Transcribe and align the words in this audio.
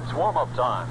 It's 0.00 0.14
warm-up 0.14 0.54
time. 0.54 0.86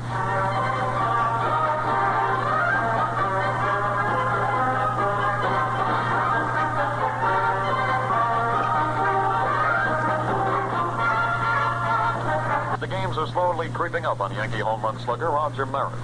The 12.82 12.88
games 12.88 13.18
are 13.18 13.28
slowly 13.28 13.70
creeping 13.70 14.06
up 14.06 14.20
on 14.20 14.36
Yankee 14.36 14.58
home 14.58 14.82
run 14.82 15.00
slugger 15.00 15.30
Roger 15.30 15.66
Maris. 15.66 15.96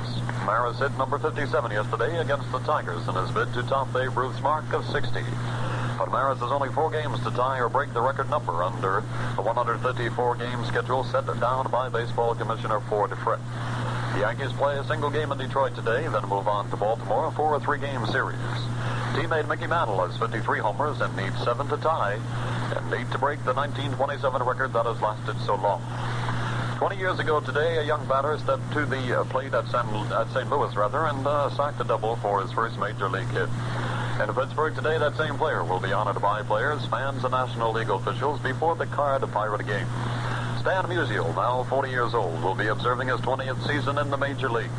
Maris 0.46 0.80
hit 0.80 0.98
number 0.98 1.20
57 1.20 1.72
yesterday 1.72 2.22
against 2.22 2.50
the 2.54 2.60
Tigers 2.60 3.06
in 3.10 3.16
his 3.16 3.32
bid 3.32 3.54
to 3.54 3.64
top 3.64 3.92
Babe 3.92 4.16
Ruth's 4.16 4.42
mark 4.42 4.72
of 4.72 4.86
60. 4.86 5.20
But 5.98 6.12
Maris 6.12 6.40
has 6.40 6.52
only 6.52 6.70
four 6.70 6.90
games 6.90 7.20
to 7.24 7.32
tie 7.32 7.60
or 7.60 7.70
break 7.70 7.94
the 7.94 8.02
record 8.02 8.30
number 8.30 8.64
under 8.64 9.04
the 9.36 9.42
154 9.42 10.36
game 10.36 10.66
schedule 10.66 11.04
set 11.04 11.26
down 11.40 11.70
by 11.72 11.90
baseball 11.90 12.36
commissioner 12.36 12.80
Ford 12.82 13.16
Frick. 13.24 13.40
The 14.14 14.20
Yankees 14.20 14.54
play 14.54 14.78
a 14.78 14.84
single 14.86 15.10
game 15.10 15.32
in 15.32 15.38
Detroit 15.38 15.76
today, 15.76 16.08
then 16.08 16.24
move 16.30 16.48
on 16.48 16.70
to 16.70 16.78
Baltimore 16.78 17.32
for 17.32 17.56
a 17.56 17.60
three-game 17.60 18.06
series. 18.08 18.38
Teammate 19.14 19.48
Mickey 19.48 19.68
Mantle 19.68 20.06
has 20.08 20.18
53 20.18 20.60
homers 20.60 21.02
and 21.02 21.16
needs 21.16 21.38
seven 21.44 21.68
to 21.70 21.78
tie 21.78 22.20
and 22.76 22.94
eight 22.94 23.10
to 23.12 23.18
break 23.18 23.44
the 23.46 23.54
1927 23.54 24.44
record 24.44 24.74
that 24.74 24.86
has 24.86 25.00
lasted 25.02 25.40
so 25.46 25.56
long. 25.56 25.82
20 26.78 26.98
years 26.98 27.20
ago 27.20 27.40
today, 27.40 27.78
a 27.78 27.84
young 27.84 28.06
batter 28.08 28.38
stepped 28.40 28.74
to 28.74 28.86
the 28.86 29.22
uh, 29.22 29.24
plate 29.26 29.54
at, 29.54 29.66
San, 29.70 29.88
at 30.12 30.28
St. 30.34 30.50
Louis, 30.50 30.76
rather, 30.76 31.06
and 31.06 31.26
uh, 31.26 31.50
sacked 31.52 31.80
a 31.80 31.84
double 31.84 32.16
for 32.18 32.42
his 32.42 32.52
first 32.52 32.78
major 32.78 33.08
league 33.10 33.30
hit. 33.30 33.48
In 34.22 34.32
Pittsburgh 34.32 34.76
today, 34.76 35.00
that 35.00 35.18
same 35.18 35.38
player 35.38 35.64
will 35.64 35.80
be 35.80 35.92
honored 35.92 36.22
by 36.22 36.44
players, 36.44 36.86
fans, 36.86 37.24
and 37.24 37.32
National 37.32 37.74
League 37.74 37.90
officials 37.90 38.40
before 38.42 38.76
the 38.76 38.86
Card 38.86 39.24
Pirate 39.32 39.66
game. 39.66 39.88
Stan 40.62 40.86
Musial, 40.86 41.36
now 41.36 41.64
40 41.64 41.90
years 41.90 42.14
old, 42.14 42.42
will 42.44 42.54
be 42.54 42.68
observing 42.68 43.08
his 43.08 43.20
20th 43.22 43.66
season 43.66 43.98
in 43.98 44.12
the 44.12 44.18
major 44.18 44.50
leagues. 44.50 44.70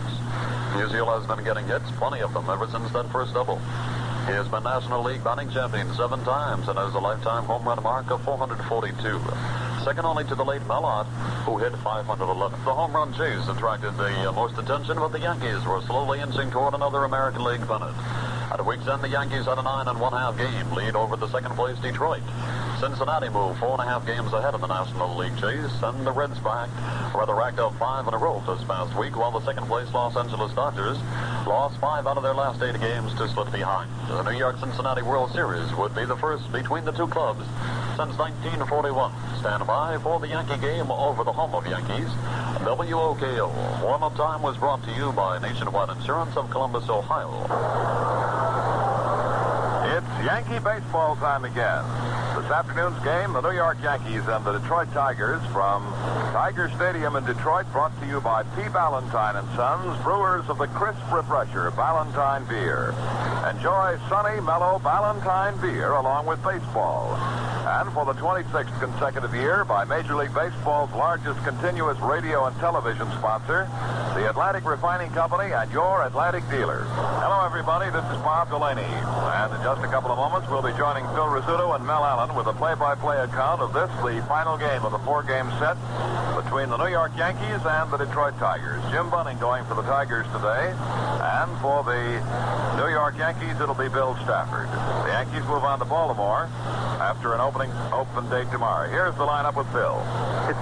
Musial 0.78 1.18
has 1.18 1.26
been 1.26 1.44
getting 1.44 1.66
hits, 1.66 1.91
plenty 1.98 2.20
of 2.20 2.32
them, 2.32 2.48
ever 2.48 2.68
since 2.68 2.91
that 2.92 3.10
first 3.10 3.34
double. 3.34 3.58
He 4.26 4.32
has 4.32 4.46
been 4.48 4.62
National 4.62 5.02
League 5.02 5.24
batting 5.24 5.50
champion 5.50 5.92
seven 5.94 6.22
times 6.24 6.69
and 6.69 6.78
has 6.78 6.94
a 6.94 7.00
lifetime 7.00 7.44
home 7.44 7.64
run 7.66 7.82
mark 7.82 8.10
of 8.12 8.22
442 8.22 9.20
second 9.84 10.06
only 10.06 10.24
to 10.24 10.34
the 10.34 10.44
late 10.44 10.66
Mel 10.66 10.86
Ott, 10.86 11.06
who 11.44 11.58
hit 11.58 11.76
511. 11.84 12.64
The 12.64 12.72
home 12.72 12.92
run 12.96 13.12
chase 13.12 13.46
attracted 13.48 13.94
the 13.98 14.30
uh, 14.30 14.32
most 14.32 14.56
attention, 14.56 14.96
but 14.96 15.12
the 15.12 15.20
Yankees 15.20 15.62
were 15.66 15.82
slowly 15.82 16.20
inching 16.20 16.50
toward 16.50 16.72
another 16.72 17.04
American 17.04 17.44
League 17.44 17.60
pennant. 17.69 17.94
At 18.55 18.64
week's 18.64 18.86
end, 18.86 19.02
the 19.02 19.08
Yankees 19.08 19.47
had 19.47 19.58
a 19.58 19.62
nine 19.62 19.88
and 19.88 19.98
one 19.98 20.12
half 20.12 20.38
game 20.38 20.70
lead 20.70 20.94
over 20.94 21.16
the 21.16 21.27
second 21.27 21.56
place 21.56 21.77
Detroit. 21.80 22.22
Cincinnati 22.80 23.28
moved 23.28 23.58
four 23.58 23.72
and 23.72 23.83
a 23.83 23.84
half 23.84 24.06
games 24.06 24.33
ahead 24.33 24.55
in 24.55 24.61
the 24.61 24.67
National 24.67 25.17
League 25.17 25.36
chase, 25.39 25.72
and 25.83 26.06
the 26.06 26.12
Reds 26.12 26.39
back, 26.41 26.69
rather 27.14 27.34
racked 27.34 27.58
up 27.58 27.75
five 27.78 28.06
in 28.08 28.14
a 28.14 28.19
row 28.19 28.42
this 28.47 28.62
past 28.64 28.97
week, 28.98 29.16
while 29.16 29.31
the 29.31 29.44
second 29.44 29.66
place 29.66 29.92
Los 29.92 30.16
Angeles 30.16 30.53
Dodgers 30.53 30.98
lost 31.47 31.78
five 31.81 32.06
out 32.06 32.16
of 32.16 32.22
their 32.22 32.34
last 32.34 32.62
eight 32.62 32.78
games 32.81 33.14
to 33.14 33.28
slip 33.28 33.50
behind. 33.53 33.91
The 34.08 34.22
New 34.22 34.39
York 34.39 34.58
Cincinnati 34.58 35.03
World 35.03 35.33
Series 35.33 35.72
would 35.75 35.94
be 35.94 36.05
the 36.05 36.16
first 36.16 36.50
between 36.53 36.84
the 36.84 36.92
two 36.92 37.06
clubs 37.06 37.47
since 37.97 38.19
1941. 38.19 39.12
Stand 39.38 39.66
by 39.66 39.98
for 39.98 40.19
the 40.19 40.28
Yankee 40.28 40.61
game 40.61 40.91
over 40.91 41.22
the 41.22 41.33
home 41.33 41.55
of 41.55 41.66
Yankees. 41.66 42.09
WOKO. 42.64 43.83
Warm-up 43.83 44.16
time 44.16 44.42
was 44.42 44.56
brought 44.56 44.83
to 44.84 44.92
you 44.92 45.12
by 45.12 45.38
Nationwide 45.38 45.91
Insurance 45.97 46.36
of 46.36 46.50
Columbus, 46.50 46.88
Ohio. 46.88 47.44
It's 49.97 50.25
Yankee 50.25 50.59
baseball 50.59 51.16
time 51.16 51.44
again. 51.44 52.23
This 52.45 52.53
afternoon's 52.53 53.03
game, 53.03 53.33
the 53.33 53.41
New 53.41 53.56
York 53.56 53.78
Yankees 53.83 54.28
and 54.28 54.45
the 54.45 54.59
Detroit 54.59 54.92
Tigers 54.92 55.41
from 55.47 55.83
Tiger 56.37 56.70
Stadium 56.77 57.17
in 57.17 57.25
Detroit, 57.25 57.64
brought 57.73 57.98
to 58.03 58.06
you 58.06 58.20
by 58.20 58.42
P. 58.55 58.69
Ballantine 58.69 59.41
and 59.41 59.48
Sons, 59.56 59.97
brewers 60.03 60.45
of 60.50 60.59
the 60.59 60.67
crisp 60.67 61.00
refresher, 61.11 61.70
Ballantine 61.70 62.47
Beer. 62.47 62.91
Enjoy 63.48 63.97
sunny, 64.11 64.42
mellow 64.42 64.78
Ballantine 64.78 65.59
Beer 65.62 65.93
along 65.93 66.27
with 66.27 66.37
baseball. 66.44 67.16
And 67.64 67.91
for 67.94 68.04
the 68.04 68.12
26th 68.20 68.78
consecutive 68.78 69.34
year, 69.34 69.64
by 69.64 69.84
Major 69.84 70.16
League 70.16 70.34
Baseball's 70.34 70.92
largest 70.92 71.42
continuous 71.44 71.98
radio 72.00 72.44
and 72.44 72.54
television 72.60 73.08
sponsor, 73.16 73.64
the 74.12 74.28
Atlantic 74.28 74.69
Refining 74.69 75.10
Company 75.12 75.50
and 75.54 75.72
your 75.72 76.04
Atlantic 76.04 76.44
dealer. 76.50 76.84
Hello, 77.24 77.41
everybody. 77.41 77.88
This 77.88 78.04
is 78.12 78.20
Bob 78.20 78.50
Delaney. 78.50 78.84
And 78.84 79.48
in 79.56 79.62
just 79.64 79.80
a 79.80 79.88
couple 79.88 80.12
of 80.12 80.20
moments, 80.20 80.44
we'll 80.53 80.60
be 80.60 80.76
joining 80.76 81.08
Phil 81.16 81.24
Rizzuto 81.24 81.74
and 81.74 81.86
Mel 81.86 82.04
Allen 82.04 82.36
with 82.36 82.47
a 82.47 82.53
play-by-play 82.53 83.16
account 83.24 83.62
of 83.62 83.72
this, 83.72 83.88
the 84.04 84.20
final 84.28 84.58
game 84.60 84.84
of 84.84 84.92
the 84.92 85.00
four-game 85.00 85.48
set 85.56 85.80
between 86.36 86.69
the 86.69 86.76
New 86.76 86.92
York 86.92 87.16
Yankees 87.16 87.64
and 87.64 87.88
the 87.88 87.97
Detroit 87.97 88.36
Tigers. 88.36 88.84
Jim 88.92 89.08
Bunning 89.08 89.38
going 89.38 89.64
for 89.64 89.74
the 89.74 89.88
Tigers 89.88 90.28
today, 90.36 90.69
and 90.69 91.48
for 91.64 91.80
the 91.80 92.20
New 92.76 92.92
York 92.92 93.16
Yankees, 93.16 93.56
it'll 93.56 93.74
be 93.74 93.88
Bill 93.88 94.14
Stafford. 94.22 94.69
The 95.08 95.16
Yankees 95.16 95.48
move 95.48 95.64
on 95.64 95.78
to 95.80 95.88
Baltimore 95.88 96.53
after 97.00 97.32
an 97.34 97.41
opening 97.54 97.70
open 97.94 98.28
date 98.31 98.50
tomorrow. 98.50 98.91
Here's 98.91 99.15
the 99.15 99.22
lineup 99.22 99.54
with 99.54 99.70
Phil. 99.70 99.94
It's 100.50 100.59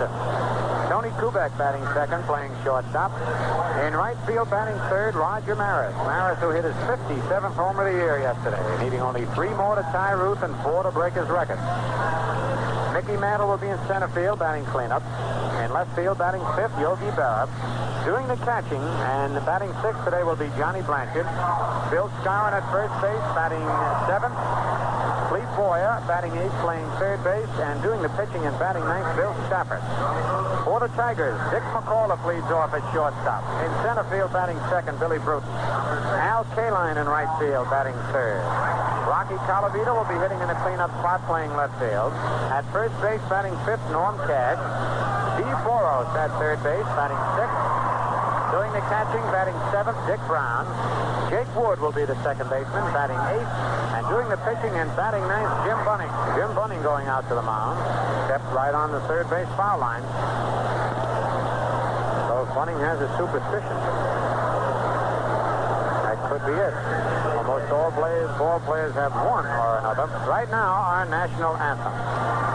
Tony 0.92 1.08
Kubek 1.16 1.56
batting 1.56 1.80
second, 1.97 2.22
playing 2.28 2.53
shortstop. 2.64 3.16
In 3.80 3.97
right 3.97 4.16
field, 4.26 4.50
batting 4.50 4.76
third, 4.92 5.14
Roger 5.14 5.56
Maris. 5.56 5.97
Maris, 6.04 6.38
who 6.41 6.50
hit 6.50 6.64
his 6.64 6.76
57th 6.84 7.56
home 7.56 7.78
of 7.78 7.86
the 7.88 7.97
year 7.97 8.20
yesterday, 8.20 8.60
needing 8.84 9.00
only 9.00 9.25
three 9.32 9.48
more 9.56 9.75
to 9.75 9.82
tie 9.88 10.12
Ruth 10.12 10.42
and 10.42 10.53
four 10.60 10.82
to 10.82 10.91
break 10.91 11.14
his 11.14 11.28
record. 11.28 11.56
Mickey 12.92 13.16
Mantle 13.16 13.48
will 13.48 13.56
be 13.56 13.69
in 13.72 13.78
center 13.88 14.09
field, 14.12 14.41
batting 14.41 14.66
cleanup. 14.66 15.03
In 15.64 15.72
left 15.72 15.97
field, 15.97 16.19
batting 16.19 16.44
fifth, 16.60 16.76
Yogi 16.76 17.09
Berra. 17.16 17.48
Doing 18.04 18.28
the 18.28 18.36
catching 18.44 18.82
and 19.16 19.32
batting 19.47 19.72
sixth 19.80 20.04
today 20.04 20.24
will 20.24 20.36
be 20.36 20.50
Johnny 20.60 20.82
Blanchard. 20.82 21.24
Bill 21.88 22.12
Skowron 22.20 22.53
at 22.53 22.69
first 22.69 22.92
base, 23.00 23.26
batting 23.32 23.64
seventh. 24.04 24.36
Boyer 25.56 26.00
batting 26.08 26.32
eighth, 26.32 26.56
playing 26.64 26.88
third 26.96 27.22
base, 27.22 27.48
and 27.60 27.82
doing 27.82 28.00
the 28.00 28.08
pitching 28.16 28.40
and 28.44 28.56
batting 28.58 28.84
ninth, 28.84 29.16
Bill 29.16 29.34
Stafford. 29.46 29.84
For 30.64 30.80
the 30.80 30.88
Tigers, 30.96 31.36
Dick 31.52 31.62
McAuliffe 31.76 32.24
leads 32.24 32.48
off 32.48 32.72
at 32.72 32.80
shortstop. 32.92 33.44
In 33.60 33.70
center 33.84 34.04
field, 34.08 34.32
batting 34.32 34.56
second, 34.72 34.98
Billy 34.98 35.18
Bruton. 35.20 35.48
Al 36.24 36.44
Kaline 36.56 36.96
in 36.96 37.06
right 37.06 37.28
field, 37.36 37.68
batting 37.68 37.96
third. 38.10 38.41
Rocky 39.04 39.36
Colavito 39.44 39.92
will 39.92 40.08
be 40.08 40.16
hitting 40.18 40.41
in 40.41 40.48
the 40.48 40.58
cleanup 40.64 40.91
spot, 40.98 41.20
playing 41.26 41.52
left 41.52 41.76
field. 41.76 42.12
At 42.48 42.64
first 42.72 42.96
base, 43.04 43.20
batting 43.28 43.52
fifth, 43.68 43.84
Norm 43.92 44.16
Cash. 44.24 44.60
D. 45.36 45.44
Boros 45.64 46.08
at 46.16 46.30
third 46.41 46.62
base, 46.64 46.88
batting 46.96 47.20
sixth. 47.36 47.72
Doing 48.52 48.68
the 48.76 48.84
catching, 48.92 49.24
batting 49.32 49.56
seventh, 49.72 49.96
Dick 50.04 50.20
Brown. 50.28 50.68
Jake 51.32 51.48
Wood 51.56 51.80
will 51.80 51.96
be 51.96 52.04
the 52.04 52.12
second 52.20 52.52
baseman, 52.52 52.84
batting 52.92 53.16
eighth. 53.32 53.48
And 53.96 54.04
doing 54.12 54.28
the 54.28 54.36
pitching 54.44 54.76
and 54.76 54.92
batting 54.92 55.24
ninth, 55.24 55.48
Jim 55.64 55.80
Bunning. 55.88 56.12
Jim 56.36 56.52
Bunning 56.52 56.82
going 56.84 57.08
out 57.08 57.24
to 57.32 57.34
the 57.34 57.41
mound. 57.41 57.80
Stepped 58.28 58.44
right 58.52 58.76
on 58.76 58.92
the 58.92 59.00
third 59.08 59.24
base 59.32 59.48
foul 59.56 59.80
line. 59.80 60.04
So 62.28 62.44
Bunning 62.52 62.76
has 62.84 63.00
a 63.00 63.08
superstition. 63.16 63.78
That 66.04 66.20
could 66.28 66.44
be 66.44 66.52
it. 66.52 66.76
Almost 67.41 67.72
all 67.72 67.88
players, 67.96 68.28
ball 68.36 68.60
players 68.68 68.92
have 68.92 69.16
one 69.16 69.48
or 69.48 69.80
another. 69.80 70.12
Right 70.28 70.50
now, 70.52 70.76
our 70.76 71.08
national 71.08 71.56
anthem. 71.56 72.51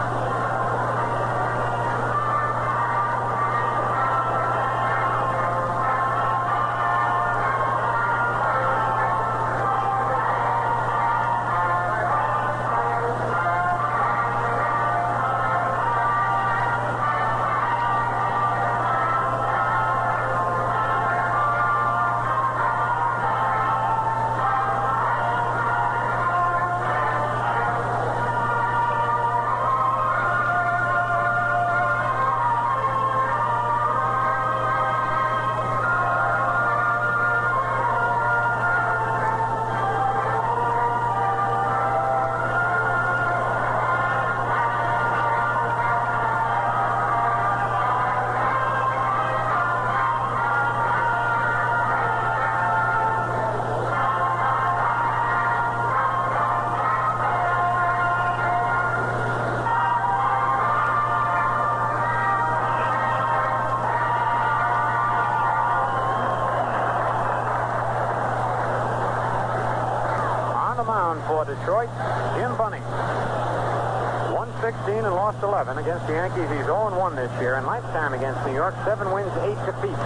Down 71.08 71.24
for 71.24 71.48
Detroit, 71.48 71.88
Jim 72.36 72.52
Bunning. 72.60 72.84
116 72.84 74.92
and 74.92 75.16
lost 75.16 75.42
11 75.42 75.78
against 75.78 76.06
the 76.06 76.12
Yankees. 76.12 76.44
He's 76.52 76.68
0-1 76.68 77.16
this 77.16 77.32
year. 77.40 77.54
And 77.54 77.64
lifetime 77.64 78.12
against 78.12 78.44
New 78.44 78.52
York, 78.52 78.74
seven 78.84 79.10
wins, 79.16 79.32
eight 79.48 79.56
defeats. 79.64 80.04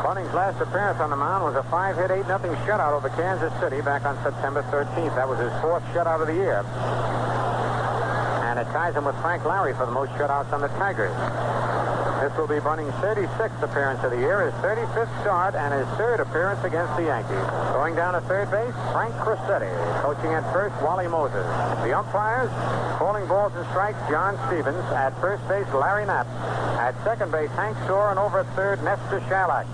Bunning's 0.00 0.32
last 0.32 0.56
appearance 0.56 1.04
on 1.04 1.10
the 1.10 1.20
mound 1.20 1.44
was 1.44 1.54
a 1.54 1.62
five-hit, 1.68 2.10
eight-nothing 2.10 2.52
shutout 2.64 2.96
over 2.96 3.10
Kansas 3.10 3.52
City 3.60 3.82
back 3.82 4.06
on 4.08 4.16
September 4.24 4.62
13th. 4.72 5.14
That 5.20 5.28
was 5.28 5.38
his 5.38 5.52
fourth 5.60 5.84
shutout 5.92 6.24
of 6.24 6.28
the 6.32 6.38
year. 6.40 6.64
And 8.48 8.58
it 8.58 8.64
ties 8.72 8.96
him 8.96 9.04
with 9.04 9.20
Frank 9.20 9.44
Lary 9.44 9.74
for 9.74 9.84
the 9.84 9.92
most 9.92 10.12
shutouts 10.12 10.50
on 10.50 10.62
the 10.62 10.68
Tigers. 10.80 11.12
This 12.22 12.38
will 12.38 12.46
be 12.46 12.60
Bunning's 12.60 12.94
36th 13.02 13.60
appearance 13.64 13.98
of 14.04 14.12
the 14.12 14.16
year, 14.16 14.46
his 14.46 14.54
35th 14.62 15.10
start, 15.22 15.56
and 15.56 15.74
his 15.74 15.90
third 15.98 16.20
appearance 16.20 16.62
against 16.62 16.94
the 16.94 17.10
Yankees. 17.10 17.34
Going 17.74 17.96
down 17.96 18.14
to 18.14 18.20
third 18.30 18.48
base, 18.48 18.72
Frank 18.94 19.12
Crosetti. 19.18 19.66
Coaching 20.06 20.30
at 20.30 20.46
first, 20.52 20.70
Wally 20.86 21.08
Moses. 21.08 21.42
The 21.82 21.98
umpires, 21.98 22.48
calling 22.96 23.26
balls 23.26 23.50
and 23.56 23.66
strikes, 23.74 23.98
John 24.08 24.38
Stevens. 24.46 24.86
At 24.94 25.18
first 25.20 25.42
base, 25.48 25.66
Larry 25.74 26.06
Napp. 26.06 26.30
At 26.92 27.04
second 27.04 27.32
base, 27.32 27.50
Hank 27.50 27.76
Soar, 27.86 28.10
and 28.10 28.18
over 28.18 28.40
at 28.40 28.46
third, 28.54 28.82
Nestor 28.84 29.20
Chylak. 29.20 29.66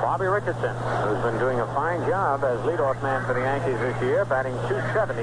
Bobby 0.00 0.26
Richardson, 0.26 0.74
who's 1.02 1.22
been 1.22 1.38
doing 1.38 1.58
a 1.58 1.66
fine 1.74 2.06
job 2.06 2.44
as 2.44 2.58
leadoff 2.60 3.02
man 3.02 3.24
for 3.26 3.34
the 3.34 3.40
Yankees 3.40 3.78
this 3.80 4.02
year, 4.02 4.24
batting 4.24 4.54
270, 4.68 5.22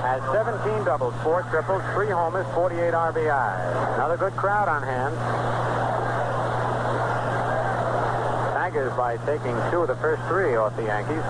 has 0.00 0.22
17 0.32 0.84
doubles, 0.84 1.14
four 1.22 1.42
triples, 1.50 1.82
three 1.94 2.08
homers, 2.08 2.46
48 2.54 2.94
RBI. 2.94 3.94
Another 3.94 4.16
good 4.16 4.34
crowd 4.36 4.68
on 4.68 4.82
hand. 4.82 5.14
Tigers, 8.54 8.92
by 8.96 9.16
taking 9.26 9.54
two 9.70 9.82
of 9.82 9.88
the 9.88 9.96
first 9.96 10.22
three 10.28 10.56
off 10.56 10.74
the 10.76 10.84
Yankees, 10.84 11.22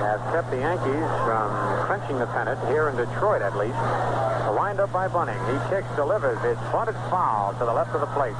have 0.00 0.20
kept 0.32 0.50
the 0.50 0.58
Yankees 0.58 1.08
from 1.28 1.52
clinching 1.86 2.18
the 2.18 2.26
pennant 2.26 2.58
here 2.68 2.88
in 2.88 2.96
Detroit, 2.96 3.42
at 3.42 3.56
least. 3.56 4.23
Windup 4.54 4.92
by 4.92 5.08
Bunning. 5.08 5.38
He 5.50 5.58
kicks, 5.68 5.88
delivers. 5.96 6.38
It's 6.44 6.60
bunted 6.70 6.94
foul 7.10 7.52
to 7.58 7.64
the 7.64 7.72
left 7.72 7.90
of 7.90 8.00
the 8.00 8.06
plate. 8.14 8.36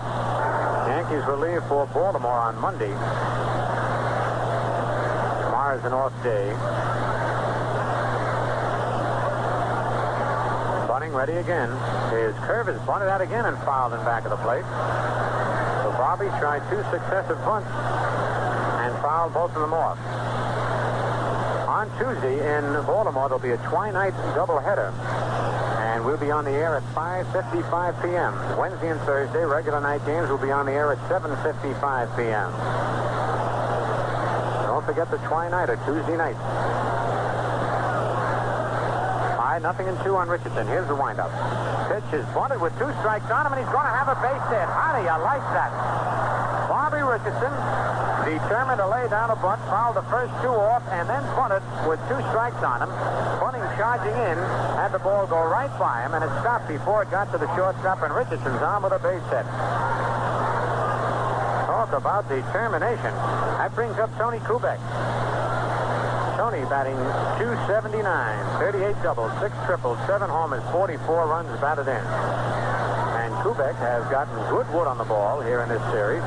Yankees 0.87 1.27
leave 1.27 1.63
for 1.67 1.87
Baltimore 1.91 2.39
on 2.39 2.55
Monday. 2.61 2.95
Tomorrow's 5.43 5.85
an 5.85 5.93
off 5.93 6.15
day. 6.23 6.55
Bunning 10.87 11.13
ready 11.13 11.35
again. 11.35 11.71
His 12.15 12.35
curve 12.47 12.69
is 12.69 12.79
bunted 12.87 13.09
out 13.09 13.21
again 13.21 13.47
and 13.47 13.59
fouled 13.67 13.95
in 13.95 13.99
back 14.07 14.23
of 14.23 14.31
the 14.31 14.39
plate. 14.39 14.63
So 15.83 15.91
Bobby 15.99 16.31
tried 16.39 16.63
two 16.71 16.79
successive 16.95 17.39
bunts 17.43 17.69
and 17.69 18.95
fouled 19.03 19.35
both 19.35 19.51
of 19.51 19.61
them 19.61 19.75
off. 19.75 19.99
On 21.67 21.91
Tuesday 21.99 22.39
in 22.39 22.63
Baltimore, 22.87 23.29
there'll 23.29 23.43
be 23.43 23.51
a 23.51 23.59
twilight 23.69 24.15
doubleheader. 24.39 24.93
And 26.05 26.13
we'll 26.13 26.21
be 26.21 26.31
on 26.31 26.45
the 26.45 26.53
air 26.53 26.77
at 26.77 26.85
5.55 26.93 27.65
p.m. 28.05 28.37
Wednesday 28.61 28.91
and 28.91 29.01
Thursday, 29.09 29.41
regular 29.41 29.81
night 29.81 30.05
games 30.05 30.29
will 30.29 30.37
be 30.37 30.53
on 30.53 30.67
the 30.67 30.73
air 30.73 30.93
at 30.93 31.01
7.55 31.09 31.41
p.m. 32.13 32.53
Don't 34.69 34.85
forget 34.85 35.09
the 35.11 35.17
twilighter 35.25 35.81
Tuesday 35.89 36.21
night. 36.21 36.37
Five, 39.41 39.63
nothing 39.63 39.89
and 39.89 39.97
two 40.05 40.15
on 40.21 40.29
Richardson. 40.29 40.69
Here's 40.69 40.87
the 40.89 40.95
windup. 40.95 41.33
Pitch 41.89 42.21
is 42.21 42.27
bunted 42.37 42.61
with 42.61 42.77
two 42.77 42.93
strikes 43.01 43.33
on 43.33 43.49
him, 43.49 43.57
and 43.57 43.65
he's 43.65 43.73
going 43.73 43.89
to 43.89 43.97
have 43.97 44.13
a 44.13 44.21
base 44.21 44.45
hit. 44.53 44.69
How 44.77 44.93
do 44.93 45.01
you 45.01 45.17
like 45.25 45.41
that? 45.57 45.73
Bobby 46.69 47.01
Richardson 47.01 47.49
determined 48.25 48.81
to 48.81 48.89
lay 48.89 49.05
down 49.09 49.31
a 49.31 49.37
bunt, 49.37 49.61
fouled 49.69 49.97
the 49.97 50.07
first 50.09 50.33
two 50.41 50.49
off, 50.49 50.83
and 50.89 51.09
then 51.09 51.23
bunted 51.37 51.63
with 51.85 52.01
two 52.09 52.19
strikes 52.33 52.61
on 52.65 52.81
him. 52.81 52.91
Bunning 53.39 53.63
charging 53.77 54.17
in, 54.17 54.37
had 54.81 54.89
the 54.93 54.99
ball 54.99 55.27
go 55.27 55.45
right 55.45 55.71
by 55.79 56.03
him, 56.03 56.15
and 56.15 56.25
it 56.25 56.33
stopped 56.41 56.69
before 56.69 57.03
it 57.05 57.11
got 57.11 57.31
to 57.33 57.39
the 57.39 57.49
shortstop, 57.55 58.03
and 58.03 58.15
Richardson's 58.15 58.63
on 58.65 58.83
with 58.83 58.93
a 58.93 58.99
base 58.99 59.23
hit. 59.29 59.47
Talk 61.69 61.93
about 61.93 62.29
determination. 62.29 63.13
That 63.61 63.75
brings 63.75 63.99
up 63.99 64.09
Tony 64.17 64.39
Kubek. 64.41 64.81
Tony 66.41 66.65
batting 66.67 66.97
279, 67.39 68.05
38 68.59 69.03
doubles, 69.03 69.33
6 69.41 69.55
triples, 69.65 69.99
7 70.07 70.29
homers, 70.29 70.63
44 70.73 71.29
runs 71.29 71.49
batted 71.61 71.89
in. 71.89 72.05
And 73.21 73.33
Kubek 73.45 73.77
has 73.77 74.05
gotten 74.11 74.35
good 74.49 74.69
wood 74.73 74.89
on 74.89 74.99
the 74.99 75.05
ball 75.05 75.41
here 75.41 75.63
in 75.63 75.69
this 75.69 75.83
series. 75.93 76.23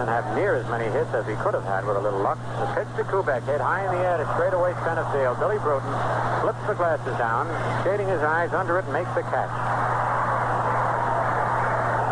Doesn't 0.00 0.16
have 0.16 0.32
near 0.32 0.56
as 0.56 0.64
many 0.72 0.88
hits 0.88 1.12
as 1.12 1.28
he 1.28 1.36
could 1.44 1.52
have 1.52 1.68
had 1.68 1.84
with 1.84 1.92
a 1.92 2.00
little 2.00 2.24
luck. 2.24 2.40
The 2.56 2.72
pitch 2.72 2.88
to 2.96 3.04
Kubek, 3.04 3.44
hit 3.44 3.60
high 3.60 3.84
in 3.84 3.92
the 3.92 4.00
air 4.00 4.16
to 4.16 4.24
straightaway 4.32 4.72
center 4.80 5.04
field. 5.12 5.36
Billy 5.36 5.60
Bruton 5.60 5.92
flips 6.40 6.64
the 6.64 6.72
glasses 6.72 7.12
down, 7.20 7.44
shading 7.84 8.08
his 8.08 8.24
eyes 8.24 8.48
under 8.56 8.80
it, 8.80 8.88
makes 8.88 9.12
the 9.12 9.20
catch. 9.28 9.52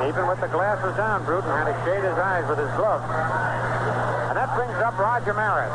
Even 0.05 0.29
with 0.29 0.37
the 0.45 0.53
glasses 0.53 0.93
down, 1.01 1.25
Bruton 1.25 1.49
had 1.49 1.65
to 1.65 1.73
shade 1.89 2.05
his 2.05 2.13
eyes 2.21 2.45
with 2.45 2.61
his 2.61 2.69
glove. 2.77 3.01
And 4.29 4.37
that 4.37 4.53
brings 4.53 4.77
up 4.85 4.93
Roger 5.01 5.33
Maris. 5.33 5.73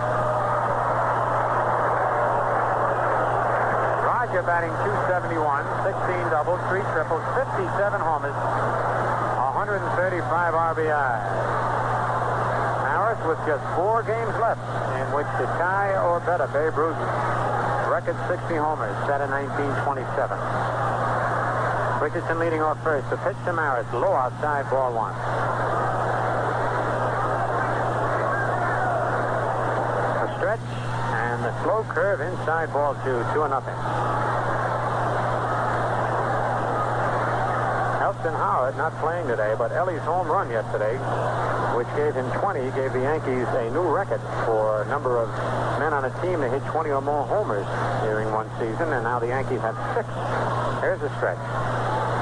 Roger 4.05 4.45
batting 4.45 4.69
271, 5.09 5.33
16 5.81 6.29
doubles, 6.29 6.61
3 6.69 6.77
triples, 6.93 7.25
57 7.57 7.73
homers, 8.05 8.37
135 9.57 10.53
RBI. 10.77 11.72
With 13.27 13.39
just 13.47 13.63
four 13.75 14.03
games 14.03 14.35
left 14.43 14.59
in 14.99 15.07
which 15.15 15.27
to 15.39 15.45
tie 15.55 15.95
or 15.95 16.19
better 16.27 16.47
Babe 16.51 16.75
Ruth's 16.75 16.99
record 17.87 18.19
60 18.27 18.55
homers 18.59 18.91
set 19.07 19.21
in 19.21 19.31
1927. 19.31 20.03
Richardson 22.03 22.39
leading 22.39 22.59
off 22.59 22.83
first. 22.83 23.09
The 23.09 23.15
pitch 23.23 23.37
to 23.45 23.53
Maris, 23.53 23.87
low 23.93 24.11
outside, 24.11 24.67
ball 24.69 24.91
one. 24.91 25.15
A 30.19 30.27
stretch 30.35 30.59
and 31.15 31.45
the 31.45 31.63
slow 31.63 31.87
curve 31.95 32.19
inside 32.19 32.73
ball 32.73 32.93
two, 33.07 33.23
two 33.31 33.47
and 33.47 33.55
nothing. 33.55 33.79
Elston 38.03 38.33
Howard 38.35 38.75
not 38.75 38.91
playing 38.99 39.27
today, 39.27 39.55
but 39.57 39.71
Ellie's 39.71 40.01
home 40.01 40.27
run 40.27 40.51
yesterday, 40.51 40.99
which 41.75 41.89
gave 41.97 42.13
him 42.13 42.29
20, 42.37 42.59
gave 42.77 42.93
the 42.93 43.01
Yankees 43.01 43.47
a 43.57 43.69
new 43.73 43.83
record 43.83 44.21
for 44.45 44.83
a 44.83 44.87
number 44.87 45.17
of 45.17 45.29
men 45.79 45.93
on 45.93 46.05
a 46.05 46.13
team 46.21 46.39
to 46.41 46.49
hit 46.49 46.63
20 46.69 46.89
or 46.89 47.01
more 47.01 47.25
homers 47.25 47.65
during 48.05 48.31
one 48.31 48.49
season, 48.59 48.93
and 48.93 49.03
now 49.03 49.19
the 49.19 49.27
Yankees 49.27 49.61
have 49.61 49.75
six. 49.97 50.07
Here's 50.81 51.01
a 51.01 51.09
stretch. 51.17 51.41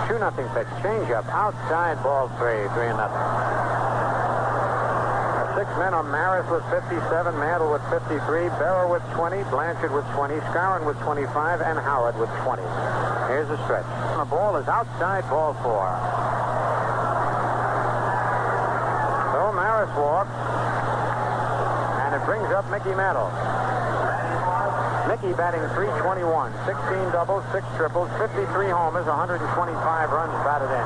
2 0.08 0.20
nothing 0.20 0.48
pitch. 0.56 0.68
Change 0.84 1.12
up. 1.12 1.26
Outside 1.32 2.02
ball 2.04 2.28
three. 2.40 2.68
3 2.76 2.92
and 2.92 2.98
nothing. 2.98 3.72
Six 5.56 5.68
men 5.78 5.94
are 5.94 6.04
Maris 6.04 6.50
with 6.50 6.64
57, 6.72 7.38
Mantle 7.38 7.72
with 7.72 7.84
53, 7.92 8.18
Berra 8.56 8.90
with 8.90 9.04
20, 9.14 9.44
Blanchard 9.52 9.92
with 9.92 10.06
20, 10.16 10.36
Skowron 10.50 10.86
with 10.86 10.98
25, 11.00 11.62
and 11.62 11.78
Howard 11.78 12.18
with 12.18 12.30
20. 12.44 12.64
Here's 13.28 13.50
a 13.50 13.58
stretch. 13.64 13.86
The 14.18 14.26
ball 14.26 14.56
is 14.58 14.68
outside 14.68 15.28
ball 15.30 15.54
four. 15.62 16.31
Walks, 19.98 20.32
and 22.06 22.16
it 22.16 22.24
brings 22.26 22.48
up 22.56 22.64
Mickey 22.72 22.96
Mantle. 22.96 23.28
Mickey 25.08 25.36
batting 25.36 25.60
321, 25.76 26.24
16 26.66 27.12
doubles, 27.12 27.44
6 27.52 27.66
triples, 27.76 28.08
53 28.16 28.72
homers, 28.72 29.06
125 29.06 29.44
runs 30.12 30.32
batted 30.48 30.72
in. 30.72 30.86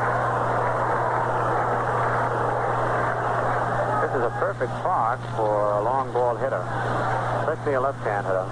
This 4.02 4.12
is 4.18 4.24
a 4.26 4.34
perfect 4.42 4.74
park 4.82 5.20
for 5.38 5.78
a 5.78 5.84
long 5.84 6.12
ball 6.12 6.36
hitter, 6.36 6.66
especially 7.46 7.74
a 7.74 7.82
left-hand 7.82 8.26
hitter. 8.26 8.48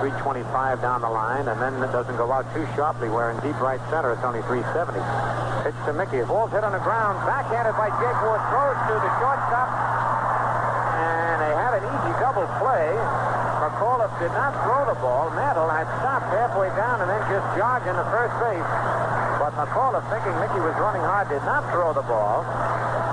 325 0.00 0.80
down 0.80 1.02
the 1.02 1.10
line, 1.10 1.48
and 1.48 1.60
then 1.60 1.76
it 1.82 1.92
doesn't 1.92 2.16
go 2.16 2.32
out 2.32 2.48
too 2.54 2.66
sharply, 2.74 3.10
where 3.10 3.30
in 3.30 3.36
deep 3.40 3.60
right 3.60 3.80
center 3.90 4.12
it's 4.12 4.24
only 4.24 4.40
370. 4.48 5.49
Pitch 5.60 5.76
to 5.84 5.92
Mickey. 5.92 6.24
Ball's 6.24 6.48
hit 6.56 6.64
on 6.64 6.72
the 6.72 6.80
ground, 6.80 7.20
backhanded 7.28 7.76
by 7.76 7.92
Jake 8.00 8.18
Wood, 8.24 8.40
throws 8.48 8.80
to 8.88 8.94
the 8.96 9.12
shortstop, 9.20 9.68
and 9.68 11.36
they 11.44 11.52
have 11.52 11.76
an 11.76 11.84
easy 11.84 12.12
double 12.16 12.48
play. 12.56 12.88
McAuliffe 13.60 14.16
did 14.16 14.32
not 14.32 14.56
throw 14.64 14.88
the 14.88 14.96
ball. 15.04 15.28
Mantle 15.36 15.68
had 15.68 15.84
stopped 16.00 16.32
halfway 16.32 16.72
down 16.80 17.04
and 17.04 17.12
then 17.12 17.20
just 17.28 17.44
jogged 17.60 17.84
into 17.84 18.00
first 18.08 18.32
base. 18.40 18.70
But 19.36 19.52
McAuliffe, 19.52 20.08
thinking 20.08 20.32
Mickey 20.40 20.64
was 20.64 20.72
running 20.80 21.04
hard, 21.04 21.28
did 21.28 21.44
not 21.44 21.68
throw 21.68 21.92
the 21.92 22.08
ball. 22.08 22.40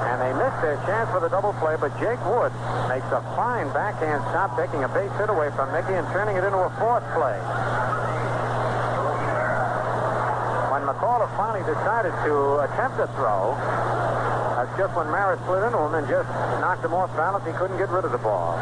And 0.08 0.24
they 0.24 0.32
missed 0.39 0.63
their 0.63 0.80
chance 0.88 1.12
for 1.12 1.20
the 1.20 1.27
double 1.27 1.51
play, 1.60 1.75
but 1.75 1.92
Jake 2.00 2.20
Wood 2.32 2.56
makes 2.88 3.12
a 3.12 3.20
fine 3.36 3.68
backhand 3.75 4.24
stop, 4.32 4.56
taking 4.56 4.88
a 4.88 4.89
base 4.96 5.12
hit 5.20 5.27
away 5.27 5.51
from 5.51 5.68
Mickey 5.75 6.00
and 6.00 6.08
turning 6.16 6.39
it 6.39 6.48
into 6.48 6.63
a 6.63 6.72
fourth 6.80 7.04
play. 7.12 7.36
McAuliffe 10.98 11.30
finally 11.38 11.62
decided 11.62 12.10
to 12.25 12.58
attempt 12.66 12.98
a 12.98 13.06
throw, 13.13 13.54
that's 14.58 14.74
just 14.82 14.98
when 14.98 15.06
Maris 15.13 15.38
slid 15.46 15.62
into 15.62 15.77
him 15.77 15.94
and 15.94 16.10
just 16.10 16.25
knocked 16.58 16.84
him 16.84 16.98
off 16.98 17.13
balance. 17.13 17.46
He 17.46 17.54
couldn't 17.54 17.77
get 17.77 17.89
rid 17.89 18.04
of 18.04 18.12
the 18.12 18.18
ball. 18.18 18.58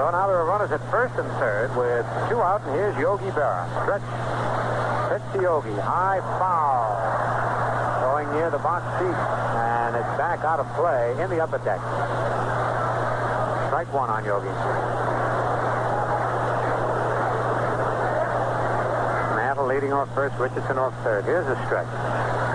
So 0.00 0.08
now 0.08 0.24
there 0.32 0.40
are 0.40 0.48
runners 0.48 0.72
at 0.72 0.80
first 0.90 1.12
and 1.20 1.28
third 1.36 1.76
with 1.76 2.08
two 2.32 2.40
out, 2.40 2.64
and 2.64 2.72
here's 2.72 2.96
Yogi 2.96 3.28
Berra. 3.36 3.68
Stretch. 3.84 4.00
Pitch 5.12 5.20
to 5.36 5.42
Yogi. 5.44 5.76
High 5.76 6.24
foul. 6.40 7.04
Going 8.00 8.32
near 8.32 8.48
the 8.48 8.56
box 8.64 8.88
seat, 8.96 9.12
and 9.12 9.92
it's 9.92 10.16
back 10.16 10.40
out 10.40 10.56
of 10.58 10.64
play 10.72 11.12
in 11.20 11.28
the 11.28 11.44
upper 11.44 11.60
deck. 11.60 11.84
Strike 13.68 13.92
one 13.92 14.08
on 14.08 14.24
Yogi. 14.24 14.48
Mantle 19.36 19.65
leading 19.76 19.92
off 19.92 20.08
first, 20.14 20.34
Richardson 20.40 20.78
off 20.78 20.94
third. 21.04 21.26
Here's 21.26 21.44
the 21.44 21.54
stretch. 21.66 21.86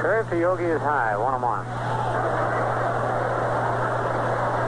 Curve 0.02 0.28
to 0.32 0.40
Yogi 0.40 0.66
is 0.66 0.82
high, 0.82 1.14
one 1.16 1.38
on 1.38 1.42
one. 1.46 1.66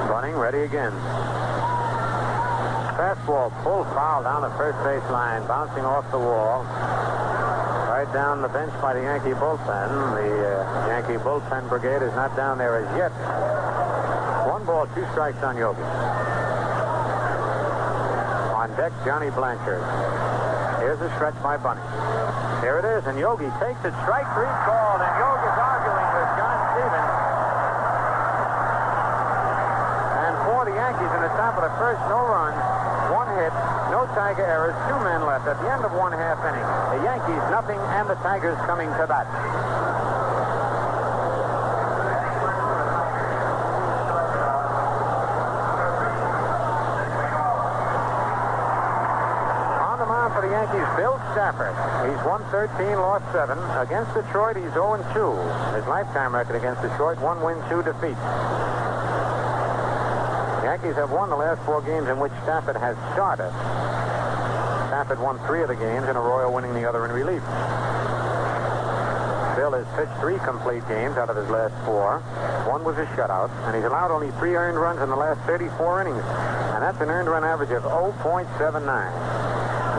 Bunning 0.06 0.38
ready 0.38 0.62
again. 0.62 0.94
Fastball, 2.94 3.50
full 3.66 3.84
foul 3.98 4.22
down 4.22 4.44
the 4.46 4.54
first 4.54 4.78
base 4.86 5.02
line, 5.10 5.42
bouncing 5.48 5.84
off 5.84 6.06
the 6.12 6.20
wall. 6.20 6.62
Right 7.90 8.06
down 8.14 8.44
the 8.44 8.50
bench 8.50 8.72
by 8.80 8.94
the 8.94 9.02
Yankee 9.02 9.34
bullpen. 9.34 9.90
The 10.14 10.62
uh, 10.62 10.88
Yankee 10.94 11.18
bullpen 11.26 11.68
brigade 11.70 12.06
is 12.06 12.14
not 12.14 12.38
down 12.38 12.60
there 12.60 12.78
as 12.78 12.90
yet. 12.96 13.10
One 14.46 14.64
ball, 14.64 14.86
two 14.94 15.02
strikes 15.10 15.42
on 15.42 15.58
Yogi. 15.58 15.82
On 18.54 18.70
deck, 18.78 18.94
Johnny 19.04 19.32
Blanchard. 19.32 20.53
Here's 20.84 21.00
a 21.00 21.08
stretch 21.16 21.40
by 21.40 21.56
Bunny. 21.56 21.80
Here 22.60 22.76
it 22.76 22.84
is, 22.84 23.08
and 23.08 23.16
Yogi 23.16 23.48
takes 23.56 23.80
it. 23.88 23.96
Strike 24.04 24.28
three 24.36 24.52
called, 24.68 25.00
and 25.00 25.14
Yogi's 25.16 25.56
arguing 25.56 26.10
with 26.12 26.30
John 26.36 26.60
Stevens. 26.76 27.12
And 30.28 30.34
for 30.44 30.68
the 30.68 30.76
Yankees 30.76 31.08
in 31.08 31.22
the 31.24 31.32
top 31.40 31.56
of 31.56 31.64
the 31.64 31.72
first, 31.80 32.04
no 32.12 32.20
runs, 32.28 32.60
one 33.16 33.32
hit, 33.40 33.56
no 33.96 34.12
Tiger 34.12 34.44
errors, 34.44 34.76
two 34.92 35.00
men 35.08 35.24
left 35.24 35.48
at 35.48 35.56
the 35.64 35.72
end 35.72 35.88
of 35.88 35.96
one 35.96 36.12
half 36.12 36.44
inning. 36.44 36.68
The 37.00 37.08
Yankees 37.08 37.44
nothing, 37.48 37.80
and 37.80 38.12
the 38.12 38.20
Tigers 38.20 38.60
coming 38.68 38.92
to 39.00 39.08
bat. 39.08 39.24
On 49.80 50.00
the 50.00 50.06
mound 50.12 50.34
for 50.34 50.42
the 50.42 50.53
Yankees, 50.64 50.96
Bill 50.96 51.20
Stafford. 51.36 51.76
He's 52.08 52.24
won 52.24 52.40
13, 52.48 52.96
lost 52.96 53.28
7. 53.36 53.60
Against 53.84 54.16
Detroit, 54.16 54.56
he's 54.56 54.72
0-2. 54.72 55.76
His 55.76 55.84
lifetime 55.92 56.34
record 56.34 56.56
against 56.56 56.82
Detroit, 56.82 57.20
1 57.20 57.44
win, 57.44 57.60
2 57.68 57.84
defeats. 57.84 58.24
The 60.64 60.72
Yankees 60.72 60.96
have 60.96 61.12
won 61.12 61.28
the 61.28 61.36
last 61.36 61.60
four 61.68 61.82
games 61.82 62.08
in 62.08 62.16
which 62.18 62.32
Stafford 62.48 62.78
has 62.80 62.96
started. 63.12 63.52
Stafford 64.88 65.20
won 65.20 65.36
three 65.44 65.64
of 65.64 65.68
the 65.68 65.76
games, 65.76 66.08
and 66.08 66.16
Arroyo 66.16 66.48
winning 66.50 66.72
the 66.72 66.88
other 66.88 67.04
in 67.04 67.12
relief. 67.12 67.44
Bill 69.60 69.76
has 69.76 69.84
pitched 70.00 70.16
three 70.24 70.40
complete 70.48 70.88
games 70.88 71.20
out 71.20 71.28
of 71.30 71.36
his 71.36 71.50
last 71.52 71.76
four. 71.84 72.24
One 72.72 72.88
was 72.88 72.96
a 72.96 73.04
shutout, 73.20 73.52
and 73.68 73.76
he's 73.76 73.84
allowed 73.84 74.16
only 74.16 74.32
three 74.40 74.56
earned 74.56 74.80
runs 74.80 75.02
in 75.02 75.10
the 75.10 75.20
last 75.20 75.44
34 75.44 76.08
innings. 76.08 76.24
And 76.24 76.80
that's 76.80 77.02
an 77.04 77.12
earned 77.12 77.28
run 77.28 77.44
average 77.44 77.72
of 77.72 77.84
0.79. 77.84 79.43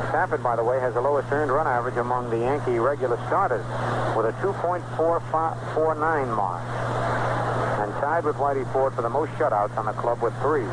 Stafford, 0.08 0.42
by 0.42 0.56
the 0.56 0.64
way, 0.64 0.80
has 0.80 0.94
the 0.94 1.00
lowest 1.00 1.30
earned 1.30 1.52
run 1.52 1.66
average 1.66 1.96
among 1.96 2.30
the 2.30 2.38
Yankee 2.38 2.78
regular 2.78 3.16
starters 3.26 3.64
with 4.16 4.26
a 4.26 4.32
2.449 4.42 6.36
mark. 6.36 6.62
And 7.78 7.92
tied 8.00 8.24
with 8.24 8.36
Whitey 8.36 8.70
Ford 8.72 8.94
for 8.94 9.02
the 9.02 9.10
most 9.10 9.30
shutouts 9.32 9.76
on 9.76 9.86
the 9.86 9.92
club 9.92 10.22
with 10.22 10.34
three. 10.42 10.66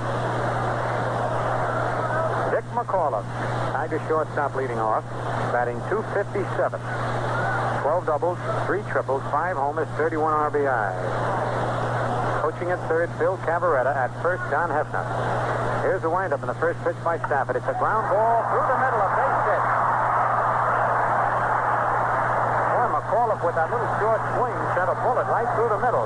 Dick 2.52 2.66
McAuliffe, 2.74 3.26
Tiger 3.72 4.02
shortstop 4.08 4.56
leading 4.56 4.80
off, 4.80 5.04
batting 5.52 5.78
257. 5.90 6.80
12 7.82 8.06
doubles, 8.06 8.38
3 8.68 8.82
triples, 8.92 9.22
5 9.32 9.58
homers, 9.58 9.88
31 9.98 10.34
RBIs. 10.52 12.42
Coaching 12.42 12.72
at 12.72 12.80
third, 12.88 13.10
Phil 13.18 13.38
Cavarretta. 13.38 13.96
At 13.96 14.10
first, 14.22 14.44
Don 14.52 14.70
Heffner. 14.70 15.61
Here's 15.82 16.02
the 16.06 16.14
windup 16.14 16.46
in 16.46 16.48
the 16.48 16.60
first 16.62 16.78
pitch 16.86 16.96
by 17.02 17.18
Stafford. 17.26 17.58
It's 17.58 17.66
a 17.66 17.74
ground 17.82 18.06
ball 18.14 18.46
through 18.54 18.70
the 18.70 18.78
middle, 18.86 19.02
a 19.02 19.10
base 19.18 19.42
hit. 19.50 19.64
Boy, 22.70 22.86
McAuliffe 23.02 23.42
with 23.42 23.58
that 23.58 23.66
little 23.74 23.90
short 23.98 24.22
swing 24.38 24.54
sent 24.78 24.94
a 24.94 24.98
bullet 25.02 25.26
right 25.26 25.50
through 25.58 25.74
the 25.74 25.82
middle. 25.82 26.06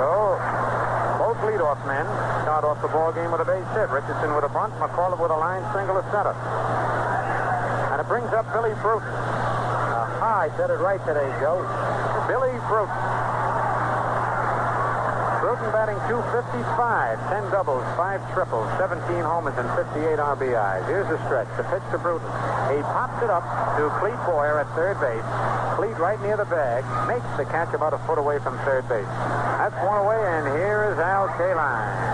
So, 0.00 0.40
both 1.20 1.36
leadoff 1.44 1.84
men 1.84 2.08
start 2.48 2.64
off 2.64 2.80
the 2.80 2.88
ball 2.88 3.12
game 3.12 3.28
with 3.28 3.44
a 3.44 3.48
base 3.48 3.68
hit. 3.76 3.92
Richardson 3.92 4.32
with 4.32 4.48
a 4.48 4.52
bunt, 4.56 4.72
McAuliffe 4.80 5.20
with 5.20 5.28
a 5.28 5.36
line 5.36 5.60
single 5.76 6.00
to 6.00 6.04
center. 6.08 6.32
And 7.92 8.00
it 8.00 8.08
brings 8.08 8.32
up 8.32 8.48
Billy 8.56 8.72
Bruton. 8.80 9.12
Aha, 9.12 10.48
I 10.48 10.56
said 10.56 10.72
it 10.72 10.80
right 10.80 11.04
today, 11.04 11.28
Joe. 11.44 11.60
Billy 12.24 12.56
Bruton. 12.72 12.96
Bruton 15.58 15.74
batting 15.74 15.98
255, 16.06 17.18
10 17.34 17.50
doubles, 17.50 17.82
5 17.98 18.32
triples, 18.32 18.70
17 18.78 19.02
homers, 19.26 19.58
and 19.58 19.66
58 19.74 20.14
RBIs. 20.14 20.86
Here's 20.86 21.08
the 21.10 21.18
stretch. 21.26 21.50
The 21.58 21.66
pitch 21.66 21.82
to 21.90 21.98
Bruton. 21.98 22.30
He 22.70 22.78
pops 22.94 23.18
it 23.26 23.30
up 23.30 23.42
to 23.74 23.90
Clete 23.98 24.22
Boyer 24.22 24.62
at 24.62 24.70
third 24.78 25.02
base. 25.02 25.26
Clete 25.74 25.98
right 25.98 26.20
near 26.22 26.36
the 26.36 26.46
bag, 26.46 26.86
makes 27.10 27.26
the 27.34 27.44
catch 27.50 27.74
about 27.74 27.92
a 27.92 27.98
foot 28.06 28.18
away 28.18 28.38
from 28.38 28.54
third 28.62 28.88
base. 28.88 29.10
That's 29.58 29.74
one 29.82 29.98
away, 29.98 30.22
and 30.22 30.46
here 30.54 30.94
is 30.94 30.98
Al 31.02 31.26
Kaline. 31.34 32.06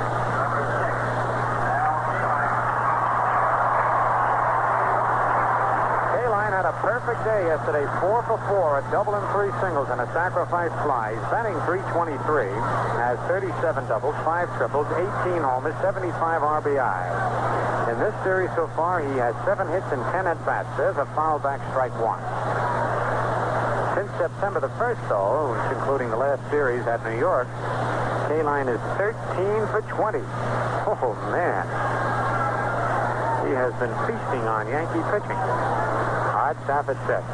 Kaline 6.16 6.43
had 6.54 6.70
a 6.70 6.76
perfect 6.86 7.18
day 7.26 7.50
yesterday, 7.50 7.82
four 7.98 8.22
for 8.30 8.38
four, 8.46 8.78
a 8.78 8.82
double 8.94 9.10
and 9.18 9.26
three 9.34 9.50
singles 9.58 9.90
and 9.90 9.98
a 9.98 10.06
sacrifice 10.14 10.70
fly. 10.86 11.10
He's 11.10 11.26
batting 11.26 11.58
323, 11.66 12.46
has 12.94 13.18
37 13.26 13.90
doubles, 13.90 14.14
five 14.22 14.46
triples, 14.54 14.86
18 15.26 15.42
homers, 15.42 15.74
75 15.82 16.14
RBIs. 16.14 17.90
In 17.90 17.98
this 17.98 18.14
series 18.22 18.54
so 18.54 18.70
far, 18.78 19.02
he 19.02 19.18
has 19.18 19.34
seven 19.42 19.66
hits 19.66 19.90
and 19.90 19.98
10 20.14 20.30
at 20.30 20.38
bats. 20.46 20.70
There's 20.78 20.94
a 20.94 21.10
foul 21.18 21.42
back 21.42 21.58
strike 21.74 21.90
one. 21.98 22.22
Since 23.98 24.14
September 24.14 24.62
the 24.62 24.70
1st, 24.78 25.02
though, 25.10 25.58
including 25.74 26.14
the 26.14 26.20
last 26.22 26.38
series 26.54 26.86
at 26.86 27.02
New 27.02 27.18
York, 27.18 27.50
Kaline 28.30 28.70
is 28.70 28.78
13 28.94 29.10
for 29.74 29.82
20. 29.90 30.22
Oh, 30.86 31.18
man. 31.34 31.66
He 33.42 33.52
has 33.58 33.74
been 33.82 33.90
feasting 34.06 34.46
on 34.46 34.70
Yankee 34.70 35.02
pitching. 35.10 36.03
Hard 36.54 36.86
Stafford 36.86 36.98
set. 37.06 37.24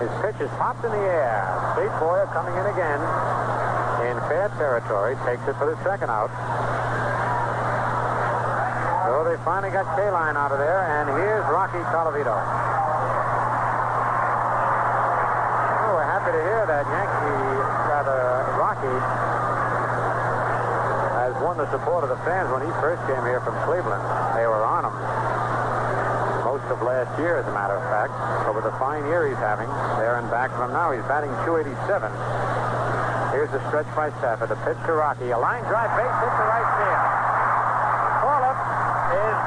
His 0.00 0.10
pitch 0.22 0.40
is 0.40 0.50
popped 0.56 0.84
in 0.84 0.90
the 0.90 0.98
air. 0.98 1.44
Clete 1.74 1.92
Boyer 2.00 2.26
coming 2.32 2.54
in 2.56 2.66
again 2.66 3.00
in 4.08 4.16
fair 4.28 4.48
territory. 4.56 5.14
Takes 5.26 5.46
it 5.46 5.54
for 5.56 5.66
the 5.66 5.76
second 5.84 6.10
out. 6.10 6.30
So 9.06 9.24
they 9.28 9.36
finally 9.44 9.70
got 9.72 9.86
Kaline 9.98 10.36
out 10.36 10.52
of 10.52 10.58
there, 10.58 10.80
and 10.80 11.08
here's 11.10 11.44
Rocky 11.52 11.78
Colavito. 11.92 12.32
Oh, 15.84 15.92
we're 15.94 16.08
happy 16.08 16.32
to 16.32 16.42
hear 16.42 16.64
that 16.66 16.86
Yankee, 16.88 17.60
rather, 17.90 18.46
Rocky 18.56 18.96
has 21.20 21.34
won 21.42 21.58
the 21.58 21.70
support 21.70 22.04
of 22.04 22.10
the 22.10 22.20
fans 22.24 22.50
when 22.50 22.62
he 22.62 22.70
first 22.80 23.04
came 23.06 23.22
here 23.26 23.40
from 23.40 23.54
Cleveland. 23.66 24.02
They 24.34 24.46
were 24.46 24.64
on 24.64 24.84
him 24.88 25.49
of 26.70 26.80
last 26.86 27.10
year, 27.18 27.42
as 27.42 27.46
a 27.46 27.54
matter 27.54 27.74
of 27.74 27.84
fact, 27.90 28.14
over 28.46 28.62
the 28.62 28.70
fine 28.78 29.02
year 29.10 29.26
he's 29.26 29.38
having 29.42 29.66
there 29.98 30.22
and 30.22 30.30
back 30.30 30.54
from 30.54 30.70
now. 30.70 30.94
He's 30.94 31.02
batting 31.10 31.30
287. 31.42 31.74
Here's 33.34 33.50
the 33.50 33.58
stretch 33.70 33.90
by 33.98 34.14
Stafford. 34.22 34.50
The 34.50 34.58
pitch 34.62 34.78
to 34.86 34.94
Rocky. 34.94 35.34
A 35.34 35.38
line 35.38 35.66
drive 35.66 35.90
base 35.98 36.14
hit 36.22 36.30
to 36.30 36.44
right 36.46 36.70
field. 36.78 37.02
McAuliffe 38.22 38.62
is, 39.18 39.38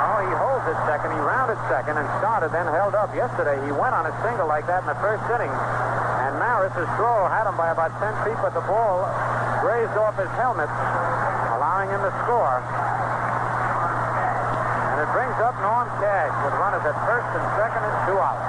oh, 0.00 0.18
he 0.24 0.32
holds 0.36 0.64
it 0.68 0.78
second. 0.88 1.12
He 1.12 1.20
rounded 1.20 1.60
second 1.68 2.00
and 2.00 2.08
started, 2.20 2.52
then 2.56 2.64
held 2.72 2.96
up. 2.96 3.12
Yesterday, 3.12 3.60
he 3.68 3.72
went 3.72 3.92
on 3.92 4.08
a 4.08 4.14
single 4.24 4.48
like 4.48 4.64
that 4.68 4.84
in 4.84 4.88
the 4.88 5.00
first 5.00 5.24
inning. 5.28 5.52
And 5.52 6.40
Maris, 6.40 6.72
his 6.72 6.88
throw, 6.96 7.28
had 7.28 7.44
him 7.44 7.56
by 7.60 7.72
about 7.72 7.92
10 8.00 8.16
feet, 8.24 8.40
but 8.40 8.56
the 8.56 8.64
ball 8.64 9.04
grazed 9.60 9.96
off 10.00 10.16
his 10.16 10.32
helmet, 10.40 10.72
allowing 11.52 11.92
him 11.92 12.00
to 12.00 12.12
score. 12.24 12.64
Brings 15.12 15.36
up 15.44 15.52
Norm 15.60 15.92
Cash 16.00 16.32
with 16.40 16.56
runners 16.56 16.80
at 16.88 16.96
first 17.04 17.28
and 17.36 17.44
second 17.60 17.84
and 17.84 17.96
two 18.08 18.16
outs. 18.16 18.48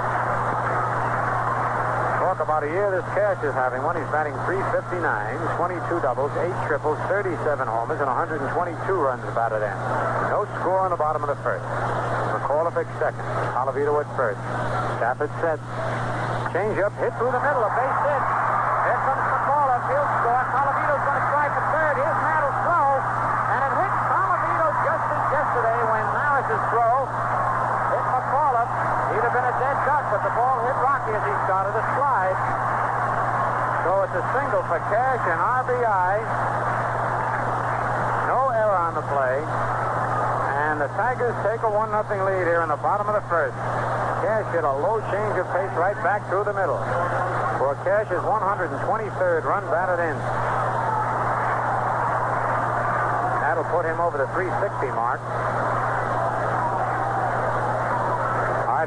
Talk 2.24 2.40
about 2.40 2.64
a 2.64 2.72
year 2.72 2.88
this 2.88 3.04
Cash 3.12 3.36
is 3.44 3.52
having 3.52 3.84
one. 3.84 4.00
He's 4.00 4.08
batting 4.08 4.32
359, 4.48 4.96
22 5.60 6.00
doubles, 6.00 6.32
8 6.40 6.48
triples, 6.64 6.96
37 7.12 7.36
homers, 7.68 8.00
and 8.00 8.08
122 8.08 8.48
runs 8.96 9.20
batted 9.36 9.60
in. 9.60 9.76
No 10.32 10.48
score 10.56 10.80
on 10.80 10.90
the 10.90 10.96
bottom 10.96 11.20
of 11.20 11.28
the 11.28 11.36
first. 11.44 11.68
McAuliffe 12.32 12.80
second. 12.96 13.28
Colavito 13.52 14.00
at 14.00 14.08
first. 14.16 14.40
Stafford 14.96 15.28
set. 15.44 15.60
Change 16.56 16.80
up, 16.80 16.96
hit 16.96 17.12
through 17.20 17.28
the 17.28 17.44
middle, 17.44 17.60
a 17.60 17.72
base 17.76 18.00
hit. 18.08 18.24
Here 18.88 19.00
comes 19.04 19.20
McAuliffe. 19.20 19.84
He'll 19.92 20.08
score. 20.24 20.53
Maris's 26.44 26.60
throw 26.68 27.08
hit 27.88 28.04
McCullough. 28.12 28.68
He'd 29.16 29.24
have 29.24 29.32
been 29.32 29.48
a 29.48 29.56
dead 29.56 29.78
duck, 29.88 30.04
but 30.12 30.20
the 30.20 30.32
ball 30.36 30.60
hit 30.60 30.76
Rocky 30.84 31.16
as 31.16 31.24
he 31.24 31.34
started 31.48 31.72
a 31.72 31.84
slide. 31.96 32.36
So 33.84 34.04
it's 34.04 34.16
a 34.20 34.24
single 34.36 34.60
for 34.68 34.76
Cash 34.92 35.24
and 35.24 35.40
RBI. 35.40 36.12
No 38.28 38.52
error 38.52 38.76
on 38.76 38.92
the 38.92 39.04
play. 39.08 39.40
And 40.68 40.80
the 40.80 40.88
Tigers 41.00 41.32
take 41.48 41.64
a 41.64 41.70
1-0 41.72 41.88
lead 42.28 42.44
here 42.44 42.60
in 42.60 42.68
the 42.68 42.80
bottom 42.80 43.08
of 43.08 43.14
the 43.16 43.24
first. 43.32 43.56
Cash 43.56 44.44
hit 44.52 44.64
a 44.64 44.76
low 44.84 45.00
change 45.08 45.36
of 45.40 45.48
pace 45.48 45.72
right 45.80 45.96
back 46.04 46.28
through 46.28 46.44
the 46.44 46.52
middle. 46.52 46.80
For 47.56 47.72
Cash's 47.88 48.20
123rd 48.20 49.44
run 49.44 49.64
batted 49.72 50.00
in. 50.00 50.16
That'll 53.40 53.64
put 53.72 53.88
him 53.88 54.00
over 54.00 54.18
the 54.18 54.28
360 54.36 54.92
mark. 54.92 55.20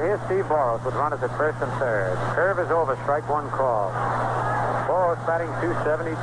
Here's 0.08 0.24
Steve 0.24 0.48
Boros 0.48 0.80
with 0.88 0.96
runners 0.96 1.20
at 1.20 1.28
first 1.36 1.60
and 1.60 1.68
third. 1.84 2.16
Curve 2.32 2.64
is 2.64 2.72
over, 2.72 2.96
strike 3.04 3.28
one 3.28 3.52
call. 3.52 3.92
Boros 4.88 5.20
batting 5.28 5.52
272. 5.60 6.16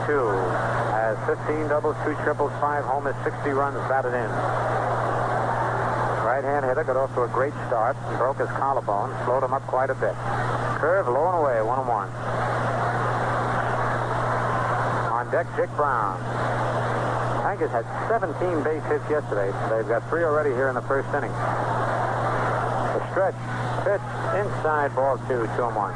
Has 0.97 1.21
15 1.29 1.69
doubles, 1.69 1.93
two 2.01 2.17
triples, 2.25 2.49
five 2.65 2.81
homers, 2.89 3.13
60 3.29 3.53
runs 3.53 3.77
batted 3.85 4.17
in. 4.17 4.31
Right-hand 6.25 6.65
hitter 6.65 6.81
got 6.81 6.97
off 6.97 7.13
to 7.13 7.29
a 7.29 7.29
great 7.29 7.53
start 7.69 7.93
broke 8.17 8.41
his 8.41 8.49
collarbone, 8.57 9.13
slowed 9.29 9.45
him 9.45 9.53
up 9.53 9.69
quite 9.69 9.93
a 9.93 9.99
bit. 10.01 10.17
Curve 10.81 11.05
low 11.05 11.29
and 11.29 11.45
away, 11.45 11.61
one 11.61 11.85
and 11.85 11.89
one. 11.89 12.09
On 15.13 15.29
deck, 15.29 15.45
Dick 15.61 15.69
Brown. 15.77 16.17
Tigers 17.45 17.69
had 17.69 17.85
17 18.09 18.33
base 18.65 18.81
hits 18.89 19.05
yesterday. 19.13 19.53
They've 19.69 19.87
got 19.87 20.09
three 20.09 20.25
already 20.25 20.57
here 20.57 20.73
in 20.73 20.75
the 20.75 20.87
first 20.89 21.13
inning. 21.13 21.37
Stretch, 23.15 23.39
pitch, 23.87 24.03
inside 24.35 24.91
ball 24.97 25.19
two, 25.29 25.47
two 25.55 25.63
and 25.63 25.77
one. 25.77 25.95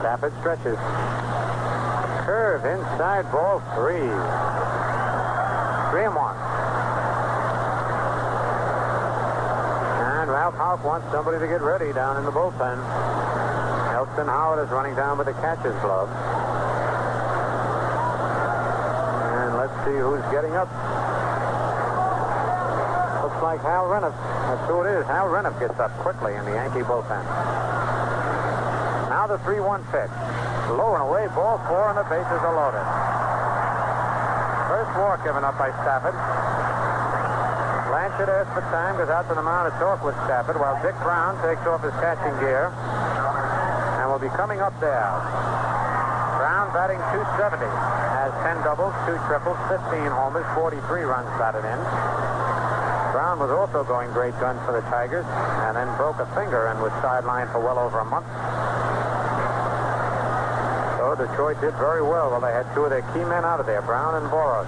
Stafford 0.00 0.34
stretches. 0.40 0.76
Curve 2.26 2.66
inside 2.66 3.24
ball 3.32 3.60
three. 3.74 4.04
Three 5.88 6.04
and 6.04 6.14
one. 6.14 6.36
And 10.20 10.30
Ralph 10.30 10.54
Houk 10.56 10.84
wants 10.84 11.10
somebody 11.10 11.38
to 11.38 11.46
get 11.46 11.62
ready 11.62 11.94
down 11.94 12.18
in 12.18 12.26
the 12.26 12.32
bullpen. 12.32 12.76
Elston 13.94 14.26
Howard 14.26 14.62
is 14.62 14.70
running 14.70 14.94
down 14.94 15.16
with 15.16 15.26
the 15.26 15.32
catcher's 15.40 15.80
glove. 15.80 16.10
And 19.40 19.56
let's 19.56 19.81
see 19.92 20.00
who's 20.00 20.24
getting 20.32 20.56
up. 20.56 20.72
Looks 23.20 23.42
like 23.44 23.60
Hal 23.60 23.84
Reniff. 23.92 24.16
That's 24.16 24.64
who 24.68 24.80
it 24.82 24.88
is. 24.96 25.04
Hal 25.04 25.28
Reniff 25.28 25.52
gets 25.60 25.76
up 25.76 25.92
quickly 26.00 26.32
in 26.34 26.44
the 26.48 26.56
Yankee 26.56 26.80
bullpen. 26.80 27.20
Now 29.12 29.28
the 29.28 29.36
3-1 29.44 29.84
pitch. 29.92 30.12
Low 30.72 30.96
and 30.96 31.04
away, 31.04 31.28
ball 31.36 31.60
four, 31.68 31.92
and 31.92 31.98
the 32.00 32.08
bases 32.08 32.40
are 32.40 32.56
loaded. 32.56 32.86
First 34.72 34.96
walk 34.96 35.20
given 35.24 35.44
up 35.44 35.60
by 35.60 35.68
Stafford. 35.84 36.16
Blanchard 37.92 38.32
asks 38.32 38.54
for 38.56 38.64
time, 38.72 38.96
goes 38.96 39.12
out 39.12 39.28
to 39.28 39.34
the 39.34 39.44
mound 39.44 39.68
to 39.68 39.78
talk 39.78 40.00
with 40.00 40.16
Stafford, 40.24 40.56
while 40.56 40.80
Dick 40.80 40.96
Brown 41.04 41.36
takes 41.44 41.60
off 41.68 41.84
his 41.84 41.92
catching 42.00 42.32
gear 42.40 42.72
and 44.00 44.08
will 44.08 44.22
be 44.22 44.32
coming 44.32 44.64
up 44.64 44.72
there. 44.80 45.81
Brown 46.42 46.74
batting 46.74 46.98
270. 47.14 47.62
Has 48.18 48.34
10 48.42 48.66
doubles, 48.66 48.90
2 49.06 49.14
triples, 49.30 49.54
15 49.70 50.10
homers, 50.10 50.42
43 50.58 51.06
runs 51.06 51.30
batted 51.38 51.62
in. 51.62 51.78
Brown 53.14 53.38
was 53.38 53.54
also 53.54 53.86
going 53.86 54.10
great 54.10 54.34
guns 54.42 54.58
for 54.66 54.74
the 54.74 54.82
Tigers 54.90 55.22
and 55.22 55.78
then 55.78 55.86
broke 55.94 56.18
a 56.18 56.26
finger 56.34 56.66
and 56.66 56.82
was 56.82 56.90
sidelined 56.98 57.46
for 57.54 57.62
well 57.62 57.78
over 57.78 58.02
a 58.02 58.08
month. 58.10 58.26
So 60.98 61.14
Detroit 61.14 61.62
did 61.62 61.78
very 61.78 62.02
well. 62.02 62.34
Well, 62.34 62.42
they 62.42 62.50
had 62.50 62.66
two 62.74 62.82
of 62.82 62.90
their 62.90 63.06
key 63.14 63.22
men 63.22 63.46
out 63.46 63.62
of 63.62 63.66
there, 63.70 63.78
Brown 63.86 64.18
and 64.18 64.26
Boros. 64.26 64.66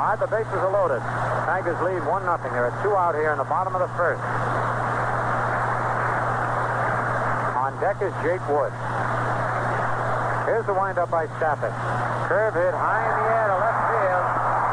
All 0.00 0.08
right, 0.08 0.16
the 0.16 0.32
bases 0.32 0.64
are 0.64 0.72
loaded. 0.72 1.04
Tigers 1.44 1.76
lead 1.84 2.00
1 2.00 2.08
0. 2.08 2.40
There 2.48 2.72
are 2.72 2.76
two 2.80 2.96
out 2.96 3.12
here 3.20 3.36
in 3.36 3.38
the 3.38 3.44
bottom 3.52 3.76
of 3.76 3.84
the 3.84 3.92
first. 4.00 4.24
On 7.52 7.76
deck 7.84 8.00
is 8.00 8.16
Jake 8.24 8.40
Wood. 8.48 8.72
Here's 10.50 10.66
the 10.66 10.74
windup 10.74 11.14
by 11.14 11.30
Stafford. 11.38 11.70
Curve 12.26 12.58
hit 12.58 12.74
high 12.74 13.06
in 13.06 13.14
the 13.22 13.26
air 13.30 13.46
to 13.54 13.58
left 13.62 13.82
field. 13.86 14.26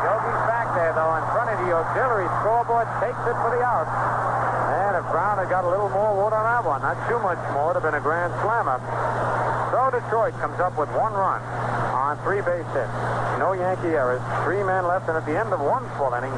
Yogi's 0.09 0.41
back 0.49 0.73
there, 0.73 0.89
though, 0.97 1.13
in 1.21 1.25
front 1.29 1.53
of 1.53 1.57
the 1.61 1.69
auxiliary 1.69 2.25
scoreboard. 2.41 2.89
Takes 2.97 3.21
it 3.29 3.37
for 3.45 3.53
the 3.53 3.61
out. 3.61 3.85
And 3.85 4.97
if 4.97 5.05
Brown 5.13 5.37
had 5.37 5.53
got 5.53 5.69
a 5.69 5.69
little 5.69 5.93
more 5.93 6.17
wood 6.17 6.33
on 6.33 6.49
that 6.49 6.65
one, 6.65 6.81
not 6.81 6.97
too 7.05 7.21
much 7.21 7.37
more, 7.53 7.69
would 7.69 7.77
have 7.77 7.85
been 7.85 7.93
a 7.93 8.01
grand 8.01 8.33
slammer. 8.41 8.81
So 9.69 9.93
Detroit 9.93 10.33
comes 10.41 10.57
up 10.57 10.73
with 10.81 10.89
one 10.97 11.13
run 11.13 11.45
on 11.93 12.17
three 12.25 12.41
base 12.41 12.65
hits. 12.73 12.97
No 13.37 13.53
Yankee 13.53 13.93
errors. 13.93 14.25
Three 14.49 14.65
men 14.65 14.89
left, 14.89 15.05
and 15.05 15.13
at 15.13 15.29
the 15.29 15.37
end 15.37 15.53
of 15.53 15.61
one 15.61 15.85
full 16.01 16.09
inning, 16.17 16.33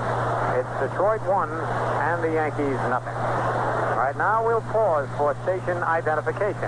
it's 0.59 0.73
Detroit 0.83 1.23
one 1.23 1.47
and 1.47 2.19
the 2.19 2.35
Yankees 2.35 2.75
nothing. 2.91 3.15
All 3.15 4.03
right, 4.03 4.19
now 4.19 4.43
we'll 4.43 4.67
pause 4.75 5.07
for 5.15 5.31
station 5.47 5.79
identification. 5.79 6.67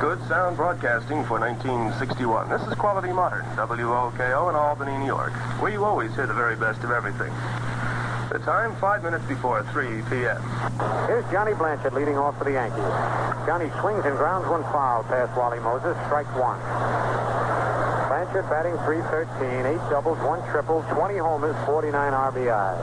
Good 0.00 0.20
sound 0.28 0.56
broadcasting 0.56 1.24
for 1.24 1.40
1961. 1.40 2.50
This 2.50 2.60
is 2.68 2.74
Quality 2.74 3.12
Modern, 3.12 3.44
WOKO 3.56 4.50
in 4.50 4.54
Albany, 4.54 4.96
New 4.98 5.06
York, 5.06 5.32
where 5.60 5.72
you 5.72 5.84
always 5.84 6.14
hear 6.14 6.26
the 6.26 6.34
very 6.34 6.54
best 6.54 6.84
of 6.84 6.90
everything. 6.90 7.32
The 8.28 8.38
time, 8.44 8.76
five 8.76 9.02
minutes 9.02 9.24
before 9.24 9.64
3 9.72 9.86
p.m. 10.10 10.42
Here's 11.08 11.24
Johnny 11.32 11.54
Blanchard 11.54 11.94
leading 11.94 12.18
off 12.18 12.36
for 12.36 12.44
the 12.44 12.52
Yankees. 12.52 12.92
Johnny 13.48 13.70
swings 13.80 14.04
and 14.04 14.16
grounds 14.18 14.46
one 14.48 14.62
foul 14.64 15.02
past 15.04 15.36
Wally 15.36 15.60
Moses, 15.60 15.96
strike 16.04 16.28
one. 16.36 16.60
Blanchard 18.12 18.48
batting 18.50 18.76
313, 18.84 19.64
eight 19.64 19.90
doubles, 19.90 20.18
one 20.18 20.42
triple, 20.50 20.82
20 20.92 21.16
homers, 21.16 21.56
49 21.64 21.92
RBIs. 21.92 22.80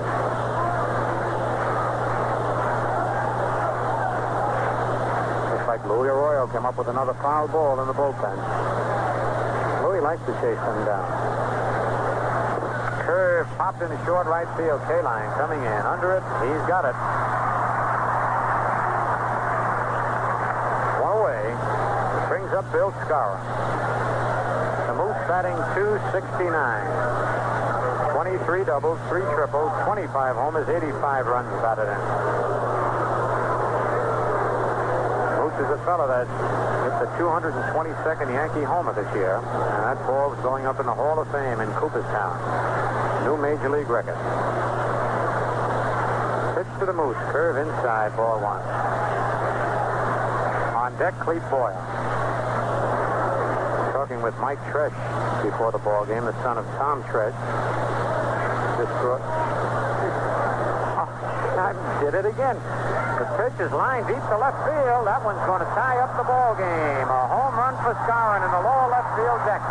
Looks 5.51 5.67
like 5.67 5.72
Louis 5.85 6.07
Arroyo 6.07 6.47
came 6.47 6.65
up 6.65 6.77
with 6.77 6.87
another 6.87 7.13
foul 7.15 7.47
ball 7.49 7.79
in 7.81 7.87
the 7.87 7.93
bullpen. 7.93 8.39
Louis 9.83 9.99
likes 9.99 10.21
to 10.23 10.31
chase 10.39 10.55
them 10.63 10.85
down. 10.85 11.03
Curve 13.03 13.47
popped 13.57 13.81
in 13.81 13.89
the 13.89 14.05
short 14.05 14.27
right 14.27 14.47
field. 14.55 14.79
Kaline 14.87 15.27
coming 15.35 15.59
in. 15.59 15.81
Under 15.83 16.15
it. 16.15 16.23
He's 16.39 16.63
got 16.71 16.87
it. 16.87 16.95
One 21.03 21.19
away. 21.19 21.51
Brings 22.31 22.53
up 22.55 22.63
Bill 22.71 22.95
Skowron. 23.03 23.43
The 24.87 24.93
Moose 24.95 25.19
batting 25.27 25.59
269. 25.75 26.47
23 28.15 28.63
doubles, 28.63 28.99
3 29.09 29.21
triples, 29.35 29.71
25 29.83 30.35
homers, 30.37 30.69
85 30.69 31.25
runs 31.27 31.51
batted 31.61 31.91
in. 31.91 32.82
Is 35.63 35.69
a 35.69 35.77
fellow 35.85 36.07
that 36.11 36.27
hit 36.27 36.99
the 36.99 37.07
222nd 37.15 38.27
Yankee 38.35 38.63
homer 38.67 38.91
this 38.91 39.07
year, 39.15 39.37
and 39.37 39.83
that 39.87 39.95
ball's 40.05 40.35
going 40.43 40.65
up 40.65 40.77
in 40.81 40.85
the 40.85 40.93
Hall 40.93 41.17
of 41.17 41.31
Fame 41.31 41.61
in 41.61 41.71
Cooperstown. 41.79 42.35
New 43.23 43.37
Major 43.37 43.69
League 43.69 43.87
record. 43.87 44.19
Pitch 46.59 46.67
to 46.79 46.85
the 46.85 46.91
Moose, 46.91 47.15
curve 47.31 47.55
inside, 47.55 48.11
ball 48.17 48.43
one. 48.43 48.59
On 50.75 50.91
deck, 50.99 51.17
Clete 51.23 51.41
Boyer. 51.49 51.79
Talking 53.93 54.21
with 54.21 54.35
Mike 54.39 54.59
Tresh 54.67 54.91
before 55.47 55.71
the 55.71 55.79
ball 55.79 56.05
game, 56.05 56.25
the 56.25 56.35
son 56.43 56.57
of 56.57 56.65
Tom 56.75 57.03
Tresh. 57.03 57.31
Oh, 59.05 59.52
I 61.63 61.71
did 62.03 62.11
it 62.11 62.27
again. 62.27 62.59
The 63.15 63.23
pitch 63.39 63.55
is 63.63 63.71
lined 63.71 64.03
deep 64.11 64.19
to 64.19 64.35
left 64.35 64.59
field. 64.67 65.07
That 65.07 65.23
one's 65.23 65.39
going 65.47 65.63
to 65.63 65.71
tie 65.71 65.95
up 66.03 66.11
the 66.19 66.27
ball 66.27 66.59
game. 66.59 67.07
A 67.07 67.23
home 67.31 67.55
run 67.55 67.71
for 67.79 67.95
Skowron 68.03 68.43
in 68.43 68.51
the 68.51 68.59
lower 68.67 68.91
left 68.91 69.15
field 69.15 69.39
deck. 69.47 69.63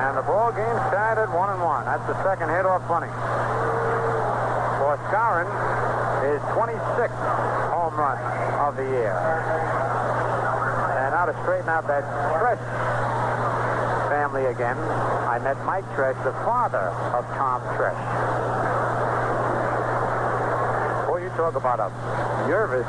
And 0.00 0.16
the 0.16 0.24
ball 0.24 0.48
game 0.56 0.80
tied 0.88 1.20
at 1.20 1.28
one 1.28 1.52
and 1.52 1.60
one. 1.60 1.84
That's 1.84 2.08
the 2.08 2.16
second 2.24 2.48
hit 2.48 2.64
off 2.64 2.80
Bunning. 2.88 3.12
For 4.80 4.96
Skowron, 5.12 5.44
his 6.24 6.40
26th 6.56 7.20
home 7.68 7.92
run 8.00 8.16
of 8.64 8.80
the 8.80 8.88
year. 8.96 9.12
And 11.04 11.12
now 11.12 11.28
to 11.28 11.36
straighten 11.44 11.68
out 11.68 11.84
that 11.92 12.00
Tresh 12.40 12.64
family 14.08 14.48
again, 14.48 14.78
I 15.28 15.36
met 15.36 15.60
Mike 15.68 15.84
Tresh, 15.92 16.16
the 16.24 16.32
father 16.48 16.88
of 17.12 17.28
Tom 17.36 17.60
Tresh. 17.76 19.03
Talk 21.34 21.56
about 21.56 21.80
a 21.82 21.90
nervous 22.48 22.86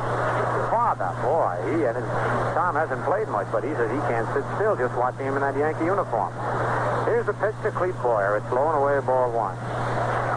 father. 0.70 1.10
Boy, 1.26 1.58
he 1.66 1.84
and 1.86 1.98
his, 1.98 2.06
Tom 2.54 2.76
hasn't 2.78 3.04
played 3.06 3.28
much, 3.28 3.50
but 3.52 3.64
he 3.64 3.74
says 3.74 3.90
he 3.90 3.98
can't 4.06 4.30
sit 4.38 4.46
still 4.56 4.78
just 4.78 4.94
watching 4.96 5.26
him 5.26 5.36
in 5.36 5.42
that 5.42 5.58
Yankee 5.58 5.86
uniform. 5.86 6.30
Here's 7.10 7.26
the 7.26 7.34
pitch 7.42 7.58
to 7.64 7.72
Clete 7.72 7.98
Boyer. 8.06 8.38
It's 8.38 8.52
low 8.54 8.70
and 8.70 8.78
away, 8.78 9.02
ball 9.02 9.34
one. 9.34 9.58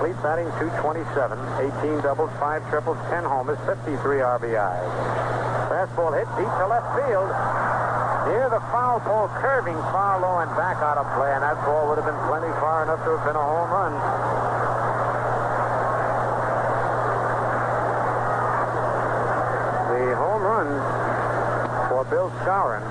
Clete 0.00 0.16
batting 0.22 0.48
227, 0.56 1.36
18 1.84 2.00
doubles, 2.06 2.30
5 2.38 2.70
triples, 2.70 2.98
10 3.10 3.24
homers, 3.24 3.58
53 3.66 4.24
RBIs. 4.24 4.88
Fastball 5.68 6.16
hit 6.16 6.28
deep 6.38 6.48
to 6.48 6.66
left 6.70 6.88
field. 6.96 7.28
Near 8.28 8.48
the 8.48 8.60
foul 8.72 9.00
pole, 9.00 9.28
curving 9.40 9.76
far 9.92 10.20
low 10.20 10.38
and 10.40 10.50
back 10.56 10.76
out 10.84 10.98
of 10.98 11.08
play, 11.16 11.32
and 11.32 11.42
that 11.42 11.56
ball 11.64 11.88
would 11.88 11.96
have 11.96 12.06
been 12.06 12.22
plenty 12.28 12.48
far 12.60 12.84
enough 12.84 13.00
to 13.04 13.16
have 13.16 13.24
been 13.24 13.36
a 13.36 13.42
home 13.42 13.70
run. 13.72 13.92
The 19.96 20.14
home 20.14 20.42
run 20.44 20.68
for 21.88 21.97
Bill 22.10 22.30
Skowron 22.40 22.82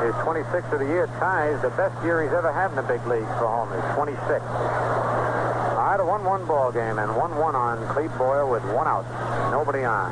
his 0.00 0.14
26th 0.24 0.72
of 0.72 0.80
the 0.80 0.86
year 0.86 1.06
ties 1.18 1.60
the 1.60 1.68
best 1.70 1.92
year 2.04 2.22
he's 2.22 2.32
ever 2.32 2.52
had 2.52 2.70
in 2.70 2.76
the 2.76 2.82
big 2.82 3.04
leagues 3.06 3.28
for 3.36 3.44
homers, 3.44 3.84
26. 3.94 4.16
All 4.16 5.76
right, 5.76 6.00
a 6.00 6.04
1-1 6.04 6.48
ball 6.48 6.72
game 6.72 6.98
and 6.98 7.12
1-1 7.12 7.54
on 7.54 7.86
Clete 7.92 8.16
Boyer 8.16 8.46
with 8.46 8.64
one 8.72 8.88
out, 8.88 9.04
nobody 9.50 9.84
on. 9.84 10.08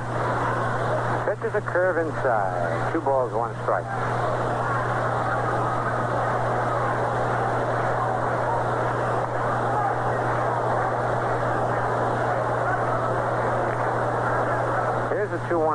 Pitches 1.24 1.54
a 1.54 1.62
curve 1.62 1.96
inside, 2.04 2.92
two 2.92 3.00
balls, 3.00 3.32
one 3.32 3.54
strike. 3.62 3.86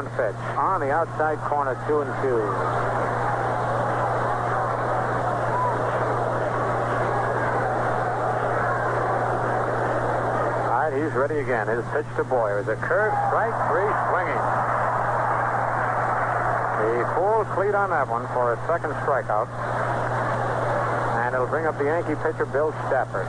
2-1 0.04 0.18
pitch 0.18 0.36
on 0.58 0.80
the 0.82 0.92
outside 0.92 1.39
corner, 1.39 1.76
two 1.88 2.02
and 2.02 2.12
two. 2.22 2.42
All 10.70 10.89
right, 10.89 10.94
he's 10.94 11.13
ready 11.13 11.39
again. 11.39 11.68
His 11.68 11.86
pitch 11.94 12.06
to 12.18 12.24
Boyer 12.24 12.60
is 12.60 12.68
a 12.68 12.76
curve 12.76 13.13
strike 13.28 13.56
three 13.70 13.89
swinging. 14.10 14.44
He 16.84 16.89
full 17.16 17.46
Clete 17.56 17.76
on 17.76 17.89
that 17.92 18.08
one 18.10 18.28
for 18.28 18.54
a 18.54 18.68
second 18.68 18.92
strikeout. 19.06 19.48
And 21.24 21.34
it'll 21.34 21.48
bring 21.48 21.66
up 21.66 21.78
the 21.78 21.86
Yankee 21.86 22.16
pitcher, 22.16 22.46
Bill 22.46 22.72
Stafford. 22.88 23.28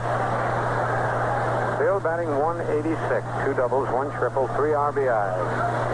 Bill 1.79 1.99
batting 1.99 2.29
186, 2.37 3.25
two 3.45 3.53
doubles, 3.53 3.87
one 3.89 4.11
triple, 4.11 4.47
three 4.55 4.71
RBIs. 4.71 5.85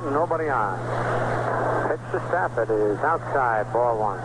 out 0.00 0.06
and 0.06 0.09
nobody 0.20 0.50
on. 0.50 0.76
Pitch 1.88 2.04
to 2.12 2.20
Stafford 2.28 2.68
is 2.68 2.98
outside, 3.00 3.64
ball 3.72 3.96
one. 3.96 4.20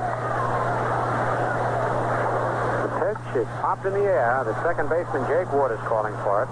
The 2.83 2.91
pitch 2.99 3.39
is 3.39 3.47
popped 3.63 3.85
in 3.85 3.93
the 3.93 4.03
air. 4.03 4.43
The 4.43 4.61
second 4.61 4.89
baseman, 4.89 5.23
Jake 5.31 5.47
Wood, 5.55 5.71
is 5.71 5.79
calling 5.87 6.11
for 6.19 6.43
it. 6.43 6.51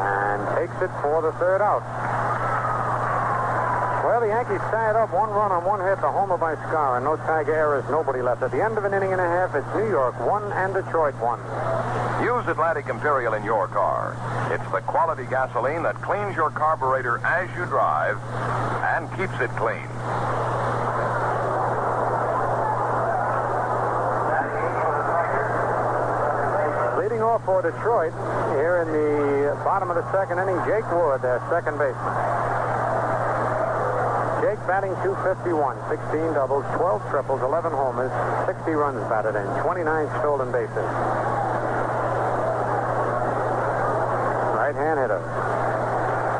And 0.00 0.40
takes 0.56 0.80
it 0.80 0.88
for 1.04 1.20
the 1.20 1.32
third 1.36 1.60
out. 1.60 1.84
Well, 4.04 4.20
the 4.20 4.28
Yankees 4.28 4.60
tied 4.68 4.96
up 5.00 5.14
one 5.14 5.30
run 5.30 5.50
on 5.50 5.64
one 5.64 5.80
hit, 5.80 5.96
the 6.04 6.12
homer 6.12 6.36
by 6.36 6.56
Skowron. 6.56 7.04
No 7.04 7.16
Tiger 7.16 7.54
errors, 7.56 7.88
nobody 7.88 8.20
left. 8.20 8.42
At 8.42 8.50
the 8.50 8.62
end 8.62 8.76
of 8.76 8.84
an 8.84 8.92
inning 8.92 9.12
and 9.12 9.20
a 9.20 9.24
half, 9.24 9.54
it's 9.54 9.64
New 9.74 9.88
York 9.88 10.20
one 10.20 10.44
and 10.52 10.74
Detroit 10.74 11.14
one. 11.24 11.40
Use 12.20 12.44
Atlantic 12.46 12.92
Imperial 12.92 13.32
in 13.32 13.42
your 13.44 13.66
car. 13.66 14.12
It's 14.52 14.70
the 14.76 14.82
quality 14.84 15.24
gasoline 15.24 15.82
that 15.84 15.96
cleans 16.02 16.36
your 16.36 16.50
carburetor 16.50 17.16
as 17.24 17.48
you 17.56 17.64
drive 17.64 18.20
and 18.92 19.08
keeps 19.16 19.40
it 19.40 19.48
clean. 19.56 19.88
Leading 27.00 27.24
off 27.24 27.40
for 27.48 27.64
Detroit 27.64 28.12
here 28.60 28.84
in 28.84 28.92
the 28.92 29.56
bottom 29.64 29.88
of 29.88 29.96
the 29.96 30.04
second 30.12 30.44
inning, 30.44 30.60
Jake 30.68 30.84
Wood, 30.92 31.24
their 31.24 31.40
second 31.48 31.80
baseman. 31.80 32.53
Batting 34.66 34.96
251, 35.04 35.76
16 35.90 36.32
doubles, 36.32 36.64
12 36.76 37.02
triples, 37.10 37.42
11 37.42 37.70
homers, 37.70 38.10
60 38.46 38.72
runs 38.72 38.96
batted 39.10 39.36
in, 39.36 39.44
29 39.62 40.08
stolen 40.20 40.50
bases. 40.50 40.88
Right-hand 44.56 44.98
hitter. 45.00 45.20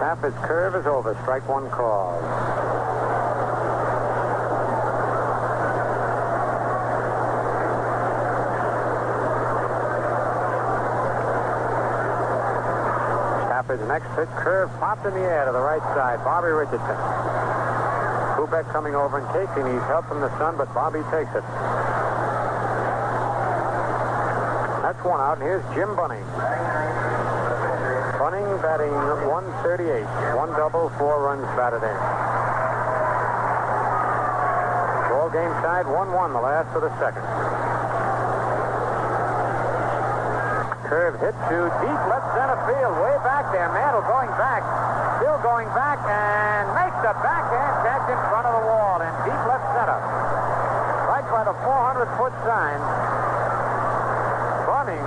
Stafford's 0.00 0.36
curve 0.46 0.74
is 0.74 0.86
over. 0.86 1.12
Strike 1.20 1.46
one 1.46 1.68
call. 1.68 2.16
Stafford's 13.44 13.86
next 13.86 14.08
pitch 14.16 14.28
curve 14.42 14.70
popped 14.80 15.04
in 15.04 15.12
the 15.12 15.20
air 15.20 15.44
to 15.44 15.52
the 15.52 15.60
right 15.60 15.82
side. 15.94 16.24
Bobby 16.24 16.48
Richardson. 16.48 17.53
Kubek 18.34 18.66
coming 18.72 18.94
over 18.94 19.18
and 19.18 19.26
Casey 19.30 19.62
needs 19.62 19.84
help 19.86 20.08
from 20.08 20.20
the 20.20 20.30
sun, 20.38 20.56
but 20.58 20.66
Bobby 20.74 21.00
takes 21.14 21.30
it. 21.30 21.46
That's 24.82 24.98
one 25.06 25.20
out, 25.22 25.38
and 25.38 25.46
here's 25.46 25.62
Jim 25.74 25.94
Bunning. 25.94 26.24
Bunning 28.18 28.50
batting 28.58 28.90
138. 28.90 30.02
One 30.34 30.50
double, 30.58 30.90
four 30.98 31.22
runs 31.22 31.46
batted 31.54 31.82
in. 31.86 31.98
Ball 35.14 35.30
game 35.30 35.54
tied 35.62 35.86
1-1, 35.86 36.32
the 36.34 36.40
last 36.40 36.74
of 36.74 36.82
the 36.82 36.90
second. 36.98 37.63
Curve 40.94 41.18
hit 41.18 41.34
to 41.50 41.58
deep 41.82 42.02
left 42.06 42.38
center 42.38 42.54
field, 42.70 42.94
way 43.02 43.18
back 43.26 43.50
there. 43.50 43.66
Mantle 43.74 44.06
going 44.06 44.30
back, 44.38 44.62
still 45.18 45.42
going 45.42 45.66
back, 45.74 45.98
and 46.06 46.70
makes 46.70 46.94
the 47.02 47.10
backhand 47.18 47.74
catch 47.82 48.06
in 48.14 48.20
front 48.30 48.46
of 48.46 48.54
the 48.54 48.64
wall 48.70 49.02
in 49.02 49.10
deep 49.26 49.42
left 49.50 49.66
center. 49.74 49.98
Right 51.10 51.26
by 51.34 51.42
the 51.50 51.56
400-foot 51.66 52.34
sign. 52.46 52.78
Bunning 54.70 55.02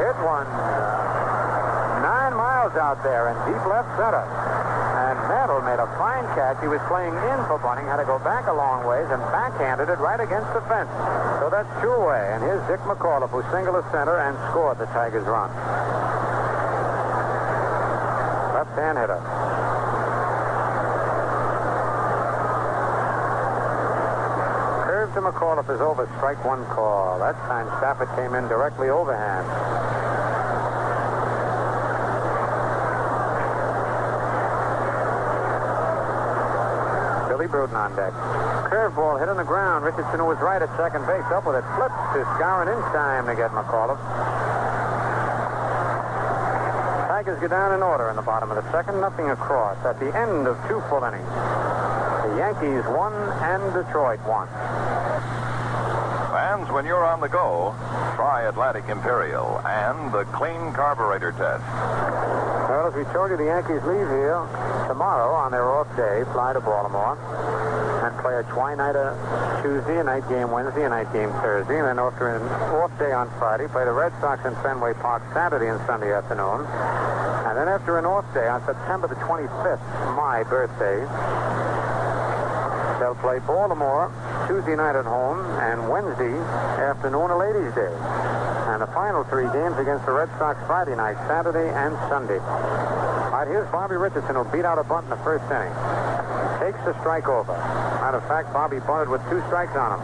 hit 0.00 0.16
one 0.24 0.48
nine 2.00 2.32
miles 2.32 2.72
out 2.80 3.04
there 3.04 3.28
in 3.28 3.36
deep 3.52 3.60
left 3.68 3.92
center. 4.00 4.24
Mantle 5.28 5.60
made 5.62 5.78
a 5.82 5.86
fine 5.98 6.24
catch. 6.38 6.60
He 6.62 6.68
was 6.68 6.80
playing 6.86 7.14
in 7.14 7.38
for 7.50 7.58
Bunning, 7.58 7.86
had 7.86 7.98
to 7.98 8.06
go 8.06 8.18
back 8.18 8.46
a 8.46 8.52
long 8.54 8.86
ways 8.86 9.06
and 9.10 9.20
backhanded 9.34 9.88
it 9.88 9.98
right 9.98 10.20
against 10.20 10.52
the 10.54 10.62
fence. 10.70 10.90
So 11.42 11.50
that's 11.50 11.68
two 11.82 11.90
away. 11.90 12.30
And 12.30 12.42
here's 12.42 12.62
Dick 12.70 12.80
McAuliffe, 12.86 13.30
who 13.30 13.42
singled 13.50 13.74
to 13.74 13.84
center 13.90 14.18
and 14.22 14.38
scored 14.50 14.78
the 14.78 14.86
Tigers' 14.94 15.26
run. 15.26 15.50
Left-hand 18.54 18.98
hitter. 18.98 19.20
Curve 24.86 25.10
to 25.14 25.20
McAuliffe 25.20 25.74
is 25.74 25.80
over. 25.80 26.06
Strike 26.16 26.44
one 26.44 26.64
call. 26.66 27.18
That 27.18 27.34
time 27.50 27.66
Stafford 27.78 28.08
came 28.16 28.34
in 28.34 28.48
directly 28.48 28.88
overhand. 28.88 29.46
Billy 37.56 37.72
on 37.72 37.96
deck. 37.96 38.12
Curveball 38.68 39.18
hit 39.18 39.28
on 39.28 39.38
the 39.38 39.44
ground. 39.44 39.84
Richardson, 39.84 40.20
who 40.20 40.26
was 40.26 40.36
right 40.44 40.60
at 40.60 40.68
second 40.76 41.06
base, 41.08 41.24
up 41.32 41.46
with 41.46 41.56
it. 41.56 41.64
Flips 41.72 41.96
to 42.12 42.20
Skowron 42.36 42.68
in 42.68 42.76
time 42.92 43.24
to 43.24 43.34
get 43.34 43.50
McAuliffe. 43.56 43.96
Tigers 47.08 47.40
get 47.40 47.48
down 47.48 47.72
in 47.72 47.82
order 47.82 48.10
in 48.10 48.16
the 48.16 48.22
bottom 48.22 48.50
of 48.50 48.62
the 48.62 48.72
second. 48.72 49.00
Nothing 49.00 49.30
across 49.30 49.78
at 49.86 49.98
the 49.98 50.12
end 50.12 50.46
of 50.46 50.60
two 50.68 50.84
full 50.92 51.02
innings. 51.04 51.24
The 52.28 52.36
Yankees 52.36 52.84
won 52.92 53.14
and 53.40 53.72
Detroit 53.72 54.20
won. 54.28 54.48
Fans, 56.28 56.68
when 56.70 56.84
you're 56.84 57.06
on 57.06 57.20
the 57.20 57.28
go, 57.32 57.72
try 58.16 58.44
Atlantic 58.44 58.84
Imperial 58.88 59.64
and 59.64 60.12
the 60.12 60.24
clean 60.36 60.74
carburetor 60.76 61.32
test. 61.32 61.64
Well, 62.68 62.88
as 62.88 62.94
we 62.94 63.04
told 63.14 63.30
you, 63.30 63.38
the 63.38 63.48
Yankees 63.48 63.80
leave 63.88 64.08
here 64.12 64.44
tomorrow 64.88 65.32
on 65.32 65.52
their 65.52 65.64
off 65.86 65.96
day, 65.96 66.24
fly 66.32 66.52
to 66.52 66.60
Baltimore, 66.60 67.14
and 68.02 68.18
play 68.18 68.34
a 68.34 68.42
Twinighter 68.44 69.14
uh, 69.14 69.62
Tuesday, 69.62 70.00
a 70.00 70.04
night 70.04 70.28
game 70.28 70.50
Wednesday, 70.50 70.84
a 70.84 70.88
night 70.88 71.12
game 71.12 71.30
Thursday, 71.42 71.78
and 71.78 71.86
then 71.86 71.98
after 71.98 72.34
an 72.34 72.42
off 72.74 72.90
day 72.98 73.12
on 73.12 73.30
Friday, 73.38 73.68
play 73.68 73.84
the 73.84 73.92
Red 73.92 74.12
Sox 74.20 74.44
in 74.44 74.54
Fenway 74.62 74.94
Park 74.94 75.22
Saturday 75.32 75.68
and 75.68 75.78
Sunday 75.86 76.12
afternoon. 76.12 76.66
And 77.46 77.54
then 77.56 77.68
after 77.68 77.98
an 77.98 78.04
off 78.04 78.26
day 78.34 78.46
on 78.48 78.64
September 78.66 79.06
the 79.06 79.18
25th, 79.22 79.82
my 80.16 80.42
birthday, 80.44 80.98
they'll 82.98 83.18
play 83.22 83.38
Baltimore 83.46 84.10
Tuesday 84.48 84.74
night 84.74 84.96
at 84.96 85.06
home 85.06 85.38
and 85.62 85.88
Wednesday 85.88 86.34
afternoon, 86.82 87.30
a 87.30 87.38
ladies' 87.38 87.74
day. 87.74 87.94
And 88.74 88.82
the 88.82 88.90
final 88.90 89.22
three 89.24 89.46
games 89.54 89.78
against 89.78 90.06
the 90.06 90.12
Red 90.12 90.28
Sox 90.38 90.58
Friday 90.66 90.96
night, 90.96 91.16
Saturday, 91.28 91.70
and 91.70 91.94
Sunday. 92.10 93.05
Right, 93.46 93.54
here's 93.54 93.70
Bobby 93.70 93.94
Richardson, 93.94 94.34
who 94.34 94.42
beat 94.50 94.64
out 94.64 94.78
a 94.78 94.82
bunt 94.82 95.04
in 95.04 95.10
the 95.10 95.22
first 95.22 95.44
inning. 95.46 95.70
Takes 96.58 96.82
the 96.82 96.98
strike 96.98 97.28
over. 97.28 97.54
Matter 98.02 98.18
of 98.18 98.26
fact, 98.26 98.52
Bobby 98.52 98.80
bunted 98.80 99.08
with 99.08 99.22
two 99.30 99.38
strikes 99.46 99.70
on 99.78 99.94
him. 99.94 100.00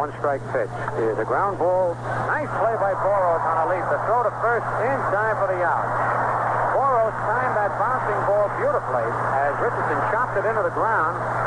One 0.00 0.12
strike 0.16 0.40
pitch. 0.48 0.72
Here's 0.96 1.18
a 1.20 1.28
ground 1.28 1.58
ball. 1.58 1.92
Nice 2.24 2.48
play 2.56 2.72
by 2.80 2.96
Boros 3.04 3.44
on 3.44 3.56
a 3.60 3.66
lead. 3.68 3.84
The 3.92 4.00
throw 4.08 4.24
to 4.24 4.32
first 4.40 4.64
in 4.80 4.96
time 5.12 5.36
for 5.36 5.52
the 5.52 5.60
out. 5.60 5.84
Boros 6.72 7.12
timed 7.28 7.52
that 7.52 7.76
bouncing 7.76 8.20
ball 8.24 8.48
beautifully 8.56 9.04
as 9.36 9.52
Richardson 9.60 10.00
chopped 10.08 10.40
it 10.40 10.48
into 10.48 10.64
the 10.64 10.72
ground 10.72 11.37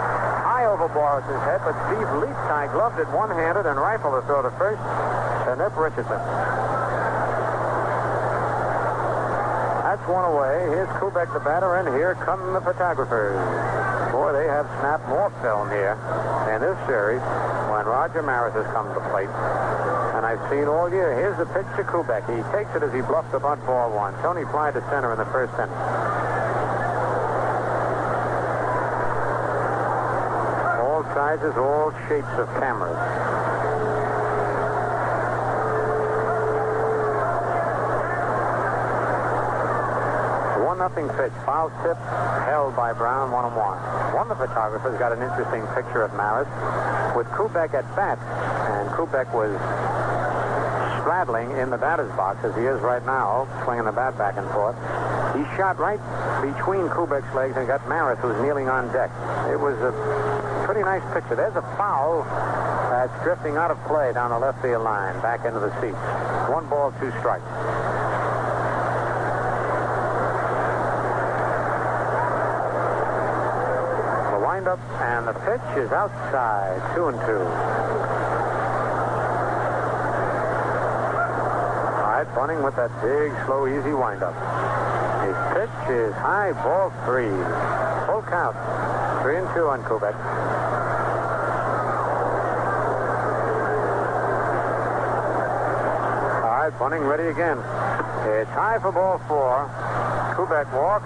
high 0.62 0.70
over 0.70 0.88
Boros's 0.94 1.42
head, 1.50 1.62
but 1.66 1.74
Steve 1.90 2.06
Leaptie 2.22 2.70
gloved 2.74 3.00
it 3.02 3.10
one-handed 3.10 3.66
and 3.66 3.80
rifled 3.82 4.14
the 4.14 4.22
throw 4.30 4.46
to 4.46 4.52
first 4.62 4.82
and 5.50 5.58
Nip 5.58 5.74
Richardson. 5.74 6.22
That's 9.82 10.06
one 10.06 10.26
away. 10.30 10.70
Here's 10.70 10.90
Kubek, 11.02 11.34
the 11.34 11.42
batter, 11.42 11.82
and 11.82 11.90
here 11.98 12.14
come 12.22 12.54
the 12.54 12.62
photographers. 12.62 13.34
Boy, 14.14 14.34
they 14.34 14.46
have 14.46 14.70
snapped 14.80 15.10
more 15.10 15.34
film 15.42 15.70
here 15.74 15.98
in 16.54 16.62
this 16.62 16.78
series 16.86 17.22
when 17.74 17.90
Roger 17.90 18.22
Maris 18.22 18.54
has 18.54 18.66
come 18.70 18.86
to 18.94 19.02
plate. 19.10 19.34
And 20.14 20.26
I've 20.26 20.42
seen 20.54 20.70
all 20.70 20.94
year. 20.94 21.18
Here's 21.18 21.38
the 21.42 21.50
pitch 21.50 21.66
to 21.76 21.84
Kubek. 21.84 22.30
He 22.30 22.38
takes 22.54 22.70
it 22.78 22.84
as 22.86 22.94
he 22.94 23.02
bluffs 23.02 23.32
the 23.32 23.40
bunt 23.40 23.66
ball 23.66 23.90
one. 23.90 24.14
Tony 24.22 24.46
fly 24.54 24.70
to 24.70 24.82
center 24.94 25.12
in 25.12 25.18
the 25.18 25.26
first 25.34 25.58
inning. 25.58 25.74
All 30.80 31.04
sizes, 31.32 31.56
all 31.58 31.92
shapes 32.10 32.28
of 32.38 32.48
cameras. 32.60 32.98
One 40.66 40.78
nothing 40.80 41.08
pitch. 41.10 41.32
Foul 41.46 41.70
tip 41.84 41.98
held 42.48 42.76
by 42.76 42.92
Brown 42.94 43.32
one 43.32 43.46
and 43.46 43.56
one. 43.56 43.78
One 44.14 44.30
of 44.30 44.38
the 44.38 44.48
photographers 44.48 45.00
got 45.00 45.14
an 45.14 45.22
interesting 45.22 45.66
picture 45.74 46.04
of 46.04 46.14
Maris 46.16 46.48
with 47.16 47.28
Kubek 47.28 47.74
at 47.74 47.88
bat, 47.96 48.20
and 48.20 48.90
Kubek 48.90 49.34
was 49.34 49.56
straddling 51.00 51.52
in 51.58 51.70
the 51.70 51.78
batter's 51.78 52.12
box 52.16 52.44
as 52.44 52.54
he 52.56 52.64
is 52.64 52.80
right 52.82 53.04
now, 53.06 53.48
swinging 53.64 53.86
the 53.86 53.92
bat 53.92 54.18
back 54.18 54.38
and 54.38 54.50
forth. 54.52 54.76
He 55.36 55.44
shot 55.56 55.80
right 55.80 56.00
between 56.42 56.90
Kubek's 56.90 57.34
legs 57.34 57.56
and 57.56 57.68
got 57.68 57.88
Maris, 57.88 58.20
who's 58.20 58.40
kneeling 58.44 58.68
on 58.68 58.92
deck. 58.92 59.10
It 59.50 59.60
was 59.60 59.80
a 59.80 60.41
pretty 60.66 60.82
nice 60.82 61.04
picture. 61.14 61.36
There's 61.36 61.56
a 61.56 61.62
foul 61.78 62.24
that's 62.90 63.24
drifting 63.24 63.58
out 63.58 63.72
of 63.72 63.82
play 63.86 64.14
down 64.14 64.32
the 64.32 64.40
left 64.40 64.62
field 64.62 64.84
line, 64.84 65.20
back 65.22 65.46
into 65.46 65.60
the 65.60 65.72
seats. 65.82 65.98
One 66.50 66.68
ball, 66.70 66.92
two 67.00 67.10
strikes. 67.20 67.46
The 74.32 74.40
windup 74.46 74.80
and 75.02 75.28
the 75.28 75.34
pitch 75.34 75.78
is 75.78 75.92
outside, 75.92 76.80
two 76.96 77.08
and 77.08 77.18
two. 77.26 77.42
All 81.98 82.12
right, 82.12 82.28
Bunning 82.36 82.62
with 82.62 82.76
that 82.76 82.92
big, 83.02 83.32
slow, 83.46 83.68
easy 83.68 83.94
windup. 83.94 84.36
His 85.26 85.38
pitch 85.56 85.96
is 85.96 86.14
high, 86.16 86.52
ball 86.54 86.92
three. 87.06 87.32
Full 88.08 88.24
count. 88.24 88.56
Three 89.22 89.38
and 89.38 89.48
two 89.54 89.68
on 89.68 89.84
Kubek. 89.84 90.18
All 96.42 96.58
right, 96.58 96.74
Bunning 96.80 97.06
ready 97.06 97.30
again. 97.30 97.58
It's 98.34 98.50
high 98.50 98.80
for 98.82 98.92
ball 98.92 99.22
four. 99.30 99.70
Kubek 100.34 100.74
walks. 100.74 101.06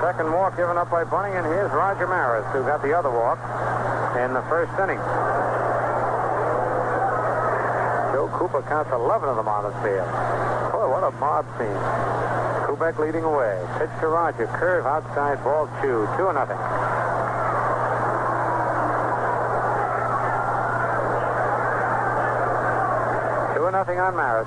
Second 0.00 0.32
walk 0.32 0.56
given 0.56 0.78
up 0.78 0.90
by 0.90 1.02
Bunning, 1.02 1.34
and 1.34 1.44
here's 1.46 1.72
Roger 1.72 2.06
Maris, 2.06 2.46
who 2.54 2.62
got 2.62 2.82
the 2.82 2.96
other 2.96 3.10
walk 3.10 3.42
in 4.22 4.32
the 4.32 4.42
first 4.46 4.70
inning. 4.78 5.02
Joe 8.14 8.30
Cooper 8.38 8.62
counts 8.62 8.90
11 8.92 9.28
of 9.28 9.34
them 9.34 9.48
on 9.48 9.66
the 9.66 9.74
field. 9.82 10.06
Boy, 10.70 10.86
what 10.86 11.02
a 11.02 11.10
mob 11.18 11.46
scene. 11.58 11.82
Kubek 12.78 12.98
leading 13.00 13.24
away. 13.24 13.58
Pitch 13.78 13.90
to 14.00 14.06
Roger. 14.06 14.46
Curve 14.46 14.86
outside, 14.86 15.42
ball 15.42 15.66
two. 15.82 16.06
Two 16.16 16.32
nothing. 16.32 16.56
Two 23.56 23.70
nothing 23.72 23.98
on 23.98 24.14
Maris. 24.14 24.46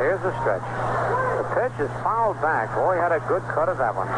Here's 0.00 0.20
the 0.20 0.38
stretch. 0.40 0.60
The 1.40 1.48
pitch 1.56 1.80
is 1.80 1.90
fouled 2.02 2.38
back. 2.42 2.74
Boy, 2.74 2.96
had 2.96 3.12
a 3.12 3.20
good 3.20 3.42
cut 3.54 3.70
of 3.70 3.78
that 3.78 3.94
one. 3.96 4.08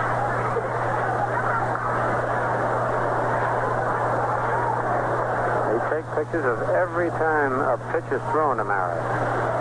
They 5.71 5.79
take 5.95 6.07
pictures 6.17 6.45
of 6.45 6.59
every 6.75 7.11
time 7.11 7.53
a 7.53 7.79
pitch 7.93 8.11
is 8.11 8.21
thrown 8.33 8.57
to 8.57 8.65
Maris. 8.65 9.54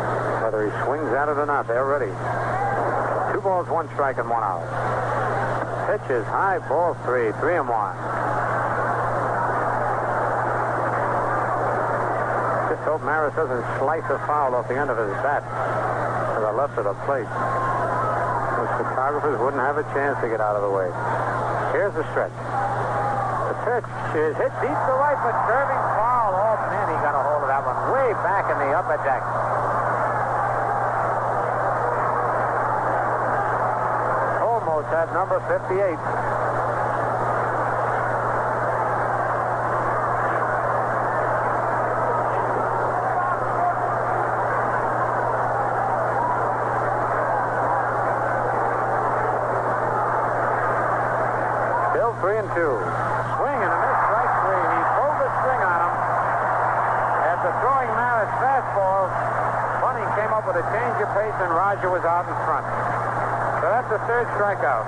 Whether 0.44 0.68
he 0.68 0.72
swings 0.84 1.08
at 1.16 1.32
it 1.32 1.40
or 1.40 1.48
not, 1.48 1.72
they're 1.72 1.88
ready. 1.88 2.12
Two 3.32 3.40
balls, 3.40 3.64
one 3.72 3.88
strike, 3.96 4.20
and 4.20 4.28
one 4.28 4.44
out. 4.44 4.68
Pitch 5.88 6.04
is 6.12 6.26
high, 6.28 6.60
ball 6.68 7.00
three, 7.08 7.32
three 7.40 7.56
and 7.56 7.64
one. 7.64 7.96
Just 12.68 12.84
hope 12.84 13.08
Maris 13.08 13.32
doesn't 13.40 13.64
slice 13.80 14.04
a 14.12 14.20
foul 14.28 14.52
off 14.56 14.68
the 14.68 14.76
end 14.76 14.92
of 14.92 15.00
his 15.00 15.16
bat 15.24 15.48
to 16.36 16.44
the 16.44 16.52
left 16.52 16.76
of 16.76 16.92
the 16.92 16.98
plate. 17.08 17.24
The 17.24 18.68
photographers 18.84 19.40
wouldn't 19.40 19.64
have 19.64 19.80
a 19.80 19.88
chance 19.96 20.20
to 20.20 20.28
get 20.28 20.44
out 20.44 20.60
of 20.60 20.64
the 20.68 20.74
way. 20.76 20.92
Here's 21.72 21.96
the 21.96 22.04
stretch. 22.12 22.36
The 23.48 23.56
pitch 23.64 23.88
is 24.20 24.36
hit 24.36 24.52
deep 24.60 24.76
to 24.76 24.94
right, 25.00 25.20
but 25.24 25.36
curving 25.48 25.84
foul. 25.96 26.36
Oh, 26.36 26.60
man, 26.68 26.92
he 26.92 27.00
got 27.00 27.16
a 27.16 27.24
hold 27.24 27.48
of 27.48 27.50
that 27.52 27.64
one 27.64 27.80
way 27.96 28.12
back 28.28 28.52
in 28.52 28.60
the 28.60 28.76
upper 28.76 29.00
deck. 29.08 29.24
Almost 34.44 34.83
at 34.94 35.12
number 35.12 35.42
58. 35.50 35.98
Still 51.90 52.14
three 52.22 52.38
and 52.38 52.46
two. 52.54 52.78
Swing 53.34 53.58
and 53.66 53.74
a 53.74 53.80
miss, 53.82 53.98
strike 53.98 54.34
three. 54.46 54.62
He 54.62 54.82
pulled 54.94 55.18
the 55.18 55.30
string 55.42 55.62
on 55.66 55.80
him. 55.82 55.94
After 57.34 57.50
throwing 57.66 57.90
Maris 57.98 58.30
fastball, 58.38 59.10
Bunning 59.82 60.06
came 60.14 60.30
up 60.38 60.46
with 60.46 60.62
a 60.62 60.66
change 60.70 61.02
of 61.02 61.10
pace 61.18 61.34
and 61.42 61.50
Roger 61.50 61.90
was 61.90 62.06
out 62.06 62.30
in 62.30 62.38
front. 62.46 62.64
So 63.64 63.72
that's 63.72 63.90
the 63.90 63.93
third 64.08 64.28
strikeout 64.36 64.86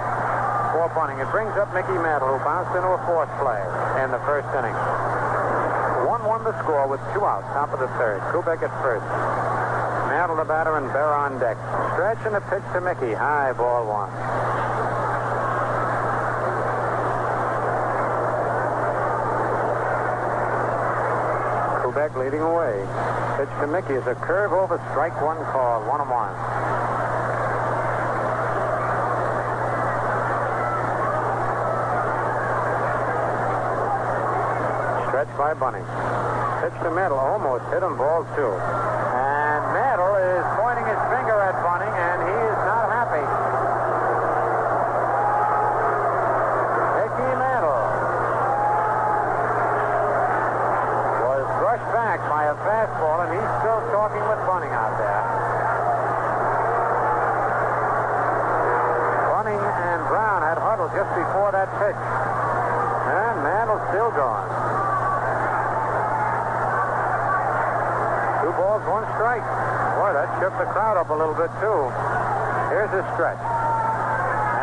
for 0.74 0.92
Bunning. 0.94 1.20
It 1.20 1.30
brings 1.32 1.56
up 1.56 1.74
Mickey 1.74 1.96
Mantle, 1.96 2.36
who 2.36 2.40
bounced 2.44 2.76
into 2.76 2.88
a 2.88 3.00
fourth 3.08 3.32
play 3.40 3.62
in 4.04 4.12
the 4.12 4.20
first 4.28 4.48
inning. 4.56 4.76
1-1 6.06 6.44
the 6.44 6.56
score 6.64 6.88
with 6.88 7.00
two 7.14 7.24
outs, 7.26 7.48
top 7.56 7.72
of 7.74 7.80
the 7.80 7.88
third. 8.00 8.22
Kubek 8.34 8.62
at 8.64 8.72
first. 8.84 9.06
Mantle 10.12 10.38
the 10.38 10.46
batter 10.46 10.78
and 10.78 10.92
Bear 10.94 11.14
on 11.14 11.40
deck. 11.40 11.58
Stretch 11.94 12.20
and 12.26 12.36
a 12.36 12.42
pitch 12.42 12.64
to 12.74 12.80
Mickey. 12.80 13.14
High 13.14 13.54
ball 13.54 13.88
one. 13.88 14.12
Kubek 21.84 22.16
leading 22.16 22.42
away. 22.42 22.80
Pitch 23.38 23.50
to 23.60 23.68
Mickey 23.68 23.94
is 23.94 24.08
a 24.08 24.16
curve 24.16 24.54
over 24.54 24.78
strike 24.92 25.20
one 25.22 25.38
call. 25.52 25.82
One 25.88 26.02
and 26.02 26.10
one. 26.10 26.36
Stretch 35.10 35.35
by 35.46 35.54
Bunning. 35.54 35.86
Pitch 36.66 36.74
to 36.82 36.90
Mantle. 36.90 37.22
Almost 37.22 37.70
hit 37.70 37.86
him. 37.86 37.94
Ball 38.02 38.26
two. 38.34 38.50
And 38.50 39.62
Mantle 39.78 40.18
is 40.18 40.42
pointing 40.58 40.90
his 40.90 40.98
finger 41.14 41.38
at 41.38 41.54
Bunning, 41.62 41.94
and 41.94 42.18
he 42.26 42.38
is 42.50 42.60
not 42.66 42.90
happy. 42.90 43.22
Mickey 46.98 47.30
Mantle 47.38 47.86
was 51.30 51.46
brushed 51.62 51.90
back 51.94 52.26
by 52.26 52.50
a 52.50 52.58
fastball, 52.66 53.30
and 53.30 53.38
he's 53.38 53.52
still 53.62 53.86
talking 53.94 54.26
with 54.26 54.42
Bunning 54.50 54.74
out 54.74 54.98
there. 54.98 55.22
Bunning 59.30 59.62
and 59.62 60.02
Brown 60.10 60.42
had 60.42 60.58
huddled 60.58 60.90
just 60.98 61.14
before 61.14 61.54
that 61.54 61.70
pitch. 61.78 62.02
And 63.14 63.46
Mantle 63.46 63.78
still 63.94 64.10
gone. 64.10 64.85
Balls, 68.66 68.82
one 68.90 69.06
strike. 69.14 69.46
Boy, 70.02 70.10
that 70.18 70.26
shook 70.42 70.58
the 70.58 70.66
crowd 70.74 70.98
up 70.98 71.14
a 71.14 71.14
little 71.14 71.38
bit, 71.38 71.54
too. 71.62 71.82
Here's 72.74 72.90
his 72.90 73.06
stretch. 73.14 73.38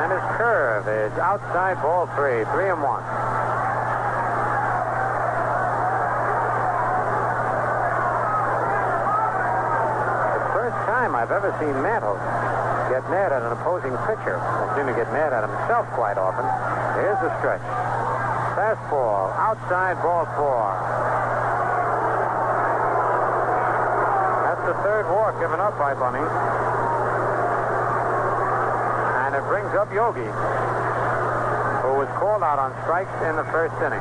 And 0.02 0.10
his 0.10 0.26
curve 0.34 0.90
is 0.90 1.14
outside 1.22 1.78
ball 1.78 2.10
three, 2.18 2.42
three 2.50 2.66
and 2.66 2.82
one. 2.82 3.06
The 10.34 10.50
first 10.50 10.78
time 10.90 11.14
I've 11.14 11.30
ever 11.30 11.54
seen 11.62 11.78
Mantle 11.78 12.18
get 12.90 13.06
mad 13.06 13.30
at 13.30 13.46
an 13.46 13.54
opposing 13.54 13.94
pitcher. 14.10 14.42
I 14.42 14.66
seem 14.74 14.90
to 14.90 14.96
get 14.98 15.06
mad 15.14 15.30
at 15.30 15.46
himself 15.46 15.86
quite 15.94 16.18
often. 16.18 16.42
Here's 16.98 17.22
the 17.22 17.30
stretch. 17.38 17.62
Fastball, 18.58 19.30
outside 19.38 20.02
ball 20.02 20.26
four. 20.34 20.66
That's 24.44 24.61
the 24.72 24.82
third 24.82 25.04
walk 25.12 25.36
given 25.36 25.60
up 25.60 25.76
by 25.76 25.92
Bunning. 25.92 26.24
And 29.20 29.36
it 29.36 29.44
brings 29.44 29.68
up 29.76 29.92
Yogi, 29.92 30.24
who 31.84 31.92
was 32.00 32.08
called 32.16 32.40
out 32.40 32.56
on 32.56 32.72
strikes 32.80 33.12
in 33.28 33.36
the 33.36 33.44
first 33.52 33.76
inning. 33.84 34.00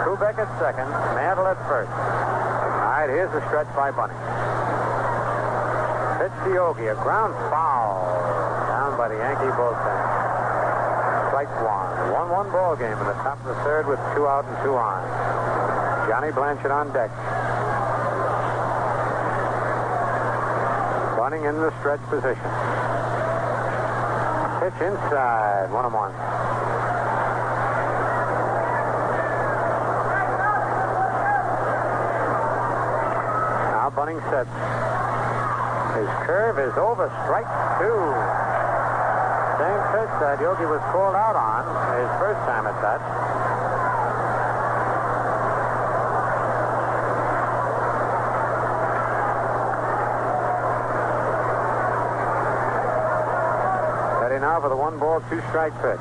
Kubek 0.00 0.40
at 0.40 0.48
second, 0.56 0.88
Mantle 1.12 1.44
at 1.44 1.60
first. 1.68 1.92
All 1.92 2.88
right, 2.88 3.10
here's 3.12 3.32
the 3.36 3.44
stretch 3.52 3.68
by 3.76 3.92
Bunning. 3.92 4.16
Pitch 6.24 6.32
to 6.48 6.54
Yogi, 6.56 6.88
a 6.88 6.96
ground 7.04 7.36
foul 7.52 8.16
down 8.64 8.96
by 8.96 9.08
the 9.08 9.20
Yankee 9.20 9.52
bullpen. 9.60 10.00
Strike 11.28 11.52
one. 11.60 11.92
1-1 12.16 12.52
ball 12.52 12.76
game 12.76 12.96
in 12.96 13.06
the 13.06 13.18
top 13.20 13.36
of 13.44 13.52
the 13.52 13.60
third 13.60 13.86
with 13.86 14.00
two 14.16 14.26
out 14.26 14.48
and 14.48 14.56
two 14.64 14.72
on. 14.72 15.79
Johnny 16.08 16.32
Blanchard 16.32 16.70
on 16.70 16.92
deck. 16.92 17.10
Running 21.18 21.44
in 21.44 21.56
the 21.56 21.70
stretch 21.80 22.00
position. 22.08 22.50
Pitch 24.60 24.80
inside. 24.82 25.70
One 25.72 25.84
and 25.84 25.94
one. 25.94 26.12
Now 33.72 33.90
Bunning 33.94 34.20
sets. 34.30 34.50
His 35.96 36.08
curve 36.26 36.58
is 36.58 36.76
over. 36.78 37.08
Strike 37.24 37.48
two. 37.78 38.00
Same 39.60 39.82
pitch 39.92 40.12
that 40.24 40.40
Yogi 40.40 40.64
was 40.64 40.80
called 40.90 41.14
out 41.14 41.36
on 41.36 41.64
his 42.00 42.08
first 42.18 42.40
time 42.48 42.66
at 42.66 42.80
that. 42.80 43.00
Ready 54.22 54.40
for 54.60 54.68
the 54.68 54.76
one 54.76 55.00
ball, 55.00 55.24
two 55.32 55.40
strike 55.48 55.72
pitch. 55.80 56.00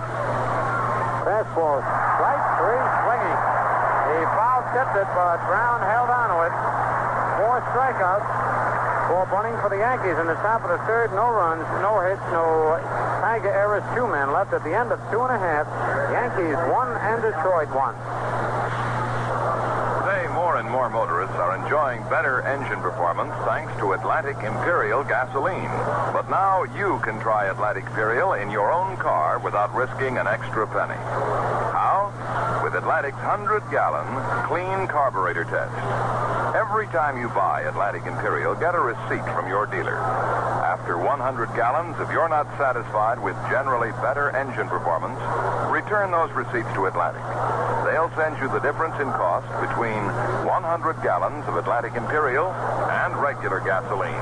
Fastball, 1.24 1.80
strike 1.80 2.44
three, 2.60 2.84
swinging. 3.08 3.40
He 4.12 4.20
foul 4.36 4.62
tipped 4.76 4.96
it, 5.00 5.10
but 5.16 5.40
Brown 5.48 5.80
held 5.80 6.12
on 6.12 6.28
to 6.28 6.38
it. 6.44 6.54
Four 7.40 7.64
strikeouts 7.72 8.28
for 9.08 9.24
Bunning 9.32 9.56
for 9.64 9.70
the 9.72 9.80
Yankees 9.80 10.20
in 10.20 10.28
the 10.28 10.38
top 10.44 10.62
of 10.68 10.70
the 10.70 10.82
third. 10.86 11.12
No 11.16 11.32
runs, 11.32 11.64
no 11.82 12.04
hits, 12.04 12.22
no 12.36 12.78
Tiger 13.24 13.50
errors. 13.50 13.84
Two 13.96 14.08
men 14.08 14.34
left 14.34 14.54
at 14.54 14.64
the 14.64 14.76
end 14.76 14.92
of 14.92 15.00
two 15.12 15.22
and 15.24 15.32
a 15.32 15.40
half. 15.40 15.68
Yankees 16.12 16.58
one 16.68 16.92
and 17.00 17.22
Detroit 17.22 17.70
one. 17.72 17.96
More 20.60 20.66
and 20.66 20.74
more 20.74 20.90
motorists 20.90 21.38
are 21.38 21.56
enjoying 21.56 22.04
better 22.10 22.42
engine 22.42 22.82
performance 22.82 23.32
thanks 23.46 23.72
to 23.80 23.94
Atlantic 23.94 24.36
Imperial 24.44 25.06
gasoline. 25.06 25.72
But 26.12 26.30
now 26.30 26.64
you 26.76 27.00
can 27.02 27.18
try 27.22 27.46
Atlantic 27.46 27.86
Imperial 27.86 28.34
in 28.34 28.52
your 28.52 28.70
own 28.70 28.98
car 28.98 29.40
without 29.40 29.74
risking 29.74 30.18
an 30.18 30.28
extra 30.28 30.68
penny. 30.68 31.69
With 32.64 32.76
Atlantic's 32.76 33.18
100 33.18 33.64
gallon 33.72 34.08
clean 34.46 34.88
carburetor 34.88 35.46
test. 35.46 35.76
Every 36.56 36.88
time 36.88 37.20
you 37.20 37.30
buy 37.30 37.62
Atlantic 37.62 38.06
Imperial, 38.06 38.56
get 38.56 38.76
a 38.76 38.80
receipt 38.80 39.24
from 39.34 39.48
your 39.48 39.66
dealer. 39.66 39.98
After 40.00 40.98
100 40.98 41.54
gallons, 41.56 41.96
if 42.00 42.10
you're 42.12 42.30
not 42.30 42.46
satisfied 42.58 43.22
with 43.22 43.36
generally 43.50 43.92
better 44.02 44.36
engine 44.36 44.68
performance, 44.68 45.20
return 45.70 46.12
those 46.12 46.32
receipts 46.32 46.72
to 46.74 46.86
Atlantic. 46.86 47.22
They'll 47.86 48.12
send 48.18 48.38
you 48.42 48.50
the 48.50 48.60
difference 48.60 48.96
in 49.02 49.10
cost 49.14 49.50
between 49.62 50.02
100 50.46 51.02
gallons 51.02 51.46
of 51.46 51.58
Atlantic 51.58 51.96
Imperial 51.96 52.50
and 52.90 53.16
regular 53.18 53.60
gasoline. 53.60 54.18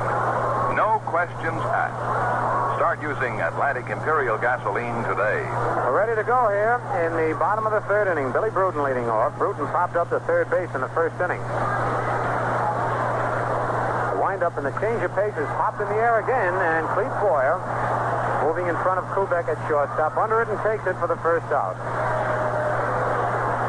No 0.76 1.00
questions 1.06 1.62
asked. 1.72 2.57
Start 2.78 3.02
using 3.02 3.42
Atlantic 3.42 3.90
Imperial 3.90 4.38
gasoline 4.38 5.02
today. 5.10 5.42
We're 5.82 5.98
ready 5.98 6.14
to 6.14 6.22
go 6.22 6.46
here 6.54 6.78
in 7.02 7.18
the 7.18 7.34
bottom 7.34 7.66
of 7.66 7.74
the 7.74 7.82
third 7.90 8.06
inning. 8.06 8.30
Billy 8.32 8.54
Bruton 8.54 8.86
leading 8.86 9.10
off. 9.10 9.34
Bruton 9.42 9.66
popped 9.74 9.98
up 9.98 10.14
to 10.14 10.22
third 10.30 10.46
base 10.54 10.70
in 10.78 10.86
the 10.86 10.94
first 10.94 11.18
inning. 11.18 11.42
The 14.14 14.22
windup 14.22 14.62
and 14.62 14.66
the 14.70 14.78
change 14.78 15.02
of 15.02 15.10
pace 15.18 15.34
is 15.34 15.50
popped 15.58 15.82
in 15.82 15.90
the 15.90 15.98
air 15.98 16.22
again, 16.22 16.54
and 16.54 16.86
Clete 16.94 17.18
Boyer 17.18 17.58
moving 18.46 18.70
in 18.70 18.78
front 18.86 19.02
of 19.02 19.10
Kubek 19.10 19.50
at 19.50 19.58
shortstop. 19.66 20.14
Under 20.14 20.46
it 20.46 20.48
and 20.48 20.62
takes 20.62 20.86
it 20.86 20.94
for 21.02 21.10
the 21.10 21.18
first 21.26 21.50
out. 21.50 21.74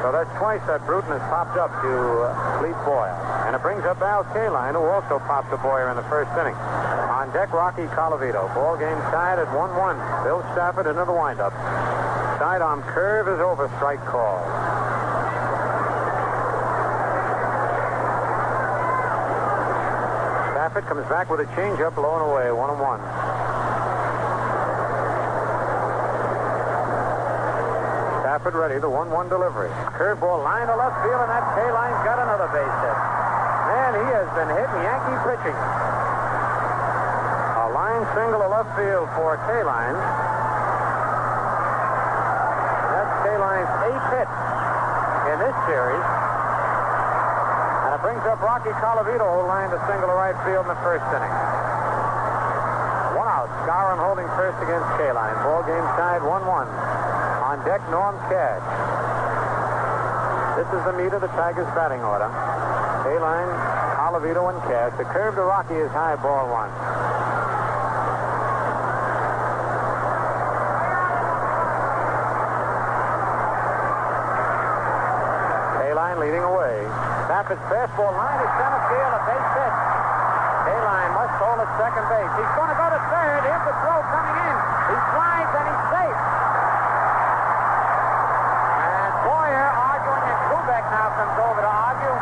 So 0.08 0.12
that's 0.12 0.38
twice 0.40 0.64
that 0.64 0.80
Bruton 0.86 1.12
has 1.12 1.20
popped 1.28 1.60
up 1.60 1.68
to 1.84 1.92
uh, 1.92 2.32
Clete 2.56 2.80
Boyer. 2.88 3.12
And 3.44 3.52
it 3.52 3.60
brings 3.60 3.84
up 3.84 4.00
Al 4.00 4.24
Kaline, 4.32 4.72
who 4.72 4.80
also 4.80 5.20
popped 5.28 5.52
a 5.52 5.60
Boyer 5.60 5.92
in 5.92 6.00
the 6.00 6.08
first 6.08 6.32
inning. 6.32 6.56
On 6.56 7.28
deck, 7.36 7.52
Rocky 7.52 7.84
Colavito. 7.92 8.48
Ball 8.56 8.80
game 8.80 8.96
tied 9.12 9.36
at 9.36 9.52
1-1. 9.52 10.24
Bill 10.24 10.40
Stafford, 10.56 10.86
another 10.86 11.12
windup. 11.12 11.52
Sidearm 12.40 12.80
curve 12.88 13.28
is 13.28 13.36
over. 13.36 13.68
Strike 13.76 14.00
call. 14.08 14.40
Stafford 20.56 20.88
comes 20.88 21.04
back 21.12 21.28
with 21.28 21.40
a 21.40 21.48
changeup, 21.52 22.00
low 22.00 22.16
and 22.16 22.32
away, 22.32 22.48
one 22.48 22.70
and 22.72 22.80
one. 22.80 23.37
Ready, 28.48 28.80
the 28.80 28.88
1-1 28.88 29.28
delivery. 29.28 29.68
Curveball 29.92 30.40
line 30.40 30.72
to 30.72 30.74
left 30.76 31.04
field, 31.04 31.20
and 31.20 31.28
that 31.28 31.44
Kaline's 31.52 32.00
got 32.00 32.16
another 32.16 32.48
base 32.48 32.76
hit. 32.80 32.96
Man, 33.68 33.92
he 33.92 34.08
has 34.08 34.24
been 34.32 34.48
hitting 34.48 34.80
Yankee 34.88 35.20
pitching. 35.20 35.52
A 35.52 37.68
line 37.76 38.08
single 38.16 38.40
to 38.40 38.48
left 38.48 38.72
field 38.72 39.04
for 39.20 39.36
Kaline. 39.44 40.00
That's 42.88 43.12
Kaline's 43.28 43.68
eighth 43.84 44.16
hit 44.16 44.32
in 45.28 45.36
this 45.44 45.52
series. 45.68 46.06
And 47.84 47.92
it 47.92 48.00
brings 48.00 48.24
up 48.24 48.40
Rocky 48.40 48.72
Colavito, 48.80 49.28
who 49.28 49.44
lined 49.44 49.76
a 49.76 49.80
single 49.84 50.08
to 50.08 50.16
right 50.16 50.40
field 50.48 50.64
in 50.64 50.72
the 50.72 50.80
first 50.80 51.04
inning. 51.12 51.36
One 53.12 53.28
out. 53.28 53.52
Skowron 53.68 54.00
holding 54.00 54.24
first 54.40 54.56
against 54.64 54.88
Kaline. 54.96 55.36
Ball 55.44 55.68
game 55.68 55.84
tied 56.00 56.24
1-1. 56.24 56.97
On 57.48 57.56
deck, 57.64 57.80
Norm 57.88 58.12
Cash. 58.28 58.60
This 60.60 60.68
is 60.68 60.84
the 60.84 60.92
meat 61.00 61.08
of 61.16 61.24
the 61.24 61.32
Tigers' 61.32 61.64
batting 61.72 62.04
order. 62.04 62.28
Kaline, 63.08 63.48
Colavito, 63.96 64.52
and 64.52 64.60
Cash. 64.68 64.92
The 65.00 65.08
curve 65.08 65.32
to 65.40 65.48
Rocky 65.48 65.80
is 65.80 65.88
high, 65.96 66.20
ball 66.20 66.44
one. 66.52 66.68
Kaline 75.80 76.20
leading 76.20 76.44
away. 76.44 76.84
Stafford's 77.32 77.64
fastball 77.72 78.12
line 78.12 78.44
is 78.44 78.50
center 78.60 78.82
field, 78.92 79.12
a 79.16 79.20
base 79.24 79.50
hit. 79.56 79.72
Kaline 80.68 81.12
must 81.16 81.32
hold 81.40 81.64
at 81.64 81.70
second 81.80 82.04
base. 82.12 82.28
He's 82.36 82.52
going 82.60 82.68
to 82.68 82.76
go 82.76 82.92
to 82.92 83.00
third. 83.08 83.40
Here's 83.40 83.64
the 83.64 83.72
throw 83.80 84.04
coming 84.12 84.36
in. 84.36 84.56
He 84.92 84.96
slides 85.16 85.52
and 85.56 85.64
he's 85.64 85.84
safe. 85.96 86.20
And 88.78 89.12
Boyer 89.24 89.68
arguing, 89.68 90.24
and 90.28 90.40
Kubek 90.48 90.84
now 90.92 91.08
comes 91.16 91.36
over 91.40 91.60
to 91.64 91.72
argue. 91.72 92.16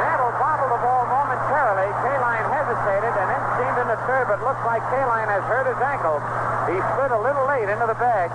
Mantle 0.00 0.32
bobbled 0.40 0.72
the 0.72 0.80
ball 0.80 1.04
momentarily. 1.08 1.88
Kaline 2.04 2.46
hesitated 2.52 3.12
and 3.16 3.26
then 3.28 3.42
steamed 3.56 3.78
into 3.84 3.96
third, 4.08 4.28
but 4.28 4.40
looks 4.60 4.76
like 4.76 4.84
Kaline 4.92 5.24
has 5.24 5.40
hurt 5.48 5.64
his 5.64 5.80
ankle. 5.80 6.20
He 6.68 6.76
slid 6.92 7.16
a 7.16 7.20
little 7.24 7.48
late 7.48 7.64
into 7.64 7.88
the 7.88 7.96
bag. 7.96 8.28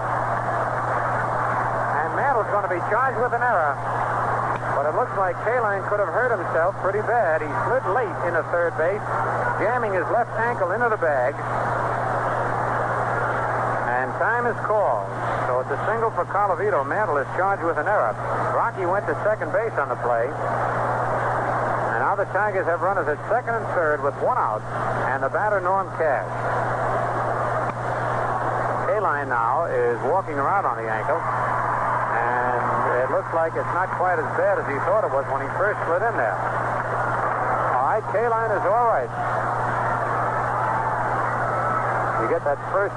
And 2.01 2.17
Mantle's 2.17 2.49
going 2.49 2.65
to 2.65 2.73
be 2.73 2.82
charged 2.89 3.21
with 3.21 3.30
an 3.38 3.45
error. 3.45 3.78
But 4.73 4.89
it 4.89 4.97
looks 4.97 5.13
like 5.21 5.38
Kaline 5.45 5.86
could 5.86 6.01
have 6.01 6.09
hurt 6.09 6.34
himself 6.34 6.73
pretty 6.82 7.05
bad. 7.05 7.45
He 7.45 7.49
slid 7.69 7.86
late 7.93 8.17
into 8.26 8.41
third 8.49 8.73
base, 8.73 9.05
jamming 9.61 9.93
his 9.93 10.07
left 10.09 10.34
ankle 10.41 10.73
into 10.73 10.89
the 10.89 10.97
bag. 10.97 11.38
And 13.93 14.09
time 14.17 14.49
is 14.49 14.57
called. 14.65 15.05
So 15.45 15.61
it's 15.61 15.69
a 15.78 15.82
single 15.86 16.09
for 16.09 16.26
Colavito. 16.26 16.82
Mantle 16.82 17.21
is 17.21 17.30
charged 17.38 17.61
with 17.61 17.78
an 17.78 17.86
error. 17.86 18.17
Rocky 18.57 18.89
went 18.89 19.05
to 19.05 19.13
second 19.21 19.53
base 19.53 19.78
on 19.78 19.93
the 19.93 19.99
play. 20.01 20.26
Now 22.16 22.24
the 22.24 22.32
Tigers 22.32 22.63
have 22.63 22.80
runners 22.80 23.11
at 23.11 23.20
second 23.28 23.59
and 23.59 23.68
third 23.76 23.99
with 23.99 24.16
one 24.24 24.39
out, 24.39 24.63
and 25.11 25.20
the 25.20 25.28
batter 25.28 25.59
Norm 25.59 25.91
Cash. 25.99 26.32
Kaline 28.88 29.28
now 29.28 29.68
is 29.68 29.99
walking 30.07 30.39
around 30.39 30.63
on 30.63 30.80
the 30.80 30.88
ankle, 30.88 31.20
and 31.20 33.03
it 33.03 33.11
looks 33.11 33.28
like 33.36 33.51
it's 33.51 33.68
not 33.76 33.91
quite 33.99 34.16
as 34.16 34.24
bad 34.39 34.55
as 34.55 34.63
he 34.63 34.80
thought 34.88 35.03
it 35.03 35.11
was 35.11 35.28
when 35.28 35.43
he 35.43 35.51
first 35.59 35.76
slid 35.91 36.07
in 36.07 36.16
there. 36.16 36.39
All 37.76 37.84
right, 37.84 38.05
Kaline 38.16 38.55
is 38.55 38.63
all 38.63 38.88
right. 38.88 39.11
You 42.24 42.32
get 42.32 42.47
that 42.47 42.63
first, 42.72 42.95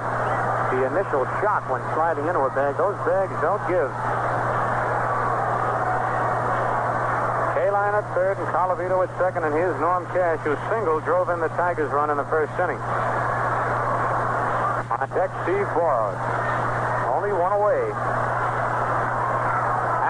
the 0.70 0.86
initial 0.94 1.26
shock 1.42 1.66
when 1.66 1.82
sliding 1.98 2.30
into 2.30 2.46
a 2.46 2.54
bag. 2.54 2.78
Those 2.78 2.94
bags 3.02 3.34
don't 3.42 3.66
give. 3.66 3.90
Kaline 7.58 7.87
at 7.98 8.14
third 8.14 8.38
and 8.38 8.46
Colavito 8.54 9.02
at 9.02 9.10
second, 9.18 9.42
and 9.42 9.50
here's 9.54 9.74
Norm 9.80 10.06
Cash, 10.14 10.38
who 10.46 10.54
single 10.70 11.00
drove 11.02 11.30
in 11.34 11.40
the 11.40 11.50
Tigers' 11.58 11.90
run 11.90 12.10
in 12.10 12.16
the 12.16 12.28
first 12.30 12.54
inning. 12.54 12.78
On 14.94 15.08
deck, 15.18 15.34
Steve 15.42 15.66
Boros. 15.74 16.14
Only 17.10 17.34
one 17.34 17.50
away. 17.58 17.82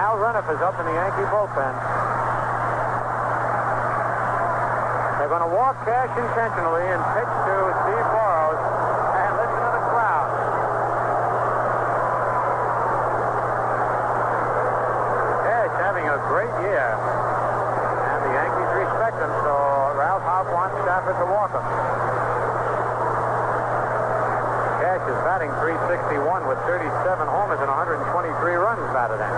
Al 0.05 0.21
Reniff 0.21 0.45
is 0.53 0.61
up 0.61 0.77
in 0.77 0.85
the 0.85 0.93
Yankee 0.93 1.25
bullpen. 1.33 1.73
They're 5.17 5.33
going 5.33 5.49
to 5.49 5.53
walk 5.57 5.81
Cash 5.81 6.13
intentionally 6.13 6.85
and 6.93 7.01
pitch 7.17 7.25
to 7.25 7.55
Steve 7.89 8.07
Boros. 8.13 8.61
And 9.17 9.33
listen 9.33 9.61
to 9.65 9.71
the 9.73 9.83
crowd. 9.89 10.29
Cash 15.41 15.73
having 15.81 16.05
a 16.05 16.21
great 16.29 16.53
year. 16.69 16.87
And 18.09 18.19
the 18.25 18.31
Yankees 18.31 18.71
respect 18.87 19.19
him, 19.21 19.31
so 19.43 19.53
Ralph 19.99 20.23
Houk 20.23 20.47
wants 20.55 20.79
Stafford 20.81 21.19
to 21.19 21.27
walk 21.27 21.51
him. 21.51 21.67
Cash 24.79 25.03
is 25.03 25.19
batting 25.27 25.51
361 25.59 26.47
with 26.47 26.57
37 26.63 26.89
homers 27.27 27.59
and 27.59 27.69
123 27.69 28.55
runs 28.55 28.81
batted 28.95 29.19
in. 29.19 29.33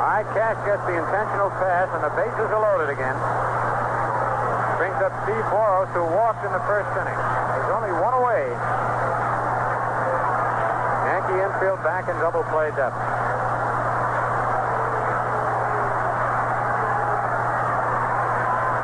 All 0.00 0.16
right, 0.16 0.26
Cash 0.34 0.49
gets 0.64 0.84
the 0.84 0.96
intentional 0.96 1.50
pass, 1.56 1.88
and 1.96 2.02
the 2.04 2.12
bases 2.16 2.48
are 2.52 2.60
loaded 2.60 2.92
again. 2.92 3.16
Brings 4.76 5.00
up 5.04 5.12
Steve 5.24 5.44
Boros, 5.52 5.88
who 5.92 6.04
walked 6.16 6.44
in 6.44 6.52
the 6.52 6.64
first 6.64 6.88
inning. 6.96 7.16
He's 7.16 7.70
only 7.72 7.92
one 7.96 8.14
away. 8.16 8.48
Yankee 11.10 11.40
infield 11.40 11.82
back 11.84 12.08
in 12.08 12.16
double 12.20 12.44
play 12.48 12.70
depth. 12.72 12.96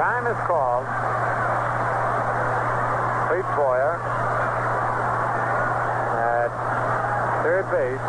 Time 0.01 0.27
is 0.27 0.41
called. 0.45 0.85
Clete 3.29 3.51
Boyer 3.57 3.97
at 6.17 6.51
third 7.43 7.67
base, 7.71 8.01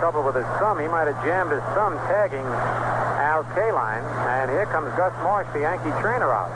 trouble 0.00 0.24
with 0.24 0.34
his 0.34 0.48
thumb. 0.56 0.80
He 0.80 0.88
might 0.88 1.12
have 1.12 1.20
jammed 1.22 1.52
his 1.52 1.62
thumb 1.76 1.92
tagging 2.08 2.48
Al 3.20 3.44
Kaline. 3.52 4.02
And 4.32 4.50
here 4.50 4.64
comes 4.72 4.88
Gus 4.96 5.12
Marsh, 5.20 5.46
the 5.52 5.60
Yankee 5.60 5.92
trainer, 6.00 6.32
out. 6.32 6.48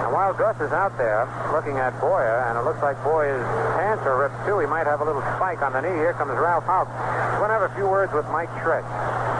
And 0.00 0.10
while 0.16 0.32
Gus 0.32 0.56
is 0.64 0.72
out 0.72 0.96
there 0.96 1.28
looking 1.52 1.76
at 1.76 1.92
Boyer, 2.00 2.48
and 2.48 2.56
it 2.56 2.64
looks 2.64 2.80
like 2.80 2.96
Boyer's 3.04 3.44
pants 3.76 4.08
are 4.08 4.16
ripped 4.16 4.40
too, 4.48 4.58
he 4.58 4.66
might 4.66 4.88
have 4.88 5.04
a 5.04 5.06
little 5.06 5.22
spike 5.36 5.60
on 5.60 5.76
the 5.76 5.84
knee. 5.84 6.00
Here 6.00 6.16
comes 6.16 6.32
Ralph 6.32 6.64
Houk. 6.64 6.88
We're 6.88 7.44
going 7.44 7.52
to 7.52 7.60
have 7.60 7.68
a 7.68 7.74
few 7.76 7.84
words 7.84 8.16
with 8.16 8.24
Mike 8.32 8.50
Tresh, 8.64 8.88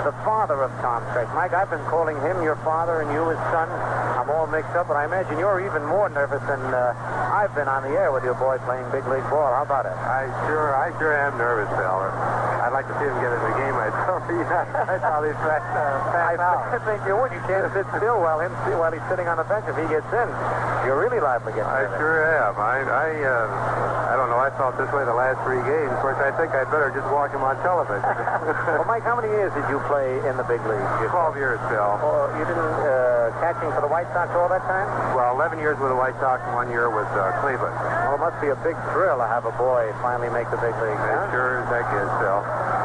the 0.05 0.13
father 0.29 0.61
of 0.61 0.71
Tom 0.85 1.01
Tresh. 1.17 1.33
Mike, 1.33 1.57
I've 1.57 1.73
been 1.73 1.85
calling 1.89 2.21
him 2.21 2.45
your 2.45 2.61
father 2.61 3.01
and 3.01 3.09
you 3.17 3.25
his 3.33 3.41
son. 3.49 3.73
I'm 3.73 4.29
all 4.29 4.47
mixed 4.47 4.77
up, 4.77 4.89
but 4.93 5.01
I 5.01 5.09
imagine 5.09 5.41
you're 5.41 5.65
even 5.65 5.89
more 5.89 6.13
nervous 6.13 6.45
than 6.45 6.61
uh, 6.61 6.93
I've 7.25 7.55
been 7.55 7.69
on 7.69 7.83
the 7.83 7.97
air 7.97 8.13
with 8.13 8.25
your 8.25 8.37
boy 8.37 8.59
playing 8.69 8.85
big 8.93 9.07
league 9.09 9.25
ball. 9.33 9.49
How 9.53 9.65
about 9.65 9.87
it? 9.89 9.97
I 9.97 10.29
sure, 10.47 10.77
I 10.77 10.93
sure 11.01 11.17
am 11.17 11.39
nervous, 11.41 11.69
Bill. 11.77 11.99
I'd 12.65 12.73
like 12.73 12.89
to 12.89 12.97
see 12.97 13.09
him 13.09 13.17
get 13.21 13.33
in 13.33 13.41
the 13.45 13.55
game. 13.61 13.77
I'd 13.77 13.93
probably, 14.09 14.41
I'd 14.41 15.01
probably 15.05 15.33
pass, 15.41 15.65
uh, 15.77 16.01
pass 16.13 16.41
out. 16.41 16.61
I 16.73 16.79
think 16.85 17.05
you 17.05 17.17
would. 17.17 17.33
You 17.33 17.43
can't 17.45 17.69
sit 17.77 17.85
still 17.97 18.21
while 18.21 18.41
him 18.41 18.53
while 18.81 18.93
he's 18.93 19.05
sitting 19.13 19.29
on 19.29 19.37
the 19.37 19.45
bench. 19.45 19.69
If 19.69 19.77
he 19.77 19.85
gets 19.89 20.09
in, 20.13 20.29
you're 20.89 20.97
really 20.97 21.21
liable 21.21 21.53
to 21.53 21.57
get 21.57 21.65
I 21.69 21.85
sure 22.01 22.25
am. 22.25 22.57
I, 22.57 22.81
I, 22.85 23.09
uh, 23.21 24.13
I 24.13 24.15
don't 24.17 24.33
know. 24.33 24.41
I 24.41 24.49
felt 24.57 24.77
this 24.81 24.89
way 24.93 25.05
the 25.05 25.17
last 25.17 25.41
three 25.45 25.61
games. 25.65 25.93
Of 25.93 26.01
course, 26.01 26.21
I 26.21 26.33
think 26.41 26.53
I'd 26.57 26.69
better 26.73 26.89
just 26.93 27.09
watch 27.13 27.33
him 27.33 27.45
on 27.45 27.57
television. 27.61 28.05
Well, 28.75 28.89
Mike, 28.89 29.05
how 29.05 29.15
many 29.17 29.29
years 29.29 29.53
did 29.55 29.65
you 29.71 29.79
play 29.87 30.19
in 30.29 30.37
the 30.37 30.45
big 30.45 30.61
leagues? 30.67 30.91
Twelve 31.13 31.37
years, 31.37 31.61
Bill. 31.69 32.01
Oh, 32.01 32.27
you 32.37 32.45
didn't 32.45 32.75
uh, 32.85 33.14
catching 33.41 33.71
for 33.73 33.81
the 33.81 33.89
White 33.89 34.09
Sox 34.13 34.29
all 34.37 34.49
that 34.53 34.65
time? 34.69 34.89
Well, 35.17 35.33
11 35.39 35.59
years 35.63 35.79
with 35.79 35.89
the 35.93 35.97
White 35.99 36.17
Sox 36.21 36.43
and 36.45 36.55
one 36.59 36.69
year 36.69 36.91
with 36.91 37.09
uh, 37.17 37.33
Cleveland. 37.41 37.73
Well, 37.79 38.17
it 38.19 38.23
must 38.23 38.39
be 38.43 38.49
a 38.53 38.59
big 38.67 38.77
thrill 38.93 39.17
to 39.23 39.29
have 39.29 39.45
a 39.49 39.55
boy 39.57 39.89
finally 40.05 40.29
make 40.31 40.51
the 40.53 40.61
big 40.61 40.75
leagues. 40.83 41.01
As 41.01 41.31
Huh? 41.31 41.33
sure 41.33 41.51
as 41.63 41.69
heck 41.73 41.89
is, 41.95 42.11
Bill. 42.21 42.41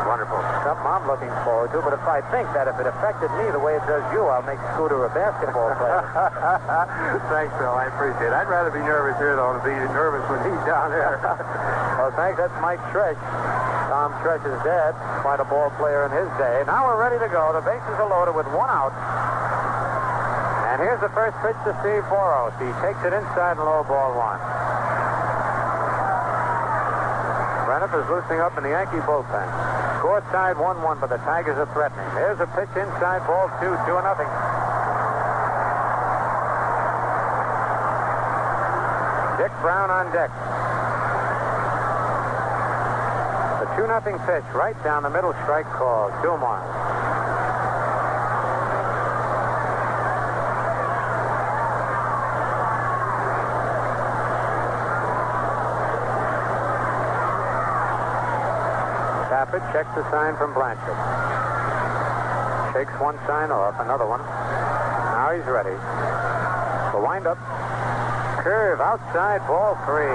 Wonderful. 0.08 0.40
Something 0.66 0.88
I'm 0.90 1.06
looking 1.06 1.34
forward 1.46 1.70
to, 1.76 1.82
but 1.86 1.94
if 1.94 2.02
I 2.08 2.22
think 2.34 2.50
that 2.58 2.66
if 2.66 2.78
it 2.82 2.88
affected 2.90 3.30
me 3.38 3.46
the 3.54 3.62
way 3.62 3.78
it 3.78 3.86
does 3.86 4.02
you, 4.14 4.26
I'll 4.26 4.42
make 4.46 4.58
Scooter 4.74 5.06
a 5.06 5.12
basketball 5.14 5.70
player. 5.78 6.02
Thanks, 7.30 7.54
Bill. 7.62 7.74
I 7.78 7.86
appreciate 7.94 8.34
it. 8.34 8.36
I'd 8.36 8.50
rather 8.50 8.72
be 8.74 8.82
nervous 8.82 9.18
here, 9.22 9.36
though, 9.38 9.54
than 9.58 9.62
be 9.66 9.76
nervous 9.94 10.26
when 10.30 10.42
he's 10.50 10.62
down 10.66 10.90
there. 10.90 11.22
well, 12.02 12.10
thanks. 12.18 12.38
That's 12.42 12.54
Mike 12.62 12.82
Tresh. 12.90 13.18
Tom 13.90 14.14
Tresh's 14.22 14.58
dad, 14.64 14.94
quite 15.22 15.40
a 15.42 15.46
ball 15.46 15.70
player 15.82 16.06
in 16.06 16.12
his 16.14 16.30
day. 16.38 16.64
Now 16.66 16.86
we're 16.90 16.98
ready 17.02 17.18
to 17.20 17.30
go. 17.30 17.54
The 17.54 17.62
bases 17.66 17.98
are 17.98 18.10
loaded 18.10 18.34
with 18.38 18.46
one 18.54 18.70
out. 18.70 18.94
And 20.80 20.88
here's 20.88 21.04
the 21.04 21.12
first 21.12 21.36
pitch 21.44 21.60
to 21.68 21.76
Steve 21.84 22.08
Boros. 22.08 22.56
He 22.56 22.72
takes 22.80 23.04
it 23.04 23.12
inside 23.12 23.60
and 23.60 23.68
low 23.68 23.84
ball 23.84 24.16
one. 24.16 24.40
Reniff 27.68 27.92
is 28.00 28.08
loosening 28.08 28.40
up 28.40 28.56
in 28.56 28.64
the 28.64 28.72
Yankee 28.72 29.04
bullpen. 29.04 29.44
Score 30.00 30.24
tied 30.32 30.56
1-1, 30.56 31.04
but 31.04 31.12
the 31.12 31.20
Tigers 31.28 31.60
are 31.60 31.68
threatening. 31.76 32.08
There's 32.16 32.40
a 32.40 32.48
pitch 32.56 32.72
inside, 32.80 33.28
ball 33.28 33.52
two, 33.60 33.76
two 33.84 33.96
and 34.00 34.08
nothing. 34.08 34.32
Dick 39.36 39.52
Brown 39.60 39.92
on 39.92 40.08
deck. 40.16 40.32
The 43.60 43.84
2 43.84 43.88
nothing 43.92 44.16
pitch 44.24 44.48
right 44.56 44.80
down 44.88 45.04
the 45.04 45.12
middle, 45.12 45.36
strike 45.44 45.68
called. 45.76 46.16
Two 46.24 46.40
checks 59.72 59.90
the 59.96 60.04
sign 60.10 60.36
from 60.38 60.54
Blanchard. 60.54 60.98
Shakes 62.74 62.94
one 63.00 63.18
sign 63.26 63.52
off, 63.52 63.80
another 63.80 64.06
one. 64.06 64.22
Now 64.22 65.32
he's 65.34 65.46
ready. 65.46 65.76
The 66.94 67.02
windup. 67.02 67.38
Curve 68.42 68.82
outside, 68.82 69.46
ball 69.46 69.76
three. 69.86 70.10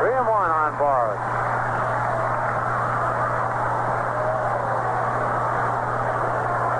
Three 0.00 0.16
and 0.16 0.28
one 0.28 0.50
on 0.50 0.72
Boros. 0.80 1.20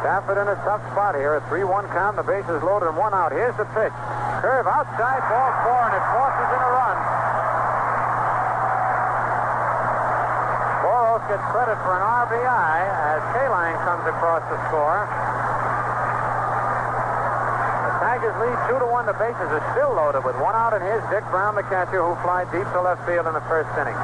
Stafford 0.01 0.39
in 0.43 0.49
a 0.49 0.57
tough 0.65 0.81
spot 0.93 1.15
here. 1.15 1.37
A 1.37 1.41
3-1 1.53 1.93
count. 1.93 2.17
The 2.17 2.23
bases 2.23 2.63
loaded 2.65 2.89
and 2.89 2.97
one 2.97 3.15
out. 3.15 3.33
Here's 3.33 3.57
the 3.57 3.65
pitch. 3.77 3.93
Curve 4.41 4.67
outside, 4.67 5.21
ball 5.29 5.53
four, 5.65 5.81
and 5.87 5.95
it 5.95 6.05
forces 6.11 6.49
in 6.51 6.61
a 6.65 6.71
run. 6.73 6.97
Boros 10.81 11.20
gets 11.31 11.47
credit 11.55 11.79
for 11.87 11.95
an 11.95 12.03
RBI 12.03 12.43
as 12.43 13.23
Kaline 13.31 13.79
comes 13.87 14.03
across 14.03 14.43
the 14.51 14.59
score. 14.67 15.07
The 17.87 17.93
Tigers 18.03 18.35
lead 18.43 18.59
two 18.67 18.83
to 18.83 18.87
one. 18.91 19.07
The 19.07 19.15
bases 19.15 19.47
are 19.47 19.63
still 19.71 19.95
loaded 19.95 20.27
with 20.27 20.35
one 20.43 20.59
out, 20.59 20.75
and 20.75 20.83
here's 20.83 21.07
Dick 21.07 21.23
Brown, 21.31 21.55
the 21.55 21.63
catcher, 21.71 22.03
who 22.03 22.19
flied 22.27 22.51
deep 22.51 22.67
to 22.75 22.83
left 22.83 23.07
field 23.07 23.31
in 23.31 23.35
the 23.39 23.47
first 23.47 23.71
inning. 23.79 23.95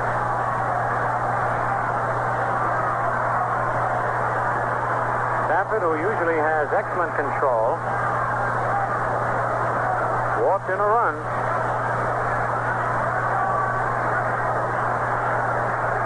Stafford, 5.51 5.83
who 5.83 5.99
usually 5.99 6.39
has 6.39 6.71
excellent 6.71 7.11
control, 7.19 7.75
walked 10.47 10.71
in 10.71 10.79
a 10.79 10.89
run. 10.95 11.19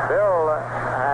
Bill 0.08 0.48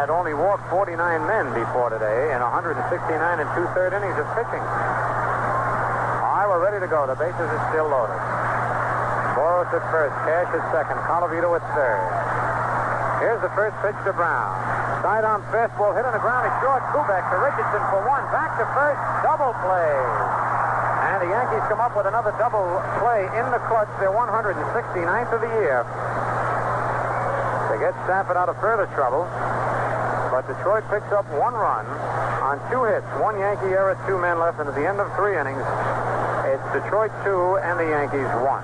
had 0.07 0.15
only 0.15 0.39
walked 0.39 0.63
49 0.71 0.95
men 1.27 1.51
before 1.51 1.91
today 1.91 2.31
in 2.31 2.39
169 2.39 2.79
and 2.79 3.49
two-third 3.59 3.91
innings 3.91 4.15
of 4.15 4.27
pitching. 4.39 4.63
All 4.63 6.31
right, 6.31 6.47
we're 6.47 6.63
ready 6.63 6.79
to 6.79 6.87
go. 6.87 7.11
The 7.11 7.19
bases 7.19 7.43
are 7.43 7.65
still 7.75 7.91
loaded. 7.91 8.15
Boros 9.35 9.67
at 9.75 9.83
first, 9.91 10.15
Cash 10.23 10.47
at 10.55 10.63
second, 10.71 10.95
Colavito 11.11 11.59
at 11.59 11.65
third. 11.75 12.07
Here's 13.19 13.43
the 13.43 13.51
first 13.59 13.75
pitch 13.83 13.99
to 14.07 14.15
Brown. 14.15 14.47
Sidearm 15.03 15.43
fastball 15.51 15.91
hit 15.91 16.07
on 16.07 16.15
the 16.15 16.23
ground. 16.23 16.47
It's 16.47 16.59
short. 16.63 16.87
Kubek 16.95 17.27
to 17.27 17.43
Richardson 17.43 17.83
for 17.91 18.07
one. 18.07 18.23
Back 18.31 18.55
to 18.63 18.65
first. 18.79 19.03
Double 19.27 19.59
play. 19.59 19.91
And 21.11 21.19
the 21.19 21.35
Yankees 21.35 21.67
come 21.67 21.83
up 21.83 21.99
with 21.99 22.07
another 22.07 22.31
double 22.39 22.63
play 23.03 23.27
in 23.43 23.47
the 23.51 23.59
clutch. 23.67 23.91
Their 23.99 24.15
169th 24.15 25.35
of 25.35 25.43
the 25.43 25.51
year. 25.67 25.83
They 27.75 27.83
get 27.83 27.99
Stafford 28.07 28.39
out 28.39 28.47
of 28.47 28.55
further 28.63 28.87
trouble. 28.95 29.27
But 30.37 30.53
Detroit 30.53 30.85
picks 30.93 31.09
up 31.17 31.25
one 31.33 31.55
run 31.55 31.89
on 32.45 32.61
two 32.69 32.85
hits. 32.85 33.09
One 33.25 33.41
Yankee 33.41 33.73
error, 33.73 33.97
two 34.07 34.21
men 34.21 34.37
left. 34.39 34.61
And 34.61 34.69
at 34.69 34.75
the 34.77 34.85
end 34.85 35.01
of 35.01 35.09
three 35.17 35.33
innings, 35.33 35.65
it's 36.45 36.61
Detroit 36.77 37.09
two 37.25 37.57
and 37.65 37.81
the 37.81 37.89
Yankees 37.89 38.29
one. 38.45 38.61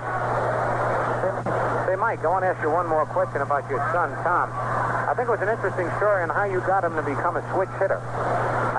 Say, 1.89 1.97
Mike, 1.97 2.20
I 2.20 2.29
want 2.29 2.45
to 2.45 2.53
ask 2.53 2.61
you 2.61 2.68
one 2.68 2.85
more 2.87 3.07
question 3.07 3.41
about 3.41 3.64
your 3.73 3.81
son, 3.89 4.12
Tom. 4.20 4.53
I 4.53 5.16
think 5.16 5.29
it 5.29 5.33
was 5.33 5.41
an 5.41 5.49
interesting 5.49 5.89
story 5.97 6.20
on 6.20 6.29
how 6.29 6.45
you 6.45 6.61
got 6.68 6.85
him 6.85 6.93
to 6.93 7.03
become 7.09 7.41
a 7.41 7.45
switch 7.57 7.73
hitter. 7.81 8.05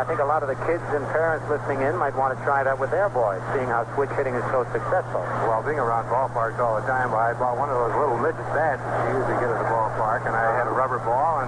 I 0.04 0.06
think 0.06 0.20
a 0.20 0.28
lot 0.28 0.44
of 0.44 0.52
the 0.52 0.60
kids 0.68 0.84
and 0.92 1.00
parents 1.16 1.48
listening 1.48 1.80
in 1.80 1.96
might 1.96 2.12
want 2.12 2.36
to 2.36 2.40
try 2.44 2.60
that 2.60 2.76
with 2.76 2.92
their 2.92 3.08
boys, 3.08 3.40
seeing 3.56 3.72
how 3.72 3.88
switch 3.96 4.12
hitting 4.20 4.36
is 4.36 4.44
so 4.52 4.68
successful. 4.76 5.24
Well, 5.48 5.64
being 5.64 5.80
around 5.80 6.12
ballparks 6.12 6.60
all 6.60 6.76
the 6.76 6.84
time, 6.84 7.16
I 7.16 7.32
bought 7.40 7.56
one 7.56 7.72
of 7.72 7.80
those 7.80 7.96
little 7.96 8.20
midget 8.20 8.44
bats 8.52 8.84
that 8.84 9.00
you 9.08 9.24
usually 9.24 9.40
get 9.40 9.48
at 9.48 9.64
the 9.64 9.70
ballpark, 9.72 10.28
and 10.28 10.36
I 10.36 10.60
had 10.60 10.68
a 10.68 10.76
rubber 10.76 11.00
ball, 11.08 11.48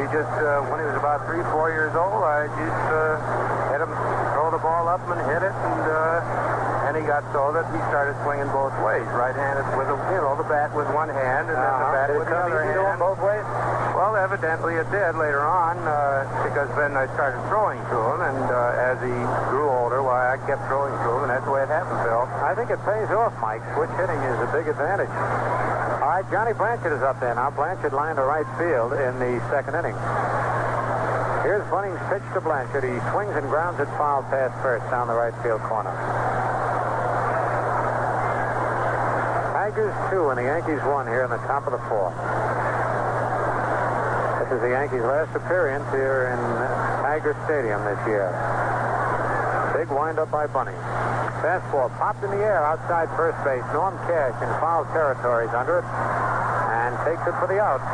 he 0.00 0.08
just, 0.08 0.32
uh, 0.40 0.64
when 0.72 0.80
he 0.80 0.88
was 0.88 0.96
about 0.96 1.28
three, 1.28 1.44
four 1.52 1.68
years 1.68 1.92
old, 1.92 2.24
I 2.24 2.48
just 2.48 2.84
uh, 2.88 3.20
hit 3.68 3.84
him, 3.84 3.92
throw 4.32 4.48
the 4.48 4.62
ball 4.64 4.88
up 4.88 5.04
and 5.12 5.20
hit 5.28 5.44
it, 5.44 5.52
and 5.52 5.84
uh, 5.84 6.55
and 6.86 6.94
he 6.94 7.02
got 7.02 7.26
so 7.34 7.50
that 7.50 7.66
he 7.74 7.78
started 7.90 8.14
swinging 8.22 8.46
both 8.54 8.70
ways, 8.86 9.02
right-handed 9.10 9.66
with, 9.74 9.90
a, 9.90 9.98
you 10.14 10.22
know, 10.22 10.38
the 10.38 10.46
bat 10.46 10.70
with 10.70 10.86
one 10.94 11.10
hand, 11.10 11.50
and 11.50 11.58
then 11.58 11.74
the 11.82 11.90
bat 11.90 12.06
Did 12.14 12.18
with 12.22 12.30
the 12.30 12.38
other 12.38 12.62
easy 12.62 12.78
to 12.78 12.86
him 12.86 12.94
hand. 12.94 13.02
both 13.02 13.18
ways? 13.18 13.42
Well, 13.98 14.14
evidently 14.14 14.78
it 14.78 14.86
did 14.94 15.18
later 15.18 15.42
on, 15.42 15.82
uh, 15.82 16.24
because 16.46 16.70
then 16.78 16.94
I 16.94 17.10
started 17.18 17.42
throwing 17.50 17.82
to 17.90 17.98
him, 17.98 18.20
and 18.22 18.44
uh, 18.46 18.86
as 18.92 18.96
he 19.02 19.16
grew 19.50 19.66
older, 19.66 19.98
why 20.06 20.30
I 20.32 20.36
kept 20.46 20.62
throwing 20.70 20.94
to 20.94 21.08
him, 21.18 21.20
and 21.26 21.30
that's 21.34 21.44
the 21.44 21.50
way 21.50 21.66
it 21.66 21.72
happened, 21.72 21.98
Phil. 22.06 22.22
I 22.44 22.54
think 22.54 22.70
it 22.70 22.78
pays 22.86 23.10
off, 23.10 23.34
Mike. 23.42 23.66
Switch 23.74 23.90
hitting 23.98 24.20
is 24.22 24.38
a 24.38 24.48
big 24.54 24.70
advantage. 24.70 25.10
All 25.10 26.12
right, 26.14 26.26
Johnny 26.30 26.54
Blanchard 26.54 26.94
is 26.94 27.02
up 27.02 27.18
there 27.18 27.34
now. 27.34 27.50
Blanchard 27.50 27.92
lined 27.92 28.16
to 28.16 28.22
right 28.22 28.46
field 28.60 28.94
in 28.94 29.18
the 29.18 29.42
second 29.50 29.74
inning. 29.74 29.96
Here's 31.42 31.66
Bunning's 31.70 31.98
pitch 32.10 32.22
to 32.34 32.40
Blanchard. 32.40 32.84
He 32.84 32.98
swings 33.10 33.34
and 33.34 33.46
grounds 33.50 33.80
it 33.80 33.86
foul 33.98 34.22
past 34.30 34.54
first 34.62 34.86
down 34.90 35.06
the 35.06 35.14
right 35.14 35.34
field 35.42 35.60
corner. 35.62 35.94
Tigers 39.76 40.08
two 40.08 40.32
and 40.32 40.40
the 40.40 40.48
Yankees 40.48 40.80
one 40.88 41.04
here 41.04 41.20
in 41.20 41.28
the 41.28 41.36
top 41.44 41.68
of 41.68 41.72
the 41.76 41.84
fourth. 41.84 42.16
This 44.40 44.56
is 44.56 44.60
the 44.64 44.72
Yankees' 44.72 45.04
last 45.04 45.36
appearance 45.36 45.84
here 45.92 46.32
in 46.32 46.40
Tiger 47.04 47.36
Stadium 47.44 47.84
this 47.84 48.00
year. 48.08 48.32
Big 49.76 49.92
windup 49.92 50.32
by 50.32 50.48
Bunning. 50.48 50.80
Fastball 51.44 51.92
popped 52.00 52.24
in 52.24 52.32
the 52.32 52.40
air 52.40 52.64
outside 52.64 53.12
first 53.20 53.36
base. 53.44 53.60
Norm 53.76 54.00
Cash 54.08 54.40
in 54.40 54.48
foul 54.64 54.88
territories 54.96 55.52
under 55.52 55.84
it 55.84 55.88
and 56.72 56.96
takes 57.04 57.20
it 57.28 57.36
for 57.36 57.44
the 57.44 57.60
out. 57.60 57.84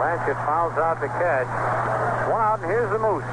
Blanchard 0.00 0.40
fouls 0.48 0.72
out 0.80 0.96
to 1.04 1.08
catch. 1.20 1.52
One 2.32 2.40
out, 2.40 2.64
and 2.64 2.72
here's 2.72 2.88
the 2.88 2.96
Moose. 2.96 3.28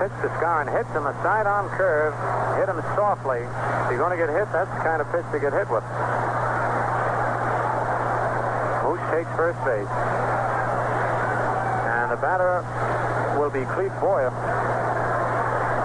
Pitch 0.00 0.16
to 0.24 0.32
Skowron. 0.40 0.64
Hits 0.72 0.88
him 0.96 1.04
a 1.04 1.12
side-on 1.20 1.68
curve. 1.76 2.16
Hit 2.56 2.72
him 2.72 2.80
softly. 2.96 3.44
If 3.44 3.92
you're 3.92 4.00
going 4.00 4.16
to 4.16 4.20
get 4.20 4.32
hit, 4.32 4.48
that's 4.48 4.72
the 4.72 4.80
kind 4.80 5.04
of 5.04 5.12
pitch 5.12 5.28
to 5.28 5.36
get 5.36 5.52
hit 5.52 5.68
with. 5.68 5.84
Moose 8.80 9.04
takes 9.12 9.28
first 9.36 9.60
base. 9.68 9.92
And 11.84 12.08
the 12.08 12.16
batter 12.16 12.64
will 13.36 13.52
be 13.52 13.68
Clete 13.76 13.92
Boyer. 14.00 14.32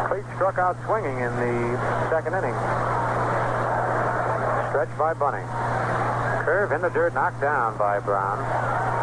Clete 0.07 0.24
struck 0.39 0.63
out 0.63 0.80
swinging 0.88 1.20
in 1.20 1.36
the 1.36 1.76
second 2.07 2.39
inning. 2.39 2.55
Stretched 4.72 4.95
by 4.95 5.11
Bunning. 5.11 5.43
Curve 6.47 6.72
in 6.72 6.80
the 6.80 6.89
dirt, 6.89 7.13
knocked 7.13 7.41
down 7.41 7.78
by 7.78 7.99
Brown. 7.99 8.95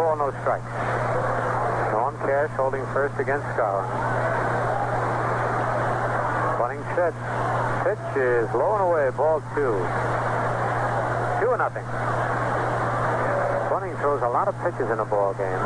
Ball, 0.00 0.16
no 0.16 0.32
strikes. 0.40 0.64
Norm 1.92 2.16
Cash 2.24 2.48
holding 2.56 2.80
first 2.96 3.20
against 3.20 3.44
Skowron. 3.52 3.84
Bunning 6.56 6.80
set. 6.96 7.12
Pitch 7.84 8.16
is 8.16 8.48
low 8.56 8.80
and 8.80 8.84
away, 8.88 9.12
ball 9.12 9.44
two. 9.52 9.76
Two 11.44 11.52
and 11.52 11.60
nothing. 11.60 11.84
Bunning 13.68 13.92
throws 14.00 14.24
a 14.24 14.32
lot 14.32 14.48
of 14.48 14.56
pitches 14.64 14.88
in 14.88 14.96
a 14.96 15.04
ball 15.04 15.36
game. 15.36 15.60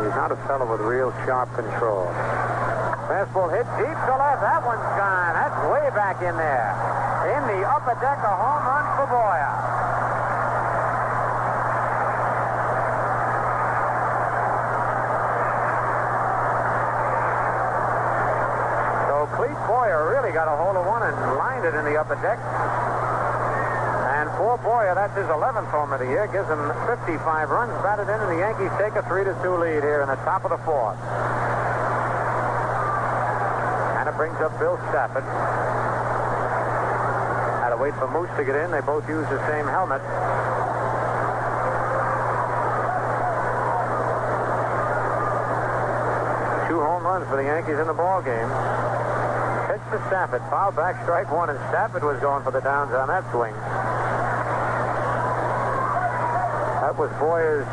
He's 0.00 0.16
not 0.16 0.32
a 0.32 0.40
fellow 0.48 0.64
with 0.64 0.80
real 0.80 1.12
sharp 1.28 1.52
control. 1.52 2.08
Fastball 3.12 3.52
hit 3.52 3.68
deep 3.76 3.98
to 4.08 4.14
left. 4.16 4.40
That 4.40 4.64
one's 4.64 4.88
gone. 4.96 5.36
That's 5.36 5.58
way 5.68 5.84
back 5.92 6.24
in 6.24 6.32
there. 6.32 6.72
In 7.36 7.44
the 7.52 7.68
upper 7.68 7.92
deck, 8.00 8.24
a 8.24 8.32
home 8.32 8.64
run 8.64 8.88
for 8.96 9.04
Boyer. 9.12 9.52
So 19.10 19.28
Clete 19.36 19.59
Boyer 19.70 20.10
really 20.10 20.34
got 20.34 20.50
a 20.50 20.56
hold 20.58 20.74
of 20.74 20.82
one 20.82 21.06
and 21.06 21.14
lined 21.38 21.62
it 21.62 21.78
in 21.78 21.86
the 21.86 21.94
upper 21.94 22.18
deck. 22.18 22.42
And 24.18 24.26
for 24.34 24.58
Boyer, 24.58 24.98
that's 24.98 25.14
his 25.14 25.30
11th 25.30 25.70
home 25.70 25.94
of 25.94 26.02
the 26.02 26.10
year. 26.10 26.26
Gives 26.26 26.50
him 26.50 26.58
55 26.90 27.22
runs 27.54 27.70
batted 27.78 28.10
in, 28.10 28.18
and 28.18 28.34
the 28.34 28.42
Yankees 28.42 28.74
take 28.82 28.98
a 28.98 29.06
3 29.06 29.22
to 29.30 29.34
2 29.46 29.62
lead 29.62 29.86
here 29.86 30.02
in 30.02 30.10
the 30.10 30.18
top 30.26 30.42
of 30.42 30.50
the 30.50 30.58
fourth. 30.66 30.98
And 33.94 34.10
it 34.10 34.16
brings 34.18 34.34
up 34.42 34.58
Bill 34.58 34.74
Stafford. 34.90 35.22
Had 37.62 37.70
to 37.70 37.78
wait 37.78 37.94
for 37.94 38.10
Moose 38.10 38.34
to 38.34 38.42
get 38.42 38.58
in. 38.58 38.74
They 38.74 38.82
both 38.82 39.06
use 39.06 39.22
the 39.30 39.38
same 39.46 39.70
helmet. 39.70 40.02
Two 46.66 46.82
home 46.82 47.06
runs 47.06 47.22
for 47.30 47.38
the 47.38 47.46
Yankees 47.46 47.78
in 47.78 47.86
the 47.86 47.94
ball 47.94 48.18
game. 48.18 48.89
To 49.90 49.98
Stafford. 50.06 50.40
Foul 50.50 50.70
back, 50.70 51.02
strike 51.02 51.32
one, 51.32 51.50
and 51.50 51.58
Stafford 51.66 52.04
was 52.04 52.20
going 52.20 52.44
for 52.44 52.52
the 52.52 52.60
downs 52.60 52.94
on 52.94 53.08
that 53.08 53.26
swing. 53.34 53.50
That 56.78 56.94
was 56.94 57.10
Boyer's 57.18 57.66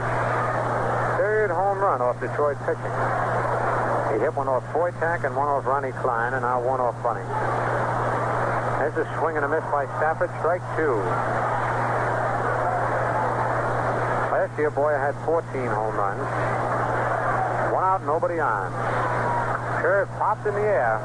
third 1.22 1.52
home 1.54 1.78
run 1.78 2.02
off 2.02 2.20
Detroit 2.20 2.58
pitching. 2.66 2.90
He 4.18 4.26
hit 4.26 4.34
one 4.34 4.50
off 4.50 4.66
Foytack 4.74 5.30
and 5.30 5.38
one 5.38 5.46
off 5.46 5.68
Ronnie 5.68 5.94
Kline, 6.02 6.34
and 6.34 6.42
now 6.42 6.58
one 6.58 6.82
off 6.82 6.98
Bunning. 7.06 7.30
There's 8.82 8.98
a 8.98 9.06
swing 9.22 9.38
and 9.38 9.46
a 9.46 9.50
miss 9.50 9.62
by 9.70 9.86
Stafford. 10.02 10.34
Strike 10.42 10.66
two. 10.74 10.98
Last 14.34 14.58
year, 14.58 14.72
Boyer 14.72 14.98
had 14.98 15.14
14 15.22 15.70
home 15.70 15.94
runs. 15.94 16.26
One 17.78 17.84
out, 17.84 18.02
nobody 18.10 18.40
on. 18.40 18.74
Curve 19.82 20.10
popped 20.18 20.46
in 20.48 20.54
the 20.54 20.66
air. 20.66 20.98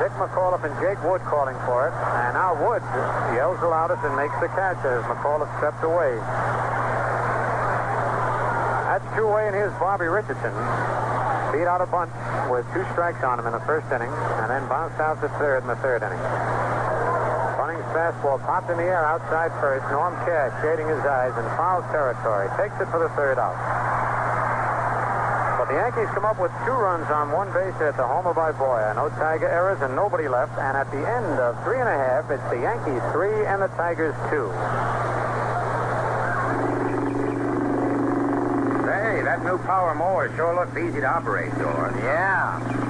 Dick 0.00 0.12
McAuliffe 0.20 0.64
and 0.64 0.76
Jake 0.78 1.00
Wood 1.02 1.24
calling 1.24 1.56
for 1.64 1.88
it. 1.88 1.94
And 1.96 2.36
now 2.36 2.52
Wood 2.52 2.84
yells 3.32 3.58
the 3.60 3.68
loudest 3.68 4.04
and 4.04 4.14
makes 4.14 4.36
the 4.40 4.48
catch 4.52 4.78
as 4.84 5.02
McAuliffe 5.08 5.50
steps 5.58 5.80
away. 5.82 6.14
That's 8.86 9.08
two 9.16 9.24
away, 9.24 9.48
and 9.48 9.56
here's 9.56 9.72
Bobby 9.80 10.06
Richardson. 10.06 10.52
Beat 11.52 11.64
out 11.64 11.80
a 11.80 11.88
bunt 11.88 12.12
with 12.52 12.68
two 12.76 12.84
strikes 12.92 13.24
on 13.24 13.40
him 13.40 13.46
in 13.48 13.52
the 13.52 13.64
first 13.64 13.88
inning, 13.88 14.12
and 14.12 14.48
then 14.52 14.68
bounced 14.68 15.00
out 15.00 15.20
to 15.24 15.28
third 15.40 15.64
in 15.64 15.68
the 15.68 15.76
third 15.80 16.04
inning. 16.04 16.20
Bunning's 17.56 17.88
fastball 17.96 18.36
popped 18.44 18.68
in 18.68 18.76
the 18.76 18.84
air 18.84 19.04
outside 19.04 19.52
first. 19.60 19.88
Norm 19.88 20.14
Cash 20.28 20.52
shading 20.60 20.88
his 20.88 21.00
eyes 21.00 21.32
in 21.32 21.44
foul 21.56 21.80
territory. 21.88 22.48
Takes 22.60 22.76
it 22.80 22.88
for 22.92 23.00
the 23.00 23.08
third 23.16 23.38
out. 23.40 23.56
The 25.76 25.82
Yankees 25.82 26.08
come 26.14 26.24
up 26.24 26.40
with 26.40 26.50
two 26.64 26.72
runs 26.72 27.04
on 27.10 27.32
one 27.32 27.52
base 27.52 27.78
at 27.82 27.98
the 27.98 28.02
homer 28.02 28.32
by 28.32 28.50
Boyer. 28.50 28.94
No 28.94 29.10
Tiger 29.10 29.46
errors 29.46 29.78
and 29.82 29.94
nobody 29.94 30.26
left. 30.26 30.56
And 30.56 30.74
at 30.74 30.90
the 30.90 31.06
end 31.06 31.38
of 31.38 31.62
three 31.64 31.78
and 31.78 31.86
a 31.86 31.92
half, 31.92 32.30
it's 32.30 32.42
the 32.48 32.56
Yankees 32.64 33.02
three 33.12 33.44
and 33.44 33.60
the 33.60 33.68
Tigers 33.76 34.14
two. 34.32 34.48
Hey, 38.88 39.20
that 39.20 39.44
new 39.44 39.58
power 39.68 39.94
mower 39.94 40.34
sure 40.34 40.54
looks 40.54 40.74
easy 40.78 41.02
to 41.02 41.06
operate, 41.06 41.52
George. 41.58 41.94
Yeah. 41.96 42.85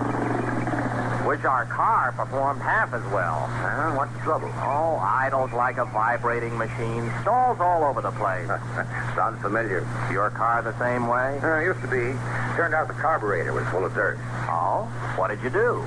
Wish 1.26 1.44
our 1.44 1.66
car 1.66 2.12
performed 2.12 2.62
half 2.62 2.94
as 2.94 3.02
well. 3.10 3.50
Huh? 3.50 3.98
What's 3.98 4.12
the 4.14 4.20
trouble? 4.20 4.46
Oh, 4.62 5.02
idles 5.02 5.52
like 5.52 5.76
a 5.76 5.84
vibrating 5.84 6.56
machine. 6.56 7.10
Stalls 7.22 7.58
all 7.58 7.82
over 7.82 8.00
the 8.00 8.12
place. 8.12 8.46
Sounds 9.16 9.42
familiar. 9.42 9.82
Your 10.12 10.30
car 10.30 10.62
the 10.62 10.78
same 10.78 11.08
way? 11.08 11.40
Uh, 11.42 11.58
used 11.66 11.80
to 11.82 11.88
be. 11.88 12.14
Turned 12.54 12.74
out 12.74 12.86
the 12.86 12.94
carburetor 12.94 13.52
was 13.52 13.66
full 13.74 13.84
of 13.84 13.92
dirt. 13.92 14.18
Oh? 14.46 14.86
What 15.18 15.34
did 15.34 15.42
you 15.42 15.50
do? 15.50 15.82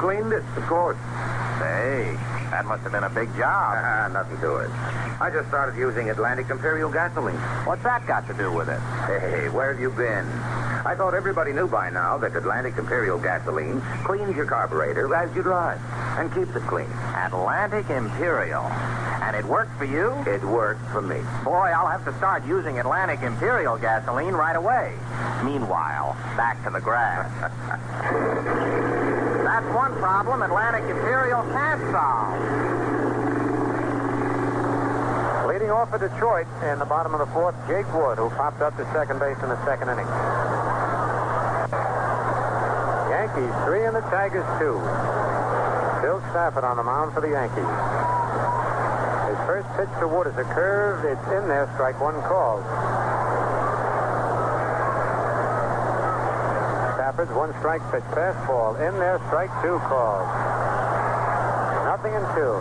Cleaned 0.00 0.32
it, 0.32 0.42
of 0.56 0.64
course. 0.64 0.96
Say, 1.60 2.16
that 2.48 2.64
must 2.64 2.82
have 2.84 2.92
been 2.92 3.04
a 3.04 3.10
big 3.10 3.28
job. 3.36 3.76
Ah, 3.76 4.08
nothing 4.10 4.40
to 4.40 4.56
it. 4.56 4.70
I 5.20 5.28
just 5.30 5.48
started 5.48 5.76
using 5.76 6.08
Atlantic 6.08 6.48
Imperial 6.48 6.88
gasoline. 6.88 7.36
What's 7.68 7.82
that 7.82 8.06
got 8.06 8.26
to 8.28 8.32
do 8.32 8.50
with 8.50 8.70
it? 8.70 8.80
Hey, 9.04 9.50
where 9.50 9.70
have 9.70 9.82
you 9.82 9.90
been? 9.90 10.24
I 10.84 10.94
thought 10.94 11.14
everybody 11.14 11.52
knew 11.52 11.66
by 11.66 11.90
now 11.90 12.18
that 12.18 12.36
Atlantic 12.36 12.78
Imperial 12.78 13.18
gasoline 13.18 13.80
cleans 14.04 14.36
your 14.36 14.46
carburetor 14.46 15.12
as 15.14 15.34
you 15.34 15.42
drive 15.42 15.80
and 16.18 16.32
keeps 16.32 16.54
it 16.54 16.66
clean. 16.66 16.90
Atlantic 17.14 17.90
Imperial. 17.90 18.64
And 19.22 19.36
it 19.36 19.44
worked 19.44 19.76
for 19.76 19.84
you? 19.84 20.12
It 20.26 20.42
worked 20.44 20.86
for 20.90 21.02
me. 21.02 21.20
Boy, 21.44 21.72
I'll 21.74 21.88
have 21.88 22.04
to 22.04 22.16
start 22.18 22.46
using 22.46 22.78
Atlantic 22.78 23.22
Imperial 23.22 23.76
gasoline 23.76 24.34
right 24.34 24.56
away. 24.56 24.94
Meanwhile, 25.44 26.14
back 26.36 26.62
to 26.64 26.70
the 26.70 26.80
grass. 26.80 27.28
That's 29.44 29.74
one 29.74 29.92
problem 29.94 30.42
Atlantic 30.42 30.84
Imperial 30.84 31.42
can't 31.42 31.80
solve. 31.90 32.77
Leading 35.68 35.84
off 35.84 35.90
for 35.92 36.00
Detroit 36.00 36.48
in 36.64 36.78
the 36.78 36.88
bottom 36.88 37.12
of 37.12 37.20
the 37.20 37.28
fourth, 37.36 37.52
Jake 37.68 37.84
Wood, 37.92 38.16
who 38.16 38.32
popped 38.40 38.64
up 38.64 38.72
to 38.80 38.88
second 38.96 39.20
base 39.20 39.36
in 39.44 39.52
the 39.52 39.60
second 39.68 39.92
inning. 39.92 40.08
Yankees 43.12 43.52
three 43.68 43.84
and 43.84 43.92
the 43.92 44.00
Tigers 44.08 44.48
two. 44.56 44.80
Bill 46.00 46.24
Stafford 46.32 46.64
on 46.64 46.80
the 46.80 46.82
mound 46.88 47.12
for 47.12 47.20
the 47.20 47.36
Yankees. 47.36 47.68
His 49.28 49.36
first 49.44 49.68
pitch 49.76 49.92
to 50.00 50.08
Wood 50.08 50.32
is 50.32 50.40
a 50.40 50.48
curve. 50.56 51.04
It's 51.04 51.28
in 51.36 51.44
there, 51.52 51.68
strike 51.76 52.00
one 52.00 52.16
called. 52.24 52.64
Stafford's 56.96 57.36
one 57.36 57.52
strike 57.60 57.84
pitch, 57.92 58.08
fastball. 58.16 58.80
In 58.80 58.96
there, 58.96 59.20
strike 59.28 59.52
two 59.60 59.76
called. 59.84 60.24
Nothing 61.84 62.16
in 62.16 62.24
two. 62.32 62.56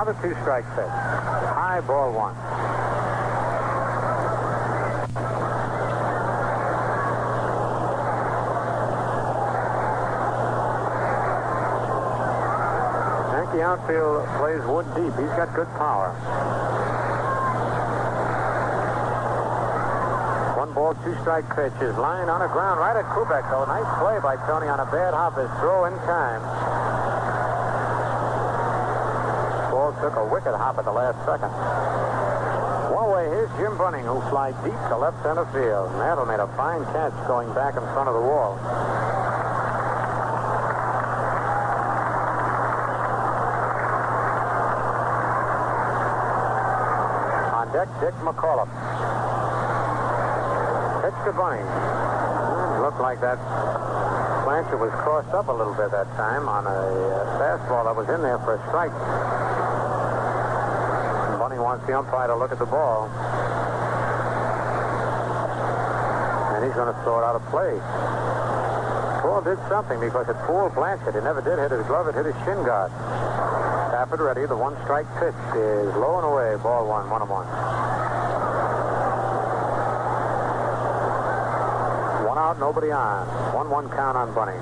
Now 0.00 0.04
the 0.04 0.09
two 0.22 0.34
strike 0.42 0.64
pitch. 0.76 0.86
High 0.86 1.80
ball 1.86 2.12
one. 2.12 2.36
Yankee 13.32 13.62
outfield 13.62 14.26
plays 14.36 14.62
Wood 14.68 14.86
deep. 14.94 15.16
He's 15.16 15.32
got 15.36 15.54
good 15.54 15.68
power. 15.78 16.12
One 20.58 20.74
ball, 20.74 20.94
two 21.02 21.16
strike 21.22 21.48
pitch 21.56 21.72
is 21.80 21.96
lying 21.96 22.28
on 22.28 22.40
the 22.40 22.48
ground 22.48 22.78
right 22.78 22.94
at 22.94 23.08
Kubek, 23.16 23.48
though. 23.50 23.64
Nice 23.64 23.88
play 23.98 24.20
by 24.20 24.36
Tony 24.46 24.68
on 24.68 24.80
a 24.80 24.86
bad 24.92 25.14
hop. 25.14 25.38
His 25.38 25.48
throw 25.58 25.86
in 25.86 25.94
time. 26.04 26.42
Ball 29.70 29.89
took 30.00 30.16
a 30.16 30.24
wicked 30.24 30.54
hop 30.56 30.78
at 30.78 30.84
the 30.84 30.92
last 30.92 31.18
second. 31.28 31.52
One 32.94 33.10
way, 33.12 33.28
here's 33.28 33.52
Jim 33.60 33.76
Bunning, 33.76 34.04
who 34.04 34.20
flies 34.32 34.54
deep 34.64 34.76
to 34.88 34.96
left 34.96 35.22
center 35.22 35.44
field. 35.52 35.92
Mantle 36.00 36.24
made 36.26 36.40
a 36.40 36.48
fine 36.56 36.84
catch 36.92 37.12
going 37.28 37.52
back 37.52 37.76
in 37.76 37.84
front 37.92 38.08
of 38.08 38.14
the 38.16 38.24
wall. 38.24 38.56
On 47.60 47.66
deck, 47.72 47.88
Dick 48.00 48.14
McAuliffe. 48.24 48.72
Pitch 51.04 51.18
to 51.24 51.32
Bunning. 51.36 51.66
Hmm, 51.66 52.82
Looked 52.82 53.00
like 53.00 53.20
that 53.20 53.38
Blanchard 54.44 54.80
was 54.80 54.90
crossed 55.04 55.30
up 55.34 55.48
a 55.48 55.52
little 55.52 55.74
bit 55.74 55.90
that 55.92 56.08
time 56.16 56.48
on 56.48 56.66
a 56.66 56.70
uh, 56.70 57.38
fastball 57.38 57.84
that 57.84 57.94
was 57.94 58.08
in 58.08 58.22
there 58.22 58.38
for 58.40 58.54
a 58.56 58.60
strike. 58.68 59.59
Wants 61.70 61.86
the 61.86 61.96
umpire 61.96 62.26
to 62.26 62.34
look 62.34 62.50
at 62.50 62.58
the 62.58 62.66
ball. 62.66 63.06
And 66.50 66.66
he's 66.66 66.74
going 66.74 66.90
to 66.92 66.98
throw 67.06 67.22
it 67.22 67.24
out 67.24 67.38
of 67.38 67.46
play. 67.46 67.78
Paul 69.22 69.38
did 69.46 69.54
something 69.70 70.00
because 70.02 70.26
it 70.26 70.34
fooled 70.50 70.74
Blanchard. 70.74 71.14
It 71.14 71.22
never 71.22 71.38
did 71.38 71.62
hit 71.62 71.70
his 71.70 71.86
glove. 71.86 72.08
It 72.08 72.18
hit 72.18 72.26
his 72.26 72.34
shin 72.42 72.58
guard. 72.66 72.90
Stafford 73.94 74.18
ready. 74.18 74.46
The 74.50 74.56
one 74.56 74.74
strike 74.82 75.06
pitch 75.22 75.38
is 75.54 75.94
low 75.94 76.18
and 76.18 76.26
away. 76.26 76.58
Ball 76.58 76.90
one, 76.90 77.06
one 77.06 77.22
and 77.22 77.30
one. 77.30 77.46
One 82.26 82.38
out, 82.38 82.58
nobody 82.58 82.90
on. 82.90 83.54
One 83.54 83.70
one 83.70 83.86
count 83.94 84.18
on 84.18 84.34
Bunning. 84.34 84.58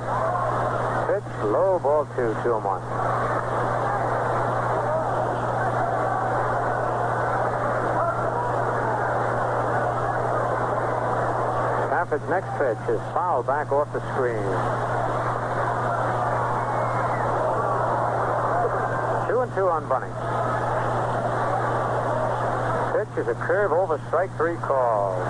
Pitch 1.08 1.24
low, 1.48 1.80
ball 1.80 2.04
two, 2.12 2.36
two 2.44 2.52
and 2.52 2.64
one. 2.68 2.84
Stafford's 12.08 12.30
next 12.30 12.48
pitch 12.56 12.88
is 12.88 13.00
foul 13.12 13.42
back 13.42 13.70
off 13.70 13.92
the 13.92 14.00
screen. 14.16 14.40
Two 19.28 19.44
and 19.44 19.52
two 19.52 19.68
on 19.68 19.84
Bunning. 19.92 20.08
Pitch 22.96 23.12
is 23.20 23.28
a 23.28 23.34
curve 23.44 23.72
over 23.72 24.00
strike 24.08 24.34
three 24.38 24.56
call. 24.56 25.20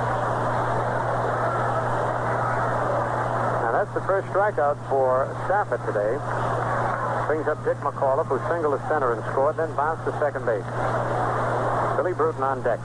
Now 3.66 3.72
that's 3.72 3.92
the 3.94 4.02
first 4.06 4.28
strikeout 4.28 4.78
for 4.88 5.26
Stafford 5.46 5.80
today. 5.82 6.14
Brings 7.26 7.48
up 7.48 7.58
Dick 7.64 7.78
McAuliffe, 7.82 8.30
who 8.30 8.38
singled 8.48 8.78
to 8.78 8.86
center 8.86 9.14
and 9.14 9.24
scored, 9.32 9.56
then 9.56 9.74
bounced 9.74 10.04
to 10.04 10.12
second 10.20 10.46
base. 10.46 10.62
Billy 11.98 12.14
Bruton 12.14 12.44
on 12.44 12.62
deck. 12.62 12.78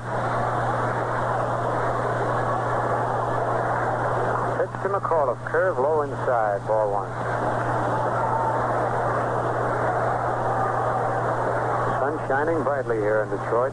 Pitch 4.57 4.72
to 4.83 4.89
McAuliffe, 4.89 5.39
curve 5.47 5.79
low 5.79 6.03
inside, 6.03 6.59
ball 6.67 6.91
one. 6.91 7.07
Sun 12.03 12.19
shining 12.27 12.59
brightly 12.67 12.99
here 12.99 13.23
in 13.23 13.31
Detroit. 13.31 13.71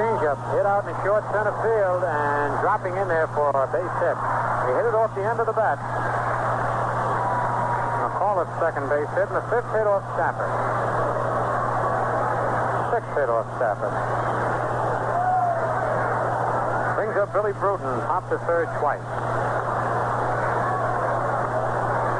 Changeup 0.00 0.40
hit 0.56 0.64
out 0.64 0.88
in 0.88 0.96
the 0.96 0.96
short 1.04 1.20
center 1.36 1.52
field 1.60 2.00
and 2.00 2.48
dropping 2.64 2.96
in 2.96 3.12
there 3.12 3.28
for 3.36 3.52
a 3.52 3.68
base 3.68 3.92
hit. 4.00 4.16
He 4.16 4.72
hit 4.72 4.88
it 4.88 4.96
off 4.96 5.12
the 5.12 5.20
end 5.28 5.36
of 5.36 5.44
the 5.44 5.52
bat. 5.52 5.76
McAuliffe 8.08 8.48
second 8.56 8.88
base 8.88 9.12
hit, 9.12 9.28
and 9.28 9.36
the 9.36 9.44
fifth 9.52 9.68
hit 9.76 9.84
off 9.84 10.00
Stafford. 10.16 10.48
Sixth 12.88 13.12
hit 13.20 13.28
off 13.28 13.44
Stafford. 13.60 13.92
Brings 16.96 17.20
up 17.20 17.36
Billy 17.36 17.52
Bruton, 17.60 18.00
hop 18.08 18.24
to 18.32 18.40
third 18.48 18.72
twice. 18.80 19.04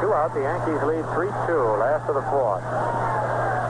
Out, 0.09 0.33
the 0.33 0.41
Yankees 0.41 0.81
lead 0.89 1.05
3-2, 1.13 1.29
last 1.77 2.09
of 2.09 2.17
the 2.17 2.25
fourth. 2.33 2.65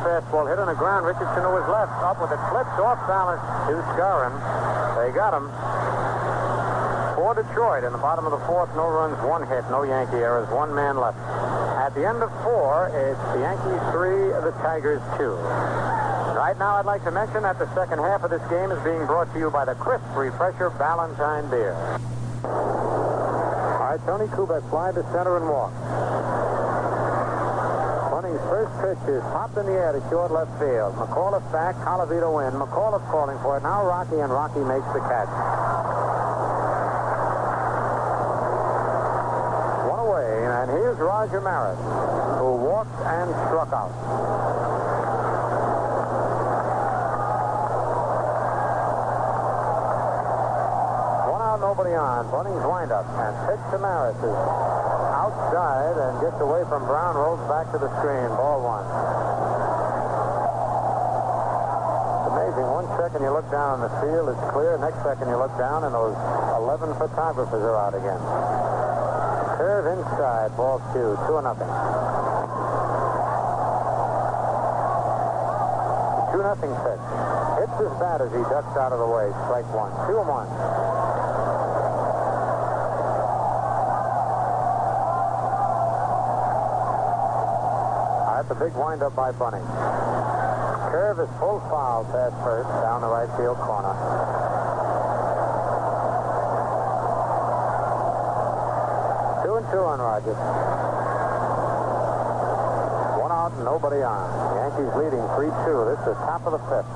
Fastball 0.07 0.47
hit 0.47 0.55
on 0.55 0.71
the 0.71 0.79
ground. 0.79 1.05
Richardson 1.05 1.43
who 1.43 1.51
was 1.51 1.67
left 1.67 1.91
up 1.99 2.15
with 2.23 2.31
it 2.31 2.39
flips 2.47 2.71
off 2.79 2.95
balance 3.11 3.43
to 3.67 3.75
Skowron. 3.91 4.31
They 4.95 5.11
got 5.11 5.35
him. 5.35 5.51
For 7.19 7.35
Detroit 7.35 7.83
in 7.83 7.91
the 7.91 7.99
bottom 7.99 8.23
of 8.23 8.31
the 8.31 8.39
fourth, 8.47 8.71
no 8.79 8.87
runs, 8.87 9.19
one 9.27 9.43
hit, 9.43 9.67
no 9.67 9.83
Yankee 9.83 10.23
errors, 10.23 10.47
one 10.47 10.73
man 10.73 10.95
left. 10.95 11.19
At 11.75 11.91
the 11.91 12.07
end 12.07 12.23
of 12.23 12.31
four, 12.47 12.87
it's 12.95 13.19
the 13.35 13.43
Yankees 13.43 13.83
three, 13.91 14.31
the 14.39 14.55
Tigers 14.63 15.03
two. 15.19 15.35
Right 16.39 16.55
now, 16.57 16.79
I'd 16.79 16.87
like 16.87 17.03
to 17.03 17.11
mention 17.11 17.43
that 17.43 17.59
the 17.59 17.67
second 17.75 17.99
half 17.99 18.23
of 18.23 18.31
this 18.31 18.43
game 18.47 18.71
is 18.71 18.79
being 18.87 19.05
brought 19.05 19.27
to 19.33 19.39
you 19.39 19.51
by 19.51 19.65
the 19.65 19.75
crisp 19.75 20.07
refresher 20.15 20.71
Ballantine 20.79 21.51
beer. 21.51 21.75
All 22.47 23.91
right, 23.91 23.99
Tony 24.07 24.31
Kubek 24.31 24.63
fly 24.69 24.93
to 24.93 25.03
center 25.11 25.35
and 25.35 25.49
walk. 25.49 25.75
Pitch 28.89 29.09
is 29.09 29.21
popped 29.29 29.55
in 29.55 29.67
the 29.67 29.73
air 29.73 29.93
to 29.93 30.01
short 30.09 30.31
left 30.31 30.49
field. 30.57 30.95
McAuliffe 30.95 31.45
back, 31.51 31.75
Colavito 31.85 32.41
in. 32.41 32.57
McAuliffe 32.57 33.05
calling 33.11 33.37
for 33.37 33.55
it. 33.57 33.61
Now 33.61 33.85
Rocky, 33.85 34.17
and 34.17 34.33
Rocky 34.33 34.65
makes 34.65 34.87
the 34.97 34.99
catch. 35.05 35.29
One 39.85 39.99
away, 39.99 40.41
and 40.41 40.71
here's 40.71 40.97
Roger 40.97 41.39
Maris, 41.39 41.77
who 42.41 42.57
walked 42.65 42.97
and 43.05 43.29
struck 43.45 43.69
out. 43.69 43.93
One 51.29 51.41
out, 51.43 51.59
nobody 51.61 51.93
on. 51.93 52.25
Bunning's 52.31 52.65
windup, 52.65 53.05
and 53.05 53.37
pitch 53.45 53.61
to 53.69 53.77
Maris 53.77 54.78
is 55.39 55.55
outside 55.55 55.95
and 55.97 56.21
gets 56.21 56.39
away 56.41 56.63
from 56.67 56.85
Brown, 56.85 57.15
rolls 57.15 57.39
back 57.47 57.71
to 57.71 57.79
the 57.79 57.89
screen. 57.99 58.27
Ball 58.35 58.59
one. 58.59 58.85
Amazing. 62.33 62.67
One 62.67 62.87
second 62.99 63.23
you 63.23 63.31
look 63.31 63.49
down 63.51 63.79
on 63.79 63.81
the 63.81 63.93
field, 64.03 64.29
it's 64.29 64.45
clear. 64.51 64.77
Next 64.77 64.99
second 65.03 65.29
you 65.29 65.37
look 65.37 65.55
down 65.57 65.83
and 65.83 65.93
those 65.93 66.15
11 66.59 66.95
photographers 66.95 67.63
are 67.63 67.77
out 67.77 67.95
again. 67.95 68.19
Curve 69.57 69.87
inside, 69.99 70.55
ball 70.55 70.79
two, 70.93 71.15
two 71.27 71.35
or 71.35 71.43
nothing. 71.43 71.69
Two 76.31 76.43
nothing 76.43 76.73
pitch. 76.83 77.05
Hits 77.59 77.75
his 77.79 77.93
bat 77.99 78.21
as 78.21 78.31
he 78.31 78.43
ducks 78.47 78.75
out 78.77 78.91
of 78.91 78.99
the 78.99 79.07
way. 79.07 79.27
Strike 79.47 79.67
one. 79.73 79.91
Two 80.07 80.19
and 80.19 80.27
one. 80.27 80.47
Right, 88.49 88.57
the 88.57 88.65
big 88.65 88.73
windup 88.73 89.15
by 89.15 89.31
Bunning. 89.31 89.65
Curve 90.89 91.19
is 91.19 91.29
full 91.37 91.59
foul 91.69 92.03
past 92.05 92.33
first 92.41 92.69
down 92.81 93.01
the 93.01 93.07
right 93.07 93.29
field 93.37 93.57
corner. 93.57 93.93
Two 99.45 99.53
and 99.53 99.65
two 99.69 99.83
on 99.85 99.99
Rogers. 99.99 100.37
One 103.21 103.31
out 103.31 103.53
and 103.53 103.65
nobody 103.65 104.01
on. 104.01 104.25
Yankees 104.57 104.97
leading 104.97 105.21
3-2. 105.37 105.93
This 105.93 106.01
is 106.09 106.17
top 106.25 106.41
of 106.49 106.57
the 106.57 106.63
fifth. 106.73 106.89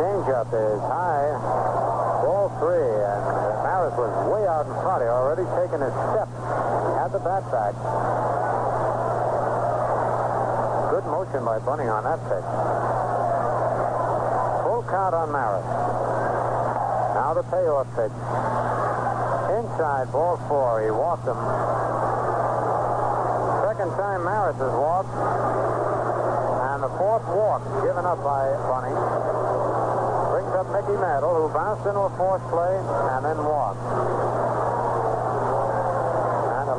Changeup 0.00 0.48
is 0.48 0.80
high. 0.88 1.28
Ball 2.24 2.48
three. 2.56 2.88
And 2.88 3.20
Maris 3.68 3.92
was 4.00 4.12
way 4.32 4.48
out 4.48 4.64
in 4.64 4.72
front. 4.80 5.02
He 5.02 5.08
already 5.08 5.44
taken 5.60 5.84
his 5.84 5.92
step. 6.08 6.28
Had 6.96 7.12
the 7.12 7.20
bat 7.20 7.44
back. 7.52 8.41
Good 11.02 11.10
motion 11.10 11.44
by 11.44 11.58
Bunning 11.58 11.88
on 11.90 12.04
that 12.06 12.22
pitch. 12.30 12.46
Full 14.62 14.86
count 14.86 15.14
on 15.18 15.32
Maris. 15.34 15.66
Now 17.18 17.34
the 17.34 17.42
payoff 17.50 17.90
pitch. 17.98 18.14
Inside, 19.50 20.12
ball 20.14 20.38
four. 20.46 20.78
He 20.78 20.94
walked 20.94 21.26
him. 21.26 21.34
Second 23.66 23.90
time 23.98 24.22
Maris 24.22 24.54
has 24.62 24.70
walked. 24.78 25.10
And 26.70 26.86
the 26.86 26.92
fourth 26.94 27.26
walk 27.34 27.66
given 27.82 28.06
up 28.06 28.22
by 28.22 28.54
Bunning. 28.70 28.94
Brings 30.30 30.54
up 30.54 30.70
Mickey 30.70 30.94
Mantle, 31.02 31.34
who 31.34 31.50
bounced 31.50 31.82
into 31.82 31.98
a 31.98 32.10
forced 32.14 32.46
play 32.46 32.78
and 32.78 33.26
then 33.26 33.42
walked. 33.42 34.61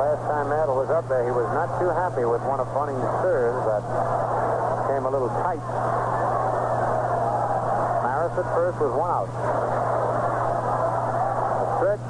Last 0.03 0.27
time 0.27 0.49
Mantle 0.49 0.75
was 0.75 0.89
up 0.91 1.07
there, 1.07 1.23
he 1.23 1.31
was 1.31 1.47
not 1.55 1.79
too 1.79 1.87
happy 1.87 2.27
with 2.27 2.43
one 2.43 2.59
of 2.59 2.67
Bunning's 2.75 3.07
serves 3.23 3.63
that 3.63 3.79
came 4.91 5.07
a 5.07 5.09
little 5.09 5.31
tight. 5.31 5.63
Maris 8.03 8.35
at 8.35 8.43
first 8.51 8.83
with 8.83 8.91
one 8.91 9.07
out. 9.07 9.31
The 11.55 11.67
stretch, 11.79 12.03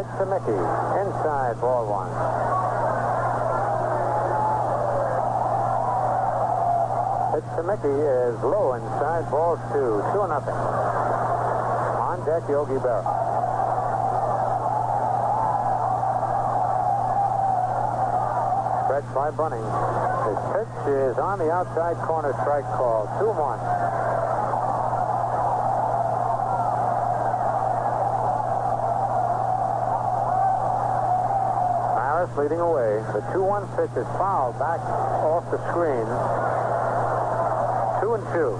pitch 0.00 0.10
to 0.16 0.24
Mickey. 0.32 0.56
Inside, 1.04 1.60
ball 1.60 1.84
one. 1.84 2.08
Pitch 7.36 7.48
to 7.52 7.62
Mickey 7.68 8.00
is 8.00 8.32
low 8.48 8.80
inside, 8.80 9.28
ball 9.28 9.60
two. 9.76 10.00
Two 10.16 10.24
nothing. 10.24 10.56
On 12.00 12.16
deck, 12.24 12.48
Yogi 12.48 12.80
Berra. 12.80 13.25
Stretch 18.86 19.14
by 19.14 19.30
Bunning. 19.30 19.66
His 20.30 20.38
pitch 20.54 20.78
is 20.94 21.18
on 21.18 21.38
the 21.38 21.50
outside 21.50 21.96
corner 22.06 22.32
strike 22.42 22.64
call. 22.78 23.06
2 23.18 23.26
1. 23.26 23.58
Maris 31.96 32.30
leading 32.38 32.60
away. 32.60 33.02
The 33.12 33.20
2 33.32 33.42
1 33.42 33.68
pitch 33.76 33.92
is 33.96 34.06
fouled 34.16 34.58
back 34.58 34.80
off 34.80 35.50
the 35.50 35.58
screen. 35.68 36.06
2 38.00 38.14
and 38.14 38.24
2. 38.32 38.56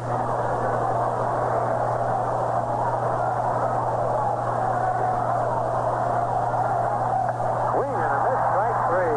Swing 7.72 7.94
and 7.96 8.12
a 8.12 8.20
miss, 8.28 8.40
strike 8.52 8.78
three. 8.92 9.16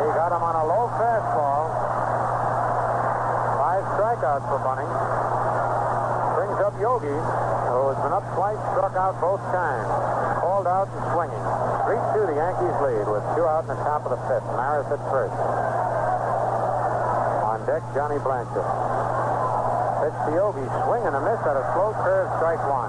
He 0.00 0.08
got 0.16 0.32
him 0.32 0.42
on 0.42 0.54
a 0.56 0.64
low 0.64 0.88
fastball. 1.00 1.68
Strikeouts 4.30 4.46
for 4.46 4.62
Bunning. 4.62 4.86
Brings 6.38 6.62
up 6.62 6.74
Yogi, 6.78 7.10
who 7.10 7.90
has 7.90 7.98
been 7.98 8.14
up 8.14 8.22
twice, 8.38 8.62
struck 8.70 8.94
out 8.94 9.18
both 9.18 9.42
times. 9.50 9.90
Called 10.38 10.70
out 10.70 10.86
and 10.86 11.02
swinging. 11.10 11.44
3-2 11.82 12.30
the 12.30 12.38
Yankees 12.38 12.76
lead 12.78 13.10
with 13.10 13.26
two 13.34 13.42
out 13.42 13.66
in 13.66 13.74
the 13.74 13.80
top 13.82 14.06
of 14.06 14.14
the 14.14 14.22
fifth. 14.30 14.46
Maris 14.54 14.86
at 14.86 15.02
first. 15.10 15.34
On 17.42 17.58
deck, 17.66 17.82
Johnny 17.90 18.22
Blanchard. 18.22 18.62
Pitch 19.98 20.14
to 20.14 20.30
Yogi, 20.30 20.62
swing 20.86 21.02
and 21.10 21.16
a 21.18 21.22
miss 21.26 21.42
at 21.42 21.58
a 21.58 21.66
slow 21.74 21.90
curve, 22.06 22.30
strike 22.38 22.62
one. 22.70 22.86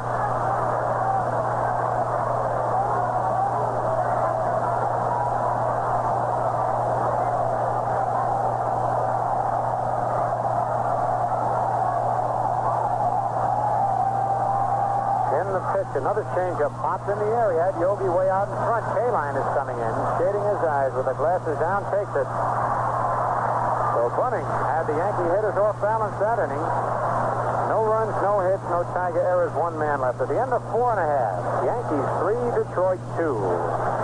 In 15.32 15.48
the 15.48 15.60
pitch, 15.74 15.81
another 15.96 16.24
changeup 16.38 16.72
popped 16.80 17.10
in 17.10 17.18
the 17.18 17.30
air. 17.36 17.52
He 17.54 17.60
had 17.60 17.76
Yogi 17.80 18.08
way 18.08 18.30
out 18.30 18.48
in 18.48 18.56
front. 18.66 18.86
Kaline 18.96 19.36
is 19.36 19.48
coming 19.56 19.78
in, 19.78 19.94
shading 20.20 20.44
his 20.44 20.62
eyes 20.64 20.94
with 20.96 21.06
the 21.06 21.18
glasses 21.18 21.58
down, 21.60 21.84
takes 21.92 22.14
it. 22.16 22.30
So 23.96 24.10
Bunning 24.18 24.48
had 24.72 24.88
the 24.88 24.96
Yankee 24.98 25.30
hitters 25.36 25.58
off 25.62 25.78
balance 25.82 26.18
that 26.20 26.40
inning. 26.42 26.66
No 27.70 27.86
runs, 27.88 28.16
no 28.24 28.42
hits, 28.44 28.64
no 28.68 28.84
Tiger 28.92 29.22
errors, 29.22 29.54
one 29.54 29.78
man 29.78 30.02
left. 30.02 30.20
At 30.20 30.28
the 30.28 30.40
end 30.40 30.52
of 30.52 30.64
four 30.72 30.92
and 30.92 31.00
a 31.00 31.08
half, 31.08 31.40
Yankees 31.64 32.08
three, 32.20 32.42
Detroit 32.58 33.00
two. 33.16 34.01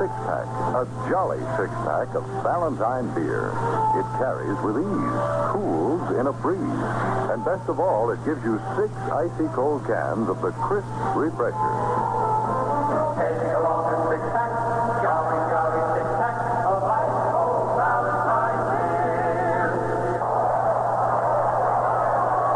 Six-pack, 0.00 0.48
a 0.80 0.88
jolly 1.12 1.36
six-pack 1.60 2.16
of 2.16 2.24
Ballantine 2.40 3.12
beer. 3.12 3.52
It 4.00 4.08
carries 4.16 4.56
with 4.64 4.80
ease, 4.80 5.20
cools 5.52 6.00
in 6.16 6.24
a 6.24 6.32
breeze, 6.32 6.56
and 7.28 7.44
best 7.44 7.68
of 7.68 7.78
all, 7.78 8.08
it 8.08 8.16
gives 8.24 8.42
you 8.42 8.56
six 8.80 8.88
icy 9.12 9.44
cold 9.52 9.84
cans 9.84 10.24
of 10.30 10.40
the 10.40 10.56
crisp 10.56 10.88
refresher. 11.12 11.52
All 11.52 11.92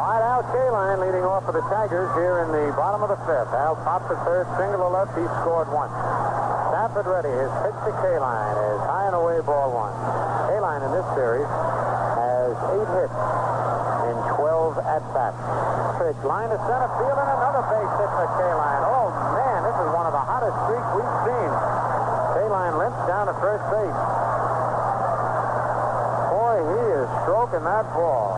right, 0.09 0.25
Al 0.25 0.49
Kaline 0.49 0.97
leading 1.05 1.29
off 1.29 1.45
for 1.45 1.53
the 1.53 1.61
Tigers 1.69 2.09
here 2.17 2.41
in 2.41 2.49
the 2.57 2.73
bottom 2.73 3.03
of 3.05 3.13
the 3.13 3.21
fifth. 3.29 3.53
Al 3.53 3.77
popped 3.85 4.09
the 4.09 4.17
third, 4.25 4.49
single 4.57 4.81
to 4.81 4.89
left. 4.89 5.13
He 5.13 5.29
scored 5.45 5.69
once. 5.69 5.93
Stafford 6.75 7.07
ready. 7.07 7.31
His 7.31 7.55
pitch 7.63 7.79
to 7.87 7.93
Kaline 8.03 8.59
is 8.59 8.83
high 8.91 9.07
and 9.07 9.15
away, 9.15 9.39
ball 9.47 9.71
one. 9.71 9.95
Kaline 10.51 10.83
in 10.83 10.91
this 10.91 11.07
series 11.15 11.47
has 11.47 12.51
eight 12.75 12.91
hits 12.99 13.15
in 14.11 14.17
12 14.35 14.83
at-bats. 14.83 15.39
Pitch, 16.03 16.19
line 16.27 16.51
to 16.51 16.59
center 16.67 16.91
field, 16.99 17.15
and 17.15 17.31
another 17.31 17.63
base 17.71 17.95
hit 17.95 18.11
for 18.11 18.27
Kaline. 18.27 18.83
Oh, 18.91 19.07
man, 19.39 19.63
this 19.63 19.79
is 19.87 19.89
one 19.95 20.03
of 20.03 20.19
the 20.19 20.25
hottest 20.27 20.59
streaks 20.67 20.91
we've 20.99 21.17
seen. 21.31 21.51
Kaline 22.43 22.75
limps 22.75 23.03
down 23.07 23.31
to 23.31 23.35
first 23.39 23.63
base. 23.71 24.01
Boy, 26.35 26.59
he 26.59 26.83
is 26.91 27.07
stroking 27.23 27.63
that 27.63 27.87
ball. 27.95 28.35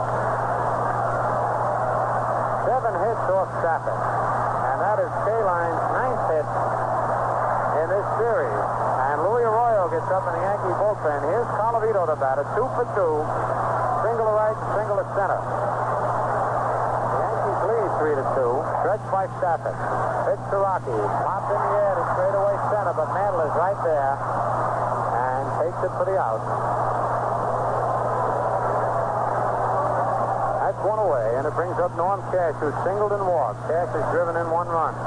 Seven 2.68 2.92
hits 3.00 3.24
off 3.32 3.48
Stafford. 3.64 3.96
And 3.96 4.76
that 4.84 5.00
is 5.00 5.08
Kaline's 5.24 5.80
ninth 5.96 6.24
hit 6.36 6.75
in 7.86 7.94
this 7.94 8.08
series. 8.18 8.62
And 9.06 9.22
Louis 9.22 9.46
Arroyo 9.46 9.86
gets 9.94 10.10
up 10.10 10.26
in 10.26 10.34
the 10.34 10.42
Yankee 10.42 10.74
bullpen. 10.74 11.22
Here's 11.30 11.46
Colavito 11.54 12.02
to 12.10 12.18
bat, 12.18 12.42
a 12.42 12.44
two 12.58 12.66
for 12.74 12.82
two. 12.98 13.14
single 14.02 14.26
to 14.26 14.34
right, 14.34 14.58
single 14.74 14.98
to 14.98 15.06
center. 15.14 15.38
The 15.38 17.18
Yankees 17.22 17.60
lead 17.70 17.90
three 18.02 18.14
to 18.18 18.26
two. 18.34 18.52
Stretched 18.82 19.06
by 19.14 19.30
Stafford. 19.38 19.78
Pitch 20.26 20.42
to 20.50 20.58
Rocky. 20.58 20.98
Popped 21.22 21.46
in 21.54 21.60
the 21.62 21.72
air 21.78 21.94
to 21.94 22.04
straightaway 22.18 22.56
center, 22.74 22.90
but 22.98 23.06
Mantle 23.14 23.46
is 23.46 23.54
right 23.54 23.78
there 23.86 24.14
and 24.18 25.42
takes 25.62 25.78
it 25.86 25.92
for 25.94 26.10
the 26.10 26.18
out. 26.18 26.42
That's 30.66 30.82
one 30.82 30.98
away, 30.98 31.38
and 31.38 31.46
it 31.46 31.54
brings 31.54 31.78
up 31.78 31.94
Norm 31.94 32.18
Cash, 32.34 32.58
who 32.58 32.74
singled 32.82 33.14
and 33.14 33.22
walked. 33.22 33.62
Cash 33.70 33.94
has 33.94 34.06
driven 34.10 34.34
in 34.34 34.50
one 34.50 34.66
run. 34.66 34.98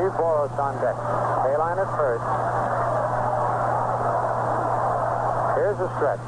Steve 0.00 0.16
Boros 0.16 0.48
on 0.56 0.80
deck. 0.80 0.96
Kaline 0.96 1.76
at 1.76 1.90
first. 1.92 2.24
Here's 5.60 5.76
the 5.76 5.92
stretch. 6.00 6.24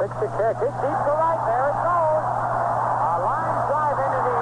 Six 0.00 0.16
to 0.16 0.28
Cash. 0.32 0.56
Hit 0.64 0.72
deep 0.80 0.98
to 1.04 1.12
right. 1.12 1.40
There 1.44 1.68
it 1.68 1.76
goes. 1.76 2.24
A 2.24 3.16
line 3.20 3.56
drive 3.68 4.00
into 4.00 4.20
the... 4.24 4.40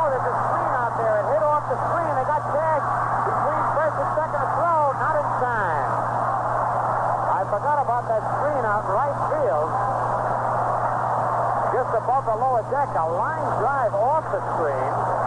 Oh, 0.00 0.06
there's 0.08 0.28
a 0.32 0.36
screen 0.48 0.72
out 0.80 0.96
there. 0.96 1.12
It 1.20 1.26
hit 1.28 1.44
off 1.44 1.68
the 1.68 1.76
screen. 1.92 2.08
They 2.16 2.24
got 2.24 2.40
Cash 2.56 2.86
between 3.28 3.62
first 3.76 3.96
and 4.00 4.10
second 4.16 4.40
to 4.40 4.48
throw. 4.48 4.80
Not 5.04 5.14
in 5.20 5.28
time. 5.44 5.88
I 7.36 7.40
forgot 7.52 7.84
about 7.84 8.08
that 8.08 8.24
screen 8.32 8.64
out 8.64 8.88
right 8.88 9.18
field. 9.28 9.68
Just 11.76 11.92
above 12.00 12.24
the 12.24 12.32
lower 12.32 12.64
deck, 12.72 12.96
a 12.96 13.06
line 13.12 13.44
drive 13.60 13.92
off 13.92 14.24
the 14.32 14.40
screen. 14.56 15.17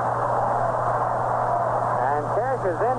Is 2.62 2.78
in 2.78 2.98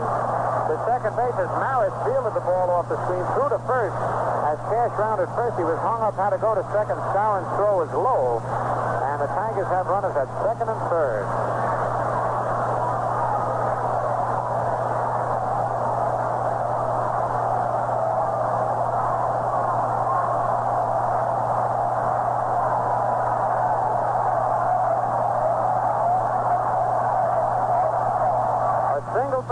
the 0.67 0.75
second 0.91 1.15
base 1.15 1.39
as 1.39 1.47
Maris 1.63 1.95
fielded 2.03 2.35
the 2.35 2.43
ball 2.43 2.67
off 2.75 2.89
the 2.91 2.99
screen 3.07 3.23
through 3.31 3.55
to 3.55 3.63
first. 3.63 3.95
As 4.43 4.59
Cash 4.67 4.91
rounded 4.99 5.31
first, 5.39 5.57
he 5.57 5.63
was 5.63 5.79
hung 5.79 6.03
up, 6.03 6.19
had 6.19 6.31
to 6.31 6.39
go 6.43 6.53
to 6.59 6.67
second. 6.75 6.99
Skowron's 7.15 7.47
throw 7.55 7.79
was 7.79 7.93
low. 7.95 8.43
And 8.43 9.23
the 9.23 9.31
Tigers 9.31 9.71
have 9.71 9.87
runners 9.87 10.19
at 10.19 10.27
second 10.43 10.67
and 10.67 10.83
third. 10.91 11.23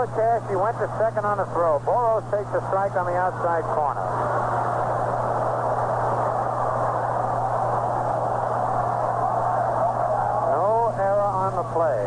Cash. 0.15 0.43
He 0.49 0.55
went 0.59 0.75
to 0.77 0.91
second 0.99 1.23
on 1.23 1.37
the 1.37 1.45
throw. 1.55 1.79
Boros 1.87 2.27
takes 2.27 2.51
a 2.51 2.59
strike 2.67 2.91
on 2.99 3.05
the 3.07 3.15
outside 3.15 3.63
corner. 3.63 4.03
No 10.51 10.91
error 10.99 11.31
on 11.31 11.55
the 11.55 11.63
play. 11.71 12.03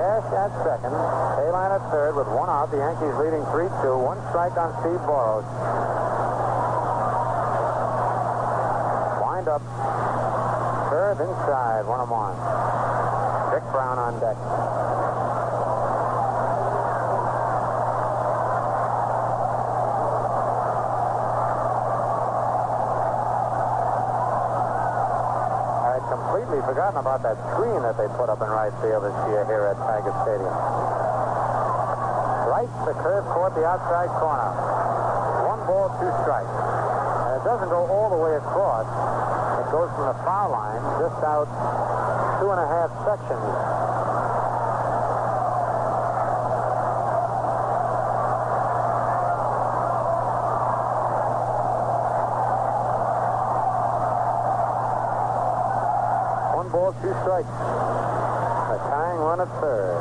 Cash 0.00 0.32
at 0.32 0.52
second. 0.64 0.96
Kaline 0.96 1.76
at 1.76 1.84
third 1.92 2.16
with 2.16 2.28
one 2.28 2.48
out. 2.48 2.70
The 2.70 2.78
Yankees 2.80 3.12
leading 3.20 3.44
3-2. 3.52 4.00
One 4.00 4.16
strike 4.32 4.56
on 4.56 4.72
Steve 4.80 5.04
Boros. 5.04 5.44
Wind 9.20 9.48
up. 9.48 9.60
Third 10.88 11.20
inside. 11.20 11.84
One 11.84 12.00
of 12.00 12.08
one. 12.08 12.32
Dick 13.52 13.60
Brown 13.68 13.98
on 13.98 14.16
deck. 14.16 14.32
I 25.84 26.00
had 26.00 26.04
completely 26.08 26.64
forgotten 26.64 26.96
about 26.96 27.20
that 27.28 27.36
screen 27.52 27.82
that 27.84 28.00
they 28.00 28.08
put 28.16 28.32
up 28.32 28.40
in 28.40 28.48
right 28.48 28.72
field 28.80 29.04
this 29.04 29.12
year 29.28 29.44
here 29.44 29.68
at 29.68 29.76
Tiger 29.84 30.16
Stadium. 30.24 30.56
Right, 32.48 32.72
the 32.88 32.96
curve 33.04 33.28
toward 33.36 33.52
the 33.52 33.68
outside 33.68 34.08
corner. 34.16 34.48
One 35.44 35.60
ball, 35.68 35.92
two 36.00 36.08
strikes. 36.24 37.01
It 37.42 37.46
doesn't 37.46 37.70
go 37.70 37.86
all 37.90 38.08
the 38.08 38.22
way 38.22 38.36
across. 38.36 38.86
It 38.86 39.72
goes 39.72 39.90
from 39.96 40.06
the 40.06 40.14
foul 40.22 40.52
line 40.52 40.78
just 41.02 41.18
out 41.26 41.50
two 42.38 42.50
and 42.54 42.60
a 42.60 42.68
half 42.70 42.90
sections. 43.02 43.42
One 56.54 56.68
ball, 56.70 56.94
two 57.02 57.10
strikes. 57.26 57.48
A 58.70 58.78
tying 58.86 59.18
run 59.18 59.40
at 59.40 59.50
third. 59.58 59.98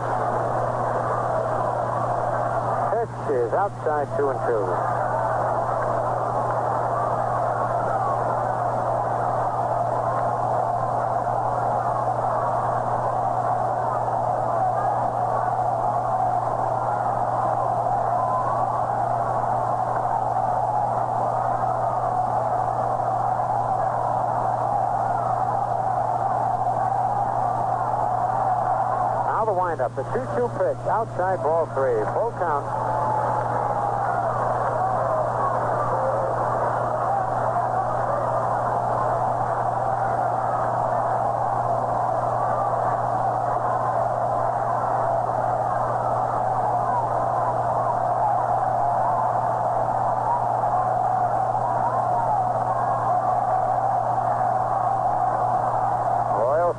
Pitch 2.93 3.35
is 3.35 3.53
outside 3.53 4.07
two 4.15 4.29
and 4.29 4.39
two. 4.45 5.00
The 29.95 30.03
2-2 30.03 30.57
pitch. 30.57 30.87
Outside 30.87 31.43
ball 31.43 31.65
three. 31.73 31.99
Full 32.13 32.31
count. 32.39 32.65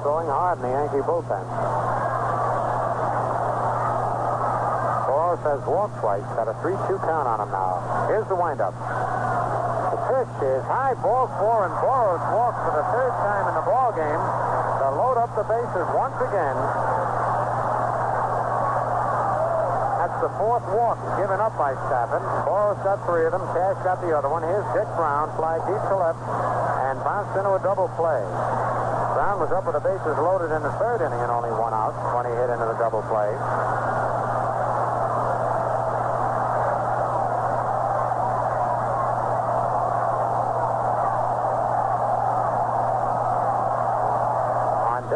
Throwing 0.03 0.27
hard 0.27 0.59
in 0.59 0.63
the 0.65 0.71
Yankee 0.71 0.97
bullpen. 1.07 1.45
Boros 5.07 5.43
has 5.45 5.61
walked 5.63 5.92
twice, 6.03 6.27
got 6.35 6.51
a 6.51 6.57
3-2 6.67 6.99
count 7.07 7.31
on 7.31 7.39
him 7.39 7.51
now. 7.55 7.79
Here's 8.11 8.27
the 8.27 8.35
windup. 8.35 8.75
The 8.75 10.01
pitch 10.11 10.35
is 10.43 10.63
high, 10.67 10.99
ball 10.99 11.31
four, 11.39 11.63
and 11.63 11.75
Boros 11.79 12.19
walks 12.35 12.59
for 12.67 12.75
the 12.75 12.83
third 12.91 13.15
time 13.23 13.47
in 13.47 13.55
the 13.55 13.63
ball 13.63 13.95
game 13.95 14.19
to 14.83 14.87
load 14.99 15.15
up 15.15 15.31
the 15.39 15.47
bases 15.47 15.87
once 15.95 16.19
again. 16.19 16.59
That's 20.03 20.19
the 20.27 20.33
fourth 20.43 20.67
walk 20.75 20.99
given 21.23 21.39
up 21.39 21.55
by 21.55 21.79
Stafford. 21.87 22.27
Boros 22.51 22.83
got 22.83 22.99
three 23.07 23.23
of 23.23 23.31
them. 23.31 23.47
Cash 23.55 23.79
got 23.87 24.03
the 24.03 24.11
other 24.11 24.27
one. 24.27 24.43
Here's 24.43 24.67
Dick 24.75 24.91
Brown, 24.99 25.31
fly 25.39 25.63
deep 25.71 25.83
to 25.87 25.97
left, 26.03 26.19
and 26.83 26.99
bounced 27.07 27.39
into 27.39 27.55
a 27.55 27.63
double 27.63 27.87
play. 27.95 28.27
Brown 29.15 29.39
was 29.39 29.55
up 29.55 29.71
with 29.71 29.79
the 29.79 29.85
bases 29.87 30.19
loaded 30.19 30.51
in 30.51 30.67
the 30.67 30.75
third 30.83 30.99
inning 30.99 31.23
and 31.23 31.31
only 31.31 31.55
one 31.55 31.71
out 31.71 31.95
when 32.11 32.27
he 32.27 32.35
hit 32.35 32.51
into 32.51 32.67
the 32.67 32.75
double 32.83 33.07
play. 33.07 33.31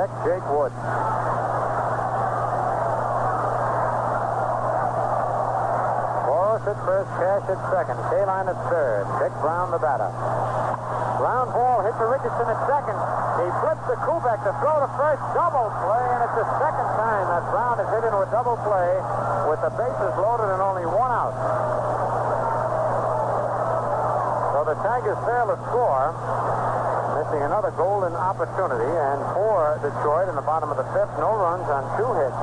Deck, 0.07 0.23
Jake 0.23 0.47
Wood. 0.55 0.71
Boros 6.31 6.63
at 6.63 6.79
first, 6.87 7.11
Cash 7.19 7.43
at 7.51 7.59
second, 7.75 7.99
Kaline 8.07 8.47
at 8.47 8.59
third, 8.71 9.03
Dick 9.19 9.35
Brown 9.43 9.75
the 9.75 9.83
batter. 9.83 10.07
Ground 11.19 11.51
ball 11.51 11.83
hit 11.83 11.91
to 11.99 12.07
Richardson 12.07 12.47
at 12.47 12.61
second. 12.71 12.95
He 13.43 13.51
flips 13.67 13.83
to 13.91 13.97
Kubek 14.07 14.39
to 14.47 14.53
throw 14.63 14.79
to 14.79 14.91
first, 14.95 15.23
double 15.35 15.75
play, 15.83 16.07
and 16.15 16.23
it's 16.23 16.39
the 16.39 16.49
second 16.63 16.89
time 16.95 17.27
that 17.27 17.43
Brown 17.51 17.75
has 17.83 17.91
hit 17.91 18.07
into 18.07 18.23
a 18.23 18.31
double 18.31 18.55
play 18.63 18.91
with 19.51 19.59
the 19.59 19.75
bases 19.75 20.15
loaded 20.23 20.55
and 20.55 20.63
only 20.63 20.87
one 20.87 21.11
out. 21.11 21.35
So 24.55 24.71
the 24.71 24.79
Tigers 24.87 25.19
fail 25.27 25.51
to 25.51 25.59
score. 25.67 26.15
Missing 27.17 27.41
another 27.41 27.73
golden 27.73 28.13
opportunity. 28.13 28.85
And 28.85 29.19
for 29.33 29.81
Detroit 29.81 30.29
in 30.29 30.37
the 30.37 30.45
bottom 30.45 30.69
of 30.69 30.77
the 30.77 30.85
fifth, 30.93 31.17
no 31.17 31.33
runs 31.33 31.65
on 31.73 31.83
two 31.97 32.11
hits, 32.21 32.37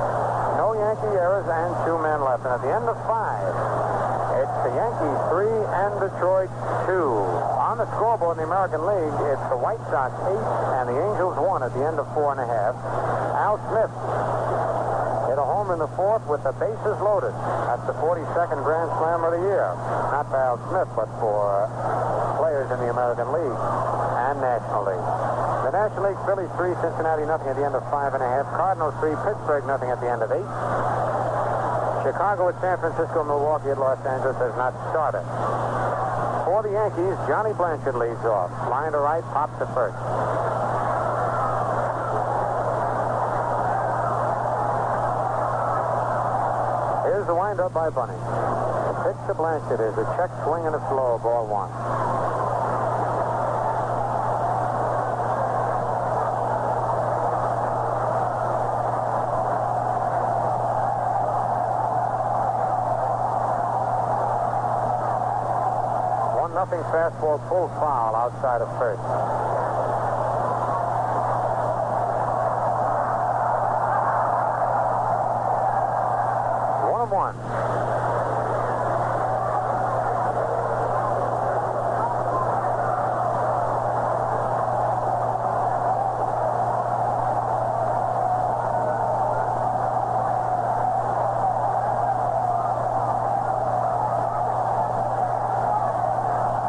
no 0.58 0.74
Yankee 0.74 1.14
errors, 1.14 1.46
and 1.46 1.70
two 1.86 1.94
men 2.02 2.18
left. 2.26 2.42
And 2.42 2.58
at 2.58 2.62
the 2.62 2.72
end 2.74 2.90
of 2.90 2.98
five, 3.06 3.54
it's 4.34 4.56
the 4.66 4.72
Yankees 4.74 5.18
three 5.30 5.58
and 5.78 5.92
Detroit 6.02 6.50
two. 6.90 7.14
On 7.62 7.78
the 7.78 7.86
scoreboard 7.94 8.34
in 8.38 8.42
the 8.42 8.48
American 8.50 8.82
League, 8.82 9.14
it's 9.30 9.46
the 9.46 9.58
White 9.58 9.82
Sox 9.94 10.10
eight 10.26 10.46
and 10.74 10.90
the 10.90 10.98
Angels 10.98 11.38
one 11.38 11.62
at 11.62 11.70
the 11.74 11.86
end 11.86 12.02
of 12.02 12.06
four 12.14 12.34
and 12.34 12.42
a 12.42 12.46
half. 12.46 12.74
Al 13.38 13.62
Smith 13.70 13.94
hit 15.34 15.42
a 15.42 15.50
home 15.50 15.74
in 15.74 15.82
the 15.82 15.90
fourth 15.98 16.22
with 16.30 16.46
the 16.46 16.54
bases 16.62 16.94
loaded. 17.02 17.34
That's 17.66 17.82
the 17.90 17.96
42nd 17.98 18.62
Grand 18.62 18.86
Slam 19.02 19.26
of 19.26 19.34
the 19.34 19.42
year. 19.42 19.66
Not 20.14 20.30
for 20.30 20.38
Al 20.38 20.62
Smith, 20.70 20.86
but 20.94 21.10
for 21.18 21.66
players 22.38 22.70
in 22.70 22.78
the 22.78 22.94
American 22.94 23.26
League 23.34 23.58
and 24.30 24.38
National 24.38 24.86
League. 24.86 25.08
The 25.66 25.74
National 25.74 26.02
League, 26.06 26.20
Phillies 26.22 26.52
three, 26.54 26.70
Cincinnati 26.78 27.26
nothing 27.26 27.50
at 27.50 27.58
the 27.58 27.66
end 27.66 27.74
of 27.74 27.82
five 27.90 28.14
and 28.14 28.22
a 28.22 28.30
half. 28.30 28.46
Cardinals 28.54 28.94
three, 29.02 29.18
Pittsburgh 29.26 29.66
nothing 29.66 29.90
at 29.90 29.98
the 29.98 30.06
end 30.06 30.22
of 30.22 30.30
eight. 30.30 30.50
Chicago 32.06 32.46
at 32.46 32.56
San 32.62 32.78
Francisco, 32.78 33.26
Milwaukee 33.26 33.74
at 33.74 33.78
Los 33.82 33.98
Angeles 34.06 34.38
has 34.38 34.54
not 34.54 34.70
started. 34.94 35.26
For 36.46 36.62
the 36.62 36.70
Yankees, 36.70 37.18
Johnny 37.26 37.50
Blanchard 37.58 37.98
leads 37.98 38.22
off. 38.22 38.54
Line 38.70 38.94
to 38.94 39.02
right, 39.02 39.24
pops 39.34 39.58
to 39.58 39.66
first. 39.74 39.98
Here's 47.24 47.36
the 47.36 47.40
windup 47.40 47.72
by 47.72 47.88
Bunning. 47.88 48.20
The 48.20 49.00
pitch 49.00 49.16
to 49.28 49.32
Blanchard 49.32 49.80
is 49.80 49.96
a 49.96 50.04
check 50.14 50.28
swing 50.44 50.66
and 50.66 50.76
a 50.76 50.88
slow, 50.92 51.16
ball 51.24 51.48
one. 51.48 51.70
One 66.36 66.52
nothing 66.52 66.80
fastball 66.92 67.40
full 67.48 67.68
foul 67.80 68.14
outside 68.14 68.60
of 68.60 68.68
first. 68.78 69.63
One 77.24 77.32
and 77.32 77.40
one. 77.40 77.64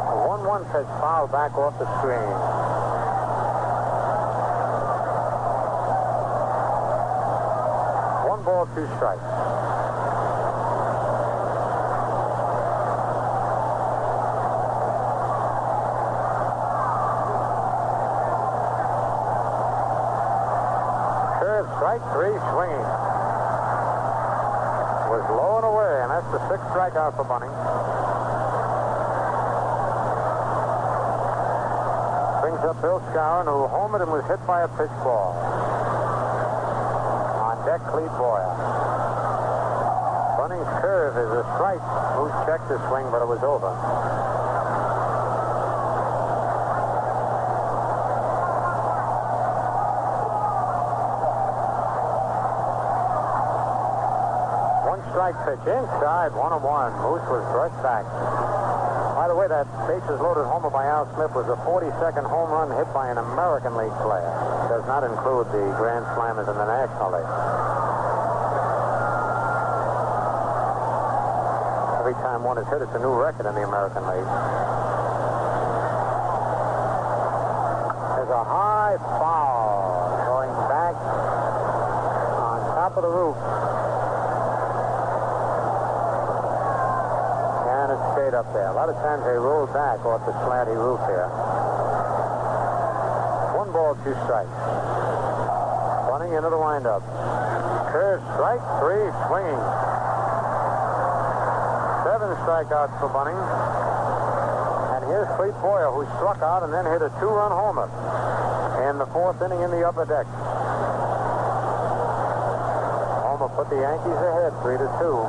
The 0.08 0.16
one-one 0.26 0.64
pitch 0.72 0.88
foul 1.02 1.28
back 1.28 1.58
off 1.58 1.78
the 1.80 1.86
screen. 2.00 2.32
One 8.30 8.42
ball, 8.44 8.68
two 8.74 8.88
strikes. 8.96 9.22
Curve, 21.38 21.68
strike 21.96 22.14
three, 22.14 22.36
swinging. 22.52 22.86
Was 25.08 25.24
low 25.32 25.56
and 25.58 25.66
away, 25.66 26.02
and 26.04 26.12
that's 26.12 26.28
the 26.32 26.42
sixth 26.50 26.68
strikeout 26.76 27.16
for 27.16 27.24
Bunning. 27.24 27.52
Brings 32.42 32.60
up 32.68 32.82
Bill 32.82 33.00
Skowron, 33.12 33.46
who 33.46 33.68
homered 33.72 34.02
and 34.02 34.12
was 34.12 34.26
hit 34.28 34.46
by 34.46 34.64
a 34.64 34.68
pitch 34.68 34.92
ball. 35.04 35.40
On 37.48 37.56
deck, 37.66 37.82
Clete 37.92 38.12
Boyer. 38.18 38.52
Bunning's 40.38 40.68
curve 40.82 41.16
is 41.16 41.32
a 41.32 41.44
strike. 41.56 41.82
Moose 42.20 42.36
checked 42.46 42.70
his 42.70 42.82
swing, 42.90 43.08
but 43.12 43.22
it 43.22 43.28
was 43.28 43.42
over. 43.44 43.72
One 54.86 55.02
strike 55.16 55.40
pitch 55.48 55.64
inside, 55.64 56.36
one 56.36 56.52
on 56.52 56.60
one. 56.60 56.92
Moose 57.00 57.24
was 57.32 57.40
brushed 57.56 57.80
back. 57.80 58.04
By 59.16 59.32
the 59.32 59.36
way, 59.40 59.48
that 59.48 59.64
bases 59.88 60.20
loaded 60.20 60.44
homer 60.44 60.68
by 60.68 60.84
Al 60.92 61.08
Smith 61.16 61.32
was 61.32 61.48
a 61.48 61.56
42nd 61.64 62.28
home 62.28 62.52
run 62.52 62.68
hit 62.76 62.92
by 62.92 63.08
an 63.08 63.16
American 63.16 63.80
League 63.80 63.96
player. 64.04 64.28
Does 64.68 64.84
not 64.92 65.08
include 65.08 65.48
the 65.56 65.72
Grand 65.80 66.04
Slammers 66.20 66.52
in 66.52 66.58
the 66.60 66.68
National 66.68 67.16
League. 67.16 67.32
Every 72.04 72.16
time 72.20 72.44
one 72.44 72.60
is 72.60 72.68
hit, 72.68 72.84
it's 72.84 72.92
a 72.92 73.00
new 73.00 73.16
record 73.16 73.48
in 73.48 73.56
the 73.56 73.64
American 73.64 74.04
League. 74.12 74.30
There's 78.20 78.36
a 78.36 78.44
high 78.44 79.00
foul 79.16 80.12
going 80.28 80.52
back 80.68 80.96
on 82.36 82.60
top 82.76 83.00
of 83.00 83.04
the 83.08 83.14
roof. 83.16 83.40
And 87.86 87.92
it 87.94 88.02
stayed 88.14 88.34
up 88.34 88.45
there. 88.56 88.72
A 88.72 88.74
lot 88.74 88.88
of 88.88 88.96
times 89.04 89.28
they 89.28 89.36
roll 89.36 89.68
back 89.68 90.00
off 90.08 90.24
the 90.24 90.32
slanty 90.48 90.72
roof 90.72 91.04
here. 91.12 91.28
One 93.60 93.68
ball, 93.76 94.00
two 94.00 94.16
strikes. 94.24 94.56
Running 96.08 96.32
into 96.32 96.48
the 96.48 96.56
windup. 96.56 97.04
Curve, 97.92 98.24
strike 98.40 98.64
three, 98.80 99.12
swinging. 99.28 99.60
Seven 102.08 102.32
strikeouts 102.48 102.96
for 103.04 103.12
Bunning. 103.12 103.36
And 103.36 105.04
here's 105.12 105.28
Clete 105.36 105.60
Boyer, 105.60 105.92
who 105.92 106.08
struck 106.16 106.40
out 106.40 106.64
and 106.64 106.72
then 106.72 106.88
hit 106.88 107.04
a 107.04 107.12
two-run 107.20 107.52
homer 107.52 107.92
in 108.88 108.98
the 108.98 109.06
fourth 109.12 109.42
inning 109.44 109.60
in 109.60 109.72
the 109.72 109.84
upper 109.84 110.08
deck. 110.08 110.24
Homer 113.20 113.52
put 113.52 113.68
the 113.68 113.84
Yankees 113.84 114.16
ahead, 114.16 114.56
three 114.64 114.80
to 114.80 114.88
two. 115.04 115.20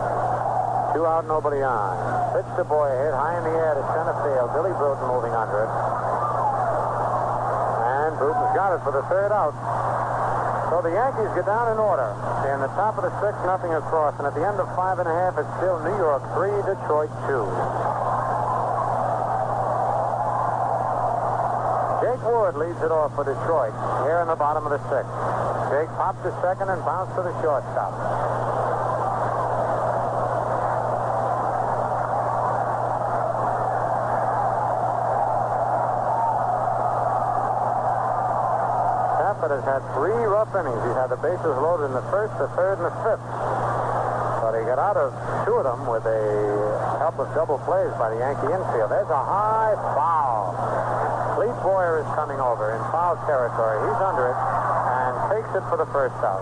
Two 0.97 1.05
out, 1.05 1.29
nobody 1.29 1.61
on. 1.61 1.93
Pitch 2.33 2.49
to 2.57 2.65
hit 2.65 3.13
high 3.13 3.37
in 3.37 3.45
the 3.45 3.53
air 3.53 3.77
to 3.77 3.85
center 3.93 4.17
field. 4.25 4.49
Billy 4.57 4.73
Bruton 4.81 5.05
moving 5.13 5.37
under 5.37 5.69
it. 5.69 5.73
And 7.85 8.17
Bruton's 8.17 8.57
got 8.57 8.73
it 8.73 8.81
for 8.81 8.97
the 8.97 9.05
third 9.05 9.29
out. 9.29 9.53
So 10.73 10.81
the 10.81 10.97
Yankees 10.97 11.29
get 11.37 11.45
down 11.45 11.69
in 11.69 11.77
order. 11.77 12.09
In 12.49 12.65
the 12.65 12.73
top 12.73 12.97
of 12.97 13.05
the 13.05 13.13
sixth, 13.21 13.45
nothing 13.45 13.77
across. 13.77 14.17
And 14.17 14.25
at 14.25 14.33
the 14.33 14.41
end 14.41 14.57
of 14.57 14.73
five 14.73 14.97
and 14.97 15.05
a 15.05 15.13
half, 15.13 15.37
it's 15.37 15.53
still 15.61 15.85
New 15.85 16.01
York 16.01 16.25
three, 16.33 16.57
Detroit 16.65 17.13
two. 17.29 17.45
Jake 22.01 22.25
Wood 22.25 22.57
leads 22.57 22.81
it 22.81 22.89
off 22.89 23.13
for 23.13 23.29
Detroit 23.29 23.77
here 24.09 24.25
in 24.25 24.33
the 24.33 24.41
bottom 24.41 24.65
of 24.65 24.73
the 24.73 24.81
sixth. 24.89 25.13
Jake 25.69 25.93
pops 26.01 26.25
to 26.25 26.33
second 26.41 26.73
and 26.73 26.81
bounced 26.89 27.13
to 27.21 27.23
the 27.23 27.37
shortstop. 27.45 27.93
Stafford 39.37 39.53
has 39.53 39.69
had 39.69 39.85
three 39.93 40.17
rough 40.17 40.49
innings. 40.57 40.81
He's 40.81 40.97
had 40.97 41.13
the 41.13 41.21
bases 41.21 41.45
loaded 41.61 41.93
in 41.93 41.95
the 41.95 42.09
first, 42.09 42.33
the 42.41 42.49
third, 42.57 42.81
and 42.81 42.89
the 42.89 42.97
fifth. 43.05 43.21
But 44.41 44.57
he 44.57 44.65
got 44.65 44.81
out 44.81 44.97
of 44.97 45.13
two 45.45 45.61
of 45.61 45.69
them 45.69 45.85
with 45.85 46.09
a 46.09 46.25
help 47.05 47.21
of 47.21 47.29
double 47.37 47.61
plays 47.69 47.93
by 48.01 48.17
the 48.17 48.17
Yankee 48.17 48.49
infield. 48.49 48.89
There's 48.89 49.13
a 49.13 49.25
high 49.29 49.77
foul. 49.93 50.57
Clete 51.37 51.53
Boyer 51.61 52.01
is 52.01 52.09
coming 52.17 52.41
over 52.41 52.73
in 52.73 52.81
foul 52.89 53.21
territory. 53.29 53.77
He's 53.85 54.01
under 54.01 54.33
it 54.33 54.39
and 54.41 55.13
takes 55.37 55.53
it 55.53 55.65
for 55.69 55.77
the 55.77 55.89
first 55.93 56.17
out. 56.25 56.41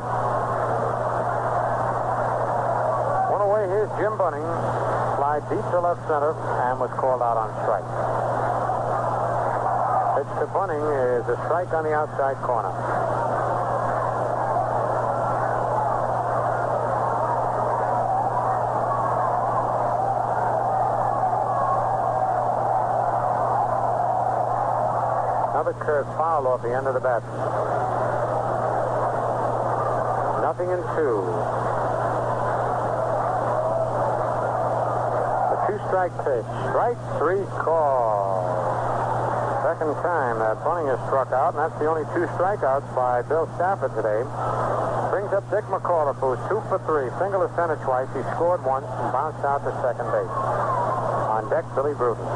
One 3.34 3.42
away, 3.42 3.66
here's 3.74 3.90
Jim 3.98 4.14
Bunning. 4.14 4.46
Fly 5.18 5.42
deep 5.50 5.66
to 5.74 5.82
left 5.82 5.98
center 6.06 6.30
and 6.30 6.78
was 6.78 6.94
called 6.94 7.26
out 7.26 7.42
on 7.42 7.50
strike. 7.66 8.43
Pitch 10.14 10.22
to 10.38 10.46
Bunning 10.46 10.78
is 10.78 11.26
a 11.28 11.34
strike 11.44 11.72
on 11.72 11.82
the 11.82 11.92
outside 11.92 12.36
corner. 12.36 12.70
Another 25.50 25.72
curve 25.84 26.06
foul 26.16 26.46
off 26.46 26.62
the 26.62 26.72
end 26.72 26.86
of 26.86 26.94
the 26.94 27.00
bat. 27.00 27.22
Nothing 30.42 30.70
in 30.70 30.78
two. 30.94 31.26
The 35.50 35.56
two-strike 35.66 36.14
pitch. 36.22 36.46
Strike 36.70 36.98
three 37.18 37.44
call. 37.58 38.23
Second 39.64 39.96
time 40.04 40.44
that 40.44 40.60
Bunning 40.60 40.92
has 40.92 41.00
struck 41.08 41.32
out, 41.32 41.56
and 41.56 41.64
that's 41.64 41.72
the 41.80 41.88
only 41.88 42.04
two 42.12 42.28
strikeouts 42.36 42.84
by 42.92 43.24
Bill 43.24 43.48
Stafford 43.56 43.96
today. 43.96 44.20
Brings 45.08 45.32
up 45.32 45.40
Dick 45.48 45.64
McAuliffe, 45.72 46.20
who's 46.20 46.36
two 46.52 46.60
for 46.68 46.76
three. 46.84 47.08
Single 47.16 47.40
to 47.40 47.48
center 47.56 47.80
twice. 47.80 48.04
He 48.12 48.20
scored 48.36 48.60
once 48.60 48.84
and 48.84 49.08
bounced 49.08 49.40
out 49.40 49.64
to 49.64 49.72
second 49.80 50.04
base. 50.12 50.28
On 51.32 51.48
deck, 51.48 51.64
Billy 51.72 51.96
Bruton. 51.96 52.28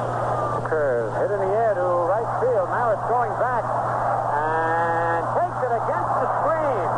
Curve 0.72 1.12
hit 1.20 1.29
in 1.29 1.41
the 1.45 1.53
air 1.53 1.76
to 1.76 1.85
right 2.09 2.33
field. 2.41 2.64
Maris 2.72 3.05
going 3.12 3.35
back 3.37 3.61
and 3.61 5.20
takes 5.37 5.61
it 5.68 5.72
against 5.85 6.12
the 6.24 6.29
screen. 6.41 6.89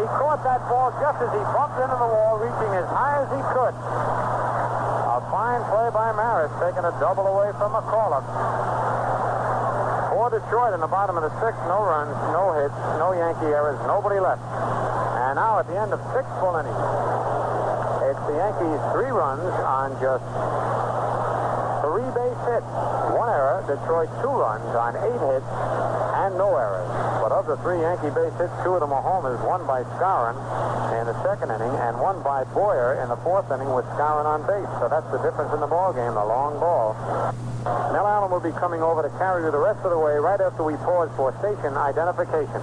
He 0.00 0.02
caught 0.16 0.40
that 0.48 0.64
ball 0.64 0.96
just 0.96 1.20
as 1.20 1.28
he 1.28 1.44
bumped 1.52 1.76
into 1.76 2.00
the 2.00 2.08
wall, 2.08 2.40
reaching 2.40 2.72
as 2.72 2.88
high 2.88 3.20
as 3.20 3.28
he 3.36 3.42
could. 3.52 3.76
A 3.76 5.20
fine 5.28 5.60
play 5.68 5.92
by 5.92 6.08
Maris, 6.16 6.48
taking 6.56 6.88
a 6.88 6.94
double 6.96 7.28
away 7.28 7.52
from 7.60 7.76
McAuliffe. 7.76 8.24
Detroit 10.34 10.74
in 10.74 10.82
the 10.82 10.90
bottom 10.90 11.14
of 11.14 11.22
the 11.22 11.30
sixth, 11.38 11.62
no 11.70 11.78
runs, 11.86 12.10
no 12.34 12.58
hits, 12.58 12.74
no 12.98 13.14
Yankee 13.14 13.54
errors, 13.54 13.78
nobody 13.86 14.18
left. 14.18 14.42
And 14.42 15.38
now 15.38 15.62
at 15.62 15.70
the 15.70 15.78
end 15.78 15.94
of 15.94 16.02
six 16.10 16.26
full 16.42 16.58
innings, 16.58 16.74
it's 18.02 18.18
the 18.26 18.34
Yankees 18.42 18.82
three 18.90 19.14
runs 19.14 19.46
on 19.62 19.94
just 20.02 20.26
three 21.86 22.10
base 22.18 22.42
hits, 22.50 22.66
one 23.14 23.30
error. 23.30 23.62
Detroit 23.62 24.10
two 24.26 24.34
runs 24.34 24.66
on 24.74 24.98
eight 25.06 25.22
hits 25.22 25.46
and 26.18 26.34
no 26.34 26.50
errors. 26.58 26.90
But 27.22 27.30
of 27.30 27.46
the 27.46 27.54
three 27.62 27.78
Yankee 27.78 28.10
base 28.10 28.34
hits, 28.34 28.50
two 28.66 28.74
of 28.74 28.82
them 28.82 28.90
are 28.90 29.06
homers, 29.06 29.38
one 29.46 29.62
by 29.70 29.86
Skowron 29.94 30.34
in 30.98 31.06
the 31.06 31.14
second 31.22 31.54
inning 31.54 31.78
and 31.78 31.94
one 32.02 32.18
by 32.26 32.42
Boyer 32.50 32.98
in 32.98 33.06
the 33.06 33.18
fourth 33.22 33.46
inning 33.54 33.70
with 33.70 33.86
Skowron 33.94 34.26
on 34.26 34.42
base. 34.50 34.66
So 34.82 34.90
that's 34.90 35.06
the 35.14 35.22
difference 35.22 35.54
in 35.54 35.62
the 35.62 35.70
ball 35.70 35.94
game, 35.94 36.18
the 36.18 36.26
long 36.26 36.58
ball. 36.58 36.98
Mel 37.64 38.06
Allen 38.06 38.30
will 38.30 38.44
be 38.44 38.52
coming 38.60 38.82
over 38.82 39.02
to 39.02 39.08
carry 39.16 39.44
you 39.44 39.50
the 39.50 39.58
rest 39.58 39.80
of 39.84 39.90
the 39.90 39.98
way 39.98 40.14
right 40.20 40.40
after 40.40 40.62
we 40.62 40.76
pause 40.84 41.08
for 41.16 41.32
station 41.40 41.72
identification. 41.76 42.60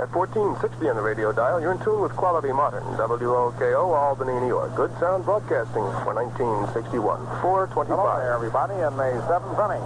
At 0.00 0.08
1460 0.16 0.88
on 0.88 0.96
the 0.96 1.02
radio 1.02 1.30
dial, 1.30 1.60
you're 1.60 1.72
in 1.76 1.82
tune 1.84 2.00
with 2.00 2.12
Quality 2.16 2.52
Modern, 2.52 2.82
WOKO, 2.96 3.92
Albany, 3.92 4.38
New 4.40 4.48
York. 4.48 4.74
Good 4.74 4.90
sound 4.98 5.24
broadcasting 5.24 5.84
for 6.06 6.14
1961. 6.14 7.20
425. 7.42 7.90
Hello 7.90 8.18
there, 8.18 8.32
everybody, 8.32 8.74
in 8.80 8.94
the 8.96 9.18
seventh 9.26 9.58
inning. 9.60 9.84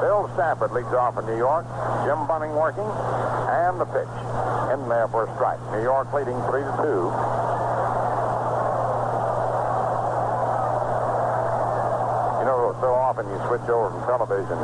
Bill 0.00 0.30
Stafford 0.34 0.72
leads 0.72 0.94
off 0.94 1.18
in 1.18 1.26
New 1.26 1.36
York. 1.36 1.66
Jim 2.06 2.22
Bunning 2.26 2.54
working. 2.54 2.86
And 3.50 3.76
the 3.82 3.86
pitch. 3.90 4.14
In 4.72 4.88
there 4.88 5.06
for 5.10 5.26
a 5.26 5.34
strike. 5.34 5.60
New 5.74 5.82
York 5.82 6.08
leading 6.14 6.38
3 6.48 6.62
to 6.62 6.74
2. 6.80 6.86
You 12.40 12.97
often 13.08 13.24
you 13.32 13.40
switch 13.48 13.64
over 13.72 13.88
from 13.88 14.04
television 14.04 14.60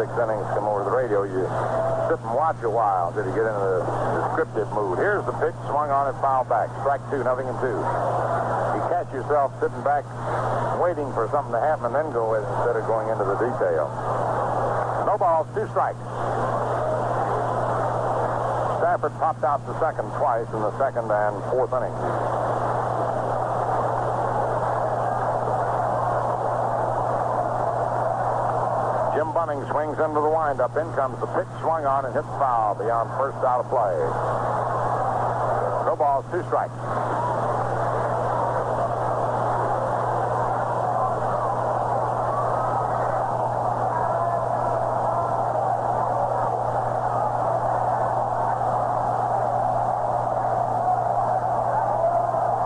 six 0.00 0.08
innings, 0.16 0.48
come 0.56 0.64
over 0.64 0.80
to 0.80 0.88
the 0.88 0.96
radio, 0.96 1.28
you 1.28 1.44
sit 2.08 2.16
and 2.24 2.32
watch 2.32 2.56
a 2.64 2.72
while 2.72 3.12
till 3.12 3.20
you 3.20 3.36
get 3.36 3.44
into 3.44 3.68
the 3.68 3.84
descriptive 4.24 4.68
mood. 4.72 4.96
Here's 4.96 5.24
the 5.28 5.36
pitch, 5.40 5.56
swung 5.68 5.92
on 5.92 6.08
it, 6.08 6.16
foul 6.24 6.48
back. 6.48 6.72
Strike 6.80 7.04
two, 7.12 7.20
nothing 7.20 7.48
and 7.48 7.56
two. 7.60 7.76
You 7.76 8.80
catch 8.88 9.12
yourself 9.12 9.52
sitting 9.60 9.80
back 9.84 10.08
waiting 10.80 11.08
for 11.12 11.28
something 11.28 11.52
to 11.52 11.60
happen 11.60 11.92
and 11.92 11.96
then 11.96 12.08
go 12.16 12.32
instead 12.32 12.80
of 12.80 12.84
going 12.88 13.12
into 13.12 13.28
the 13.28 13.36
detail. 13.40 13.92
No 15.04 15.20
balls, 15.20 15.48
two 15.52 15.68
strikes. 15.72 16.00
Stafford 18.80 19.12
popped 19.20 19.44
out 19.44 19.60
the 19.68 19.76
second 19.80 20.08
twice 20.16 20.48
in 20.48 20.64
the 20.64 20.72
second 20.80 21.12
and 21.12 21.36
fourth 21.52 21.76
inning. 21.76 22.45
Jim 29.16 29.32
Bunning 29.32 29.64
swings 29.70 29.96
into 29.96 30.20
the 30.20 30.28
windup. 30.28 30.76
In 30.76 30.92
comes 30.92 31.18
the 31.20 31.26
pitch, 31.32 31.48
swung 31.62 31.86
on 31.86 32.04
and 32.04 32.12
hit 32.12 32.22
foul 32.36 32.74
beyond 32.74 33.08
first 33.16 33.38
out 33.48 33.64
of 33.64 33.68
play. 33.72 33.96
No 35.88 35.96
balls, 35.96 36.26
two 36.30 36.44
strikes. 36.44 36.76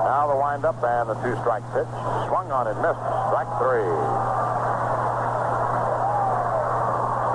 Now 0.02 0.26
the 0.26 0.34
windup 0.34 0.82
and 0.82 1.10
the 1.10 1.14
two-strike 1.22 1.62
pitch. 1.70 1.86
Swung 2.26 2.50
on 2.50 2.66
and 2.66 2.82
missed. 2.82 2.98
Strike 3.30 3.46
three. 3.62 4.39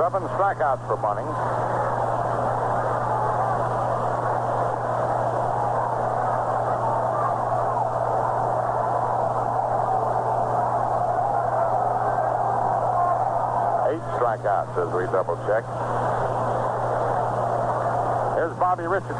Seven 0.05 0.21
strikeouts 0.37 0.85
for 0.85 0.97
Bunning. 1.01 1.25
Eight 13.89 14.05
strikeouts 14.13 14.77
as 14.77 14.93
we 14.93 15.09
double 15.09 15.41
check. 15.49 15.65
Here's 18.37 18.53
Bobby 18.61 18.85
Richardson. 18.85 19.17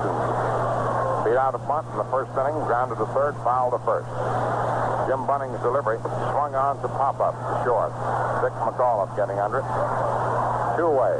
Beat 1.26 1.34
out 1.34 1.56
a 1.56 1.62
bunt 1.66 1.90
in 1.90 1.98
the 1.98 2.06
first 2.14 2.30
inning, 2.38 2.62
grounded 2.70 3.00
to 3.00 3.08
third, 3.08 3.34
foul 3.42 3.72
to 3.72 3.80
first. 3.82 4.06
Jim 5.10 5.26
Bunning's 5.26 5.60
delivery 5.62 5.98
swung 6.30 6.54
on 6.54 6.80
to 6.84 6.88
pop 6.90 7.20
up 7.20 7.34
to 7.34 7.66
short. 7.66 7.90
Dick 8.46 8.54
McAuliffe 8.62 9.16
getting 9.18 9.40
under 9.40 9.66
it. 9.66 10.45
Two 10.76 10.92
away. 10.92 11.16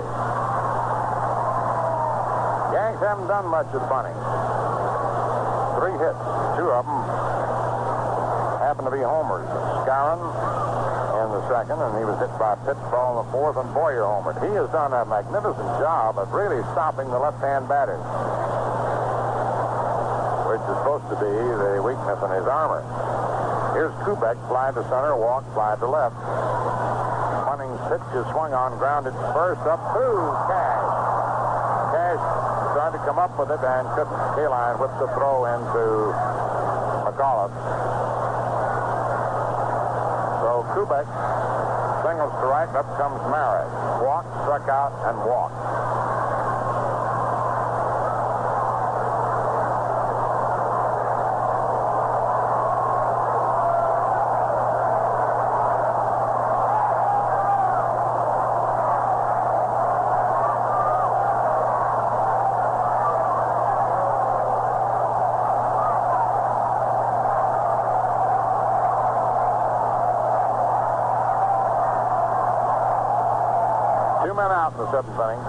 Yanks 2.76 3.00
haven't 3.00 3.28
done 3.32 3.48
much 3.48 3.72
with 3.72 3.88
Bunning. 3.88 4.16
Three 5.80 5.96
hits. 5.96 6.20
Two 6.60 6.68
of 6.76 6.84
them 6.84 7.00
happen 8.60 8.84
to 8.84 8.92
be 8.92 9.00
homers. 9.00 9.48
Skowron 9.88 10.20
in 11.24 11.32
the 11.32 11.44
second, 11.48 11.80
and 11.80 11.96
he 11.98 12.04
was 12.04 12.20
hit 12.20 12.32
by 12.36 12.60
ball 12.92 13.16
in 13.16 13.26
the 13.26 13.32
fourth, 13.32 13.56
and 13.56 13.72
Boyer 13.74 14.04
homered. 14.04 14.36
He 14.44 14.52
has 14.60 14.68
done 14.76 14.92
a 14.92 15.08
magnificent 15.08 15.72
job 15.80 16.20
of 16.20 16.28
really 16.36 16.60
stopping 16.76 17.08
the 17.08 17.20
left-hand 17.20 17.72
batters, 17.72 18.04
which 20.52 20.60
is 20.60 20.76
supposed 20.84 21.08
to 21.10 21.18
be 21.18 21.32
the 21.32 21.80
weakness 21.80 22.20
in 22.20 22.32
his 22.36 22.44
armor. 22.44 22.84
Here's 23.72 23.96
Kubek, 24.04 24.36
fly 24.48 24.72
to 24.76 24.84
center, 24.92 25.16
walk, 25.16 25.48
fly 25.56 25.76
to 25.80 25.88
left. 25.88 26.20
Bunning's 27.56 27.80
pitch 27.88 28.04
is 28.12 28.28
swung 28.36 28.52
on, 28.52 28.78
grounded 28.78 29.14
first 29.32 29.62
up 29.64 29.80
to 29.96 30.04
Cash. 30.52 30.92
Cash 31.96 32.20
tried 32.76 32.92
to 32.92 33.00
come 33.08 33.16
up 33.18 33.32
with 33.40 33.48
it 33.48 33.64
and 33.64 33.88
couldn't. 33.96 34.12
Kaline 34.36 34.76
whipped 34.76 35.00
the 35.00 35.08
throw 35.16 35.48
into 35.48 36.12
McAuliffe. 37.08 37.56
So 40.44 40.68
Kubek 40.76 41.08
singles 42.04 42.36
to 42.44 42.46
right, 42.52 42.68
up 42.76 42.92
comes 43.00 43.24
Maris. 43.32 43.72
Walk, 44.04 44.28
struck 44.44 44.68
out, 44.68 44.92
and 45.08 45.18
walk. 45.24 45.56
Two 74.26 74.34
men 74.34 74.50
out 74.66 74.74
in 74.74 74.80
the 74.82 74.90
seventh 74.90 75.14
inning. 75.22 75.42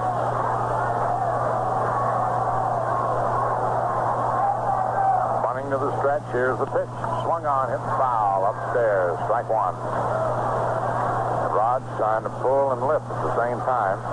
Bunning 5.41 5.73
to 5.73 5.79
the 5.81 5.97
stretch. 5.97 6.27
Here's 6.33 6.59
the 6.59 6.67
pitch. 6.67 6.93
Swung 7.25 7.47
on, 7.49 7.73
hit 7.73 7.81
foul. 7.97 8.45
Upstairs. 8.53 9.17
Strike 9.25 9.49
one. 9.49 9.73
And 9.73 11.55
Rod's 11.57 11.89
trying 11.97 12.25
to 12.25 12.33
pull 12.45 12.73
and 12.73 12.85
lift 12.85 13.09
at 13.09 13.23
the 13.25 13.33
same 13.41 13.57
time. 13.65 14.05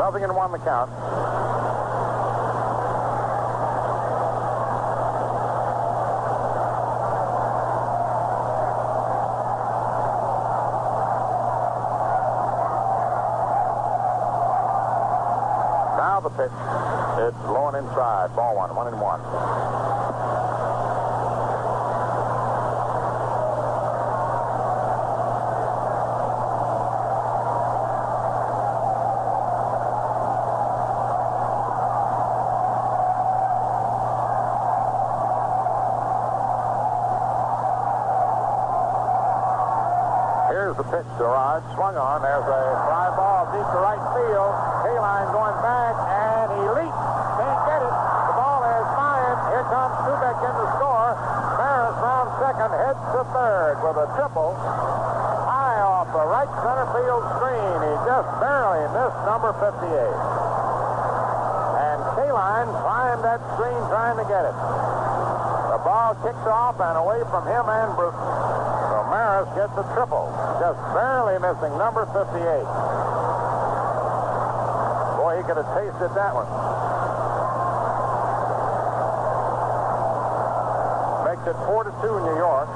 Nothing 0.00 0.24
in 0.24 0.34
one 0.34 0.52
the 0.52 0.58
count. 0.64 0.88
the 16.27 16.27
pitch. 16.38 16.54
It's 17.18 17.36
low 17.50 17.66
and 17.66 17.78
inside. 17.78 18.30
Ball 18.36 18.54
one, 18.54 18.70
one 18.76 18.86
and 18.86 19.00
one. 19.00 19.18
Here's 40.48 40.76
the 40.76 40.84
pitch 40.84 41.02
to 41.18 41.24
Rod. 41.24 41.64
Swung 41.74 41.96
on. 41.96 42.22
There's 42.22 42.46
a 42.46 42.62
fly 42.86 43.10
ball 43.16 43.50
deep 43.50 43.66
to 43.74 43.78
right 43.82 43.98
field. 44.14 44.54
Kaline 44.78 45.32
going 45.32 45.58
back, 45.60 45.94
and 45.98 46.48
he 46.54 46.64
leaps. 46.78 46.94
Can't 47.38 47.58
get 47.58 47.66
it. 47.82 47.94
The 48.28 48.34
ball 48.34 48.62
is 48.66 48.86
flying. 48.94 49.38
Here 49.52 49.66
comes 49.70 49.94
Kubek 50.06 50.38
in 50.42 50.54
to 50.54 50.66
score. 50.78 51.14
Maris 51.58 51.98
round 51.98 52.30
second, 52.38 52.70
heads 52.70 53.02
to 53.14 53.22
third 53.34 53.82
with 53.82 53.98
a 53.98 54.06
triple. 54.14 54.54
High 54.54 55.82
off 55.82 56.06
the 56.14 56.22
right 56.22 56.46
center 56.62 56.86
field 56.94 57.26
screen. 57.34 57.82
He 57.82 57.94
just 58.06 58.30
barely 58.38 58.86
missed 58.94 59.18
number 59.26 59.50
58. 59.58 59.90
And 59.90 61.98
Kaline 62.14 62.70
climbed 62.78 63.26
that 63.26 63.42
screen 63.58 63.82
trying 63.90 64.22
to 64.22 64.26
get 64.30 64.46
it. 64.46 64.54
The 64.54 65.82
ball 65.82 66.14
kicks 66.22 66.46
off 66.46 66.78
and 66.78 66.94
away 66.98 67.22
from 67.30 67.46
him 67.46 67.66
and 67.66 67.94
Bruton. 67.98 68.18
So 68.18 69.02
Maris 69.10 69.50
gets 69.58 69.74
a 69.78 69.82
triple, 69.94 70.30
just 70.62 70.78
barely 70.94 71.38
missing 71.42 71.74
number 71.74 72.06
58. 72.14 72.38
Boy, 75.18 75.38
he 75.38 75.42
could 75.42 75.56
have 75.58 75.74
tasted 75.74 76.14
that 76.14 76.34
one. 76.34 76.46
It 81.48 81.56
4 81.64 81.88
to 81.88 81.92
2 82.04 82.28
New 82.28 82.36
York. 82.36 82.68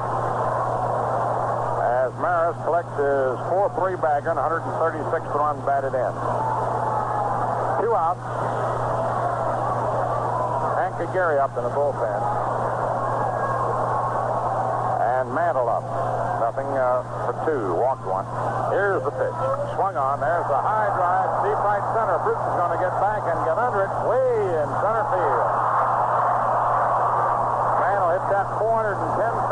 As 1.92 2.08
Maris 2.24 2.56
collects 2.64 2.96
his 2.96 3.36
4-3 3.52 4.00
bagger 4.00 4.32
and 4.32 4.40
136th 4.40 5.28
run 5.36 5.60
batted 5.68 5.92
in. 5.92 6.12
Two 7.84 7.92
outs. 7.92 8.24
Hank 10.80 11.04
Aguirre 11.04 11.36
up 11.36 11.52
in 11.60 11.68
the 11.68 11.74
bullpen. 11.76 12.16
And 15.20 15.28
Mantle 15.36 15.68
up. 15.68 15.84
Nothing 16.40 16.72
uh, 16.72 17.04
for 17.28 17.36
two. 17.44 17.76
Walked 17.76 18.08
one. 18.08 18.24
Here's 18.72 19.04
the 19.04 19.12
pitch. 19.12 19.36
Swung 19.76 20.00
on. 20.00 20.16
There's 20.24 20.48
a 20.48 20.62
high 20.64 20.88
drive. 20.96 21.28
Deep 21.44 21.60
right 21.60 21.84
center. 21.92 22.16
Bruton's 22.24 22.56
going 22.56 22.72
to 22.72 22.80
get 22.80 22.96
back 23.04 23.20
and 23.28 23.36
get 23.44 23.60
under 23.60 23.84
it. 23.84 23.92
Way 24.08 24.64
in 24.64 24.68
center 24.80 25.04
field. 25.12 25.71
That 28.32 28.48
410 28.56 28.96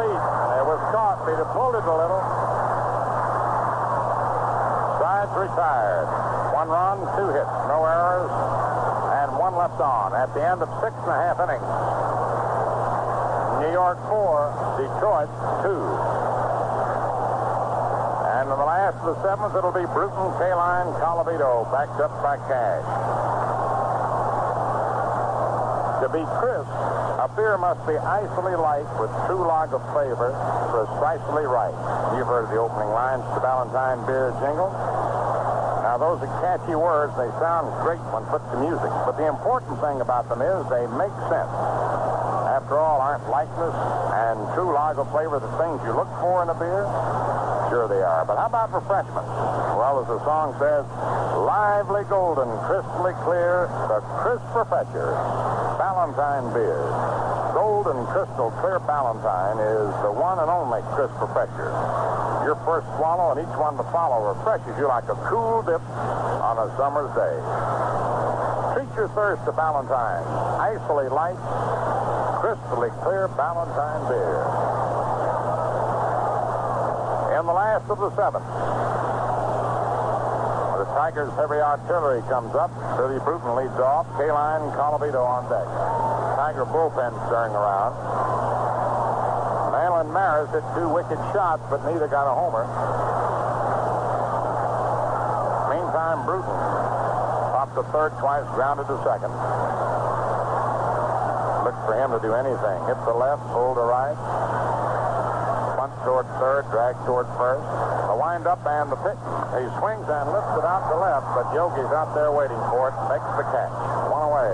feet. 0.01 0.23
It 0.57 0.65
was 0.65 0.81
caught. 0.89 1.21
Have 1.29 1.53
pulled 1.53 1.77
it 1.77 1.85
a 1.85 1.97
little. 2.01 2.25
Sides 4.97 5.37
retired. 5.37 6.09
One 6.57 6.73
run, 6.73 7.05
two 7.13 7.29
hits, 7.29 7.53
no 7.69 7.85
errors, 7.85 8.33
and 9.21 9.37
one 9.37 9.53
left 9.61 9.77
on 9.85 10.17
at 10.17 10.33
the 10.33 10.41
end 10.41 10.65
of 10.65 10.73
six 10.81 10.97
and 10.97 11.13
a 11.13 11.19
half 11.21 11.37
innings. 11.45 11.69
New 13.61 13.73
York 13.77 14.01
four, 14.09 14.49
Detroit 14.81 15.29
two. 15.61 15.85
And 18.33 18.49
in 18.49 18.57
the 18.57 18.65
last 18.65 18.97
of 19.05 19.13
the 19.13 19.21
seventh, 19.21 19.53
it'll 19.61 19.77
be 19.77 19.85
Bruton, 19.93 20.33
Kaline, 20.41 20.89
Colavito, 20.97 21.69
backed 21.69 22.01
up 22.01 22.17
by 22.25 22.41
Cash. 22.49 23.50
To 26.01 26.09
be 26.09 26.25
crisp, 26.41 26.73
a 27.21 27.29
beer 27.37 27.61
must 27.61 27.85
be 27.85 27.93
icily 27.93 28.57
light 28.57 28.89
with 28.97 29.13
true 29.29 29.45
lager 29.45 29.85
flavor, 29.93 30.33
precisely 30.73 31.45
right. 31.45 31.77
You've 32.17 32.25
heard 32.25 32.49
the 32.49 32.57
opening 32.57 32.89
lines 32.89 33.21
to 33.37 33.41
Ballantine 33.45 34.01
Beer 34.09 34.33
jingle. 34.41 34.73
Now, 35.85 36.01
those 36.01 36.25
are 36.25 36.33
catchy 36.41 36.73
words. 36.73 37.13
They 37.21 37.29
sound 37.37 37.69
great 37.85 38.01
when 38.17 38.25
put 38.33 38.41
to 38.49 38.57
music. 38.65 38.89
But 39.05 39.21
the 39.21 39.29
important 39.29 39.77
thing 39.85 40.01
about 40.01 40.33
them 40.33 40.41
is 40.41 40.65
they 40.73 40.89
make 40.97 41.13
sense. 41.29 41.53
After 42.49 42.81
all, 42.81 43.05
aren't 43.05 43.29
lightness 43.29 43.77
and 44.17 44.41
true 44.57 44.73
lager 44.73 45.05
flavor 45.13 45.37
the 45.37 45.53
things 45.61 45.85
you 45.85 45.93
look 45.93 46.09
for 46.25 46.41
in 46.41 46.49
a 46.49 46.57
beer? 46.57 46.89
Sure 47.71 47.87
they 47.87 48.03
are. 48.03 48.27
But 48.27 48.35
how 48.35 48.51
about 48.51 48.75
for 48.75 48.83
freshmen? 48.83 49.23
Well, 49.79 50.03
as 50.03 50.11
the 50.11 50.19
song 50.27 50.59
says, 50.59 50.83
lively 51.47 52.03
golden, 52.11 52.51
crystally 52.67 53.15
clear, 53.23 53.71
the 53.87 54.03
crisp 54.19 54.43
refresher. 54.59 55.15
Ballantine 55.79 56.51
beer. 56.51 56.83
Golden 57.55 58.03
crystal 58.11 58.51
clear 58.59 58.83
Ballantine 58.83 59.63
is 59.63 59.87
the 60.03 60.11
one 60.11 60.43
and 60.43 60.51
only 60.51 60.83
crisp 60.99 61.15
refresher. 61.23 61.71
Your 62.43 62.59
first 62.67 62.91
swallow 62.99 63.39
and 63.39 63.47
each 63.47 63.55
one 63.55 63.79
to 63.79 63.87
follow 63.95 64.35
refreshes 64.35 64.75
you 64.75 64.91
like 64.91 65.07
a 65.07 65.15
cool 65.31 65.63
dip 65.63 65.79
on 66.43 66.59
a 66.59 66.67
summer's 66.75 67.15
day. 67.15 67.39
Treat 68.75 68.91
your 68.99 69.15
thirst 69.15 69.47
to 69.47 69.55
Ballantine. 69.55 70.27
Icily 70.59 71.07
light, 71.07 71.39
crystally 72.43 72.91
clear 73.07 73.31
Ballantine 73.39 74.11
beer. 74.11 74.90
The 77.51 77.59
last 77.59 77.91
of 77.91 77.99
the 77.99 78.15
seventh, 78.15 78.47
the 80.79 80.87
Tigers' 80.95 81.35
heavy 81.35 81.59
artillery 81.59 82.23
comes 82.31 82.55
up. 82.55 82.71
Billy 82.95 83.19
Bruton 83.27 83.59
leads 83.59 83.75
off. 83.75 84.07
Kaline 84.15 84.71
Colavito 84.79 85.19
on 85.19 85.51
deck. 85.51 85.67
Tiger 86.39 86.63
bullpen 86.71 87.11
stirring 87.27 87.51
around. 87.51 87.99
Malin 89.75 90.15
Maris 90.15 90.47
hit 90.55 90.63
two 90.79 90.87
wicked 90.95 91.19
shots, 91.35 91.67
but 91.67 91.83
neither 91.91 92.07
got 92.07 92.31
a 92.31 92.35
homer. 92.39 92.63
Meantime, 95.75 96.23
Bruton 96.23 96.55
popped 96.55 97.75
to 97.75 97.83
third 97.91 98.15
twice, 98.23 98.47
grounded 98.55 98.87
to 98.87 98.95
second. 99.03 99.35
Looked 101.67 101.83
for 101.83 101.99
him 101.99 102.15
to 102.15 102.23
do 102.23 102.31
anything. 102.31 102.79
Hit 102.87 103.03
the 103.11 103.19
left, 103.19 103.43
pulled 103.51 103.75
to 103.75 103.83
right. 103.83 104.15
Punt 105.81 105.97
toward 106.05 106.29
third, 106.37 106.69
drag 106.69 106.93
toward 107.09 107.25
first. 107.41 107.65
The 107.65 108.13
windup 108.13 108.61
and 108.69 108.93
the 108.93 109.01
pitch. 109.01 109.17
He 109.57 109.65
swings 109.81 110.05
and 110.13 110.29
lifts 110.29 110.53
it 110.61 110.67
out 110.69 110.85
to 110.93 110.97
left, 111.01 111.25
but 111.33 111.49
Yogi's 111.57 111.89
out 111.89 112.13
there 112.13 112.29
waiting 112.29 112.61
for 112.69 112.93
it. 112.93 112.95
Makes 113.09 113.25
the 113.41 113.49
catch. 113.49 113.73
One 114.13 114.29
away. 114.29 114.53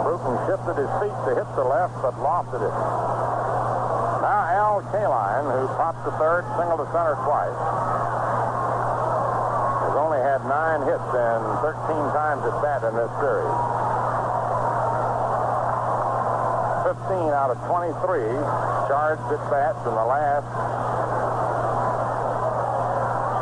Bruton 0.00 0.32
shifted 0.48 0.80
his 0.80 0.88
feet 0.96 1.12
to 1.28 1.36
hit 1.36 1.44
the 1.60 1.66
left, 1.68 2.00
but 2.00 2.16
lofted 2.24 2.64
it. 2.64 2.72
Now 4.24 4.48
Al 4.48 4.80
Kaline, 4.96 5.44
who 5.60 5.68
popped 5.76 6.08
to 6.08 6.12
third, 6.16 6.48
single 6.56 6.80
to 6.80 6.88
center 6.88 7.20
twice, 7.28 7.60
has 9.84 9.94
only 10.00 10.24
had 10.24 10.40
nine 10.48 10.88
hits 10.88 11.04
and 11.12 11.44
13 11.60 11.76
times 12.16 12.40
at 12.48 12.56
bat 12.64 12.80
in 12.80 12.96
this 12.96 13.12
series. 13.20 13.44
15 13.44 13.84
out 17.34 17.50
of 17.50 17.58
23 17.66 17.98
charged 18.86 19.26
at 19.28 19.42
bats 19.50 19.82
in 19.82 19.94
the 19.94 20.06
last 20.06 20.46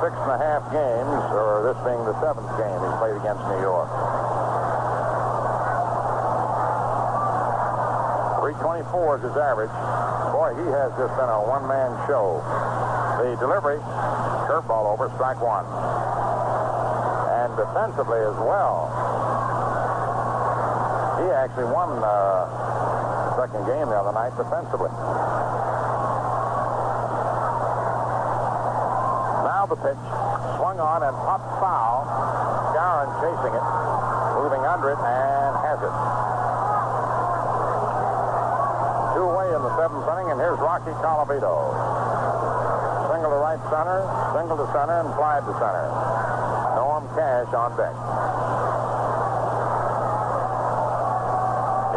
six 0.02 0.16
and 0.18 0.32
a 0.34 0.40
half 0.40 0.64
games, 0.72 1.22
or 1.36 1.62
this 1.62 1.78
being 1.86 2.02
the 2.02 2.16
seventh 2.18 2.48
game 2.58 2.80
he 2.80 2.90
played 2.98 3.14
against 3.20 3.44
New 3.52 3.60
York. 3.62 3.86
324 8.42 9.20
is 9.20 9.22
his 9.30 9.36
average. 9.38 9.74
Boy, 10.34 10.50
he 10.58 10.66
has 10.74 10.90
just 10.98 11.14
been 11.14 11.30
a 11.30 11.40
one-man 11.46 11.94
show. 12.10 12.42
The 13.22 13.38
delivery, 13.38 13.78
curveball 14.50 14.90
over, 14.90 15.06
strike 15.14 15.38
one. 15.38 15.68
And 17.38 17.54
defensively 17.54 18.18
as 18.18 18.38
well. 18.42 18.90
He 21.22 21.30
actually 21.30 21.70
won 21.70 22.02
uh, 22.02 23.01
second 23.36 23.64
game 23.64 23.88
the 23.88 23.96
other 23.96 24.12
night 24.12 24.36
defensively. 24.36 24.92
Now 29.44 29.66
the 29.66 29.76
pitch, 29.76 30.02
swung 30.58 30.78
on 30.78 31.02
and 31.02 31.14
popped 31.24 31.48
foul. 31.60 32.04
Garin 32.72 33.10
chasing 33.20 33.54
it, 33.54 33.66
moving 34.36 34.62
under 34.64 34.90
it, 34.92 35.00
and 35.00 35.52
has 35.64 35.78
it. 35.80 35.94
Two 39.16 39.24
away 39.28 39.48
in 39.54 39.60
the 39.60 39.72
seventh 39.76 40.08
inning, 40.08 40.28
and 40.32 40.40
here's 40.40 40.58
Rocky 40.58 40.92
Colavito. 41.04 41.52
Single 43.12 43.30
to 43.30 43.40
right 43.40 43.60
center, 43.68 44.02
single 44.34 44.56
to 44.56 44.66
center, 44.72 44.98
and 45.04 45.14
fly 45.14 45.40
to 45.40 45.52
center. 45.60 45.86
Norm 46.76 47.04
Cash 47.14 47.52
on 47.52 47.76
deck. 47.76 47.94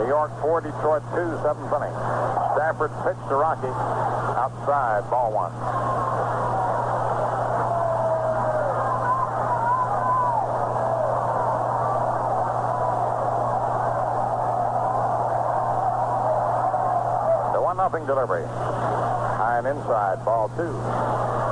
New 0.06 0.11
York 0.11 0.40
4, 0.40 0.61
Detroit 0.61 1.02
2, 1.15 1.18
seventh 1.41 1.73
inning. 1.73 1.95
Stafford 2.53 2.91
pitched 3.02 3.27
to 3.27 3.36
Rocky. 3.41 3.73
Outside, 4.38 5.02
ball 5.10 5.34
one. 5.34 5.52
The 17.53 17.61
1 17.64 17.77
nothing 17.77 18.06
delivery. 18.06 18.45
High 18.45 19.57
and 19.57 19.65
inside, 19.65 20.23
ball 20.23 20.49
two. 20.49 21.45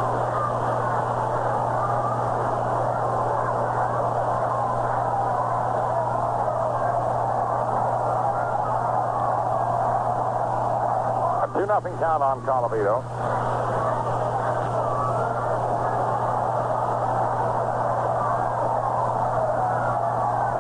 Nothing 11.74 11.98
count 11.98 12.22
on 12.22 12.40
Colavito. 12.46 13.02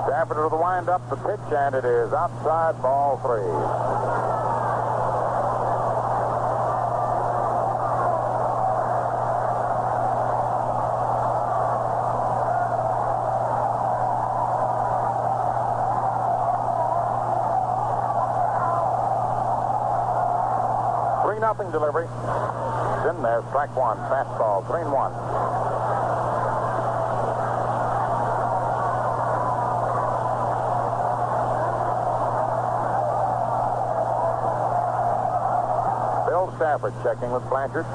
Stafford 0.07 0.37
to 0.37 0.49
the 0.49 0.57
wind 0.57 0.89
up 0.89 1.07
the 1.11 1.15
pitch, 1.17 1.53
and 1.53 1.75
it 1.75 1.85
is 1.85 2.11
outside 2.13 2.81
ball 2.81 3.21
three. 3.21 4.52
Nothing 21.53 21.71
delivery. 21.71 22.05
It's 22.09 23.13
in 23.13 23.21
there, 23.21 23.45
strike 23.49 23.69
one, 23.77 23.93
fastball, 24.09 24.65
three 24.65 24.81
and 24.81 24.89
one. 24.89 25.13
Bill 36.25 36.49
Stafford 36.57 36.97
checking 37.05 37.29
with 37.29 37.45
Blanchard. 37.53 37.85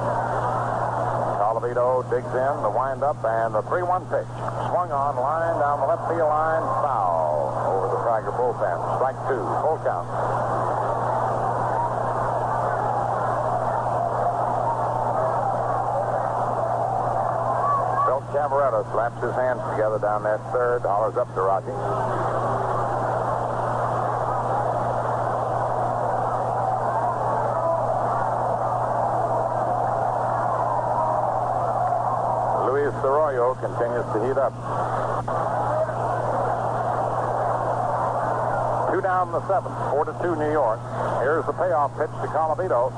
Colavito 1.42 2.06
digs 2.14 2.30
in, 2.30 2.62
the 2.62 2.70
windup, 2.70 3.18
and 3.26 3.58
the 3.58 3.62
3-1 3.66 4.06
pitch. 4.06 4.30
Swung 4.70 4.92
on, 4.94 5.16
line 5.18 5.58
down 5.58 5.80
the 5.80 5.86
left 5.90 6.06
field 6.06 6.30
line, 6.30 6.62
foul 6.86 7.50
over 7.66 7.90
the 7.90 7.98
Tiger 8.06 8.30
bullpen. 8.38 8.78
Strike 9.02 9.18
two, 9.26 9.42
full 9.66 9.82
count. 9.82 10.77
Phil 18.32 18.40
Cavarretta 18.40 18.90
slaps 18.92 19.22
his 19.22 19.34
hands 19.34 19.60
together 19.70 19.98
down 19.98 20.22
there 20.22 20.38
third, 20.52 20.82
hollers 20.82 21.16
up 21.16 21.32
to 21.34 21.40
Rocky. 21.40 21.72
Luis 32.68 32.94
Arroyo 33.04 33.54
continues 33.54 34.04
to 34.12 34.20
heat 34.26 34.36
up. 34.36 34.52
Two 38.92 39.00
down 39.00 39.28
in 39.28 39.32
the 39.32 39.46
seventh, 39.48 39.76
four 39.90 40.04
to 40.04 40.12
two 40.22 40.36
New 40.36 40.52
York. 40.52 40.80
Here's 41.20 41.46
the 41.46 41.52
payoff 41.52 41.96
pitch 41.96 42.10
to 42.22 42.28
Colavito, 42.28 42.92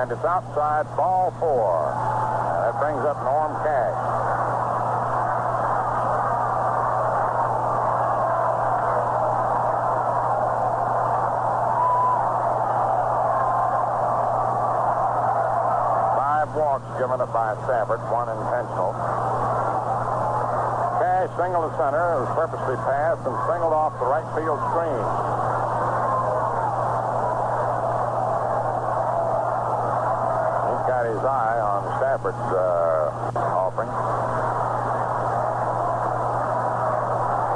and 0.00 0.10
it's 0.10 0.24
outside 0.24 0.84
ball 0.96 1.30
four. 1.38 1.94
That 2.64 2.80
brings 2.80 3.04
up 3.04 3.22
Norm 3.22 3.54
Cash. 3.62 3.94
Five 16.16 16.54
walks 16.74 16.98
given 16.98 17.20
up 17.22 17.30
by 17.30 17.54
Stafford, 17.70 18.02
one 18.10 18.26
intentional. 18.26 18.90
Cash 20.98 21.30
singled 21.38 21.70
to 21.70 21.72
center, 21.78 22.18
was 22.18 22.26
purposely 22.34 22.74
passed 22.82 23.22
and 23.22 23.36
singled 23.46 23.70
off 23.70 23.94
the 24.02 24.08
right 24.10 24.26
field 24.34 24.58
screen. 24.74 24.98
He's 30.66 30.84
got 30.90 31.06
his 31.06 31.22
eye 31.22 31.62
on 31.62 31.80
Stafford's 32.02 32.42
uh, 32.50 33.38
offering. 33.38 33.94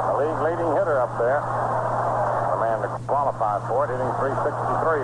The 0.07 0.15
league 0.15 0.39
leading 0.47 0.71
hitter 0.79 0.95
up 0.95 1.11
there. 1.19 1.43
The 1.43 2.59
man 2.63 2.87
to 2.87 2.89
qualify 3.03 3.67
for 3.67 3.83
it, 3.83 3.91
hitting 3.91 4.15
363. 4.15 5.03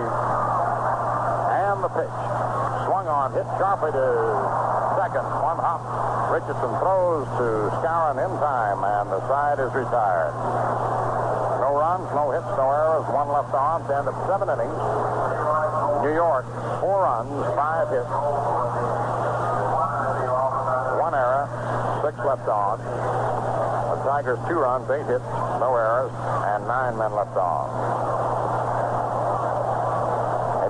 And 1.52 1.84
the 1.84 1.92
pitch. 1.92 2.65
Swung 2.86 3.10
on, 3.10 3.34
hit 3.34 3.44
sharply 3.58 3.90
to 3.90 4.06
second. 4.94 5.26
One 5.42 5.58
hop. 5.58 5.82
Richardson 6.30 6.72
throws 6.82 7.26
to 7.38 7.46
Skowron 7.82 8.18
in 8.18 8.32
time, 8.38 8.80
and 8.82 9.10
the 9.10 9.20
side 9.28 9.58
is 9.58 9.70
retired. 9.74 10.34
No 11.62 11.74
runs, 11.74 12.06
no 12.14 12.30
hits, 12.30 12.46
no 12.54 12.70
errors, 12.70 13.06
one 13.10 13.28
left 13.28 13.54
on 13.54 13.82
end 13.90 14.06
of 14.06 14.14
seven 14.26 14.46
innings. 14.50 14.78
New 16.02 16.14
York, 16.14 16.46
four 16.78 17.02
runs, 17.02 17.30
five 17.54 17.90
hits, 17.90 18.10
one 20.98 21.14
error, 21.14 21.50
six 22.06 22.14
left 22.22 22.46
on. 22.46 22.78
The 22.78 23.98
Tigers, 24.06 24.38
two 24.46 24.58
runs, 24.62 24.86
eight 24.90 25.06
hits, 25.06 25.26
no 25.58 25.74
errors, 25.74 26.14
and 26.54 26.66
nine 26.66 26.98
men 26.98 27.12
left 27.14 27.36
on. 27.36 28.55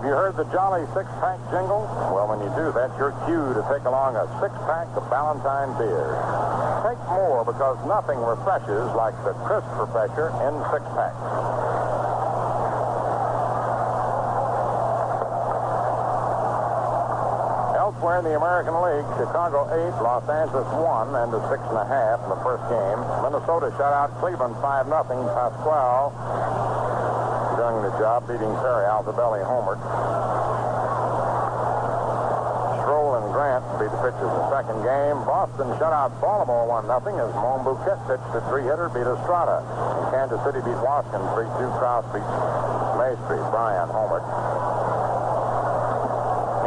You 0.06 0.14
heard 0.14 0.38
the 0.38 0.46
Jolly 0.54 0.86
Six 0.94 1.10
Pack 1.18 1.42
jingle? 1.50 1.82
Well, 2.14 2.30
when 2.30 2.38
you 2.38 2.46
do 2.54 2.70
that's 2.70 2.94
your 2.94 3.10
cue 3.26 3.42
to 3.58 3.62
take 3.66 3.82
along 3.90 4.14
a 4.14 4.22
six 4.38 4.54
pack 4.62 4.86
of 4.94 5.02
Ballantine 5.10 5.74
beer. 5.82 6.14
Take 6.86 7.02
more 7.10 7.42
because 7.42 7.74
nothing 7.90 8.14
refreshes 8.22 8.86
like 8.94 9.18
the 9.26 9.34
crisp 9.42 9.66
refresher 9.74 10.30
in 10.46 10.54
six 10.70 10.86
packs. 10.94 11.18
Elsewhere 17.74 18.22
in 18.22 18.30
the 18.30 18.38
American 18.38 18.78
League, 18.78 19.10
Chicago 19.18 19.66
8, 19.66 19.90
Los 20.06 20.22
Angeles 20.30 20.70
1, 20.70 21.18
and 21.18 21.34
a 21.34 21.42
6.5 21.50 21.66
in 21.66 22.30
the 22.30 22.38
first 22.46 22.62
game. 22.70 23.02
Minnesota 23.26 23.74
shut 23.74 23.90
out 23.90 24.14
Cleveland 24.22 24.54
5 24.62 24.86
0. 24.86 25.02
Pascual 25.34 26.95
doing 27.66 27.82
the 27.82 27.98
job, 27.98 28.22
beating 28.30 28.54
Terry 28.62 28.86
Altobelli 28.86 29.42
homered. 29.42 29.82
Stroll 32.78 33.18
and 33.18 33.26
Grant 33.34 33.66
beat 33.82 33.90
the 33.90 33.98
pitchers 34.06 34.22
in 34.22 34.38
the 34.38 34.50
second 34.54 34.78
game. 34.86 35.18
Boston 35.26 35.66
shut 35.74 35.90
out 35.90 36.14
Baltimore 36.22 36.62
1 36.70 36.86
0 36.86 36.94
as 37.18 37.34
Monbouquette 37.34 37.98
pitched 38.06 38.30
a 38.38 38.40
three-hitter, 38.46 38.86
beat 38.94 39.02
Estrada. 39.02 39.66
Kansas 40.14 40.38
City 40.46 40.62
beat 40.62 40.78
Washington 40.78 41.26
3-2. 41.34 41.66
Kraus 41.82 42.06
beat 42.14 42.22
Maestri. 42.94 43.42
Bryan 43.50 43.90
homered. 43.90 44.22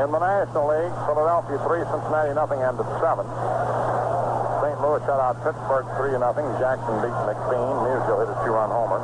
In 0.03 0.11
the 0.11 0.19
National 0.19 0.67
League, 0.67 0.95
Philadelphia 1.07 1.59
3, 1.63 1.80
Cincinnati 1.95 2.35
nothing, 2.35 2.59
end 2.59 2.76
of 2.76 2.88
7. 2.99 3.23
St. 3.23 4.76
Louis 4.84 4.99
shut 5.07 5.15
out 5.15 5.39
Pittsburgh 5.47 5.88
3 5.95 6.19
0. 6.19 6.27
Jackson 6.59 6.95
beat 6.99 7.15
McBean. 7.23 7.88
Musial 7.88 8.19
hit 8.19 8.27
a 8.27 8.35
two-run 8.43 8.67
homer. 8.67 8.99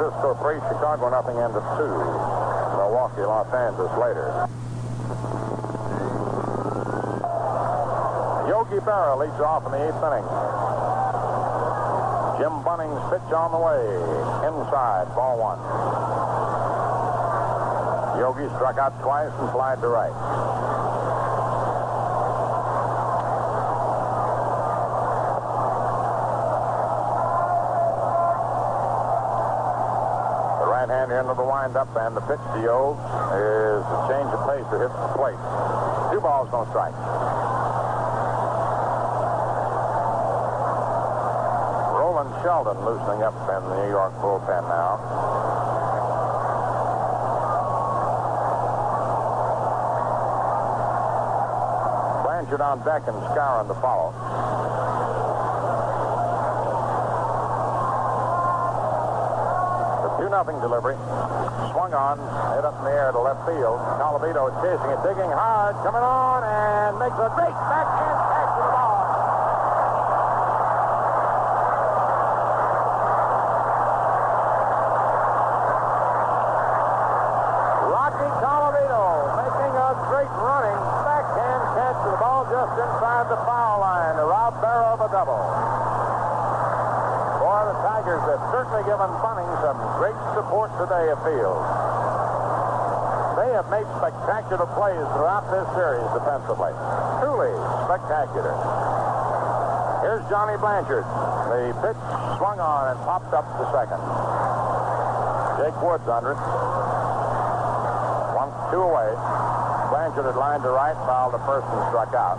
Francisco 0.00 0.32
3, 0.40 0.56
Chicago 0.72 1.10
nothing, 1.10 1.36
end 1.36 1.52
of 1.52 1.60
2. 1.76 1.84
Milwaukee, 1.84 3.20
Los 3.20 3.52
Angeles 3.52 3.92
later. 4.00 4.48
Yogi 8.48 8.80
Berra 8.80 9.20
leads 9.20 9.36
off 9.44 9.66
in 9.68 9.72
the 9.76 9.84
eighth 9.84 10.00
inning. 10.00 10.24
Jim 12.40 12.64
Bunning's 12.64 12.96
pitch 13.12 13.28
on 13.36 13.52
the 13.52 13.60
way. 13.60 13.84
Inside, 14.48 15.12
ball 15.12 15.36
one. 15.36 15.60
Yogi 18.16 18.48
struck 18.56 18.78
out 18.78 18.96
twice 19.02 19.32
and 19.36 19.50
flied 19.52 19.82
to 19.82 19.88
right. 19.88 20.16
The 31.09 31.09
right-hander 31.20 31.30
into 31.30 31.34
the 31.34 31.48
windup, 31.48 31.96
and 31.96 32.16
the 32.16 32.20
pitch 32.22 32.40
to 32.54 32.60
Yogi 32.62 33.00
is 33.36 33.84
a 33.84 33.98
change 34.08 34.30
of 34.32 34.40
pace 34.48 34.66
that 34.70 34.80
hits 34.80 34.94
the 34.94 35.12
plate. 35.16 35.40
Two 36.12 36.20
balls, 36.20 36.48
no 36.52 36.64
strike. 36.70 36.94
Roland 41.94 42.32
Sheldon 42.42 42.84
loosening 42.84 43.22
up 43.22 43.34
in 43.34 43.68
the 43.68 43.82
New 43.84 43.90
York 43.90 44.14
bullpen 44.20 44.62
now. 44.68 44.98
Blanchard 52.24 52.60
on 52.60 52.78
deck 52.84 53.02
and 53.06 53.16
Skowron 53.28 53.68
to 53.68 53.74
follow. 53.80 55.29
2-0 60.30 60.62
delivery. 60.62 60.94
Swung 61.74 61.90
on, 61.90 62.14
hit 62.54 62.64
up 62.64 62.78
in 62.78 62.84
the 62.86 62.94
air 62.94 63.10
to 63.10 63.18
left 63.18 63.42
field. 63.50 63.82
Colavito 63.98 64.46
is 64.46 64.54
chasing 64.62 64.90
it, 64.94 65.02
digging 65.02 65.30
hard, 65.34 65.74
coming 65.82 66.06
on, 66.06 66.46
and 66.46 66.94
makes 67.02 67.18
a 67.18 67.26
great 67.34 67.50
backhand 67.50 68.18
catch 68.30 68.54
of 68.54 68.62
the 68.62 68.70
ball. 68.70 68.94
Rocky 77.90 78.30
Colavito 78.38 79.02
making 79.34 79.74
a 79.74 79.90
great 80.14 80.30
running 80.38 80.78
backhand 81.02 81.62
catch 81.74 81.98
of 82.06 82.10
the 82.14 82.20
ball 82.22 82.46
just 82.46 82.74
inside 82.78 83.26
the 83.26 83.38
foul 83.42 83.82
line 83.82 84.14
to 84.14 84.22
rob 84.30 84.54
Berra 84.62 84.94
of 84.94 85.00
a 85.02 85.10
double. 85.10 85.89
For 87.50 87.66
the 87.66 87.82
Tigers 87.82 88.22
have 88.30 88.42
certainly 88.54 88.86
given 88.86 89.10
Bunning 89.26 89.50
some 89.58 89.74
great 89.98 90.14
support 90.38 90.70
today 90.78 91.10
afield. 91.10 91.58
They 93.42 93.50
have 93.58 93.66
made 93.74 93.90
spectacular 93.98 94.70
plays 94.78 95.02
throughout 95.18 95.50
this 95.50 95.66
series 95.74 96.06
defensively. 96.14 96.70
Truly 97.18 97.50
spectacular. 97.90 98.54
Here's 100.06 100.22
Johnny 100.30 100.62
Blanchard. 100.62 101.02
The 101.50 101.74
pitch 101.82 101.98
swung 102.38 102.62
on 102.62 102.94
and 102.94 102.98
popped 103.02 103.34
up 103.34 103.42
to 103.58 103.66
second. 103.74 103.98
Jake 105.58 105.74
Woods 105.82 106.06
under 106.06 106.38
it. 106.38 106.42
One, 108.38 108.54
two 108.70 108.78
away. 108.78 109.10
Blanchard 109.90 110.30
had 110.30 110.38
lined 110.38 110.62
to 110.62 110.70
right, 110.70 110.94
fouled 111.02 111.34
to 111.34 111.42
first 111.50 111.66
and 111.66 111.82
struck 111.90 112.14
out. 112.14 112.38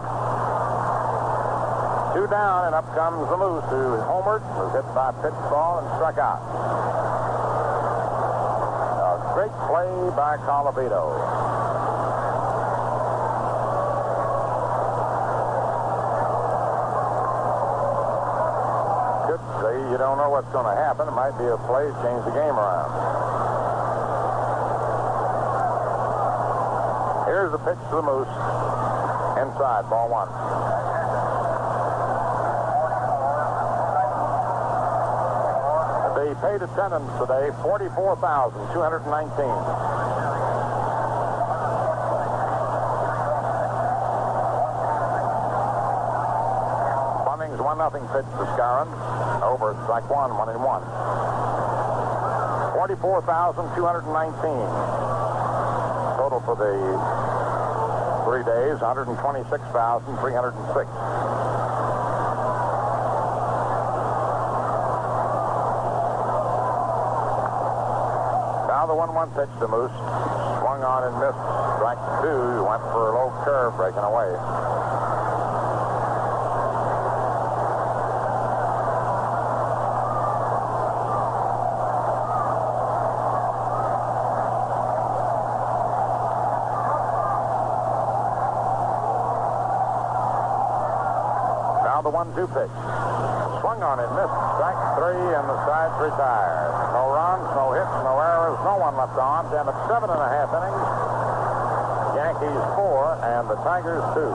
Two 2.14 2.28
down, 2.28 2.66
and 2.66 2.76
up 2.76 2.84
comes 2.94 3.24
the 3.30 3.38
Moose, 3.38 3.64
who 3.72 3.96
homered, 4.04 4.44
was 4.60 4.76
hit 4.76 4.84
by 4.94 5.12
a 5.12 5.14
pitch 5.24 5.32
ball, 5.48 5.80
and 5.80 5.88
struck 5.96 6.18
out. 6.20 6.44
A 9.00 9.34
great 9.34 9.56
play 9.72 9.88
by 10.12 10.36
Colavito. 10.44 11.16
Could 19.32 19.44
say 19.64 19.80
you 19.88 19.96
don't 19.96 20.20
know 20.20 20.36
what's 20.36 20.52
going 20.52 20.68
to 20.68 20.76
happen. 20.76 21.08
It 21.08 21.16
might 21.16 21.40
be 21.40 21.48
a 21.48 21.56
play 21.64 21.88
to 21.88 21.96
change 22.04 22.28
the 22.28 22.36
game 22.36 22.60
around. 22.60 22.92
Here's 27.32 27.52
the 27.56 27.60
pitch 27.64 27.80
to 27.88 27.96
the 27.96 28.04
Moose. 28.04 28.36
Inside, 29.40 29.88
ball 29.88 30.12
one. 30.12 30.91
They 36.32 36.40
paid 36.40 36.64
attendance 36.64 37.12
today, 37.20 37.52
44,219. 37.60 38.64
Bunnings 47.28 47.60
1 47.60 47.78
nothing 47.78 48.08
pitch 48.16 48.24
to 48.24 48.48
Skowron. 48.56 48.88
Over 49.44 49.76
strike 49.84 50.08
one, 50.10 50.32
one 50.40 50.48
and 50.48 50.64
one. 50.64 50.80
44,219. 52.80 54.40
Total 56.16 56.40
for 56.48 56.56
the 56.56 56.80
three 58.24 58.48
days, 58.48 58.80
126,306. 58.80 60.96
Now 60.96 61.31
the 68.92 68.98
1-1 68.98 69.32
pitch 69.36 69.48
to 69.60 69.68
Moose. 69.70 69.90
Swung 70.60 70.84
on 70.84 71.08
and 71.08 71.16
missed. 71.16 71.40
Strike 71.80 72.04
two. 72.20 72.64
Went 72.68 72.84
for 72.92 73.08
a 73.08 73.16
low 73.16 73.32
curve, 73.46 73.78
breaking 73.78 74.04
away. 74.04 74.36
Now 91.86 92.02
the 92.04 92.12
1-2 92.12 92.54
pitch. 92.54 92.91
Swung 93.72 93.88
on 93.88 94.04
and 94.04 94.12
missed. 94.20 94.36
Strike 94.60 94.84
three, 95.00 95.16
and 95.16 95.48
the 95.48 95.56
side's 95.64 95.96
retired. 96.04 96.92
No 96.92 97.08
runs, 97.16 97.48
no 97.56 97.72
hits, 97.72 97.88
no 98.04 98.20
errors, 98.20 98.60
no 98.68 98.76
one 98.76 99.00
left 99.00 99.16
on. 99.16 99.48
Down 99.48 99.64
at 99.64 99.80
seven 99.88 100.12
and 100.12 100.20
a 100.20 100.28
half 100.28 100.52
innings. 100.52 100.76
Yankees 102.20 102.64
four, 102.76 103.16
and 103.24 103.48
the 103.48 103.56
Tigers 103.64 104.04
two. 104.12 104.28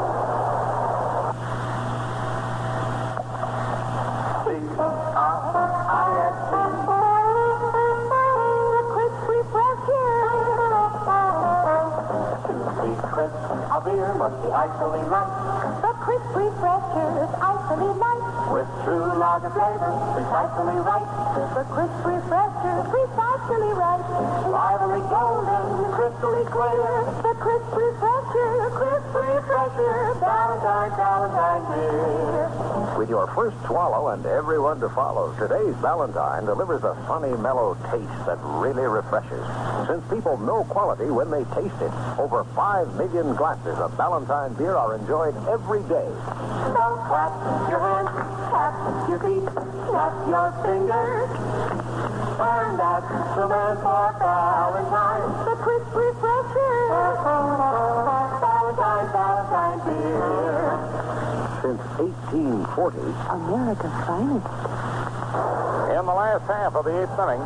A 13.69 13.81
beer 13.85 14.15
must 14.17 14.41
be 14.41 14.49
light. 14.49 14.73
The 15.85 15.93
crisp 16.01 16.25
refreshers, 16.33 17.29
light. 18.01 18.16
With 18.47 18.69
true 18.85 19.11
lager 19.19 19.51
flavor, 19.51 19.93
precisely 20.15 20.79
right. 20.81 21.09
The 21.55 21.65
crisp 21.67 21.99
refreshers, 22.07 22.85
precisely 22.89 23.71
right. 23.75 24.07
Lively 24.49 25.03
golden, 25.11 25.67
crystally 25.93 26.47
clear. 26.51 27.05
The 27.23 27.35
crisp 27.37 27.71
refresher, 27.75 28.71
crisp 28.71 29.15
refresher, 29.15 30.15
Ballantine, 30.21 30.97
Ballantine 30.97 31.65
beer. 31.75 32.97
With 32.97 33.11
your 33.11 33.27
first 33.35 33.57
swallow 33.67 34.09
and 34.09 34.25
everyone 34.25 34.81
to 34.81 34.89
follow, 34.91 35.35
today's 35.37 35.75
Ballantine 35.83 36.47
delivers 36.47 36.83
a 36.83 36.95
funny, 37.07 37.37
mellow 37.37 37.76
taste 37.91 38.27
that 38.27 38.39
really 38.59 38.83
refreshes. 38.83 39.45
Since 39.87 40.03
people 40.11 40.37
know 40.39 40.65
quality 40.65 41.07
when 41.11 41.31
they 41.31 41.45
taste 41.55 41.79
it, 41.81 41.93
over 42.19 42.45
5 42.55 42.95
million 42.97 43.35
glasses 43.35 43.79
of 43.79 43.97
Ballantine 43.97 44.57
beer 44.59 44.77
are 44.77 44.95
enjoyed 44.97 45.37
every 45.47 45.83
day. 45.87 46.11
So 46.75 46.85
clap 47.07 47.33
your 47.71 47.81
hands, 47.81 48.11
tap 48.51 48.75
your 49.09 49.21
feet, 49.23 49.47
snap 49.47 50.15
your 50.27 50.51
fingers. 50.67 51.31
And 52.37 52.79
that's 52.79 53.09
the 53.39 53.47
man 53.49 53.77
for 53.81 54.13
Ballantine. 54.21 55.31
The 55.47 55.57
crisp 55.63 55.95
refresher. 55.95 56.77
Ballantine, 58.43 59.09
Ballantine 59.15 59.81
beer. 59.87 60.77
Since 61.63 61.83
1840, 61.97 63.01
America's 63.31 63.97
finest. 64.05 64.76
In 65.97 66.05
the 66.05 66.13
last 66.13 66.45
half 66.45 66.77
of 66.77 66.85
the 66.85 66.93
eighth 66.93 67.17
inning, 67.17 67.41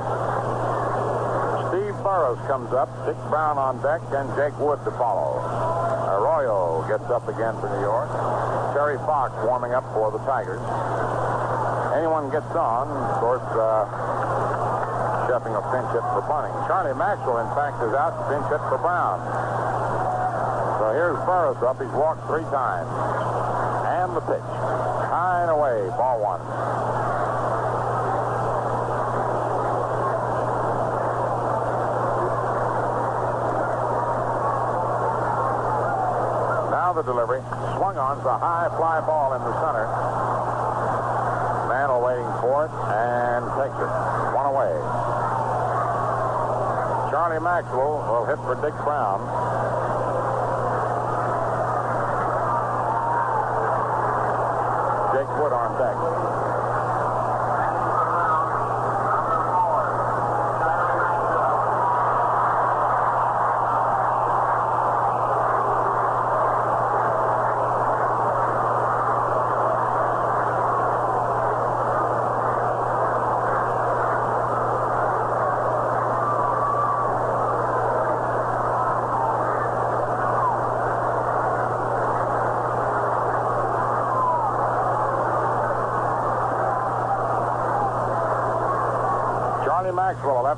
Steve 1.70 1.94
Boros 2.02 2.34
comes 2.50 2.74
up, 2.74 2.90
Dick 3.06 3.14
Brown 3.30 3.62
on 3.62 3.78
deck, 3.78 4.02
and 4.10 4.26
Jake 4.34 4.58
Wood 4.58 4.82
to 4.82 4.90
follow. 4.98 5.38
Arroyo 6.18 6.82
gets 6.90 7.06
up 7.14 7.30
again 7.30 7.54
for 7.62 7.70
New 7.70 7.86
York. 7.86 8.10
Terry 8.74 8.98
Fox 9.06 9.30
warming 9.46 9.70
up 9.70 9.86
for 9.94 10.10
the 10.10 10.18
Tigers. 10.26 10.58
Anyone 11.94 12.26
gets 12.34 12.50
on, 12.58 12.90
of 12.90 13.22
course, 13.22 13.46
uh, 13.54 13.86
a 15.30 15.62
pinch 15.70 15.86
hit 15.94 16.02
for 16.10 16.26
Bunning. 16.26 16.52
Charlie 16.66 16.98
Maxwell, 16.98 17.38
in 17.38 17.50
fact, 17.54 17.78
is 17.86 17.94
out 17.94 18.18
to 18.18 18.22
pinch 18.34 18.50
hit 18.50 18.58
for 18.66 18.82
Brown. 18.82 19.22
So 20.82 20.90
here's 20.90 21.16
Boros 21.22 21.62
up. 21.62 21.78
He's 21.78 21.94
walked 21.94 22.26
three 22.26 22.42
times. 22.50 22.90
And 23.94 24.10
the 24.16 24.20
pitch. 24.26 24.50
High 25.06 25.46
and 25.46 25.50
away, 25.54 25.86
ball 25.94 26.18
one. 26.18 26.42
Now 36.90 36.96
the 36.96 37.06
delivery. 37.06 37.38
Swung 37.78 37.96
on. 37.98 38.18
It's 38.18 38.26
a 38.26 38.36
high 38.36 38.66
fly 38.74 38.98
ball 39.06 39.30
in 39.38 39.42
the 39.46 39.54
center. 39.62 39.86
Mantle 41.70 42.02
waiting 42.02 42.26
for 42.42 42.66
it 42.66 42.72
and 42.90 43.46
takes 43.54 43.78
it. 43.78 43.90
One 44.34 44.50
away. 44.50 44.74
Charlie 47.14 47.38
Maxwell 47.38 48.02
will 48.10 48.26
hit 48.26 48.42
for 48.42 48.58
Dick 48.58 48.74
Brown. 48.82 49.22
Jake 55.14 55.30
Wood 55.38 55.54
on 55.54 55.78
deck. 55.78 56.39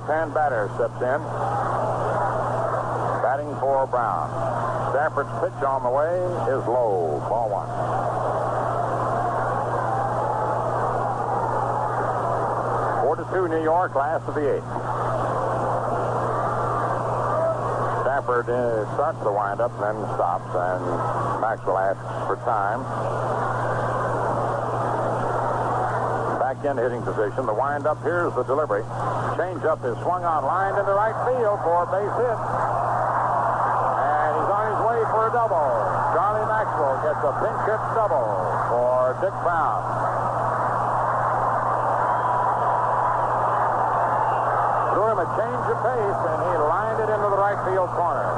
Left-hand 0.03 0.35
batter, 0.35 0.69
steps 0.75 0.99
in. 0.99 1.23
Batting 3.23 3.55
for 3.61 3.87
Brown. 3.87 4.27
Stafford's 4.91 5.31
pitch 5.39 5.63
on 5.63 5.83
the 5.85 5.91
way 5.91 6.19
is 6.51 6.67
low. 6.67 7.23
Ball 7.29 7.49
one. 7.51 7.69
Four 13.03 13.15
to 13.17 13.25
two, 13.33 13.47
New 13.49 13.63
York, 13.63 13.95
last 13.95 14.27
of 14.29 14.35
the 14.35 14.57
eighth. 14.57 14.67
Stafford 18.03 18.51
uh, 18.51 18.95
starts 18.95 19.23
the 19.23 19.31
windup, 19.31 19.71
then 19.79 19.95
stops, 20.19 20.51
and 20.51 20.83
Maxwell 21.41 21.79
asks 21.79 22.27
for 22.27 22.37
time. 22.43 22.83
Back 26.39 26.51
in 26.65 26.77
hitting 26.79 27.03
position. 27.03 27.47
The 27.47 27.55
windup. 27.55 28.03
Here's 28.03 28.35
the 28.35 28.43
delivery. 28.45 28.83
Changeup 29.35 29.83
is 29.85 29.97
swung 30.03 30.25
on, 30.25 30.45
lined 30.45 30.79
into 30.79 30.93
right 30.93 31.17
field 31.27 31.59
for 31.67 31.83
a 31.83 31.89
base 31.91 32.17
hit. 32.19 32.39
And 33.99 34.31
he's 34.39 34.51
on 34.51 34.65
his 34.71 34.81
way 34.87 35.01
for 35.11 35.27
a 35.27 35.33
double. 35.35 35.69
Charlie 36.15 36.47
Maxwell 36.47 36.97
gets 37.03 37.23
a 37.25 37.33
pinch 37.43 37.63
hit 37.67 37.83
double 37.99 38.29
for 38.71 39.19
Dick 39.21 39.35
Brown. 39.43 39.83
Threw 44.93 45.09
him 45.09 45.19
a 45.19 45.29
change 45.35 45.65
of 45.73 45.79
pace, 45.83 46.21
and 46.31 46.39
he 46.47 46.53
lined 46.69 47.01
it 47.01 47.09
into 47.11 47.29
the 47.33 47.41
right 47.41 47.59
field 47.67 47.91
corner. 47.97 48.29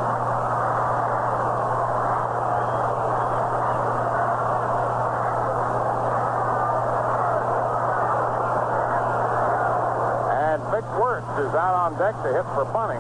And 10.55 10.63
Vic 10.71 10.87
Wertz 11.03 11.27
is 11.55 11.63
out 11.63 11.87
on 11.87 11.95
deck 12.03 12.19
to 12.27 12.35
hit 12.35 12.43
for 12.59 12.67
Bunning. 12.75 12.99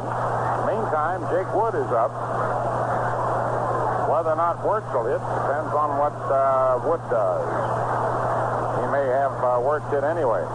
Meantime, 0.62 1.26
Jake 1.34 1.50
Wood 1.58 1.74
is 1.74 1.90
up. 1.90 2.14
Whether 4.06 4.30
or 4.30 4.38
not 4.38 4.62
Wertz 4.62 4.86
will 4.94 5.10
hit 5.10 5.18
depends 5.18 5.74
on 5.74 5.98
what 5.98 6.14
uh, 6.30 6.78
Wood 6.86 7.02
does. 7.10 7.42
He 8.78 8.86
may 8.94 9.10
have 9.10 9.34
uh, 9.42 9.58
Wertz 9.58 9.90
hit 9.90 10.06
anyway. 10.06 10.46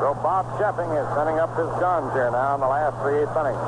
So 0.00 0.16
Bob 0.24 0.48
Scheffing 0.56 0.88
is 0.88 1.04
setting 1.12 1.36
up 1.36 1.52
his 1.60 1.68
guns 1.76 2.08
here 2.16 2.32
now 2.32 2.56
in 2.56 2.64
the 2.64 2.70
last 2.72 2.96
of 2.96 3.12
the 3.12 3.20
eighth 3.20 3.36
inning. 3.36 3.60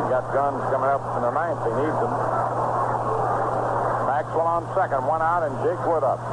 He's 0.00 0.08
got 0.08 0.24
guns 0.32 0.64
coming 0.72 0.88
up 0.88 1.04
in 1.20 1.28
the 1.28 1.34
ninth. 1.36 1.60
He 1.60 1.72
needs 1.76 1.98
them. 2.00 2.14
Maxwell 4.08 4.48
on 4.48 4.64
second, 4.72 5.04
one 5.04 5.20
out, 5.20 5.44
and 5.44 5.52
Jake 5.60 5.84
Wood 5.84 6.08
up. 6.08 6.24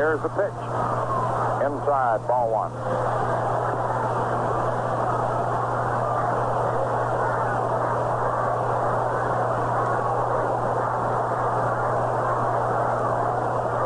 Here's 0.00 0.22
the 0.22 0.30
pitch. 0.30 0.56
Inside, 1.60 2.24
ball 2.24 2.48
one. 2.48 2.72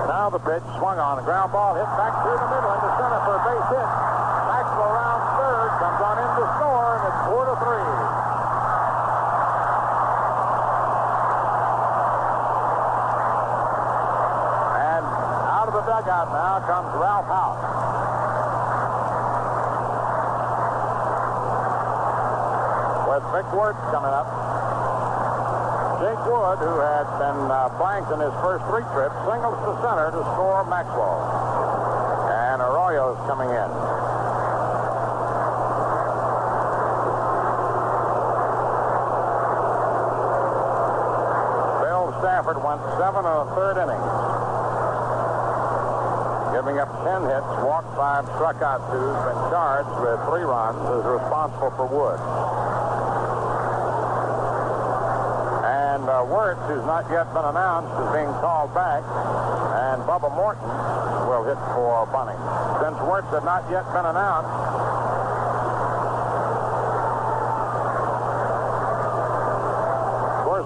Now 0.07 0.31
the 0.31 0.39
pitch 0.39 0.63
swung 0.79 1.03
on. 1.03 1.19
A 1.19 1.23
ground 1.27 1.51
ball 1.51 1.75
hit 1.75 1.83
back 1.99 2.15
through 2.23 2.39
the 2.39 2.47
middle 2.47 2.71
into 2.79 2.95
center 2.95 3.19
for 3.27 3.35
a 3.35 3.43
base 3.51 3.75
hit. 3.75 3.91
Maxwell 4.55 4.95
rounds 4.95 5.27
third, 5.35 5.71
comes 5.83 5.99
on 5.99 6.15
in 6.23 6.31
to 6.39 6.47
score, 6.63 6.95
and 6.95 7.03
it's 7.11 7.27
four 7.27 7.43
to 7.43 7.59
three. 7.59 7.91
And 14.79 15.05
out 15.51 15.67
of 15.67 15.75
the 15.75 15.84
dugout 15.95 16.27
now 16.35 16.59
comes 16.67 16.91
Ralph 16.99 17.31
Houk. 17.31 17.55
With 23.07 23.23
Vic 23.31 23.47
Wertz 23.55 23.79
coming 23.95 24.11
up. 24.11 24.27
Jake 26.03 26.19
Wood, 26.27 26.59
who 26.59 26.83
had 26.83 27.07
been 27.23 27.47
uh, 27.47 27.71
blanked 27.79 28.11
in 28.11 28.19
his 28.19 28.35
first 28.43 28.67
three 28.67 28.83
trips, 28.91 29.15
singles 29.23 29.55
to 29.63 29.71
center 29.87 30.11
to 30.11 30.23
score 30.35 30.67
Maxwell. 30.67 31.23
And 32.27 32.59
Arroyo's 32.59 33.15
coming 33.31 33.55
in. 33.55 33.71
Bill 41.87 42.11
Stafford 42.19 42.59
went 42.67 42.83
seven 42.99 43.23
and 43.23 43.47
a 43.47 43.55
third 43.55 43.79
innings. 43.79 44.44
Giving 46.65 46.81
up 46.81 46.89
ten 47.05 47.21
hits, 47.29 47.45
walked 47.61 47.93
five, 47.93 48.25
struck 48.41 48.57
out 48.65 48.81
two, 48.89 48.97
been 48.97 49.37
charged 49.53 49.93
with 50.01 50.17
three 50.33 50.49
runs, 50.49 50.81
is 50.97 51.05
responsible 51.05 51.69
for 51.77 51.85
Wood. 51.85 52.17
And 55.61 56.09
uh, 56.09 56.25
Wertz, 56.25 56.65
who's 56.65 56.81
not 56.89 57.05
yet 57.13 57.29
been 57.37 57.45
announced, 57.45 57.93
is 58.01 58.09
being 58.17 58.33
called 58.41 58.73
back. 58.73 59.05
And 59.77 60.09
Bubba 60.09 60.33
Morton 60.33 60.65
will 61.29 61.45
hit 61.45 61.61
for 61.77 62.09
Bunning. 62.09 62.41
Since 62.81 62.97
Wertz 63.13 63.29
had 63.29 63.45
not 63.45 63.69
yet 63.69 63.85
been 63.93 64.09
announced, 64.09 64.49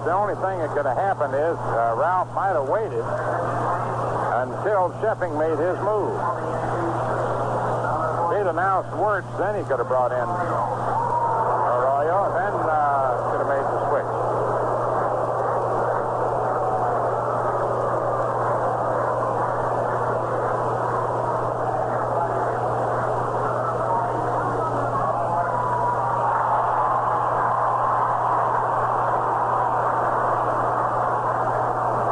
the 0.05 0.13
only 0.13 0.35
thing 0.35 0.59
that 0.59 0.71
could 0.75 0.85
have 0.85 0.97
happened 0.97 1.33
is 1.35 1.57
uh, 1.57 1.95
Ralph 1.97 2.31
might 2.33 2.53
have 2.53 2.69
waited 2.69 3.03
until 4.39 4.91
Scheffing 5.01 5.37
made 5.37 5.59
his 5.59 5.77
move. 5.83 6.15
He'd 8.31 8.47
announced 8.47 8.95
Wertz, 8.95 9.27
then 9.37 9.55
he 9.55 9.63
could 9.67 9.79
have 9.79 9.87
brought 9.87 10.11
in 10.11 10.23
Arroyo, 11.67 12.23
and 12.25 12.35
then 12.39 12.53
uh, 12.63 13.29
could 13.31 13.39
have 13.43 13.51
made 13.51 13.65
the 13.67 13.89
switch. 13.89 14.07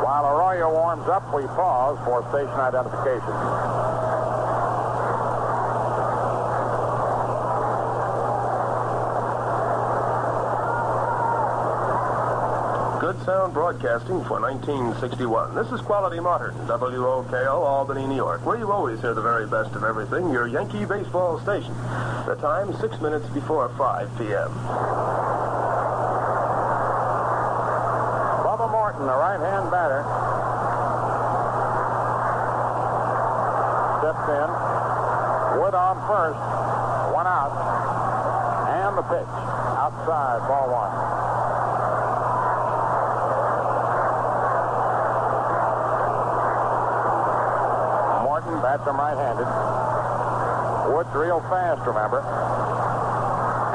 While 0.03 0.25
Arroyo 1.07 1.19
warms 1.19 1.23
up, 1.23 1.33
we 1.33 1.43
pause 1.55 1.97
for 2.05 2.21
station 2.29 2.59
identification. 2.59 3.33
Good 12.99 13.25
sound 13.25 13.53
broadcasting 13.53 14.23
for 14.25 14.41
1961. 14.41 15.55
This 15.55 15.71
is 15.71 15.81
Quality 15.81 16.19
Modern, 16.19 16.53
WOKO, 16.67 17.47
Albany, 17.47 18.05
New 18.07 18.15
York, 18.15 18.45
where 18.45 18.57
you 18.57 18.71
always 18.71 18.99
hear 19.01 19.13
the 19.13 19.21
very 19.21 19.47
best 19.47 19.75
of 19.75 19.83
everything, 19.83 20.31
your 20.31 20.47
Yankee 20.47 20.85
baseball 20.85 21.39
station. 21.39 21.73
The 22.25 22.35
time, 22.41 22.75
six 22.81 22.99
minutes 23.01 23.27
before 23.29 23.69
5 23.77 24.17
p.m. 24.17 24.49
Bubba 28.43 28.69
Morton, 28.71 29.05
the 29.05 29.15
right-hand 29.15 29.71
batter, 29.71 30.03
steps 34.07 34.29
in. 34.31 34.49
Wood 35.59 35.75
on 35.75 35.99
first, 36.07 36.39
one 37.11 37.27
out, 37.27 37.51
and 38.71 38.95
the 38.95 39.03
pitch 39.03 39.33
outside, 39.75 40.39
ball 40.47 40.71
one. 40.71 40.93
Morton 48.23 48.61
bats 48.63 48.87
him 48.87 48.95
right-handed. 48.95 49.49
Wood's 50.95 51.11
real 51.11 51.41
fast, 51.51 51.83
remember. 51.83 52.23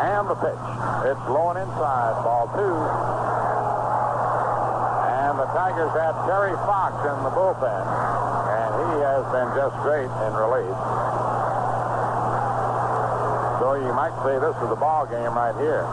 And 0.01 0.31
the 0.31 0.39
pitch. 0.41 0.65
It's 1.13 1.29
low 1.29 1.53
and 1.53 1.61
inside, 1.61 2.25
ball 2.25 2.49
two. 2.57 2.79
And 5.13 5.37
the 5.37 5.49
Tigers 5.53 5.93
had 5.93 6.17
Terry 6.25 6.57
Fox 6.65 6.97
in 7.05 7.21
the 7.21 7.33
bullpen, 7.37 8.32
he 8.83 8.99
has 9.07 9.23
been 9.31 9.49
just 9.55 9.77
great 9.87 10.11
in 10.27 10.33
relief. 10.35 10.75
So 13.63 13.79
you 13.79 13.93
might 13.95 14.11
say 14.27 14.39
this 14.43 14.57
is 14.59 14.69
the 14.69 14.77
ball 14.77 15.07
game 15.07 15.35
right 15.39 15.55
here. 15.55 15.87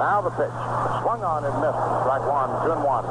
Now 0.00 0.22
the 0.24 0.30
pitch. 0.30 0.56
Swung 1.02 1.22
on 1.22 1.44
and 1.44 1.54
missed. 1.60 1.76
Strike 2.00 2.24
one, 2.24 2.48
two 2.64 2.72
and 2.72 2.82
one. 2.82 3.04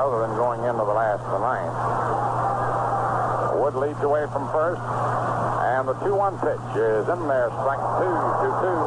Other 0.00 0.26
than 0.26 0.36
going 0.36 0.64
into 0.64 0.84
the 0.84 0.92
last 0.96 1.22
of 1.24 1.32
the 1.32 1.38
ninth. 1.38 1.92
2-1 6.02 6.40
pitch 6.40 6.76
is 6.76 7.08
in 7.08 7.28
there. 7.28 7.48
Strike 7.50 7.82
two, 7.98 8.14
two, 8.42 8.52
two. 8.62 8.78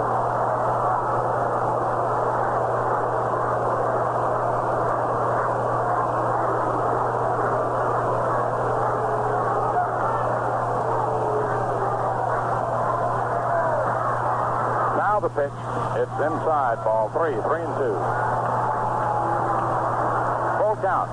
Now 14.97 15.19
the 15.21 15.29
pitch. 15.29 15.51
It's 15.95 16.11
inside. 16.19 16.83
Ball 16.83 17.07
three, 17.09 17.35
three 17.47 17.63
and 17.63 17.75
two. 17.79 17.95
Full 20.59 20.75
count. 20.83 21.09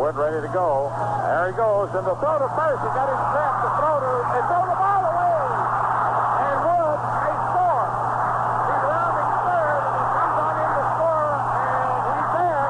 Wood 0.00 0.16
ready 0.16 0.40
to 0.40 0.52
go. 0.52 0.90
There 1.26 1.49
he 1.49 1.49
goes. 1.60 1.92
And 1.92 2.06
the 2.08 2.16
throw 2.16 2.40
to 2.40 2.48
first. 2.56 2.80
He 2.80 2.88
got 2.96 3.12
his 3.12 3.20
trap. 3.36 3.52
The 3.60 3.68
throw 3.76 4.00
to. 4.00 4.12
They 4.32 4.40
throw 4.48 4.64
the 4.64 4.78
ball 4.80 5.02
away. 5.12 5.36
And 6.40 6.56
Wood 6.64 7.00
may 7.20 7.36
score. 7.52 7.84
He's 8.64 8.80
rounding 8.88 9.28
third. 9.44 9.84
And 9.84 9.92
he 9.92 10.04
comes 10.08 10.36
on 10.40 10.56
in 10.56 10.70
to 10.72 10.84
score. 10.96 11.36
And 11.36 12.16
he's 12.16 12.32
there. 12.40 12.64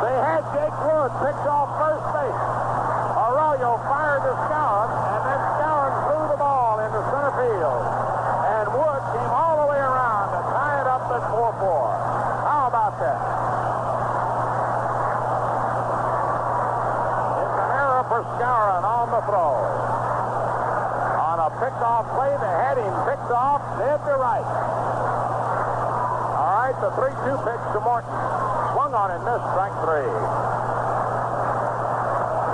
They 0.00 0.16
had 0.16 0.40
Jake 0.56 0.72
Wood 0.80 1.12
picked 1.20 1.44
off 1.44 1.68
first 1.76 2.06
base. 2.16 2.40
Arroyo 3.20 3.76
fired 3.84 4.24
to 4.24 4.32
Skowron, 4.48 4.88
and 4.88 5.22
then 5.28 5.40
Skowron 5.60 5.92
threw 6.08 6.24
the 6.32 6.40
ball 6.40 6.80
into 6.80 7.04
center 7.12 7.32
field. 7.36 7.84
And 8.48 8.64
Wood 8.80 9.02
came 9.12 9.28
all 9.28 9.60
the 9.60 9.68
way 9.68 9.76
around 9.76 10.32
to 10.32 10.40
tie 10.56 10.80
it 10.80 10.88
up 10.88 11.04
at 11.12 11.20
4-4. 11.36 11.84
How 12.48 12.72
about 12.72 12.96
that? 12.96 13.20
It's 17.44 17.56
an 17.60 17.70
error 17.76 18.04
for 18.08 18.24
Skowron 18.40 18.82
on 18.88 19.06
the 19.12 19.22
throw. 19.28 19.52
On 21.28 21.36
a 21.44 21.48
picked 21.60 21.84
off 21.84 22.08
play, 22.16 22.32
they 22.40 22.54
had 22.56 22.80
him 22.80 22.94
picked 23.04 23.30
off 23.36 23.60
dead 23.76 24.00
to 24.08 24.16
right. 24.16 24.48
All 26.40 26.56
right, 26.56 26.76
the 26.80 26.88
3-2 26.96 27.36
pitch 27.44 27.64
to 27.76 27.80
Morton. 27.84 28.16
Swung 28.70 28.94
on 28.94 29.10
and 29.10 29.18
missed 29.26 29.42
strike 29.50 29.74
three. 29.82 30.06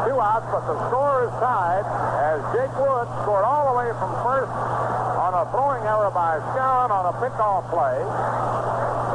Two 0.08 0.16
outs, 0.16 0.48
but 0.48 0.64
the 0.64 0.80
score 0.88 1.28
is 1.28 1.32
tied 1.44 1.84
as 2.24 2.40
Jake 2.56 2.72
Wood 2.80 3.04
scored 3.20 3.44
all 3.44 3.68
the 3.68 3.76
way 3.76 3.92
from 4.00 4.16
first 4.24 4.48
on 4.48 5.36
a 5.36 5.44
throwing 5.52 5.84
error 5.84 6.08
by 6.08 6.40
Skowron 6.56 6.88
on 6.88 7.04
a 7.12 7.14
pickoff 7.20 7.68
play. 7.68 8.00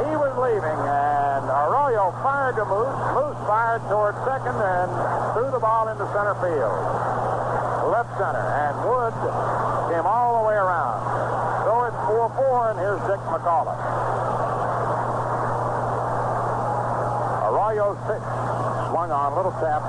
He 0.06 0.14
was 0.14 0.30
leaving, 0.38 0.78
and 0.78 1.42
Arroyo 1.50 2.14
fired 2.22 2.54
to 2.54 2.64
Moose. 2.70 2.94
Moose 3.18 3.40
fired 3.50 3.82
toward 3.90 4.14
second 4.22 4.54
and 4.54 4.90
threw 5.34 5.50
the 5.50 5.58
field. 6.40 6.80
Left 7.92 8.08
center, 8.16 8.40
and 8.40 8.74
Wood 8.88 9.14
came 9.92 10.06
all 10.06 10.40
the 10.40 10.48
way 10.48 10.56
around. 10.56 11.02
So 11.66 11.72
it's 11.84 12.00
4-4, 12.08 12.70
and 12.72 12.78
here's 12.80 13.02
Dick 13.04 13.20
McAuliffe. 13.28 13.76
Arroyo's 17.52 17.98
pitch. 18.08 18.26
Swung 18.88 19.10
on, 19.12 19.36
little 19.36 19.52
tap. 19.60 19.82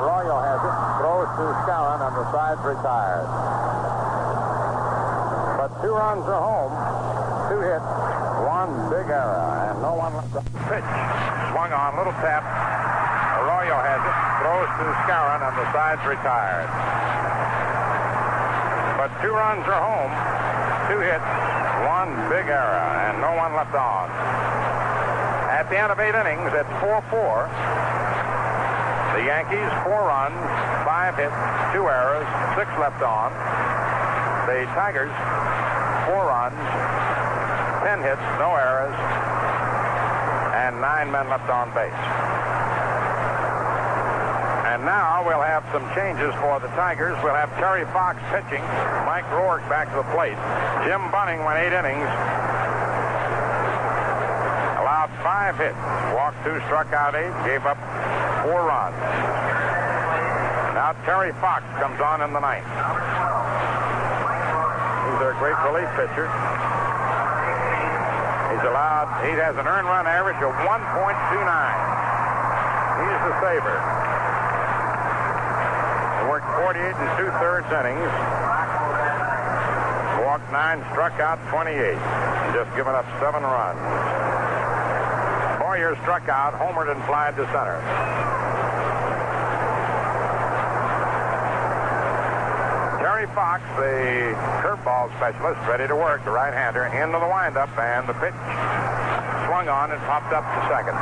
Arroyo 0.00 0.36
has 0.40 0.60
it. 0.64 0.76
Throws 1.00 1.28
to 1.36 1.44
Skowron 1.64 2.00
on 2.00 2.12
the 2.16 2.26
side, 2.32 2.58
retired. 2.64 3.28
But 5.58 5.70
two 5.82 5.92
runs 5.92 6.24
are 6.28 6.40
home. 6.40 6.72
Two 7.52 7.60
hits. 7.60 7.90
One 8.48 8.72
big 8.88 9.10
error, 9.10 9.68
and 9.68 9.82
no 9.82 9.94
one 9.94 10.14
left. 10.16 10.32
Pitch. 10.68 10.90
Swung 11.52 11.72
on, 11.72 11.96
little 11.96 12.16
tap. 12.24 12.42
Arroyo 13.42 13.76
has 13.76 14.00
it. 14.00 14.31
Throws 14.42 14.66
to 14.74 14.84
Skowron 15.06 15.38
on 15.38 15.54
the 15.54 15.70
side, 15.70 16.02
retired. 16.02 16.66
But 18.98 19.14
two 19.22 19.30
runs 19.30 19.62
are 19.70 19.78
home. 19.78 20.10
Two 20.90 20.98
hits. 20.98 21.22
One 21.86 22.10
big 22.26 22.50
error, 22.50 22.82
and 23.06 23.22
no 23.22 23.38
one 23.38 23.54
left 23.54 23.70
on. 23.70 24.10
At 25.46 25.70
the 25.70 25.78
end 25.78 25.94
of 25.94 26.00
eight 26.02 26.18
innings, 26.18 26.50
it's 26.58 26.74
4-4. 26.82 27.46
The 29.14 29.30
Yankees, 29.30 29.70
four 29.86 30.10
runs, 30.10 30.34
five 30.82 31.14
hits, 31.14 31.38
two 31.70 31.86
errors, 31.86 32.26
six 32.58 32.66
left 32.82 32.98
on. 32.98 33.30
The 34.50 34.66
Tigers, 34.74 35.14
four 36.10 36.26
runs, 36.26 36.58
ten 37.86 38.02
hits, 38.02 38.26
no 38.42 38.58
errors, 38.58 38.96
and 40.58 40.80
nine 40.80 41.12
men 41.12 41.30
left 41.30 41.48
on 41.48 41.70
base. 41.78 42.21
Now 44.82 45.22
we'll 45.22 45.46
have 45.46 45.62
some 45.70 45.86
changes 45.94 46.34
for 46.42 46.58
the 46.58 46.66
Tigers. 46.74 47.14
We'll 47.22 47.38
have 47.38 47.54
Terry 47.54 47.86
Fox 47.94 48.18
pitching, 48.34 48.58
Mike 49.06 49.22
Roarke 49.30 49.62
back 49.70 49.86
to 49.94 50.02
the 50.02 50.08
plate. 50.10 50.34
Jim 50.82 51.06
Bunning 51.14 51.38
went 51.46 51.62
eight 51.62 51.70
innings, 51.70 52.10
allowed 54.82 55.06
five 55.22 55.54
hits, 55.54 55.78
walked 56.18 56.42
two, 56.42 56.58
struck 56.66 56.90
out 56.90 57.14
eight, 57.14 57.30
gave 57.46 57.62
up 57.62 57.78
four 58.42 58.66
runs. 58.66 58.98
Now 60.74 60.98
Terry 61.06 61.30
Fox 61.38 61.62
comes 61.78 62.02
on 62.02 62.18
in 62.26 62.34
the 62.34 62.42
ninth. 62.42 62.66
He's 65.06 65.18
their 65.22 65.38
great 65.38 65.62
relief 65.62 65.86
pitcher. 65.94 66.26
He's 68.50 68.66
allowed, 68.66 69.14
he 69.22 69.30
has 69.38 69.54
an 69.54 69.70
earned 69.70 69.86
run 69.86 70.10
average 70.10 70.42
of 70.42 70.50
1.29. 70.66 70.82
He's 72.98 73.20
the 73.30 73.34
saver. 73.38 74.02
Worked 76.28 76.46
48 76.62 76.94
and 76.94 77.10
two-thirds 77.18 77.66
innings. 77.72 78.12
Walked 80.22 80.50
nine, 80.52 80.78
struck 80.92 81.18
out 81.18 81.38
28. 81.50 81.94
Just 82.54 82.70
given 82.76 82.94
up 82.94 83.04
seven 83.18 83.42
runs. 83.42 83.80
Boyer 85.58 85.96
struck 86.02 86.28
out, 86.28 86.54
homered 86.54 86.90
and 86.90 87.02
flied 87.04 87.34
to 87.36 87.44
center. 87.50 87.80
Terry 92.98 93.26
Fox, 93.34 93.62
the 93.76 94.34
curveball 94.62 95.14
specialist, 95.16 95.60
ready 95.68 95.86
to 95.88 95.96
work, 95.96 96.24
the 96.24 96.30
right-hander, 96.30 96.86
into 96.86 97.18
the 97.18 97.26
windup, 97.26 97.70
and 97.78 98.08
the 98.08 98.14
pitch 98.14 98.34
swung 99.46 99.68
on 99.68 99.90
and 99.92 100.00
popped 100.08 100.32
up 100.32 100.42
to 100.42 100.60
second. 100.72 100.96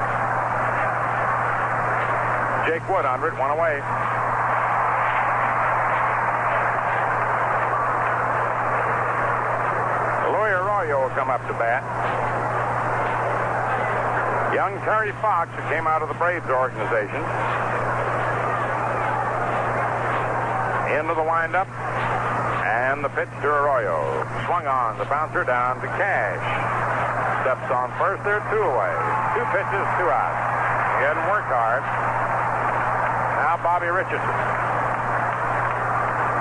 Jake 2.68 2.86
Wood 2.90 3.04
under 3.04 3.28
it, 3.28 3.38
one 3.38 3.50
oh 3.50 3.56
away. 3.56 3.80
Louis 10.28 10.52
Arroyo 10.52 10.99
will 11.10 11.16
come 11.16 11.30
up 11.30 11.42
to 11.46 11.54
bat. 11.58 11.82
Young 14.54 14.78
Terry 14.86 15.12
Fox, 15.18 15.50
who 15.54 15.62
came 15.66 15.86
out 15.86 16.02
of 16.02 16.08
the 16.08 16.14
Braves 16.14 16.46
organization. 16.46 17.22
Into 20.94 21.14
the 21.14 21.26
windup. 21.26 21.66
And 22.62 23.02
the 23.02 23.10
pitch 23.10 23.30
to 23.42 23.48
Arroyo. 23.50 24.22
Swung 24.46 24.66
on. 24.66 24.98
The 24.98 25.06
bouncer 25.06 25.42
down 25.44 25.80
to 25.80 25.88
Cash. 25.98 26.42
Steps 27.42 27.70
on 27.70 27.90
first. 27.98 28.22
They're 28.22 28.44
two 28.50 28.62
away. 28.62 28.94
Two 29.34 29.46
pitches, 29.50 29.86
two 29.98 30.06
outs. 30.10 30.38
He 30.98 31.02
hadn't 31.06 31.26
worked 31.26 31.50
hard. 31.50 31.82
Now 33.42 33.58
Bobby 33.62 33.90
Richardson. 33.90 34.38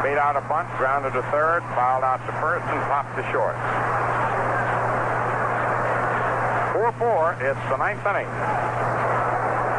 Beat 0.04 0.18
out 0.18 0.36
a 0.38 0.42
bunt, 0.48 0.70
grounded 0.78 1.14
to 1.14 1.24
third, 1.32 1.62
fouled 1.76 2.04
out 2.04 2.24
to 2.26 2.32
first, 2.40 2.66
and 2.68 2.82
popped 2.88 3.16
to 3.18 3.24
short. 3.32 3.56
4-4. 6.98 7.38
It's 7.46 7.66
the 7.70 7.78
ninth 7.78 8.02
inning. 8.02 8.30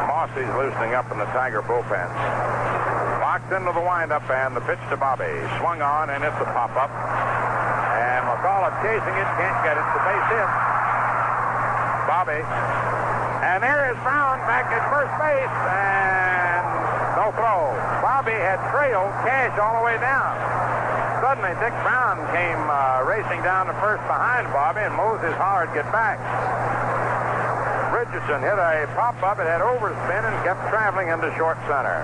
Mossi's 0.07 0.47
loosening 0.55 0.95
up 0.95 1.11
in 1.11 1.19
the 1.19 1.27
Tiger 1.35 1.59
bullpen. 1.59 2.07
Locked 3.19 3.51
into 3.51 3.71
the 3.75 3.83
windup 3.83 4.23
and 4.31 4.55
the 4.55 4.63
pitch 4.63 4.79
to 4.87 4.95
Bobby. 4.95 5.27
Swung 5.59 5.81
on 5.83 6.07
and 6.07 6.23
it's 6.23 6.39
a 6.39 6.47
pop-up. 6.55 6.87
And 6.87 8.23
McAuliffe 8.31 8.79
chasing 8.79 9.15
it, 9.19 9.27
can't 9.35 9.59
get 9.67 9.75
it. 9.75 9.83
The 9.91 10.01
base 10.07 10.27
hit. 10.31 10.49
Bobby 12.07 12.43
And 13.43 13.63
there 13.63 13.91
is 13.91 13.97
Brown 14.03 14.39
back 14.47 14.71
at 14.71 14.83
first 14.87 15.11
base, 15.19 15.55
and 15.67 16.63
no 17.19 17.31
throw. 17.35 17.75
Bobby 17.99 18.35
had 18.35 18.59
trailed 18.71 19.11
Cash 19.27 19.57
all 19.59 19.79
the 19.79 19.85
way 19.85 19.97
down. 19.99 20.37
Suddenly, 21.21 21.53
Dick 21.61 21.73
Brown 21.85 22.17
came 22.33 22.61
uh, 22.69 23.05
racing 23.05 23.43
down 23.43 23.67
to 23.67 23.73
first 23.77 24.01
behind 24.09 24.51
Bobby, 24.53 24.81
and 24.81 24.93
Moses 24.95 25.33
Howard 25.37 25.73
get 25.73 25.85
back. 25.91 26.17
Richardson 28.11 28.43
hit 28.43 28.59
a 28.59 28.91
pop-up. 28.91 29.39
It 29.39 29.47
had 29.47 29.63
overspin 29.63 30.27
and 30.27 30.35
kept 30.43 30.59
traveling 30.67 31.07
into 31.07 31.31
short 31.39 31.55
center. 31.63 31.95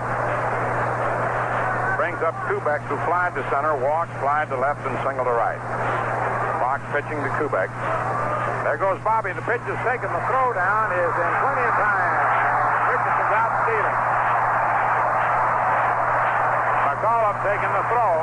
Brings 2.00 2.24
up 2.24 2.32
Kubek, 2.48 2.80
who 2.88 2.96
flied 3.04 3.36
to 3.36 3.44
center, 3.52 3.76
walked, 3.76 4.16
flied 4.24 4.48
to 4.48 4.56
left, 4.56 4.80
and 4.88 4.96
single 5.04 5.28
to 5.28 5.36
right. 5.36 5.60
Fox 6.64 6.80
pitching 6.96 7.20
to 7.20 7.32
Kubek. 7.36 7.68
There 8.64 8.80
goes 8.80 9.04
Bobby. 9.04 9.36
The 9.36 9.44
pitch 9.44 9.60
is 9.68 9.76
taken. 9.84 10.08
The 10.08 10.24
throw 10.32 10.56
down 10.56 10.96
is 10.96 11.12
in 11.12 11.32
plenty 11.44 11.66
of 11.68 11.76
time. 11.76 12.12
Richardson's 12.88 13.34
out 13.36 13.54
stealing. 13.68 14.00
McAuliffe 16.88 17.42
taking 17.52 17.74
the 17.76 17.84
throw. 17.92 18.16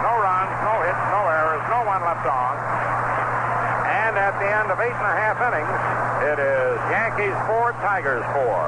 No 0.00 0.12
runs, 0.16 0.54
no 0.64 0.74
hits, 0.80 1.04
no 1.12 1.28
errors, 1.28 1.64
no 1.68 1.84
one 1.84 2.00
left 2.08 2.24
on. 2.24 2.56
And 4.00 4.16
at 4.16 4.32
the 4.40 4.48
end 4.48 4.72
of 4.72 4.80
eight 4.80 4.96
and 4.96 5.08
a 5.12 5.16
half 5.20 5.36
innings, 5.44 6.11
it 6.22 6.38
is 6.38 6.78
Yankees 6.90 7.34
four, 7.46 7.72
Tigers 7.82 8.22
four. 8.32 8.62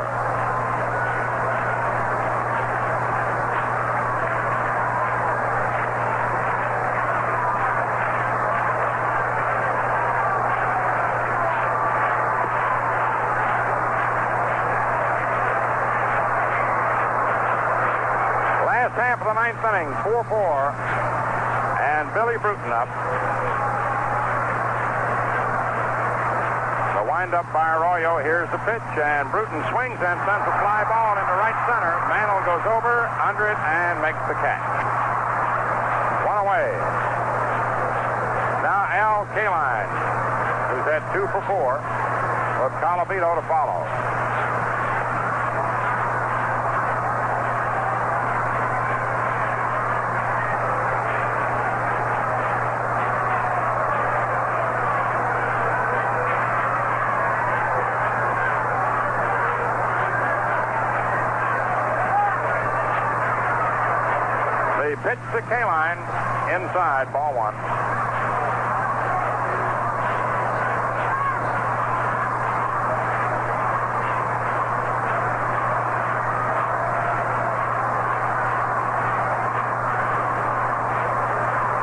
Last 18.66 18.94
half 18.98 19.20
of 19.20 19.26
the 19.26 19.34
ninth 19.34 19.62
inning, 19.62 19.94
4-4. 20.02 20.74
And 21.80 22.12
Billy 22.14 22.36
Bruton 22.38 22.72
up. 22.72 23.73
The 27.24 27.30
windup 27.30 27.54
by 27.54 27.72
Arroyo. 27.72 28.20
Here's 28.20 28.50
the 28.52 28.60
pitch, 28.68 28.84
and 29.00 29.30
Bruton 29.32 29.64
swings 29.72 29.96
and 29.96 30.20
sends 30.28 30.44
a 30.44 30.54
fly 30.60 30.84
ball 30.84 31.16
into 31.16 31.32
right 31.40 31.56
center. 31.64 31.96
Mantle 32.12 32.44
goes 32.44 32.60
over, 32.68 33.08
under 33.16 33.48
it, 33.48 33.56
and 33.56 33.96
makes 34.04 34.20
the 34.28 34.36
catch. 34.44 34.60
One 36.28 36.36
away. 36.44 36.68
Now 38.60 38.84
Al 38.92 39.24
Kaline, 39.32 39.88
who's 40.68 40.84
had 40.84 41.00
two 41.16 41.24
for 41.32 41.40
four, 41.48 41.80
with 42.60 42.76
Colavito 42.84 43.40
to 43.40 43.44
follow. 43.48 43.88
The 64.84 65.00
pitch 65.00 65.18
to 65.34 65.40
inside, 66.54 67.12
ball 67.12 67.34
one. 67.34 67.54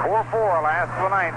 Four 0.06 0.24
four 0.32 0.62
last 0.64 0.92
of 0.96 1.04
the 1.04 1.10
ninth. 1.10 1.36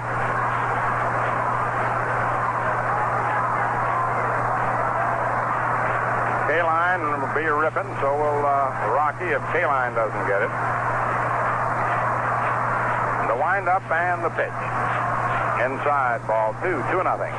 Kaline 6.46 7.20
will 7.20 7.34
be 7.34 7.48
ripping, 7.48 7.90
so 8.00 8.14
will 8.14 8.46
uh, 8.46 8.94
Rocky 8.94 9.24
if 9.34 9.42
Kaline 9.50 9.96
doesn't 9.96 10.28
get 10.28 10.42
it. 10.42 10.73
Windup 13.44 13.90
and 13.90 14.24
the 14.24 14.30
pitch. 14.30 14.48
Inside 15.60 16.26
ball 16.26 16.54
two, 16.62 16.80
two 16.90 17.04
nothing. 17.04 17.30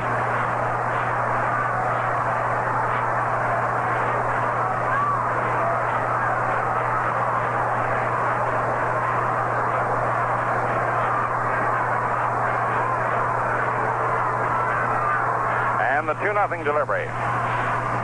And 15.82 16.08
the 16.08 16.14
two 16.22 16.32
nothing 16.32 16.62
delivery. 16.62 17.08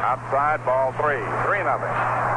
Outside 0.03 0.65
ball 0.65 0.91
three, 0.99 1.23
three 1.47 1.63
nothing. 1.63 2.32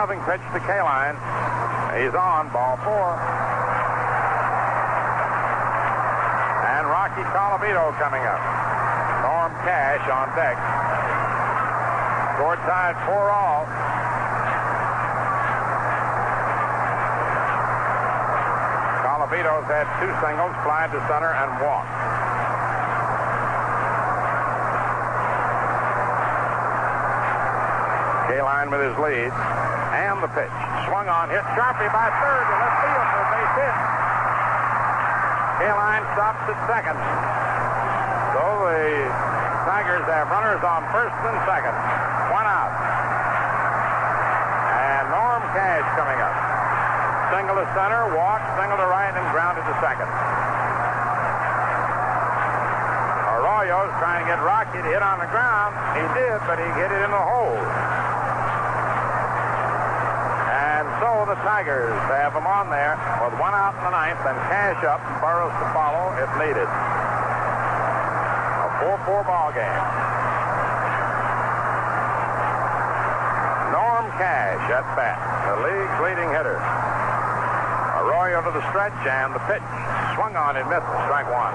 Nothing 0.00 0.24
pitch 0.24 0.40
to 0.56 0.60
Kaline. 0.64 1.12
He's 1.92 2.16
on 2.16 2.48
ball 2.56 2.80
four. 2.80 3.20
And 6.72 6.88
Rocky 6.88 7.20
Colavito 7.36 7.92
coming 8.00 8.24
up. 8.24 8.40
Norm 9.20 9.52
Cash 9.60 10.00
on 10.08 10.32
deck. 10.32 10.56
Score 12.32 12.56
tied 12.64 12.96
four 13.04 13.28
all. 13.28 13.68
Colavito's 19.04 19.68
had 19.68 19.84
two 20.00 20.08
singles, 20.24 20.56
fly 20.64 20.88
to 20.88 21.00
center, 21.12 21.28
and 21.28 21.60
walked. 21.60 21.92
Kaline 28.32 28.70
with 28.70 28.80
his 28.80 28.96
lead. 28.96 29.69
The 30.20 30.28
pitch. 30.36 30.52
Swung 30.84 31.08
on, 31.08 31.32
hit 31.32 31.40
sharply 31.56 31.88
by 31.96 32.12
third 32.20 32.44
to 32.44 32.54
left 32.60 32.76
field 32.84 33.06
for 33.08 33.20
a 33.24 33.28
base 33.32 33.54
hit. 33.56 33.76
Kaline 35.64 36.04
stops 36.12 36.44
at 36.44 36.60
second. 36.68 37.00
So 38.36 38.44
the 38.68 39.08
Tigers 39.64 40.04
have 40.12 40.28
runners 40.28 40.60
on 40.60 40.84
first 40.92 41.16
and 41.24 41.40
second. 41.48 41.72
One 42.36 42.44
out. 42.44 42.68
And 44.76 45.08
Norm 45.08 45.40
Cash 45.56 45.88
coming 45.96 46.20
up. 46.20 46.36
Single 47.32 47.56
to 47.56 47.66
center, 47.72 48.12
walk, 48.12 48.44
single 48.60 48.76
to 48.76 48.88
right, 48.92 49.16
and 49.16 49.24
grounded 49.32 49.64
to 49.64 49.74
second. 49.80 50.10
Arroyo's 53.40 53.88
trying 53.96 54.20
to 54.20 54.28
get 54.28 54.36
Rocky 54.44 54.84
to 54.84 54.90
hit 54.92 55.00
on 55.00 55.16
the 55.16 55.32
ground. 55.32 55.72
He 55.96 56.04
did, 56.12 56.44
but 56.44 56.60
he 56.60 56.68
hit 56.76 56.92
it 56.92 57.00
in 57.08 57.12
the 57.12 57.24
hole. 57.24 57.56
And 60.80 60.88
so 60.96 61.19
the 61.30 61.38
Tigers 61.46 61.94
to 62.10 62.14
have 62.18 62.34
him 62.34 62.42
on 62.42 62.74
there 62.74 62.98
with 63.22 63.38
one 63.38 63.54
out 63.54 63.70
in 63.78 63.86
the 63.86 63.94
ninth 63.94 64.18
and 64.26 64.34
Cash 64.50 64.82
up 64.82 64.98
and 64.98 65.14
Boros 65.22 65.54
to 65.62 65.66
follow 65.70 66.10
if 66.18 66.26
needed. 66.42 66.66
A 66.66 68.68
4-4 68.82 69.30
ball 69.30 69.54
game. 69.54 69.78
Norm 73.70 74.10
Cash 74.18 74.58
at 74.74 74.82
bat, 74.98 75.22
the 75.46 75.70
league's 75.70 75.98
leading 76.02 76.26
hitter. 76.34 76.58
Arroyo 78.02 78.42
to 78.42 78.50
the 78.50 78.66
stretch 78.74 78.98
and 79.06 79.30
the 79.30 79.38
pitch. 79.46 79.62
Swung 80.18 80.34
on 80.34 80.58
and 80.58 80.66
missed. 80.66 80.82
Strike 81.06 81.30
one. 81.30 81.54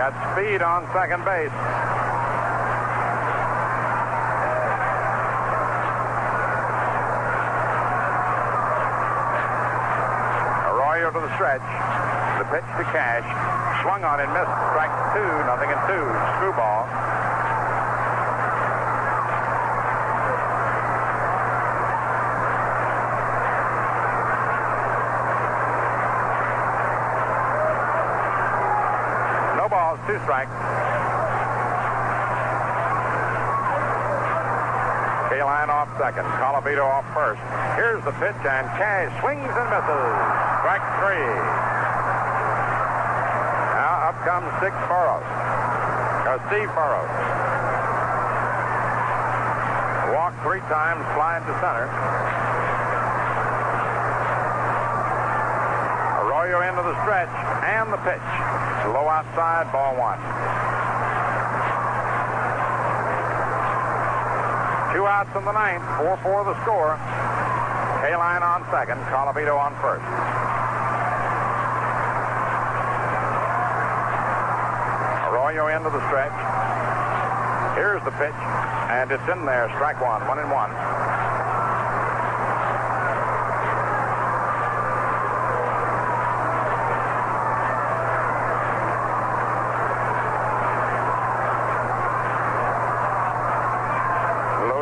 Got 0.00 0.16
speed 0.36 0.60
on 0.60 0.84
second 0.92 1.24
base. 1.24 1.48
Arroyo 10.68 11.10
to 11.10 11.20
the 11.20 11.32
stretch. 11.36 11.64
The 12.36 12.44
pitch 12.52 12.68
to 12.76 12.84
Cash. 12.92 13.24
Swung 13.80 14.04
on 14.04 14.20
and 14.20 14.30
missed. 14.36 14.52
Strike 14.76 14.92
two. 15.16 15.32
Nothing 15.48 15.70
in 15.72 15.80
two. 15.88 16.04
Screwball. 16.36 17.25
Two 30.06 30.18
strikes. 30.22 30.54
Kaline 35.34 35.66
off 35.66 35.90
second. 35.98 36.22
Colavito 36.38 36.86
off 36.86 37.02
first. 37.10 37.42
Here's 37.74 37.98
the 38.04 38.12
pitch, 38.22 38.38
and 38.46 38.70
Cash 38.78 39.10
swings 39.18 39.50
and 39.50 39.66
misses. 39.66 40.06
Strike 40.62 40.86
three. 41.02 41.26
Now 43.74 44.06
up 44.06 44.16
comes 44.22 44.46
Dick 44.62 44.74
Boros. 44.86 45.26
Or 46.30 46.38
Steve 46.54 46.70
Boros. 46.70 47.10
Walk 50.14 50.38
three 50.46 50.62
times, 50.70 51.02
flying 51.18 51.42
to 51.50 51.54
center. 51.58 51.90
Arroyo 56.46 56.62
into 56.62 56.82
the 56.82 56.94
stretch, 57.02 57.28
and 57.66 57.92
the 57.92 57.98
pitch. 58.06 58.22
Low 58.94 59.10
outside, 59.10 59.66
ball 59.72 59.98
one. 59.98 60.18
Two 64.94 65.02
outs 65.10 65.34
in 65.34 65.44
the 65.44 65.50
ninth, 65.50 65.82
4-4 65.98 66.44
the 66.46 66.54
score. 66.62 66.94
Kaline 67.98 68.46
on 68.46 68.62
second, 68.70 69.02
Colavito 69.10 69.58
on 69.58 69.74
first. 69.82 70.06
Arroyo 75.26 75.66
into 75.66 75.90
the 75.90 76.06
stretch. 76.06 76.30
Here's 77.74 78.02
the 78.04 78.12
pitch, 78.22 78.38
and 78.94 79.10
it's 79.10 79.28
in 79.28 79.44
there. 79.44 79.68
Strike 79.74 80.00
one, 80.00 80.22
one 80.28 80.38
and 80.38 80.50
one. 80.52 80.70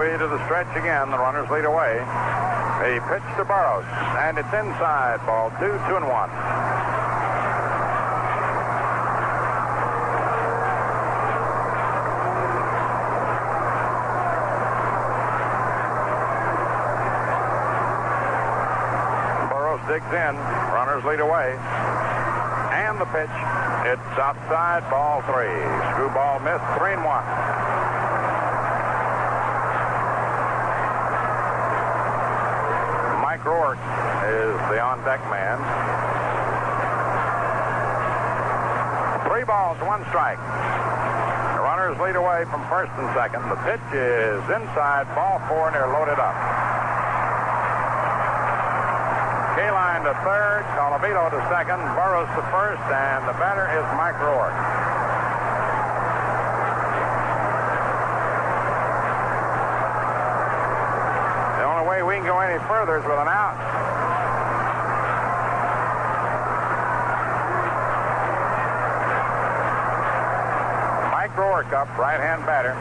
Louis 0.04 0.18
to 0.18 0.26
the 0.28 0.38
stretch 0.54 0.76
again. 0.76 1.10
The 1.10 1.18
runners 1.18 1.50
lead 1.50 1.64
away. 1.64 1.98
He 2.86 3.00
pitch 3.10 3.26
to 3.34 3.44
Boros, 3.44 3.82
and 4.22 4.38
it's 4.38 4.54
inside. 4.54 5.18
Ball 5.26 5.50
two, 5.58 5.66
two 5.66 5.96
and 5.98 6.06
one. 6.06 6.30
Boros 19.50 19.82
digs 19.90 20.06
in. 20.06 20.36
Runners 20.70 21.02
lead 21.02 21.18
away. 21.18 21.58
And 22.78 23.00
the 23.00 23.06
pitch. 23.06 23.34
It's 23.90 24.18
outside. 24.22 24.88
Ball 24.88 25.20
three. 25.22 25.50
Screwball 25.90 26.38
missed. 26.46 26.78
Three 26.78 26.92
and 26.92 27.04
one. 27.04 27.63
Mike 33.44 33.52
Roarke 33.52 33.76
is 34.24 34.56
the 34.72 34.80
on-deck 34.80 35.20
man. 35.28 35.60
Three 39.28 39.44
balls, 39.44 39.76
one 39.84 40.00
strike. 40.08 40.38
The 40.38 41.60
runners 41.60 42.00
lead 42.00 42.16
away 42.16 42.48
from 42.48 42.64
first 42.72 42.92
and 42.96 43.04
second. 43.12 43.44
The 43.52 43.60
pitch 43.68 43.84
is 43.92 44.40
inside, 44.48 45.04
ball 45.14 45.44
four, 45.44 45.68
and 45.68 45.76
they're 45.76 45.92
loaded 45.92 46.16
up. 46.16 46.32
Kaline 49.60 50.08
to 50.08 50.16
third, 50.24 50.64
Colavito 50.80 51.28
to 51.28 51.40
second, 51.52 51.84
Boros 51.92 52.32
to 52.36 52.42
first, 52.48 52.80
and 52.88 53.28
the 53.28 53.36
batter 53.36 53.68
is 53.76 53.84
Mike 53.92 54.16
Roarke. 54.24 54.56
The 61.60 61.64
only 61.68 61.84
further 62.68 62.98
is 62.98 63.04
with 63.04 63.18
an 63.18 63.28
out. 63.28 63.56
Mike 71.10 71.34
Roarke 71.36 71.72
up, 71.72 71.88
right-hand 71.98 72.46
batter. 72.46 72.74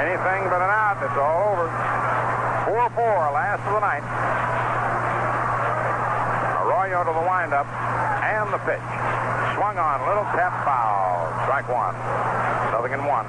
Anything 0.00 0.50
but 0.50 0.62
an 0.62 0.70
out, 0.70 0.98
it's 1.02 1.16
all 1.16 1.52
over. 1.52 1.68
4-4, 2.66 3.32
last 3.32 3.62
of 3.66 3.74
the 3.74 3.80
night. 3.80 4.02
Arroyo 6.64 7.04
to 7.04 7.12
the 7.12 7.26
windup, 7.26 7.66
and 8.24 8.52
the 8.52 8.58
pitch. 8.66 8.82
Swung 9.54 9.78
on, 9.78 10.06
little 10.08 10.24
tap 10.34 10.64
foul. 10.64 10.95
Strike 11.46 11.68
one. 11.68 11.94
Nothing 12.72 12.92
in 12.92 13.04
one. 13.04 13.24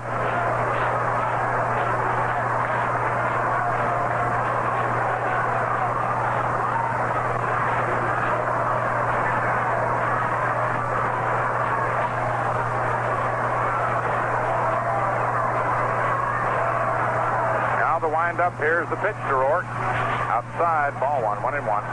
Now 17.77 17.99
the 18.01 18.07
windup. 18.07 18.57
Here's 18.57 18.89
the 18.89 18.95
pitch 18.95 19.13
to 19.13 19.35
Roarke. 19.37 19.67
Outside, 20.33 20.99
ball 20.99 21.21
one, 21.21 21.43
one 21.43 21.53
and 21.53 21.67
one. 21.67 21.83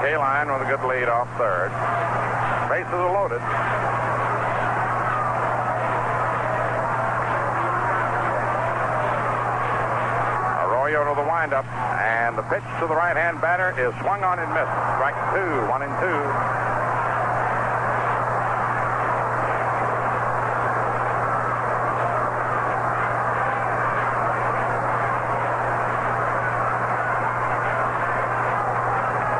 Kaline 0.00 0.52
with 0.52 0.59
a 0.59 0.59
good 0.70 0.86
lead 0.86 1.08
off 1.08 1.26
third. 1.36 1.68
Bases 2.70 2.94
are 2.94 3.10
loaded. 3.10 3.42
Arroyo 10.62 11.02
to 11.10 11.20
the 11.20 11.26
windup, 11.26 11.66
and 11.98 12.38
the 12.38 12.42
pitch 12.42 12.62
to 12.78 12.86
the 12.86 12.94
right-hand 12.94 13.40
batter 13.40 13.74
is 13.82 13.92
swung 13.98 14.22
on 14.22 14.38
and 14.38 14.48
missed. 14.54 14.70
Strike 14.94 15.18
two, 15.34 15.66
one 15.66 15.82
and 15.82 15.90
two. 15.98 16.20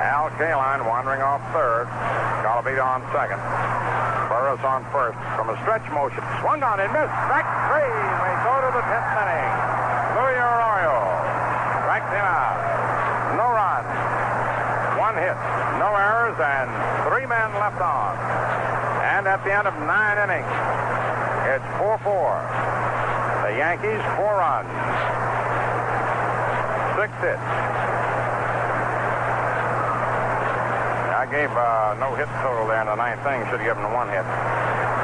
Al 0.02 0.28
Kaline 0.30 0.84
wandering 0.86 1.22
off 1.22 1.40
third. 1.84 1.88
Colavito 2.44 2.84
on 2.84 3.00
second. 3.12 3.40
Boros 4.28 4.62
on 4.64 4.84
first. 4.92 5.16
From 5.36 5.48
a 5.50 5.56
stretch 5.64 5.84
motion. 5.92 6.20
Swung 6.40 6.62
on 6.62 6.80
and 6.80 6.92
missed. 6.92 7.12
Strike 7.24 7.48
three. 7.72 7.88
We 7.88 8.30
go 8.44 8.54
to 8.60 8.70
the 8.76 8.84
10th 8.84 9.16
inning. 9.16 9.52
Louis 10.16 10.36
Arroyo 10.36 10.96
strikes 11.80 12.10
him 12.12 12.26
out. 12.26 12.56
No 13.36 13.46
run. 13.48 13.84
One 15.00 15.16
hit. 15.16 15.36
No 15.80 15.88
errors 15.96 16.36
and 16.36 16.68
three 17.08 17.26
men 17.26 17.48
left 17.56 17.80
on. 17.80 18.16
And 19.16 19.26
at 19.26 19.42
the 19.44 19.52
end 19.52 19.66
of 19.66 19.74
nine 19.88 20.16
innings, 20.20 20.52
it's 21.48 21.64
4-4. 21.80 23.48
The 23.48 23.56
Yankees, 23.56 24.00
four 24.16 24.36
runs. 24.36 24.68
Six 27.00 27.10
hits. 27.24 27.80
I 31.19 31.19
gave 31.30 31.50
uh, 31.54 31.94
no 32.02 32.10
hit 32.18 32.26
total 32.42 32.66
there 32.66 32.82
in 32.82 32.90
the 32.90 32.98
ninth 32.98 33.22
inning. 33.22 33.46
Should 33.46 33.62
have 33.62 33.78
given 33.78 33.86
one 33.94 34.10
hit 34.10 34.26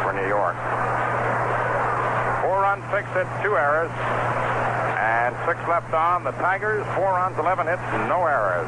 for 0.02 0.10
New 0.10 0.26
York. 0.26 0.58
Four 2.42 2.66
runs, 2.66 2.82
six 2.90 3.06
hits, 3.14 3.30
two 3.46 3.54
errors, 3.54 3.94
and 4.98 5.30
six 5.46 5.62
left 5.70 5.94
on. 5.94 6.26
The 6.26 6.34
Tigers, 6.42 6.82
four 6.98 7.14
runs, 7.14 7.38
11 7.38 7.70
hits, 7.70 7.82
no 8.10 8.26
errors, 8.26 8.66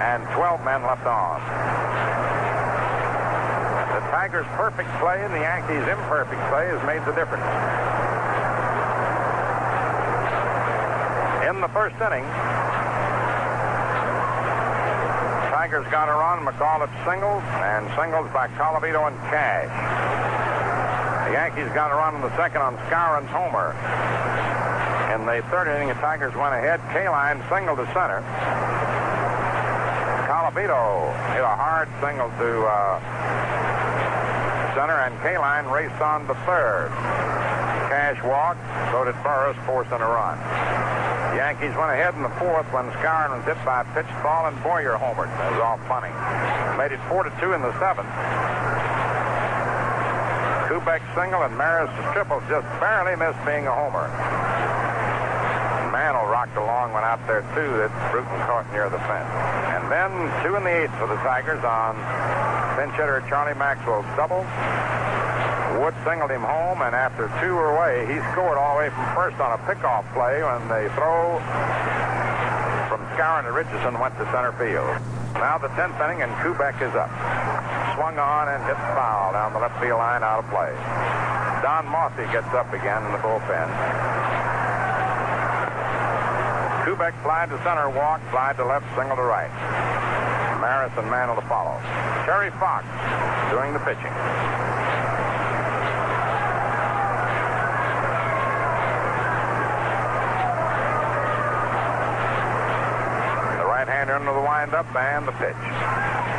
and 0.00 0.24
12 0.32 0.64
men 0.64 0.80
left 0.88 1.04
on. 1.04 1.44
The 3.92 4.02
Tigers' 4.08 4.48
perfect 4.56 4.88
play 5.04 5.20
and 5.20 5.32
the 5.32 5.44
Yankees' 5.44 5.84
imperfect 5.92 6.40
play 6.48 6.72
has 6.72 6.80
made 6.88 7.04
the 7.04 7.12
difference. 7.12 7.44
In 11.44 11.60
the 11.60 11.68
first 11.68 12.00
inning, 12.00 12.24
Tigers 15.64 15.88
got 15.90 16.12
run. 16.12 16.44
McCall 16.44 16.84
at 16.84 16.92
singles, 17.08 17.40
and 17.64 17.88
singles 17.96 18.28
by 18.36 18.52
Colavito 18.52 19.08
and 19.08 19.16
Cash. 19.32 19.72
The 21.24 21.32
Yankees 21.32 21.72
got 21.72 21.88
a 21.88 21.96
run 21.96 22.16
in 22.16 22.20
the 22.20 22.36
second 22.36 22.60
on 22.60 22.76
Skowron's 22.84 23.32
homer. 23.32 23.72
In 25.16 25.24
the 25.24 25.40
third 25.48 25.72
inning, 25.72 25.88
the 25.88 25.96
Tigers 26.04 26.36
went 26.36 26.52
ahead. 26.52 26.84
Kaline 26.92 27.40
singled 27.48 27.80
to 27.80 27.88
center. 27.96 28.20
Colavito 30.28 31.08
hit 31.32 31.40
a 31.40 31.56
hard 31.56 31.88
single 31.96 32.28
to 32.28 32.50
uh, 32.68 33.00
center, 34.76 35.00
and 35.00 35.16
Kaline 35.24 35.72
raced 35.72 35.96
on 36.04 36.28
to 36.28 36.36
third. 36.44 36.92
Cash 37.88 38.20
walked, 38.20 38.60
so 38.92 39.08
did 39.08 39.16
Boros, 39.24 39.56
forcing 39.64 39.96
a 39.96 40.08
run. 40.12 40.83
The 41.34 41.42
Yankees 41.42 41.74
went 41.74 41.90
ahead 41.90 42.14
in 42.14 42.22
the 42.22 42.30
fourth 42.38 42.70
when 42.70 42.86
Skowron 43.02 43.34
was 43.34 43.42
hit 43.42 43.58
by 43.66 43.82
a 43.82 43.86
pitched 43.90 44.14
ball 44.22 44.46
and 44.46 44.54
Boyer 44.62 44.94
homered. 44.94 45.26
That 45.34 45.50
was 45.50 45.58
all 45.66 45.82
funny. 45.90 46.14
Made 46.78 46.94
it 46.94 47.02
4 47.10 47.26
to 47.26 47.32
2 47.42 47.58
in 47.58 47.60
the 47.60 47.74
seventh. 47.82 48.06
Kubek 50.70 51.02
single 51.18 51.42
and 51.42 51.58
Maris 51.58 51.90
triple 52.14 52.38
just 52.46 52.62
barely 52.78 53.18
missed 53.18 53.42
being 53.42 53.66
a 53.66 53.74
homer. 53.74 54.06
Mantle 55.90 56.30
rocked 56.30 56.54
along, 56.54 56.94
went 56.94 57.02
out 57.02 57.18
there 57.26 57.42
too, 57.50 57.82
that 57.82 57.90
Bruton 58.14 58.38
caught 58.46 58.70
near 58.70 58.86
the 58.86 59.02
fence. 59.02 59.26
And 59.74 59.90
then 59.90 60.14
two 60.46 60.54
in 60.54 60.62
the 60.62 60.86
eighth 60.86 60.94
for 61.02 61.10
the 61.10 61.18
Tigers 61.26 61.66
on 61.66 61.98
pinch 62.78 62.94
hitter 62.94 63.26
Charlie 63.26 63.58
Maxwell's 63.58 64.06
double. 64.14 64.46
Wood 65.80 65.94
singled 66.04 66.30
him 66.30 66.42
home, 66.42 66.82
and 66.82 66.94
after 66.94 67.26
two 67.40 67.54
were 67.54 67.74
away, 67.74 68.06
he 68.06 68.20
scored 68.32 68.58
all 68.58 68.76
the 68.76 68.86
way 68.86 68.90
from 68.90 69.06
first 69.14 69.38
on 69.40 69.52
a 69.52 69.60
pickoff 69.66 70.06
play 70.14 70.42
when 70.42 70.68
they 70.68 70.88
throw 70.94 71.38
from 72.88 73.02
Skowron 73.14 73.44
to 73.44 73.52
Richardson 73.52 73.98
went 73.98 74.14
to 74.18 74.24
center 74.30 74.52
field. 74.58 74.88
Now 75.34 75.58
the 75.58 75.68
10th 75.74 75.98
inning, 75.98 76.22
and 76.22 76.30
Kubek 76.42 76.78
is 76.78 76.94
up. 76.94 77.10
Swung 77.94 78.18
on 78.18 78.48
and 78.48 78.62
hit 78.64 78.78
foul 78.94 79.32
down 79.32 79.52
the 79.52 79.58
left 79.58 79.80
field 79.82 79.98
line 79.98 80.22
out 80.22 80.42
of 80.42 80.50
play. 80.50 80.72
Don 81.62 81.86
Mossi 81.86 82.24
gets 82.30 82.52
up 82.54 82.72
again 82.72 83.04
in 83.06 83.12
the 83.12 83.18
bullpen. 83.18 83.68
Kubek 86.84 87.16
flied 87.22 87.48
to 87.48 87.56
center, 87.64 87.88
walk, 87.88 88.20
flied 88.30 88.56
to 88.56 88.64
left, 88.64 88.84
single 88.94 89.16
to 89.16 89.22
right. 89.22 89.50
Maris 90.60 90.92
and 90.96 91.10
Mantle 91.10 91.36
to 91.36 91.46
follow. 91.48 91.80
Terry 92.24 92.50
Fox 92.60 92.84
doing 93.50 93.72
the 93.72 93.80
pitching. 93.80 94.12
The 103.56 103.64
right 103.64 103.88
into 104.64 104.82
the 104.92 104.98
and 104.98 105.28
the 105.28 105.32
pitch. 105.32 105.54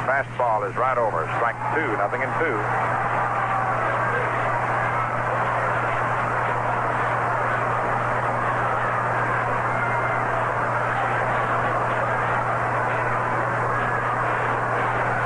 Fastball 0.10 0.68
is 0.68 0.76
right 0.76 0.98
over. 0.98 1.30
Strike 1.38 1.56
two, 1.76 1.86
nothing 2.02 2.22
in 2.22 2.30
two. 2.42 2.58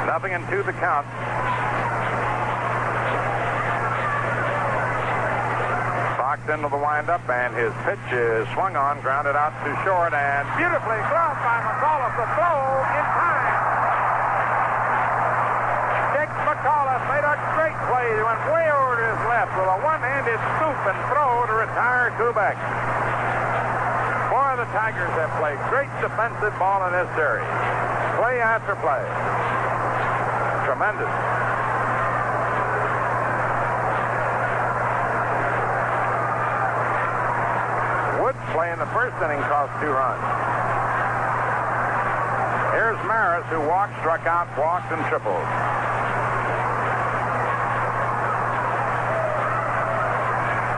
Nothing 0.05 0.33
in 0.33 0.41
two 0.51 0.63
the 0.63 0.73
count. 0.73 1.07
Fox 6.17 6.37
into 6.49 6.67
the 6.67 6.81
windup, 6.81 7.21
and 7.29 7.53
his 7.53 7.69
pitch 7.85 8.01
is 8.11 8.49
swung 8.57 8.75
on, 8.75 8.99
grounded 9.05 9.37
out 9.37 9.53
to 9.61 9.71
short, 9.85 10.11
and 10.17 10.43
beautifully 10.57 10.97
gloved 11.13 11.39
by 11.45 11.57
McAuliffe. 11.61 12.17
The 12.19 12.27
throw 12.35 12.59
in 12.89 13.05
time. 13.15 13.53
Dick 16.19 16.31
McAuliffe 16.43 17.05
made 17.07 17.25
a 17.25 17.35
great 17.55 17.77
play. 17.87 18.05
He 18.11 18.21
went 18.25 18.41
way 18.49 18.65
over 18.73 18.97
to 18.97 19.05
his 19.13 19.21
left 19.29 19.53
with 19.55 19.69
a 19.69 19.77
one-handed 19.85 20.41
scoop 20.57 20.79
and 20.89 20.99
throw 21.07 21.45
to 21.47 21.55
retire 21.63 22.11
Kubek. 22.17 22.57
Boy, 24.33 24.57
the 24.57 24.67
Tigers 24.75 25.13
have 25.21 25.31
played 25.39 25.61
great 25.69 25.93
defensive 26.01 26.51
ball 26.59 26.83
in 26.89 26.97
this 26.97 27.09
series. 27.15 27.47
Play 28.19 28.41
after 28.43 28.75
play. 28.83 29.05
Tremendous. 30.65 31.07
Woods 38.19 38.43
play 38.51 38.67
the 38.79 38.87
first 38.95 39.15
inning 39.19 39.43
cost 39.51 39.75
two 39.83 39.91
runs. 39.91 40.23
Here's 42.71 42.95
Maris, 43.03 43.43
who 43.51 43.59
walked, 43.67 43.99
struck 43.99 44.23
out, 44.25 44.47
walked, 44.55 44.87
and 44.95 45.03
tripled. 45.11 45.43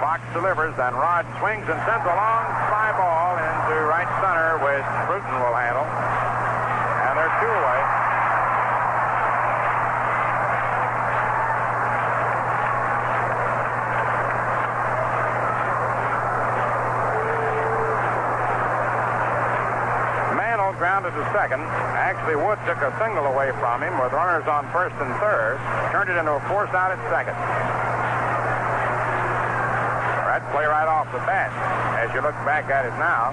Fox 0.01 0.25
delivers, 0.33 0.73
and 0.81 0.95
Rod 0.97 1.29
swings 1.37 1.69
and 1.69 1.77
sends 1.85 2.05
a 2.09 2.15
long 2.17 2.45
fly 2.73 2.89
ball 2.97 3.37
into 3.37 3.85
right 3.85 4.09
center, 4.17 4.57
which 4.65 4.87
Bruton 5.05 5.37
will 5.37 5.53
handle. 5.53 5.85
And 7.05 7.13
they're 7.21 7.37
two 7.37 7.53
away. 7.53 8.01
Mantle 20.35 20.73
grounded 20.91 21.15
to 21.15 21.23
second. 21.31 21.63
Actually, 21.95 22.35
Wood 22.35 22.59
took 22.67 22.83
a 22.83 22.91
single 22.99 23.23
away 23.23 23.55
from 23.63 23.79
him 23.79 23.95
with 23.95 24.11
runners 24.11 24.43
on 24.43 24.67
first 24.75 24.91
and 24.99 25.07
third. 25.23 25.55
Turned 25.95 26.11
it 26.11 26.19
into 26.19 26.35
a 26.35 26.43
force 26.51 26.67
out 26.75 26.91
at 26.91 26.99
second. 27.07 27.31
That 30.27 30.43
play 30.51 30.67
right 30.67 30.91
off 30.91 31.07
the 31.15 31.23
bat. 31.23 31.47
As 31.95 32.11
you 32.11 32.19
look 32.19 32.35
back 32.43 32.67
at 32.67 32.83
it 32.83 32.91
now, 32.99 33.31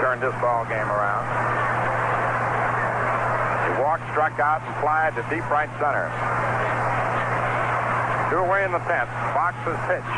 turned 0.00 0.24
this 0.24 0.32
ball 0.40 0.64
game 0.72 0.88
around. 0.88 1.28
He 3.68 3.84
walked, 3.84 4.08
struck 4.16 4.40
out, 4.40 4.64
and 4.64 4.72
flied 4.80 5.20
to 5.20 5.22
deep 5.28 5.44
right 5.52 5.68
center. 5.76 6.08
Two 8.32 8.40
away 8.40 8.64
in 8.64 8.72
the 8.72 8.80
tenth. 8.88 9.12
Fox's 9.36 9.76
pitch. 9.84 10.10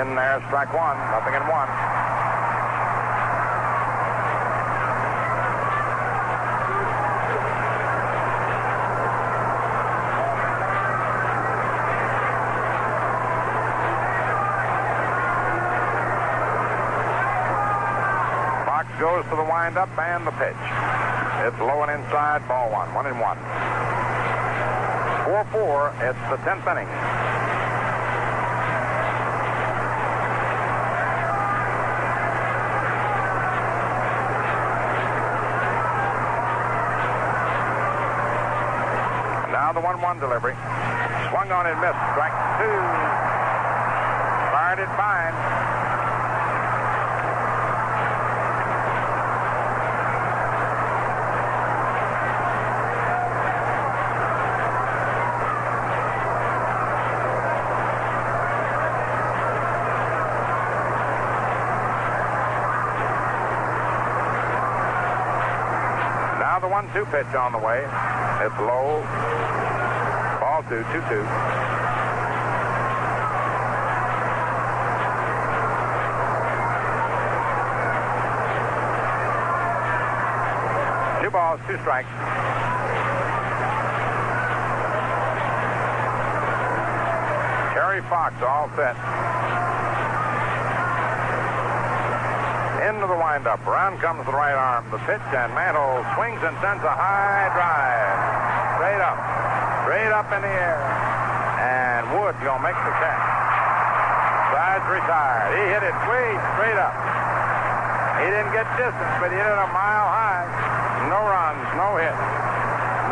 In 0.00 0.16
there, 0.16 0.40
strike 0.48 0.72
one. 0.72 0.96
Nothing 1.12 1.36
in 1.36 1.44
one. 1.44 1.68
Fox 18.68 18.86
goes 18.98 19.22
to 19.30 19.36
the 19.36 19.46
windup 19.46 19.96
and 19.96 20.26
the 20.26 20.32
pitch. 20.32 20.58
It's 21.46 21.58
low 21.62 21.86
and 21.86 21.90
inside, 22.02 22.42
ball 22.48 22.68
one, 22.72 22.92
one 22.94 23.06
and 23.06 23.20
one. 23.20 23.38
4-4, 25.22 25.94
it's 26.02 26.18
the 26.30 26.36
10th 26.42 26.66
inning. 26.66 26.90
Now 39.54 39.72
the 39.72 39.80
1-1 39.80 40.18
delivery. 40.18 40.54
Swung 41.30 41.52
on 41.52 41.66
and 41.70 41.78
missed. 41.78 42.02
Strike 42.18 42.34
two. 42.58 42.78
Fired 44.50 44.80
it 44.82 44.90
fine. 44.98 45.77
Now 66.98 67.04
the 67.04 67.10
one-two 67.10 67.28
pitch 67.28 67.34
on 67.36 67.52
the 67.52 67.58
way. 67.58 67.78
It's 67.78 68.58
low. 68.58 69.02
Ball 70.40 70.62
two, 70.68 70.82
two-two. 70.90 71.22
Two 81.22 81.30
balls, 81.30 81.60
two 81.68 81.78
strikes. 81.78 82.08
Terry 87.74 88.00
Fox 88.08 88.34
all 88.42 88.70
set. 88.74 89.77
Into 92.88 93.04
the 93.04 93.20
windup. 93.20 93.60
Around 93.68 94.00
comes 94.00 94.24
the 94.24 94.32
right 94.32 94.56
arm. 94.56 94.88
The 94.88 94.96
pitch, 95.04 95.20
and 95.36 95.52
Mantle 95.52 96.00
swings 96.16 96.40
and 96.40 96.56
sends 96.64 96.80
a 96.80 96.94
high 96.96 97.52
drive. 97.52 98.16
Straight 98.80 99.02
up. 99.04 99.20
Straight 99.84 100.08
up 100.08 100.24
in 100.32 100.40
the 100.40 100.48
air. 100.48 100.80
And 101.60 102.08
Wood 102.16 102.32
going 102.40 102.56
to 102.56 102.64
make 102.64 102.80
the 102.80 102.94
catch. 102.96 103.28
Sides 104.56 104.88
retired. 104.88 105.52
He 105.52 105.64
hit 105.68 105.84
it 105.84 105.96
way 106.08 106.32
straight 106.56 106.80
up. 106.80 106.96
He 108.24 108.32
didn't 108.32 108.56
get 108.56 108.64
distance, 108.80 109.14
but 109.20 109.28
he 109.28 109.36
hit 109.36 109.44
it 109.44 109.60
a 109.60 109.68
mile 109.68 110.08
high. 110.08 110.48
No 111.12 111.20
runs, 111.28 111.68
no 111.76 112.00
hits, 112.00 112.24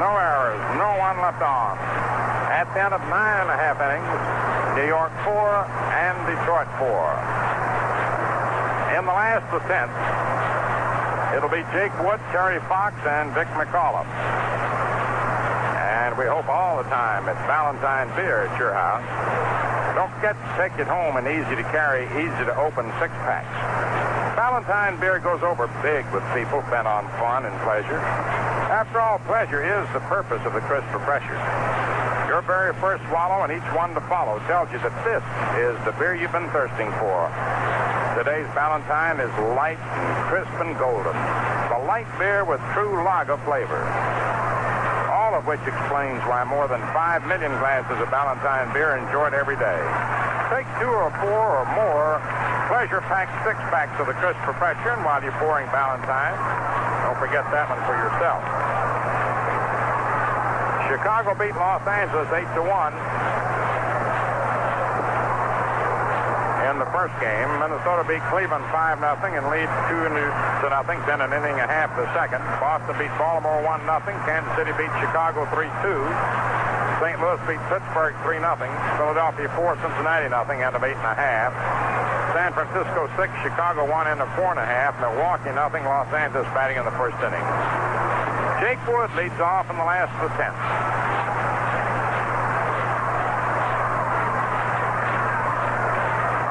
no 0.01 0.09
errors, 0.17 0.63
no 0.81 0.89
one 0.97 1.21
left 1.21 1.45
on. 1.45 1.77
at 2.49 2.65
the 2.73 2.81
end 2.81 2.97
of 2.97 3.05
nine 3.13 3.45
and 3.45 3.53
a 3.53 3.59
half 3.61 3.77
innings, 3.77 4.09
New 4.73 4.89
York 4.89 5.13
four 5.21 5.69
and 5.93 6.17
Detroit 6.25 6.67
four. 6.81 7.46
In 8.97 9.05
the 9.05 9.13
last 9.13 9.45
the 9.53 9.61
it'll 11.37 11.53
be 11.53 11.61
Jake 11.77 11.93
Wood, 12.01 12.17
Terry 12.33 12.57
Fox, 12.65 12.97
and 13.05 13.29
Dick 13.37 13.45
McAuliffe. 13.53 14.09
And 15.77 16.17
we 16.17 16.25
hope 16.25 16.49
all 16.49 16.81
the 16.81 16.89
time 16.89 17.29
it's 17.29 17.37
Ballantine 17.45 18.09
beer 18.17 18.49
at 18.49 18.59
your 18.59 18.73
house. 18.73 19.05
Don't 19.93 20.09
forget 20.17 20.33
to 20.33 20.49
take 20.57 20.73
it 20.81 20.89
home 20.89 21.21
and 21.21 21.29
easy 21.29 21.61
to 21.61 21.67
carry, 21.69 22.09
easy 22.17 22.43
to 22.49 22.57
open 22.57 22.89
six 22.97 23.13
packs. 23.29 23.53
Ballantine 24.33 24.99
beer 24.99 25.21
goes 25.21 25.45
over 25.45 25.69
big 25.85 26.09
with 26.17 26.25
people 26.33 26.65
bent 26.73 26.89
on 26.89 27.05
fun 27.21 27.45
and 27.45 27.53
pleasure. 27.69 28.01
After 28.73 28.97
all, 28.97 29.21
pleasure 29.29 29.61
is 29.61 29.85
the 29.93 30.01
purpose 30.09 30.41
of 30.49 30.57
the 30.57 30.65
crisp 30.65 30.89
refresher. 30.97 31.37
Your 32.27 32.43
very 32.43 32.75
first 32.83 33.07
swallow 33.07 33.47
and 33.47 33.55
each 33.55 33.71
one 33.71 33.95
to 33.95 34.03
follow 34.11 34.43
tells 34.51 34.67
you 34.75 34.83
that 34.83 34.95
this 35.07 35.23
is 35.63 35.79
the 35.87 35.95
beer 35.95 36.19
you've 36.19 36.35
been 36.35 36.51
thirsting 36.51 36.91
for. 36.99 37.31
Today's 38.19 38.51
Ballantine 38.51 39.23
is 39.23 39.31
light 39.55 39.79
and 39.79 40.11
crisp 40.27 40.51
and 40.59 40.75
golden. 40.75 41.15
The 41.71 41.87
light 41.87 42.11
beer 42.19 42.43
with 42.43 42.59
true 42.75 42.99
lager 43.07 43.39
flavor. 43.47 43.79
All 45.15 45.39
of 45.39 45.47
which 45.47 45.63
explains 45.71 46.19
why 46.27 46.43
more 46.43 46.67
than 46.67 46.83
5 46.91 47.31
million 47.31 47.55
glasses 47.63 47.95
of 48.03 48.11
Ballantine 48.11 48.75
beer 48.75 48.99
enjoyed 48.99 49.31
every 49.31 49.57
day. 49.63 49.79
Take 50.51 50.67
two 50.83 50.91
or 50.91 51.15
four 51.23 51.63
or 51.63 51.67
more 51.79 52.19
pleasure 52.67 53.07
pack 53.07 53.31
six 53.47 53.55
packs 53.71 53.95
of 54.03 54.11
the 54.11 54.19
crisp 54.19 54.43
refresher, 54.43 54.99
and 54.99 55.07
while 55.07 55.23
you're 55.23 55.31
pouring 55.39 55.71
Ballantine, 55.71 56.35
don't 57.07 57.19
forget 57.23 57.47
that 57.55 57.71
one 57.71 57.79
for 57.87 57.95
yourself. 57.95 58.96
Chicago 60.97 61.37
beat 61.37 61.53
Los 61.53 61.85
Angeles 61.85 62.25
8 62.33 62.41
to 62.57 62.65
1. 62.65 62.73
In 66.73 66.81
the 66.81 66.89
first 66.89 67.13
game, 67.21 67.53
Minnesota 67.61 68.01
beat 68.09 68.25
Cleveland 68.33 68.65
5 68.73 69.05
0 69.05 69.37
and 69.37 69.45
leads 69.53 69.69
2 69.93 70.09
to 70.09 70.67
nothing. 70.73 70.97
Then 71.05 71.21
an 71.21 71.37
inning 71.37 71.61
and 71.61 71.69
a 71.69 71.75
half 71.77 71.93
the 72.01 72.09
second. 72.17 72.41
Boston 72.65 72.97
beat 72.97 73.13
Baltimore 73.21 73.61
1 73.61 73.85
0. 73.85 74.09
Kansas 74.25 74.49
City 74.57 74.73
beat 74.81 74.89
Chicago 75.05 75.45
3 75.53 75.69
2. 75.85 76.01
St. 77.05 77.21
Louis 77.21 77.45
beat 77.45 77.61
Pittsburgh 77.69 78.17
3 78.25 78.41
0. 78.41 78.57
Philadelphia 78.97 79.53
4, 79.53 79.77
Cincinnati 79.85 80.33
nothing 80.33 80.65
end 80.65 80.73
of 80.73 80.81
8 80.81 80.97
and 80.97 81.13
a 81.13 81.13
half. 81.13 81.53
San 82.33 82.57
Francisco 82.57 83.05
6, 83.21 83.29
Chicago 83.45 83.85
1 83.85 84.17
end 84.17 84.25
of 84.25 84.33
4 84.33 84.57
and 84.57 84.65
a 84.65 84.65
half. 84.65 84.97
Milwaukee 84.97 85.53
nothing. 85.53 85.85
Los 85.85 86.09
Angeles 86.17 86.49
batting 86.57 86.81
in 86.81 86.89
the 86.89 86.97
first 86.97 87.21
inning. 87.21 87.45
Jake 88.61 88.81
Wood 88.89 89.13
leads 89.17 89.39
off 89.39 89.69
in 89.69 89.77
the 89.77 89.85
last 89.85 90.09
of 90.17 90.31
the 90.31 90.37
10th. 90.41 90.57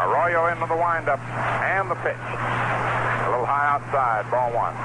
Arroyo 0.05 0.53
into 0.53 0.67
the 0.69 0.77
windup 0.77 1.19
and 1.65 1.89
the 1.89 1.95
pitch. 2.05 2.13
A 2.13 3.29
little 3.33 3.45
high 3.49 3.73
outside, 3.73 4.29
ball 4.29 4.53
one. 4.53 4.77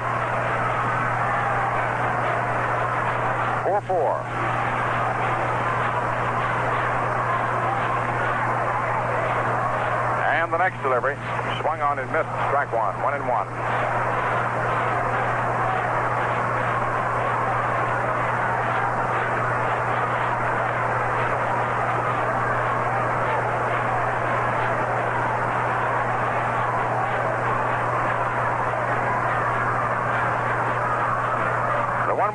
4-4. 3.69 4.25
And 10.41 10.51
the 10.51 10.57
next 10.57 10.81
delivery, 10.81 11.15
swung 11.61 11.81
on 11.81 11.99
and 11.99 12.11
missed, 12.11 12.33
strike 12.49 12.73
one, 12.73 12.99
one 13.03 13.13
and 13.13 13.27
one. 13.29 13.45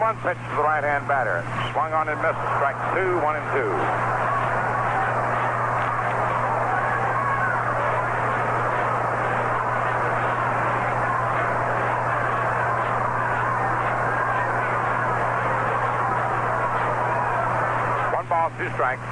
1-1 0.06 0.22
pitch 0.22 0.38
to 0.38 0.54
the 0.54 0.62
right-hand 0.62 1.08
batter. 1.08 1.42
Swung 1.72 1.92
on 1.92 2.08
and 2.08 2.22
missed. 2.22 2.38
Strike 2.38 2.78
two, 2.94 3.18
one 3.26 3.34
and 3.34 3.42
two. 3.50 3.70
One 18.14 18.28
ball, 18.28 18.52
two 18.56 18.70
strikes. 18.74 19.02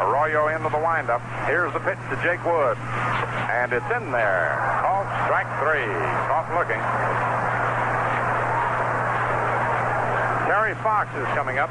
Arroyo 0.00 0.46
into 0.54 0.68
the 0.68 0.78
windup. 0.78 1.37
Here's 1.48 1.72
the 1.72 1.80
pitch 1.80 1.98
to 2.10 2.16
Jake 2.22 2.44
Wood. 2.44 2.76
And 2.76 3.72
it's 3.72 3.90
in 3.96 4.12
there. 4.12 4.52
Called 4.84 5.08
strike 5.24 5.48
three. 5.64 5.88
Caught 6.28 6.52
looking. 6.52 6.82
Terry 10.46 10.74
Fox 10.84 11.08
is 11.16 11.26
coming 11.32 11.58
up. 11.58 11.70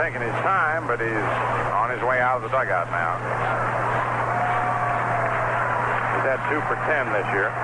Taking 0.00 0.22
his 0.22 0.34
time, 0.42 0.88
but 0.88 0.98
he's 0.98 1.10
on 1.70 1.90
his 1.90 2.02
way 2.02 2.18
out 2.18 2.36
of 2.38 2.42
the 2.42 2.48
dugout 2.48 2.90
now. 2.90 3.14
He's 6.20 6.28
had 6.28 6.39
two 6.50 6.60
for 6.62 6.74
ten 6.84 7.06
this 7.12 7.26
year. 7.32 7.54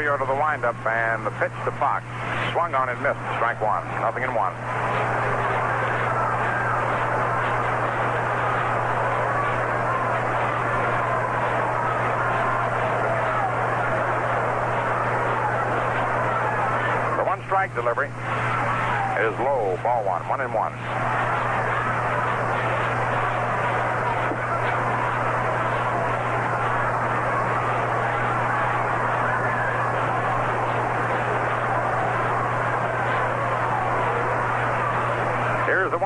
Arroyo 0.00 0.16
to 0.16 0.24
the 0.24 0.34
windup, 0.50 0.84
and 0.84 1.24
the 1.24 1.30
pitch 1.32 1.52
to 1.64 1.70
Fox. 1.78 2.04
Swung 2.52 2.74
on 2.74 2.88
and 2.88 3.00
missed. 3.02 3.20
Strike 3.36 3.60
one. 3.62 3.86
Nothing 4.00 4.24
in 4.24 4.34
one. 4.34 4.52
The 17.16 17.24
one 17.24 17.40
strike 17.46 17.72
delivery 17.76 18.08
is 18.08 19.38
low. 19.38 19.78
Ball 19.84 20.04
one. 20.04 20.28
One 20.28 20.40
and 20.40 20.52
one. 20.52 21.49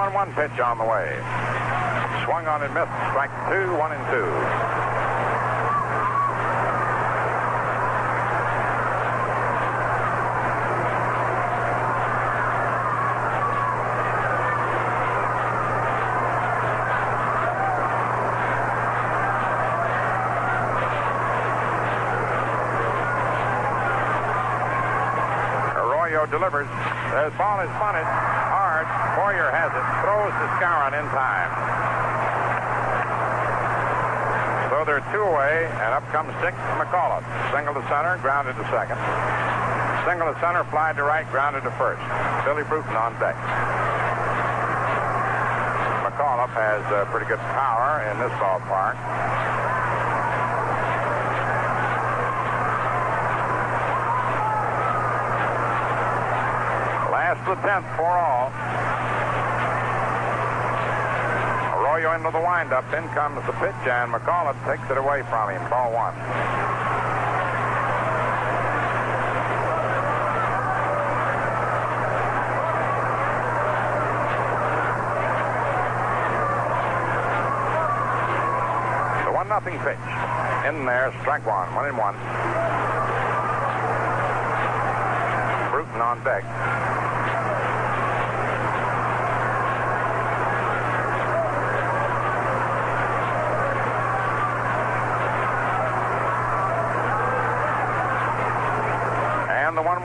Here's 0.04 0.16
1-1 0.16 0.34
pitch 0.34 0.60
on 0.60 0.76
the 0.76 0.84
way. 0.84 1.16
Swung 2.26 2.46
on 2.46 2.62
and 2.62 2.74
missed. 2.74 2.92
Strike 3.08 3.30
two, 3.48 3.72
one 3.78 3.92
and 3.92 4.04
two. 4.12 4.28
Arroyo 25.80 26.26
delivers. 26.26 26.68
The 26.68 27.32
ball 27.38 27.60
is 27.60 27.70
bunted 27.80 28.04
hard. 28.54 28.86
Boyer 29.16 29.50
has 29.50 29.70
it. 29.70 30.03
Throws 30.14 30.30
to 30.30 30.46
Skowron 30.62 30.94
in 30.94 31.06
time. 31.10 31.50
So 34.70 34.86
they're 34.86 35.02
two 35.10 35.26
away, 35.26 35.66
and 35.66 35.90
up 35.90 36.06
comes 36.14 36.30
Dick 36.38 36.54
McAuliffe. 36.78 37.26
Single 37.50 37.74
to 37.74 37.82
center, 37.90 38.14
grounded 38.22 38.54
to 38.54 38.62
second. 38.70 38.94
Single 40.06 40.30
to 40.30 40.38
center, 40.38 40.62
fly 40.70 40.94
to 40.94 41.02
right, 41.02 41.26
grounded 41.34 41.64
to 41.64 41.72
first. 41.74 41.98
Billy 42.46 42.62
Bruton 42.62 42.94
on 42.94 43.18
deck. 43.18 43.34
McAuliffe 46.06 46.54
has 46.62 46.86
uh, 46.94 47.10
pretty 47.10 47.26
good 47.26 47.42
power 47.50 48.06
in 48.06 48.14
this 48.22 48.30
ballpark. 48.38 48.94
Last 57.10 57.42
the 57.50 57.58
tenth, 57.66 57.86
four 57.98 58.14
all. 58.14 58.93
Into 62.14 62.30
the 62.30 62.38
windup. 62.38 62.84
In 62.94 63.08
comes 63.08 63.44
the 63.44 63.52
pitch, 63.54 63.74
and 63.90 64.12
McAuliffe 64.12 64.54
takes 64.64 64.88
it 64.88 64.96
away 64.96 65.24
from 65.28 65.50
him. 65.50 65.68
Ball 65.68 65.90
one. 65.90 66.14
The 79.24 79.32
one 79.32 79.48
nothing 79.48 79.76
pitch. 79.80 79.98
In 80.68 80.86
there, 80.86 81.12
strike 81.22 81.44
one. 81.44 81.74
One 81.74 81.86
in 81.88 81.96
one. 81.96 82.14
Bruton 85.72 86.00
on 86.00 86.22
deck. 86.22 87.13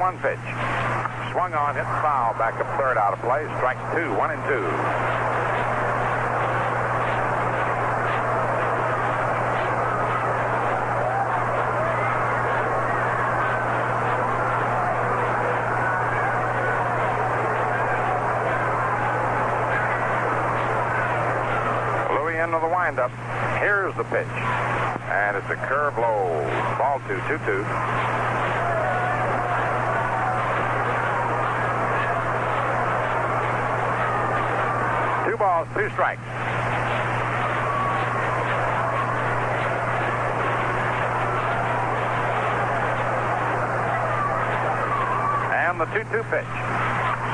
And 0.09 0.17
1 0.17 0.23
1 0.23 0.37
pitch. 0.37 1.31
Swung 1.33 1.53
on, 1.53 1.75
hit 1.75 1.83
foul, 2.01 2.33
back 2.33 2.55
up 2.55 2.65
third 2.79 2.97
out 2.97 3.13
of 3.13 3.19
play. 3.19 3.45
Strike 3.57 3.77
two, 3.93 4.11
one 4.17 4.31
and 4.31 4.41
two. 4.49 4.65
Louis 22.15 22.41
into 22.41 22.57
the 22.57 22.67
windup. 22.67 23.11
Here's 23.59 23.93
the 23.95 24.05
pitch. 24.05 24.25
And 25.13 25.37
it's 25.37 25.49
a 25.51 25.55
curve 25.67 25.95
low. 25.99 26.41
Ball 26.79 26.99
two, 27.07 27.21
two, 27.27 27.37
two. 27.45 27.65
Two 35.29 35.37
balls, 35.65 35.67
two 35.75 35.89
strikes. 35.93 36.21
And 45.51 45.79
the 45.79 45.85
2 45.85 46.03
2 46.11 46.23
pitch. 46.29 46.45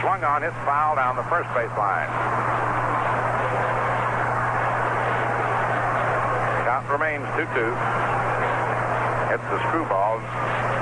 Swung 0.02 0.24
on, 0.24 0.42
hit 0.42 0.54
foul 0.66 0.96
down 0.96 1.16
the 1.16 1.24
first 1.24 1.50
base 1.54 1.72
line. 1.78 2.10
Count 6.66 6.90
remains 6.90 7.26
2 7.36 7.46
2. 7.54 7.76
Hits 9.30 9.44
the 9.50 9.60
screwball, 9.70 10.20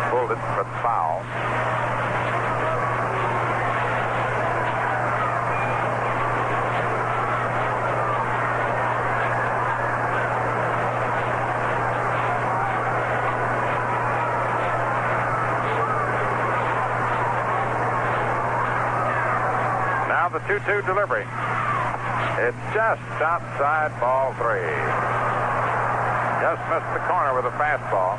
pulled 0.09 0.31
it, 0.31 0.41
but 0.55 0.67
foul. 0.81 1.23
Now 20.43 20.59
the 20.59 20.59
2 20.59 20.81
2 20.81 20.87
delivery. 20.87 21.25
It's 22.39 22.57
just 22.73 23.01
outside 23.21 23.97
ball 23.99 24.33
three. 24.33 24.59
Just 26.41 26.61
missed 26.69 26.93
the 26.93 26.99
corner 27.07 27.35
with 27.35 27.45
a 27.45 27.55
fastball. 27.57 28.17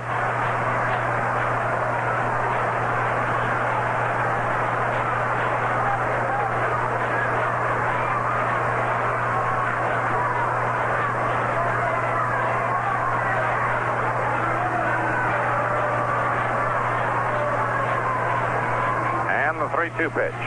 And 19.31 19.61
the 19.61 19.69
3 19.69 19.91
2 19.99 20.11
pitch. 20.11 20.44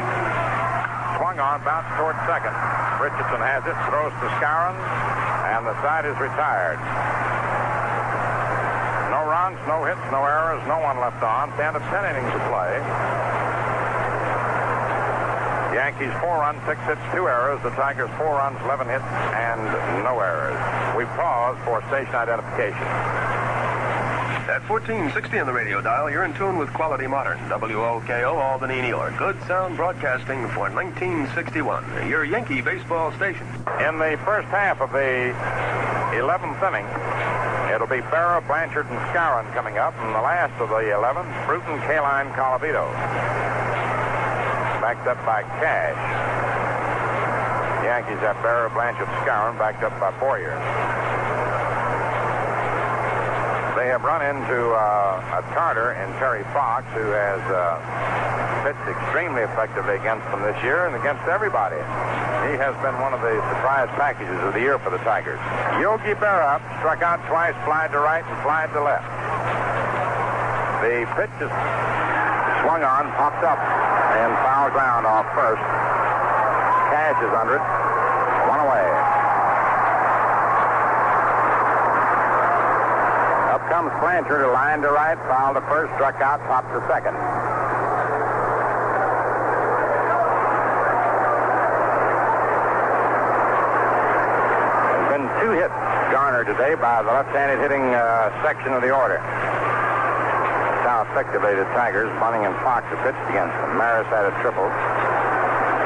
On, 1.68 1.84
toward 2.00 2.16
second. 2.24 2.56
Richardson 3.04 3.44
has 3.44 3.60
it, 3.68 3.76
throws 3.92 4.16
to 4.24 4.28
Skowron, 4.40 4.80
and 5.52 5.68
the 5.68 5.76
side 5.84 6.08
is 6.08 6.16
retired. 6.16 6.80
No 9.12 9.28
runs, 9.28 9.60
no 9.68 9.84
hits, 9.84 10.00
no 10.08 10.24
errors, 10.24 10.64
no 10.64 10.80
one 10.80 10.96
left 11.04 11.20
on. 11.20 11.52
Ten 11.60 11.76
of 11.76 11.84
ten 11.92 12.08
innings 12.08 12.32
to 12.32 12.42
play. 12.48 12.80
Yankees 15.76 16.16
four 16.24 16.40
runs, 16.40 16.64
six 16.64 16.80
hits, 16.88 17.04
two 17.12 17.28
errors. 17.28 17.60
The 17.68 17.76
Tigers 17.76 18.10
four 18.16 18.40
runs, 18.40 18.56
11 18.64 18.88
hits, 18.88 19.04
and 19.36 19.60
no 20.08 20.24
errors. 20.24 20.56
We 20.96 21.04
pause 21.20 21.60
for 21.68 21.84
station 21.92 22.16
identification. 22.16 22.88
At 24.48 24.64
1460 24.70 25.40
on 25.40 25.46
the 25.46 25.52
radio 25.52 25.82
dial, 25.82 26.10
you're 26.10 26.24
in 26.24 26.34
tune 26.34 26.58
with 26.58 26.72
Quality 26.72 27.06
Modern, 27.06 27.38
WOKO, 27.50 28.34
Albany, 28.34 28.82
New 28.82 28.88
York. 28.88 29.18
Good 29.18 29.36
sound 29.44 29.76
broadcasting 29.76 30.48
for 30.56 30.72
1961, 30.72 32.08
your 32.08 32.24
Yankee 32.24 32.62
baseball 32.62 33.12
station. 33.20 33.46
In 33.84 34.00
the 34.00 34.18
first 34.24 34.48
half 34.48 34.80
of 34.80 34.94
the 34.96 35.36
11th 36.16 36.64
inning, 36.64 36.88
it'll 37.76 37.92
be 37.92 38.00
Berra, 38.08 38.40
Blanchard, 38.48 38.88
and 38.88 38.98
Skowron 39.12 39.52
coming 39.54 39.80
up. 39.80 39.94
And 40.00 40.16
the 40.16 40.24
last 40.24 40.56
of 40.62 40.70
the 40.70 40.96
11th, 40.96 41.28
Bruton, 41.46 41.84
Kaline, 41.84 42.32
Colavito. 42.32 42.88
Backed 44.80 45.08
up 45.08 45.20
by 45.26 45.44
Cash. 45.60 46.00
Yankees 47.84 48.20
have 48.20 48.38
Berra, 48.38 48.74
Blanchard, 48.74 49.08
Skowron 49.28 49.60
backed 49.60 49.84
up 49.84 50.00
by 50.00 50.18
Boyer. 50.22 50.87
They 53.88 53.96
have 53.96 54.04
run 54.04 54.20
into 54.20 54.76
uh, 54.76 55.40
a 55.40 55.42
Tartar 55.56 55.96
in 55.96 56.12
Terry 56.20 56.44
Fox, 56.52 56.84
who 56.92 57.08
has 57.08 57.40
uh, 57.48 57.80
pitched 58.68 58.84
extremely 58.84 59.48
effectively 59.48 59.96
against 59.96 60.28
them 60.28 60.44
this 60.44 60.60
year 60.60 60.92
and 60.92 60.96
against 61.00 61.24
everybody. 61.24 61.80
He 62.52 62.60
has 62.60 62.76
been 62.84 63.00
one 63.00 63.16
of 63.16 63.24
the 63.24 63.40
surprise 63.48 63.88
packages 63.96 64.36
of 64.44 64.52
the 64.52 64.60
year 64.60 64.76
for 64.76 64.92
the 64.92 65.00
Tigers. 65.08 65.40
Yogi 65.80 66.20
Berra 66.20 66.60
struck 66.84 67.00
out 67.00 67.24
twice, 67.32 67.56
flied 67.64 67.96
to 67.96 68.04
right 68.04 68.28
and 68.28 68.36
flied 68.44 68.76
to 68.76 68.84
left. 68.84 69.08
The 70.84 71.08
pitch 71.16 71.32
is 71.40 71.52
swung 72.68 72.84
on, 72.84 73.08
popped 73.16 73.48
up, 73.48 73.56
and 74.20 74.36
foul 74.44 74.68
ground 74.68 75.08
off 75.08 75.32
first. 75.32 75.64
Cash 76.92 77.24
is 77.24 77.32
under 77.32 77.56
it. 77.56 77.64
One 78.52 78.60
away. 78.68 79.08
Up 83.98 84.28
to 84.28 84.48
line 84.52 84.82
to 84.82 84.90
right, 84.90 85.18
foul 85.26 85.54
to 85.54 85.62
first, 85.72 85.94
struck 85.96 86.22
out, 86.22 86.40
popped 86.46 86.70
to 86.70 86.84
second. 86.86 87.16
There's 94.94 95.10
been 95.16 95.26
two 95.42 95.54
hits 95.58 95.74
garnered 96.14 96.46
today 96.46 96.76
by 96.76 97.02
the 97.02 97.10
left-handed 97.10 97.58
hitting 97.64 97.82
uh, 97.96 98.30
section 98.44 98.74
of 98.74 98.82
the 98.82 98.94
order. 98.94 99.18
That's 99.18 100.84
how 100.86 101.08
effectively 101.10 101.56
the 101.56 101.66
Tigers, 101.74 102.12
Bunning 102.20 102.46
and 102.46 102.56
Fox, 102.62 102.86
have 102.94 103.00
pitched 103.02 103.26
against 103.32 103.56
them. 103.64 103.78
Maris 103.80 104.08
had 104.14 104.30
a 104.30 104.34
triple. 104.44 104.68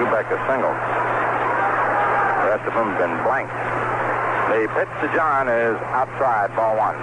Kubek 0.01 0.27
a 0.33 0.39
single. 0.49 0.73
The 2.41 2.47
rest 2.57 2.65
of 2.67 2.73
them 2.73 2.91
have 2.91 2.99
been 2.99 3.15
blanked. 3.23 3.53
The 4.49 4.67
pitch 4.75 4.91
to 4.99 5.07
John 5.15 5.47
is 5.47 5.77
outside, 5.93 6.51
ball 6.55 6.75
one. 6.75 6.97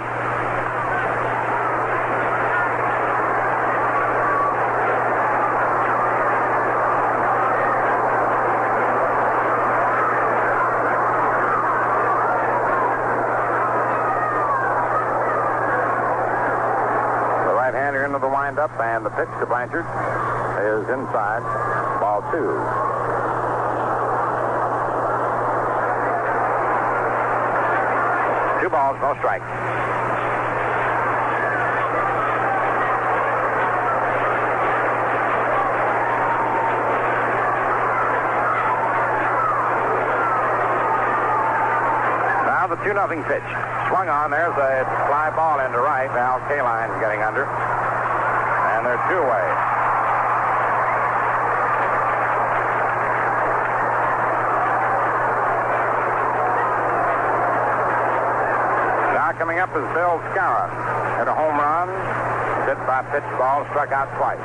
The 17.45 17.55
right-hander 17.55 18.05
into 18.05 18.19
the 18.19 18.27
windup 18.27 18.79
and 18.79 19.05
the 19.05 19.08
pitch 19.19 19.27
to 19.37 19.45
Blanchard 19.45 19.83
is 20.63 20.87
inside. 20.87 21.43
Ball 21.99 22.23
two. 22.31 22.55
Two 28.63 28.69
balls, 28.71 28.95
no 29.01 29.11
strikes. 29.19 29.43
Now 42.47 42.67
the 42.67 42.77
2 42.87 42.93
nothing 42.93 43.23
pitch. 43.23 43.43
Swung 43.89 44.07
on. 44.07 44.31
There's 44.31 44.55
a 44.55 44.85
fly 45.11 45.29
ball 45.35 45.59
into 45.59 45.79
right. 45.79 46.07
Al 46.07 46.39
Kaline's 46.47 46.97
getting 47.01 47.21
under. 47.21 47.68
And 49.09 49.17
they're 49.17 49.21
two 49.21 49.25
away. 49.25 49.49
Now 59.13 59.31
coming 59.37 59.59
up 59.59 59.69
is 59.69 59.83
Bill 59.93 60.19
Skowron. 60.31 60.69
Hit 61.19 61.27
a 61.27 61.33
home 61.33 61.57
run. 61.57 61.89
Hit 62.67 62.77
by 62.85 63.01
pitch 63.11 63.23
ball. 63.37 63.65
Struck 63.71 63.91
out 63.91 64.15
twice. 64.17 64.39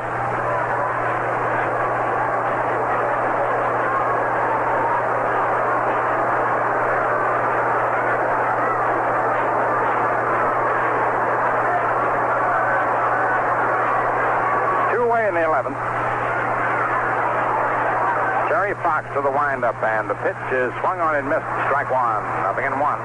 Two 14.93 15.03
away 15.03 15.27
in 15.29 15.35
the 15.35 15.41
11th. 15.41 15.75
Terry 18.49 18.74
Fox 18.85 19.09
to 19.15 19.23
the 19.23 19.31
windup, 19.31 19.83
and 19.83 20.11
the 20.11 20.15
pitch 20.17 20.37
is 20.53 20.71
swung 20.81 21.01
on 21.01 21.17
and 21.17 21.27
missed. 21.27 21.41
Strike 21.73 21.91
one. 21.91 22.23
Nothing 22.45 22.67
in 22.67 22.79
one. 22.79 23.01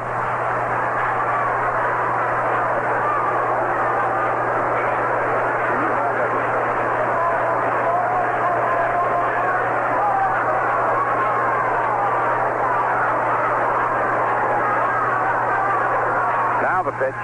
Now 16.62 16.84
the 16.84 16.92
pitch 16.92 17.16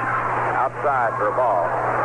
outside 0.56 1.12
for 1.18 1.28
a 1.28 1.36
ball. 1.36 2.05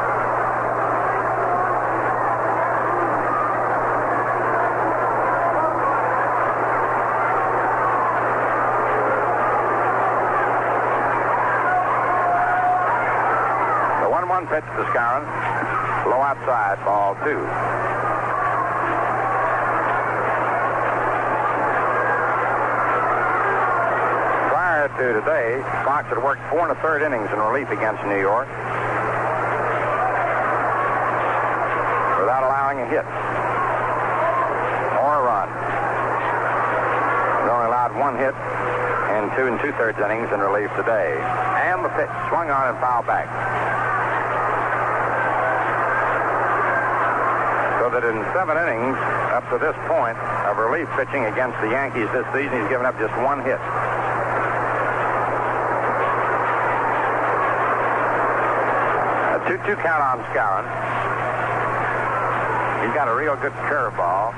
The 14.41 14.47
1 14.47 14.55
1 14.55 14.62
pitch 14.62 14.71
to 14.73 14.85
Skowron. 14.89 15.25
Low 16.09 16.23
outside, 16.23 16.81
ball 16.85 17.12
two. 17.21 17.37
Prior 24.49 24.89
to 24.97 25.21
today, 25.21 25.61
Fox 25.85 26.09
had 26.09 26.25
worked 26.25 26.41
four 26.49 26.61
and 26.61 26.73
a 26.73 26.81
third 26.81 27.03
innings 27.03 27.29
in 27.31 27.39
relief 27.39 27.69
against 27.69 28.01
New 28.09 28.17
York 28.17 28.49
without 32.25 32.41
allowing 32.41 32.81
a 32.81 32.89
hit 32.89 33.05
or 35.05 35.21
a 35.21 35.23
run. 35.29 35.49
He 37.45 37.51
only 37.51 37.67
allowed 37.69 37.93
one 37.93 38.17
hit 38.17 38.33
in 39.21 39.29
two 39.37 39.53
and 39.53 39.61
two 39.61 39.77
thirds 39.77 40.01
innings 40.01 40.33
in 40.33 40.41
relief 40.41 40.73
today. 40.81 41.21
And 41.69 41.85
the 41.85 41.91
pitch 41.91 42.09
swung 42.33 42.49
on 42.49 42.73
and 42.73 42.79
fouled 42.81 43.07
back. 43.07 43.80
That 48.01 48.17
in 48.17 48.25
seven 48.33 48.57
innings 48.57 48.97
up 49.29 49.45
to 49.53 49.61
this 49.61 49.77
point 49.85 50.17
of 50.49 50.57
relief 50.57 50.89
pitching 50.97 51.29
against 51.29 51.61
the 51.61 51.69
Yankees 51.69 52.09
this 52.17 52.25
season, 52.33 52.57
he's 52.57 52.71
given 52.73 52.89
up 52.89 52.97
just 52.97 53.13
one 53.21 53.45
hit. 53.45 53.61
A 59.37 59.39
2-2 59.45 59.77
count 59.85 60.01
on 60.01 60.25
Skowron. 60.33 60.65
He's 62.89 62.95
got 62.97 63.05
a 63.05 63.13
real 63.13 63.37
good 63.37 63.53
curveball. 63.69 64.33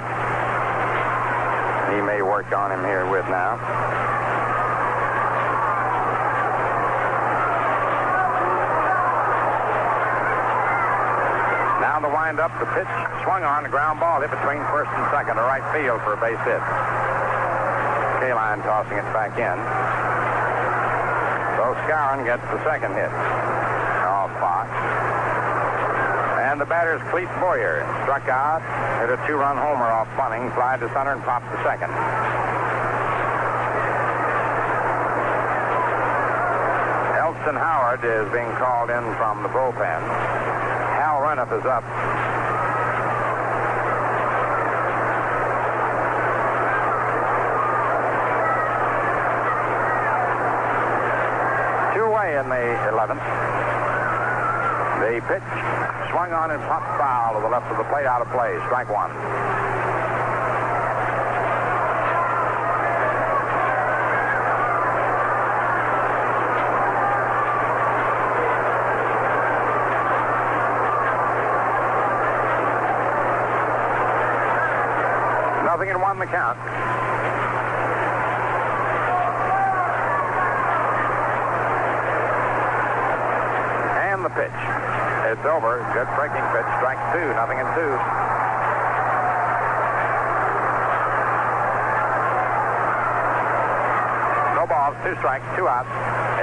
He 1.95 2.03
may 2.03 2.19
work 2.19 2.51
on 2.51 2.73
him 2.73 2.83
here 2.83 3.07
with 3.07 3.29
now. 3.31 3.63
Wind 12.33 12.49
up, 12.49 12.57
the 12.57 12.73
pitch 12.73 12.89
swung 13.29 13.45
on, 13.45 13.61
the 13.61 13.69
ground 13.69 14.01
ball 14.01 14.25
hit 14.25 14.33
between 14.33 14.65
first 14.73 14.89
and 14.97 15.05
second 15.13 15.37
to 15.37 15.45
right 15.45 15.61
field 15.69 16.01
for 16.01 16.17
a 16.17 16.21
base 16.25 16.41
hit. 16.49 16.65
Kaline 18.25 18.65
tossing 18.65 18.97
it 18.97 19.05
back 19.13 19.37
in. 19.37 19.59
So 21.61 21.77
Skowron 21.85 22.25
gets 22.25 22.41
the 22.49 22.57
second 22.65 22.97
hit. 22.97 23.13
Off 24.09 24.33
Fox. 24.41 24.73
And 26.49 26.57
the 26.57 26.65
batter's 26.65 27.05
Clete 27.13 27.29
Boyer. 27.37 27.85
Struck 28.09 28.25
out, 28.33 28.65
hit 29.05 29.13
a 29.13 29.21
two-run 29.29 29.61
homer 29.61 29.93
off 29.93 30.09
Bunning, 30.17 30.49
fly 30.57 30.81
to 30.81 30.89
center 30.97 31.13
and 31.13 31.21
popped 31.29 31.53
the 31.53 31.61
second. 31.61 31.93
Elston 37.21 37.61
Howard 37.61 38.01
is 38.01 38.25
being 38.33 38.49
called 38.57 38.89
in 38.89 39.05
from 39.21 39.45
the 39.45 39.53
bullpen. 39.53 40.42
Reniff 41.43 41.59
is 41.59 41.67
up. 41.67 41.83
Two 51.95 52.05
away 52.05 52.39
in 52.39 52.49
the 52.49 52.55
11th. 52.93 53.19
The 55.01 55.21
pitch 55.27 55.43
swung 56.11 56.33
on 56.33 56.51
and 56.53 56.63
popped 56.63 56.99
foul 56.99 57.35
to 57.35 57.41
the 57.41 57.49
left 57.49 57.71
of 57.73 57.77
the 57.77 57.85
plate, 57.85 58.07
out 58.07 58.23
of 58.23 58.31
play. 58.31 58.57
Strike 58.67 58.89
one. 58.89 59.62
One 76.13 76.19
the 76.19 76.27
count. 76.27 76.59
And 83.97 84.21
the 84.23 84.29
pitch. 84.29 84.53
It's 85.33 85.47
over. 85.49 85.81
Good 85.97 86.13
breaking 86.13 86.45
pitch. 86.53 86.69
Strike 86.77 87.01
two. 87.17 87.33
Nothing 87.33 87.65
in 87.65 87.67
two. 87.73 87.97
No 94.53 94.69
balls. 94.69 94.93
Two 95.01 95.17
strikes. 95.17 95.49
Two 95.57 95.67
outs. 95.67 95.89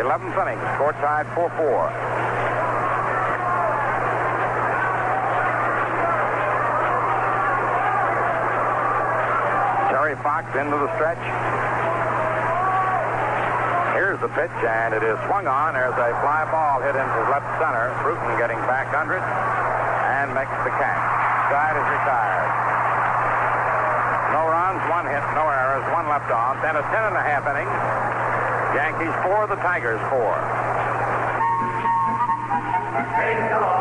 11th 0.01 0.33
inning. 0.41 0.57
Score 0.73 0.93
tied 0.93 1.27
4-4. 1.37 2.49
Terry 10.08 10.08
Fox 10.23 10.51
into 10.51 10.75
the 10.75 10.91
stretch. 10.99 11.23
Here's 13.95 14.19
the 14.19 14.27
pitch, 14.35 14.51
and 14.67 14.91
it 14.93 15.03
is 15.03 15.15
swung 15.31 15.47
on. 15.47 15.73
There's 15.73 15.95
a 15.95 16.11
fly 16.19 16.43
ball 16.51 16.83
hit 16.83 16.91
into 16.91 17.19
left 17.31 17.47
center. 17.55 17.87
Bruton 18.03 18.35
getting 18.35 18.59
back 18.67 18.91
under 18.91 19.15
it 19.15 19.23
and 19.23 20.35
makes 20.35 20.51
the 20.67 20.75
catch. 20.75 21.03
Side 21.47 21.75
is 21.79 21.87
retired. 21.87 22.51
No 24.35 24.43
runs, 24.51 24.83
one 24.91 25.07
hit, 25.07 25.23
no 25.39 25.47
errors, 25.47 25.87
one 25.95 26.07
left 26.11 26.27
on. 26.27 26.59
Then 26.59 26.75
a 26.75 26.83
ten 26.91 27.03
and 27.07 27.15
a 27.15 27.23
half 27.23 27.47
inning. 27.47 27.69
Yankees 28.75 29.15
four, 29.23 29.47
the 29.47 29.55
Tigers 29.63 30.03
four. 30.11 30.35
Take 33.19 33.39
along 33.55 33.79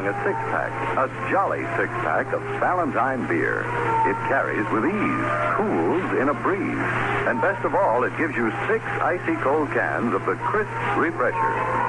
along 0.00 0.14
a 0.14 0.24
six 0.24 0.36
pack, 0.48 0.72
a 0.96 1.30
jolly 1.30 1.60
six 1.76 1.92
pack 2.00 2.32
of 2.32 2.40
Ballantine 2.60 3.26
beer. 3.28 3.60
It 4.08 4.16
carries 4.28 4.64
with 4.72 4.84
ease, 4.84 5.28
cools 5.56 6.20
in 6.20 6.28
a 6.28 6.34
breeze, 6.42 6.88
and 7.28 7.40
best 7.40 7.64
of 7.64 7.74
all, 7.74 8.04
it 8.04 8.16
gives 8.16 8.34
you 8.34 8.50
six 8.66 8.84
icy 9.02 9.36
cold 9.42 9.68
cans 9.72 10.14
of 10.14 10.24
the 10.24 10.36
crisp 10.36 10.70
refresher. 10.96 11.79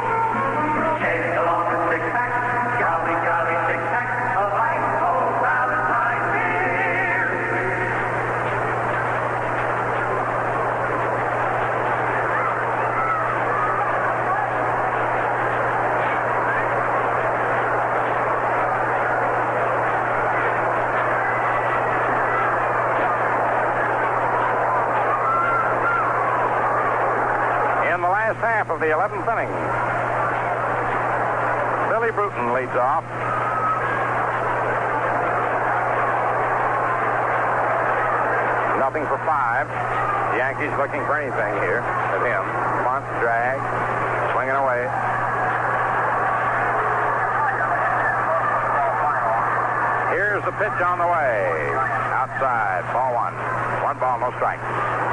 The 28.82 28.88
11th 28.88 29.30
inning, 29.30 29.54
Billy 31.94 32.10
Bruton 32.18 32.50
leads 32.50 32.74
off. 32.74 33.06
Nothing 38.82 39.06
for 39.06 39.22
five. 39.22 39.70
The 40.34 40.38
Yankees 40.42 40.74
looking 40.82 41.06
for 41.06 41.14
anything 41.14 41.62
here 41.62 41.86
at 41.86 42.26
him. 42.26 42.42
Bunt, 42.82 43.06
drag, 43.22 43.62
swinging 44.34 44.58
away. 44.58 44.90
Here's 50.10 50.42
the 50.42 50.58
pitch 50.58 50.82
on 50.82 50.98
the 50.98 51.06
way. 51.06 51.70
Outside, 52.18 52.82
ball 52.90 53.14
one. 53.14 53.38
One 53.86 54.00
ball, 54.00 54.18
no 54.18 54.32
strikes. 54.42 55.11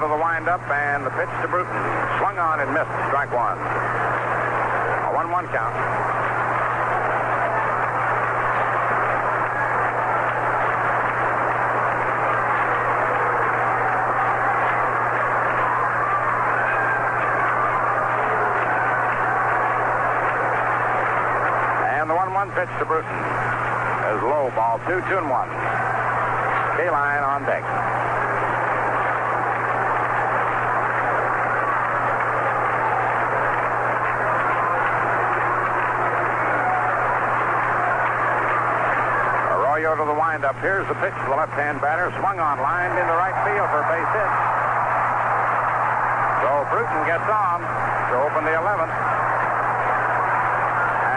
Arroyo 0.00 0.08
to 0.08 0.16
the 0.16 0.22
windup 0.22 0.70
and 0.70 1.04
the 1.04 1.10
pitch 1.10 1.28
to 1.42 1.48
Bruton. 1.48 1.72
Swung 2.18 2.38
on 2.38 2.60
and 2.60 2.72
missed. 2.72 2.88
Strike 3.08 3.32
one. 3.32 3.58
A 3.58 5.12
1 5.12 5.30
1 5.30 5.46
count. 5.48 5.76
And 21.92 22.08
the 22.08 22.14
1 22.14 22.32
1 22.32 22.50
pitch 22.52 22.68
to 22.78 22.84
Bruton. 22.86 23.10
Is 24.10 24.22
low 24.22 24.50
ball 24.56 24.80
two, 24.88 25.00
two 25.08 25.18
and 25.18 25.30
one. 25.30 25.48
Kaline 26.76 27.22
on 27.22 27.44
deck. 27.44 27.62
Arroyo 39.80 39.96
to 39.96 40.04
the 40.04 40.12
windup. 40.30 40.54
Here's 40.62 40.86
the 40.86 40.94
pitch 41.02 41.10
to 41.10 41.26
the 41.26 41.34
left-hand 41.34 41.82
batter. 41.82 42.06
Swung 42.22 42.38
on, 42.38 42.62
lined 42.62 42.94
into 42.94 43.14
right 43.18 43.34
field 43.42 43.66
for 43.74 43.82
a 43.82 43.88
base 43.90 44.12
hit. 44.14 44.30
So 46.46 46.50
Bruton 46.70 47.02
gets 47.02 47.26
on 47.26 47.58
to 47.58 48.14
open 48.22 48.46
the 48.46 48.54
11th. 48.54 48.94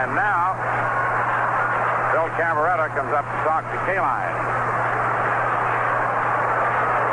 And 0.02 0.18
now, 0.18 0.58
Phil 2.10 2.26
Cavarretta 2.34 2.90
comes 2.98 3.14
up 3.14 3.22
to 3.22 3.38
talk 3.46 3.62
to 3.70 3.78
Kaline. 3.86 4.34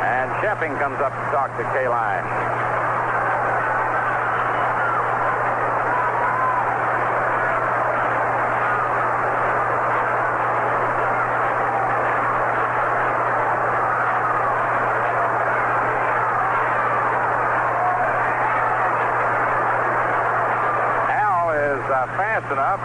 And 0.09 0.31
Scheffing 0.41 0.73
comes 0.81 0.99
up 1.01 1.13
to 1.13 1.25
talk 1.29 1.55
to 1.57 1.63
Kaline. 1.69 2.25
Al 21.09 21.51
is 21.51 21.83
uh, 21.89 22.05
fast 22.17 22.51
enough 22.51 22.81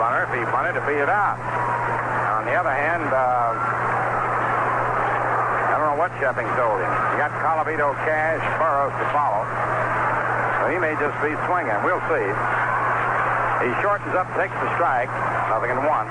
bunter 0.00 0.26
if 0.26 0.32
he 0.34 0.42
bunted 0.50 0.74
to 0.74 0.82
beat 0.82 0.98
it 0.98 1.12
out. 1.12 1.38
On 2.40 2.44
the 2.48 2.54
other 2.58 2.74
hand, 2.74 3.06
uh, 3.14 3.54
I 5.68 5.74
don't 5.78 5.94
know 5.94 6.00
what 6.00 6.10
Scheffing 6.18 6.50
told 6.58 6.82
him. 6.82 6.90
He 7.14 7.22
got 7.22 7.30
Colavito, 7.38 7.94
Cash, 8.02 8.42
Boros 8.58 8.90
to 8.90 9.06
follow. 9.14 9.46
So 10.58 10.74
he 10.74 10.78
may 10.82 10.98
just 10.98 11.14
be 11.22 11.30
swinging. 11.46 11.78
We'll 11.86 12.02
see. 12.10 12.26
He 13.62 13.70
shortens 13.82 14.14
up, 14.18 14.26
takes 14.34 14.54
the 14.58 14.70
strike. 14.74 15.10
Nothing 15.50 15.70
in 15.74 15.80
one. 15.86 16.06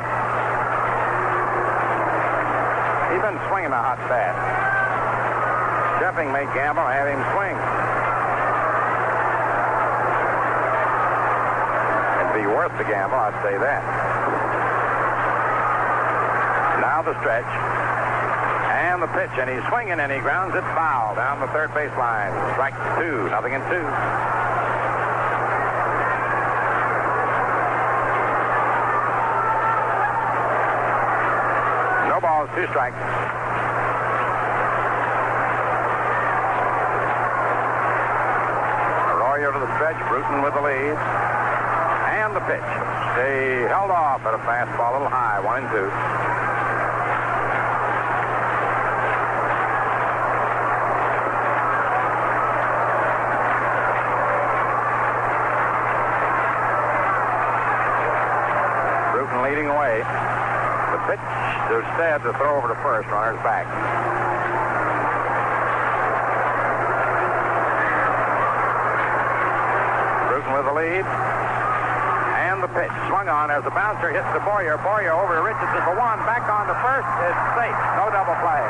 He's 3.11 3.23
been 3.23 3.39
swinging 3.51 3.71
a 3.71 3.81
hot 3.83 3.99
bat. 4.07 4.35
Scheffing 5.99 6.31
may 6.31 6.47
gamble 6.55 6.83
and 6.87 6.95
have 6.95 7.07
him 7.07 7.23
swing. 7.35 7.57
Be 12.37 12.45
worth 12.45 12.71
the 12.77 12.83
gamble, 12.83 13.17
I'd 13.17 13.33
say 13.41 13.57
that. 13.57 13.81
Now 16.77 17.01
the 17.01 17.17
stretch. 17.17 17.49
And 18.77 19.01
the 19.01 19.07
pitch, 19.07 19.33
and 19.41 19.49
he's 19.49 19.65
swinging, 19.69 19.97
and 19.99 20.11
he 20.11 20.19
grounds 20.19 20.53
it 20.53 20.61
foul 20.77 21.15
down 21.15 21.39
the 21.41 21.47
third 21.47 21.73
base 21.73 21.89
line. 21.97 22.29
Strike 22.53 22.77
two, 23.01 23.25
nothing 23.33 23.53
in 23.57 23.61
two. 23.65 23.81
No 32.05 32.21
balls, 32.21 32.49
two 32.53 32.69
strikes. 32.69 33.01
Arroyo 39.09 39.51
to 39.53 39.59
the 39.59 39.73
stretch, 39.73 39.97
Bruton 40.07 40.43
with 40.43 40.53
the 40.53 40.61
lead. 40.61 41.26
The 42.37 42.43
pitch. 42.43 42.61
They 43.17 43.65
held 43.67 43.89
off 43.89 44.21
at 44.21 44.35
a 44.35 44.37
fastball, 44.37 44.91
a 44.91 44.93
little 44.93 45.09
high, 45.09 45.39
one 45.41 45.65
and 45.65 45.71
two. 45.73 45.89
Bruton 59.17 59.41
leading 59.41 59.65
away. 59.65 60.05
The 60.93 61.01
pitch 61.09 61.25
to 61.73 61.81
Stead 61.95 62.21
to 62.21 62.33
throw 62.37 62.57
over 62.57 62.67
to 62.67 62.75
first, 62.83 63.09
runners 63.09 63.41
back. 63.41 63.65
Bruton 70.29 70.53
with 70.53 70.65
the 70.65 70.73
lead. 70.73 71.37
The 72.57 72.73
pitch 72.73 72.89
swung 73.05 73.29
on 73.29 73.53
as 73.53 73.61
the 73.61 73.69
bouncer 73.69 74.09
hits 74.09 74.25
the 74.33 74.41
Boyer. 74.41 74.81
Boyer 74.81 75.13
over 75.13 75.37
to 75.37 75.43
Richardson 75.45 75.77
for 75.85 75.93
one. 75.93 76.17
Back 76.25 76.49
on 76.49 76.65
the 76.65 76.73
first. 76.81 77.05
It's 77.21 77.43
safe. 77.53 77.77
No 78.01 78.09
double 78.09 78.33
play. 78.41 78.65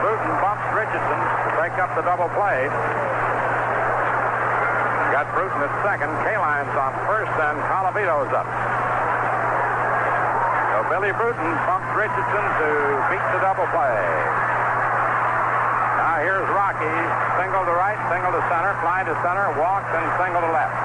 Bruton 0.00 0.32
bumps 0.40 0.64
Richardson 0.72 1.20
to 1.20 1.48
break 1.60 1.76
up 1.76 1.92
the 1.92 2.00
double 2.00 2.32
play. 2.32 2.72
Got 5.12 5.28
Bruton 5.36 5.60
at 5.60 5.72
second. 5.84 6.08
Kaline's 6.24 6.72
on 6.80 6.96
first, 7.04 7.36
and 7.36 7.60
Colavito's 7.68 8.32
up. 8.32 8.48
So 10.72 10.76
Billy 10.96 11.12
Bruton 11.12 11.50
bumps 11.68 11.92
Richardson 11.92 12.44
to 12.56 12.68
beat 13.12 13.26
the 13.36 13.40
double 13.44 13.68
play. 13.68 14.00
Now 16.00 16.24
here's 16.24 16.48
Rocky. 16.56 16.96
Single 17.36 17.68
to 17.68 17.74
right, 17.76 18.00
single 18.08 18.32
to 18.32 18.40
center, 18.48 18.72
fly 18.80 19.04
to 19.04 19.12
center, 19.20 19.52
walks, 19.60 19.92
and 19.92 20.08
single 20.16 20.40
to 20.40 20.52
left. 20.56 20.81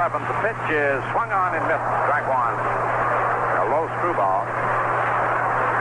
The 0.00 0.16
pitch 0.16 0.72
is 0.72 1.04
swung 1.12 1.30
on 1.30 1.54
and 1.54 1.60
missed. 1.68 1.84
Strike 2.08 2.24
one. 2.24 2.56
A 3.60 3.68
low 3.68 3.84
screwball. 4.00 4.48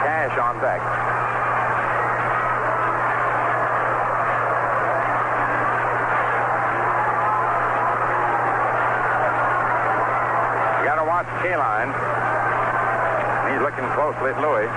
Cash 0.04 0.36
on 0.38 0.60
deck. 0.60 0.84
You 10.80 10.86
got 10.86 11.00
to 11.00 11.08
watch 11.08 11.26
Kaline. 11.40 11.96
He's 13.48 13.62
looking 13.64 13.88
closely 13.96 14.36
at 14.36 14.42
Louis. 14.44 14.68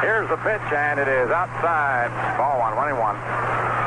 Here's 0.00 0.28
the 0.30 0.38
pitch, 0.38 0.72
and 0.72 0.98
it 0.98 1.08
is 1.08 1.30
outside. 1.30 2.08
Ball 2.38 2.58
one, 2.58 2.74
one 2.74 2.88
and 2.88 2.98
one. 2.98 3.81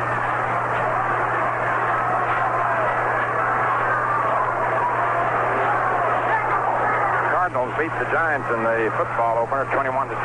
Beat 7.77 7.91
the 7.99 8.07
Giants 8.07 8.47
in 8.55 8.63
the 8.63 8.87
football 8.95 9.35
opener 9.35 9.67
21 9.67 10.07
to 10.07 10.15
10. 10.15 10.23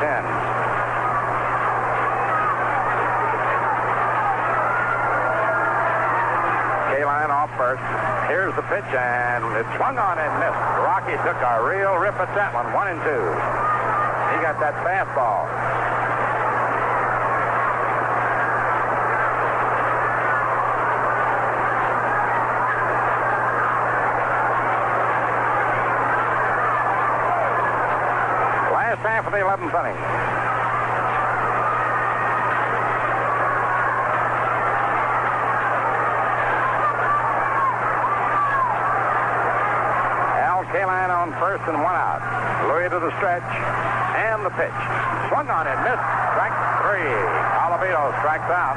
Kaline 6.94 7.30
off 7.34 7.50
first. 7.58 7.82
Here's 8.30 8.54
the 8.54 8.62
pitch, 8.70 8.86
and 8.94 9.42
it 9.58 9.66
swung 9.74 9.98
on 9.98 10.22
and 10.22 10.30
missed. 10.38 10.62
Rocky 10.86 11.18
took 11.26 11.42
a 11.42 11.66
real 11.66 11.98
rip 11.98 12.14
at 12.22 12.30
that 12.38 12.54
one, 12.54 12.70
one 12.70 12.86
and 12.86 13.02
two. 13.02 13.24
He 14.30 14.38
got 14.46 14.62
that 14.62 14.78
fastball. 14.86 15.89
Last 29.00 29.24
half 29.24 29.26
of 29.26 29.32
the 29.32 29.40
11th 29.40 29.72
inning. 29.80 29.96
Al 40.36 40.68
Kaline 40.68 41.08
on 41.08 41.32
first 41.40 41.64
and 41.64 41.80
one 41.80 41.96
out. 41.96 42.20
Louis 42.68 42.92
to 42.92 43.00
the 43.00 43.08
stretch 43.16 43.48
and 44.20 44.44
the 44.44 44.52
pitch. 44.52 44.68
Swung 45.32 45.48
on 45.48 45.64
it, 45.64 45.80
missed. 45.80 46.04
Strike 46.36 46.52
three. 46.84 47.08
Colavito 47.56 48.12
strikes 48.20 48.52
out. 48.52 48.76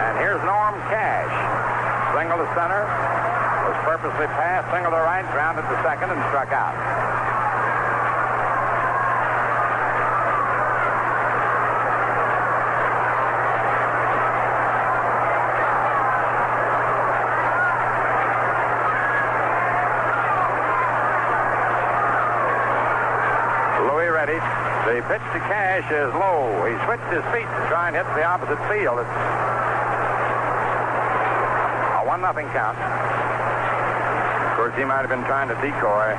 And 0.00 0.16
here's 0.16 0.40
Norm 0.48 0.80
Cash. 0.88 1.28
Single 2.16 2.40
to 2.40 2.48
center. 2.56 2.88
Was 3.68 3.76
purposely 3.84 4.32
passed. 4.32 4.72
Single 4.72 4.96
to 4.96 5.02
right. 5.04 5.28
Grounded 5.28 5.68
to 5.68 5.76
second 5.84 6.08
and 6.08 6.24
struck 6.32 6.48
out. 6.56 6.72
Louis 23.94 24.08
ready. 24.08 24.38
The 24.86 24.93
pitch 25.08 25.20
to 25.36 25.40
Cash 25.44 25.84
is 25.92 26.08
low. 26.16 26.64
He 26.64 26.72
switched 26.88 27.10
his 27.12 27.24
feet 27.28 27.44
to 27.44 27.60
try 27.68 27.92
and 27.92 27.96
hit 27.96 28.08
the 28.16 28.24
opposite 28.24 28.56
field. 28.72 29.04
It's 29.04 29.14
a 31.92 32.02
one 32.08 32.24
nothing 32.24 32.48
count. 32.56 32.78
Of 34.48 34.56
course, 34.56 34.72
he 34.80 34.84
might 34.84 35.04
have 35.04 35.12
been 35.12 35.24
trying 35.28 35.52
to 35.52 35.56
decoy 35.60 36.16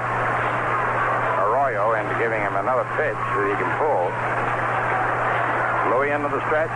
Arroyo 1.49 1.97
into 1.97 2.13
giving 2.21 2.41
him 2.41 2.53
another 2.61 2.85
pitch 2.93 3.17
that 3.17 3.45
he 3.49 3.55
can 3.57 3.71
pull. 3.81 4.05
Louis 5.89 6.13
into 6.13 6.29
the 6.29 6.45
stretch 6.45 6.73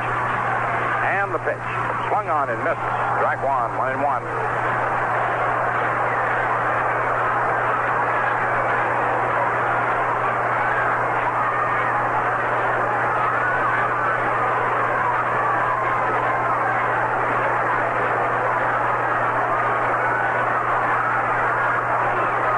and 1.14 1.34
the 1.34 1.40
pitch. 1.45 1.61
Swung 2.10 2.30
on 2.30 2.49
and 2.49 2.57
missed. 2.64 2.81
Strike 3.22 3.44
one, 3.45 3.77
one 3.77 3.94
and 3.94 4.02
one. 4.02 4.26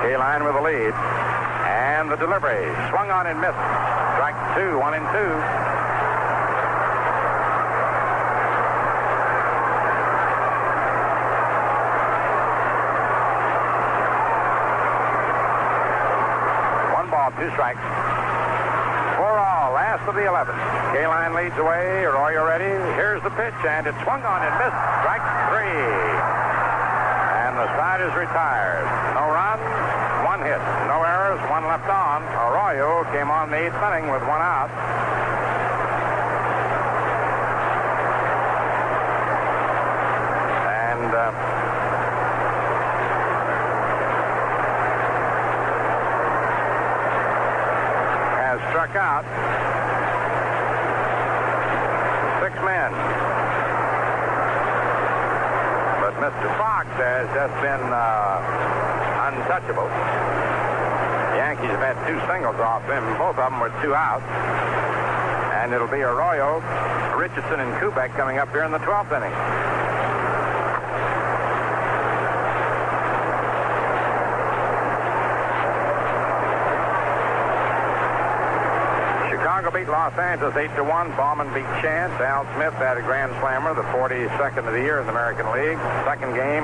Kaline 0.02 0.44
with 0.46 0.56
the 0.56 0.62
lead. 0.62 0.94
And 1.66 2.12
the 2.12 2.18
delivery. 2.32 2.64
Swung 2.88 3.12
on 3.12 3.28
and 3.28 3.42
missed. 3.42 3.60
Strike 4.16 4.40
two, 4.56 4.80
one 4.80 4.96
and 4.96 5.04
two. 5.12 5.32
One 16.96 17.12
ball, 17.12 17.36
two 17.36 17.52
strikes. 17.52 17.84
Four 19.20 19.36
all, 19.36 19.76
last 19.76 20.08
of 20.08 20.16
the 20.16 20.24
11th. 20.24 20.56
Kaline 20.96 21.36
leads 21.36 21.58
away. 21.58 22.08
Arroyo 22.08 22.48
ready. 22.48 22.72
Here's 22.96 23.22
the 23.24 23.32
pitch, 23.32 23.60
and 23.68 23.88
it 23.88 23.96
swung 24.08 24.24
on 24.24 24.40
and 24.40 24.56
missed. 24.56 24.80
Strike 25.04 25.28
three. 25.52 25.84
And 27.44 27.60
the 27.60 27.68
side 27.76 28.00
is 28.00 28.16
retired. 28.16 28.88
No 29.20 29.28
runs, 29.36 29.68
one 30.24 30.40
hit. 30.48 30.64
No 30.88 31.04
errors, 31.04 31.44
one 31.52 31.68
left 31.82 31.90
on. 31.90 32.24
Arroyo 32.24 33.04
came 33.12 33.30
on 33.30 33.50
the 33.50 33.58
eighth 33.58 33.74
inning 33.74 34.12
with 34.12 34.22
one 34.22 34.42
out. 34.42 34.70
And 40.70 41.14
uh, 41.14 41.32
has 48.38 48.60
struck 48.70 48.96
out 48.96 49.26
six 52.42 52.56
men. 52.62 52.92
But 56.02 56.14
Mr. 56.22 56.58
Fox 56.58 56.88
has 56.98 57.28
just 57.34 57.54
been 57.62 57.94
uh, 57.94 58.42
untouchable. 59.34 60.21
Yankees 61.52 61.68
have 61.72 61.84
had 61.84 62.00
two 62.08 62.16
singles 62.32 62.56
off 62.64 62.80
him. 62.88 63.04
Both 63.20 63.36
of 63.36 63.52
them 63.52 63.60
were 63.60 63.76
two 63.84 63.92
outs. 63.92 64.24
And 65.60 65.74
it'll 65.74 65.92
be 65.92 66.00
Arroyo, 66.00 66.64
Richardson, 67.20 67.60
and 67.60 67.76
Kubek 67.76 68.16
coming 68.16 68.38
up 68.40 68.48
here 68.56 68.64
in 68.64 68.72
the 68.72 68.80
12th 68.80 69.12
inning. 69.12 69.36
Chicago 79.28 79.76
beat 79.76 79.92
Los 79.92 80.16
Angeles 80.16 80.56
8 80.56 80.74
to 80.78 80.86
1. 80.88 81.12
Baumann 81.20 81.52
beat 81.52 81.68
Chance. 81.84 82.16
Al 82.24 82.48
Smith 82.56 82.80
had 82.80 82.96
a 82.96 83.04
grand 83.04 83.36
slammer, 83.44 83.76
the 83.76 83.84
42nd 83.92 84.64
of 84.64 84.72
the 84.72 84.80
year 84.80 85.02
in 85.02 85.06
the 85.06 85.12
American 85.12 85.52
League. 85.52 85.76
Second 86.08 86.32
game, 86.32 86.64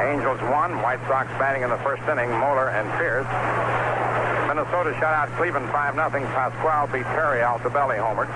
Angels 0.00 0.40
won. 0.48 0.80
White 0.80 1.04
Sox 1.12 1.28
batting 1.36 1.62
in 1.62 1.68
the 1.68 1.82
first 1.84 2.00
inning, 2.08 2.32
Moeller 2.40 2.70
and 2.70 2.88
Pierce. 2.96 3.83
Minnesota 4.54 4.94
shut 5.02 5.10
out 5.10 5.26
Cleveland 5.34 5.66
5 5.74 5.98
0. 5.98 6.30
Pascual 6.30 6.86
beat 6.94 7.02
Perry. 7.10 7.42
Altobelli 7.42 7.98
homer. 7.98 8.30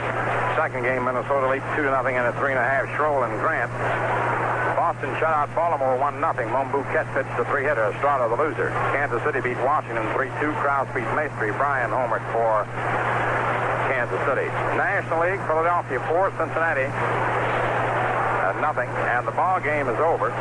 Second 0.59 0.83
game, 0.83 1.07
Minnesota 1.07 1.47
leads 1.47 1.63
2 1.79 1.87
0 1.87 1.95
in 2.11 2.27
a 2.27 2.35
3.5. 2.35 2.59
Schroll 2.99 3.23
and 3.23 3.39
Grant. 3.39 3.71
Boston 4.75 5.15
shut 5.23 5.31
out 5.31 5.47
Baltimore 5.55 5.95
1 5.95 6.19
0. 6.19 6.51
Monbouquette 6.51 7.07
pitched 7.15 7.31
the 7.39 7.47
three 7.47 7.63
hitter. 7.63 7.95
Estrada 7.95 8.27
the 8.27 8.35
loser. 8.35 8.75
Kansas 8.91 9.23
City 9.23 9.39
beat 9.39 9.63
Washington 9.63 10.03
3 10.19 10.27
2. 10.43 10.51
Krausse 10.59 10.91
beat 10.91 11.07
Maestri. 11.15 11.55
Bryan 11.55 11.95
homered 11.95 12.27
for 12.35 12.67
Kansas 13.87 14.19
City. 14.27 14.51
National 14.75 15.23
League, 15.23 15.39
Philadelphia 15.47 16.03
4, 16.11 16.35
Cincinnati 16.35 16.91
uh, 16.91 18.59
nothing, 18.59 18.91
and 19.07 19.23
the 19.23 19.37
ball 19.39 19.63
game 19.63 19.87
is 19.87 19.99
over. 20.03 20.35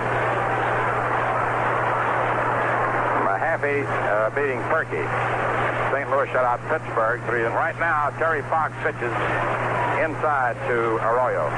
Mahaffey 3.30 3.86
uh, 3.86 4.34
beating 4.34 4.58
Purkey. 4.74 5.47
St. 6.08 6.16
Louis 6.16 6.32
shut 6.32 6.48
out 6.48 6.64
Pittsburgh 6.72 7.20
3 7.28 7.52
and 7.52 7.54
right 7.54 7.76
now 7.84 8.08
Terry 8.16 8.40
Fox 8.48 8.72
pitches 8.80 9.12
inside 10.00 10.56
to 10.72 10.96
Arroyo. 11.04 11.52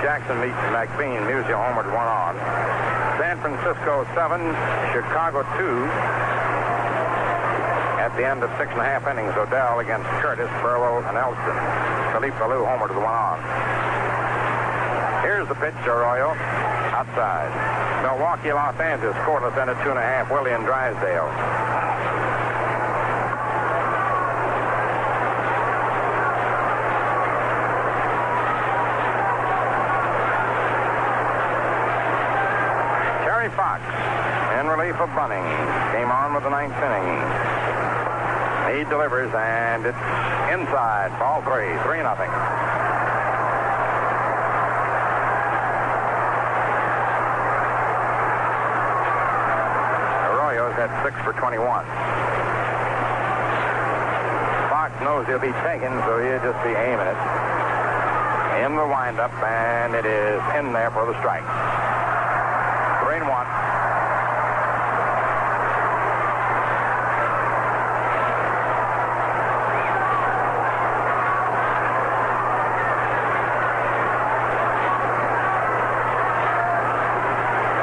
Jackson 0.00 0.40
meets 0.40 0.56
McBean. 0.72 1.20
Musial 1.28 1.60
homered 1.60 1.84
one 1.92 2.08
on. 2.08 2.32
San 3.20 3.36
Francisco 3.44 4.08
7, 4.16 4.40
Chicago 4.96 5.44
2 5.60 5.84
at 8.00 8.08
the 8.16 8.24
end 8.24 8.40
of 8.40 8.48
six 8.56 8.72
and 8.72 8.80
a 8.80 8.88
half 8.88 9.04
innings, 9.04 9.36
O'Dell 9.36 9.84
against 9.84 10.08
Curtis, 10.24 10.48
Burlow, 10.64 11.04
and 11.04 11.20
Elston. 11.20 11.56
Felipe 12.16 12.40
Alou 12.40 12.64
homered 12.64 12.88
with 12.88 13.04
one 13.04 13.12
on. 13.12 13.36
Here's 15.20 15.44
the 15.44 15.60
pitch 15.60 15.76
to 15.84 15.92
Arroyo. 15.92 16.32
Outside. 16.96 17.52
Milwaukee, 18.00 18.48
Los 18.48 18.80
Angeles, 18.80 19.12
scoreless 19.28 19.52
end 19.60 19.68
at 19.68 19.76
two 19.84 19.92
and 19.92 19.98
a 19.98 20.02
half. 20.02 20.32
William 20.32 20.64
Drysdale. 20.64 21.28
Terry 33.40 33.56
Fox 33.56 33.80
in 34.60 34.66
relief 34.68 35.00
of 35.00 35.08
Bunning. 35.16 35.40
of 36.36 36.42
the 36.42 36.50
ninth 36.50 36.76
inning. 36.76 37.88
He 38.76 38.79
delivers, 38.90 39.32
and 39.32 39.86
it's 39.86 40.04
inside. 40.50 41.14
Ball 41.18 41.40
three, 41.42 41.70
three 41.86 42.02
nothing. 42.02 42.28
Arroyo's 50.26 50.74
had 50.74 50.90
six 51.06 51.14
for 51.22 51.32
21. 51.38 51.62
Fox 54.68 54.90
knows 55.00 55.26
he'll 55.26 55.38
be 55.38 55.54
taken, 55.62 55.94
so 56.02 56.18
he'll 56.18 56.42
just 56.42 56.58
be 56.66 56.74
aiming 56.74 57.06
it. 57.06 57.20
In 58.66 58.76
the 58.76 58.84
windup, 58.84 59.32
and 59.42 59.94
it 59.94 60.04
is 60.04 60.42
in 60.58 60.72
there 60.74 60.90
for 60.90 61.06
the 61.06 61.16
strike. 61.18 61.46
Three 63.06 63.16
and 63.16 63.28
one. 63.28 63.46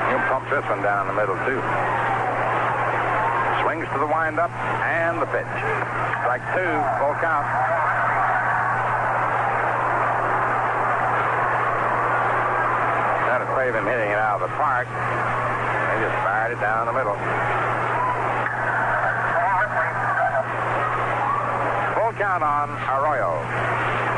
He'll 0.10 0.28
this 0.78 0.84
down 0.84 1.08
the 1.08 1.14
middle, 1.14 1.36
too. 1.46 1.62
Swings 3.64 3.88
to 3.94 4.00
the 4.00 4.08
windup 4.08 4.52
and 4.86 5.22
the 5.22 5.26
pitch. 5.28 5.46
Strike 6.22 6.46
two, 6.54 6.74
full 7.00 7.16
count. 7.22 7.48
To 13.38 13.46
save 13.56 13.76
him 13.76 13.86
hitting 13.86 14.10
it 14.10 14.18
out 14.18 14.42
of 14.42 14.50
the 14.50 14.56
park. 14.58 14.88
They 14.88 16.02
just 16.02 16.18
fired 16.26 16.52
it 16.54 16.60
down 16.60 16.88
the 16.88 16.94
middle. 16.94 17.14
Full 21.94 22.14
count 22.18 22.42
on 22.42 22.70
Arroyo. 22.90 24.17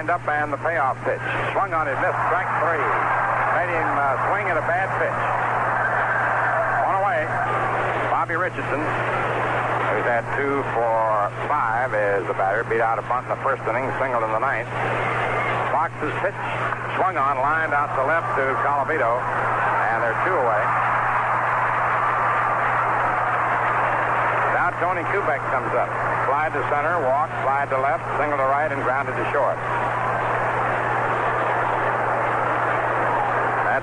Windup 0.00 0.24
and 0.32 0.48
the 0.48 0.56
payoff 0.64 0.96
pitch. 1.04 1.20
Swung 1.52 1.76
on 1.76 1.84
it, 1.84 1.92
missed 2.00 2.16
strike 2.32 2.48
three. 2.64 2.80
Made 3.52 3.68
him 3.68 3.90
uh, 4.00 4.16
swing 4.32 4.48
at 4.48 4.56
a 4.56 4.64
bad 4.64 4.88
pitch. 4.96 5.20
One 6.88 6.96
away. 7.04 7.28
Bobby 8.08 8.32
Richardson, 8.40 8.80
who's 8.80 10.08
had 10.08 10.24
two 10.40 10.64
for 10.72 11.28
five 11.52 11.92
as 11.92 12.24
the 12.24 12.32
batter, 12.32 12.64
beat 12.64 12.80
out 12.80 12.96
a 12.96 13.04
bunt 13.12 13.28
in 13.28 13.36
the 13.36 13.42
first 13.44 13.60
inning, 13.68 13.92
singled 14.00 14.24
in 14.24 14.32
the 14.32 14.40
ninth. 14.40 14.72
Fox's 15.68 16.16
pitch 16.24 16.40
swung 16.96 17.20
on, 17.20 17.36
lined 17.36 17.76
out 17.76 17.92
to 17.92 18.00
left 18.08 18.40
to 18.40 18.56
Colavito, 18.64 19.20
and 19.20 20.00
they're 20.00 20.16
two 20.24 20.32
away. 20.32 20.64
Now 24.56 24.72
Tony 24.80 25.04
Kubek 25.12 25.44
comes 25.52 25.76
up. 25.76 25.92
Slide 26.24 26.56
to 26.56 26.62
center, 26.72 27.04
walk, 27.04 27.28
slide 27.44 27.68
to 27.68 27.76
left, 27.76 28.00
single 28.16 28.40
to 28.40 28.48
right, 28.48 28.72
and 28.72 28.80
grounded 28.80 29.12
to 29.12 29.26
short. 29.28 29.60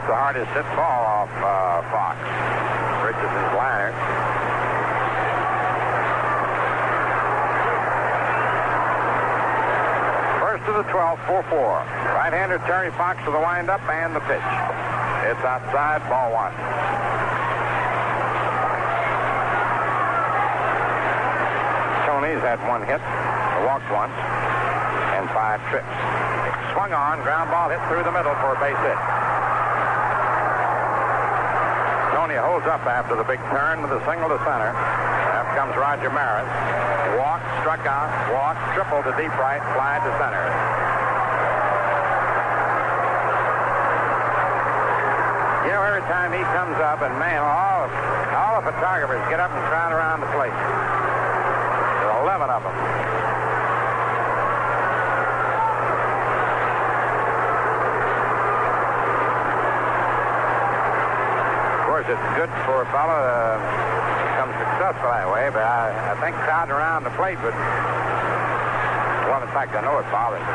The 0.07 0.15
hardest 0.15 0.47
hit 0.55 0.63
ball 0.71 1.03
off 1.03 1.31
uh, 1.43 1.83
Fox. 1.91 2.15
Richardson's 3.03 3.51
liner. 3.59 3.91
First 10.39 10.63
to 10.63 10.71
the 10.79 10.87
12th, 10.87 11.19
4-4. 11.27 11.51
Right-hander 12.15 12.59
Terry 12.63 12.89
Fox 12.95 13.19
to 13.27 13.31
the 13.35 13.39
windup 13.39 13.83
and 13.91 14.15
the 14.15 14.23
pitch. 14.31 14.47
It's 15.27 15.43
outside, 15.43 15.99
ball 16.07 16.31
one. 16.31 16.55
Tony's 22.07 22.39
had 22.47 22.63
one 22.63 22.79
hit, 22.87 23.03
walked 23.67 23.91
once, 23.91 24.15
and 25.19 25.27
five 25.35 25.59
trips. 25.67 25.91
Swung 26.71 26.95
on, 26.95 27.19
ground 27.27 27.51
ball 27.51 27.67
hit 27.67 27.83
through 27.91 28.07
the 28.07 28.11
middle 28.15 28.35
for 28.39 28.55
a 28.55 28.59
base 28.63 28.79
hit. 28.87 29.16
Holds 32.57 32.73
up 32.73 32.89
after 32.89 33.13
the 33.13 33.21
big 33.21 33.37
turn 33.53 33.85
with 33.85 33.93
a 33.93 34.01
single 34.09 34.33
to 34.33 34.39
center. 34.41 34.73
Up 34.73 35.45
comes 35.53 35.77
Roger 35.77 36.09
Maris. 36.09 36.49
Walk, 37.21 37.37
struck 37.61 37.85
out, 37.85 38.09
walk, 38.33 38.57
triple 38.73 38.97
to 39.05 39.13
deep 39.13 39.29
right, 39.37 39.61
fly 39.77 40.01
to 40.01 40.09
center. 40.17 40.41
You 45.69 45.71
know, 45.77 45.85
every 45.85 46.01
time 46.09 46.33
he 46.33 46.41
comes 46.57 46.81
up, 46.81 47.05
and 47.05 47.13
man, 47.21 47.45
all, 47.45 47.85
all 48.33 48.57
the 48.57 48.73
photographers 48.73 49.21
get 49.29 49.37
up 49.37 49.53
and 49.53 49.61
crowd 49.69 49.93
around 49.93 50.25
the 50.25 50.31
plate. 50.33 50.49
There 50.49 52.09
are 52.09 52.25
11 52.25 52.49
of 52.49 52.65
them. 52.65 52.73
Of 61.77 61.85
course, 61.85 62.09
it's 62.77 62.85
good 62.85 62.93
a 62.93 62.93
fellow 62.93 63.57
to 63.57 64.23
become 64.29 64.53
successful 64.53 65.09
that 65.09 65.25
way, 65.33 65.49
but 65.49 65.65
I, 65.65 66.13
I 66.13 66.15
think 66.21 66.37
crowding 66.45 66.77
around 66.77 67.09
the 67.09 67.13
plate 67.17 67.41
would. 67.41 67.57
Well, 69.25 69.41
in 69.41 69.49
fact, 69.49 69.73
I 69.73 69.81
know 69.81 69.97
it 69.97 70.05
bothers 70.13 70.45
me. 70.45 70.53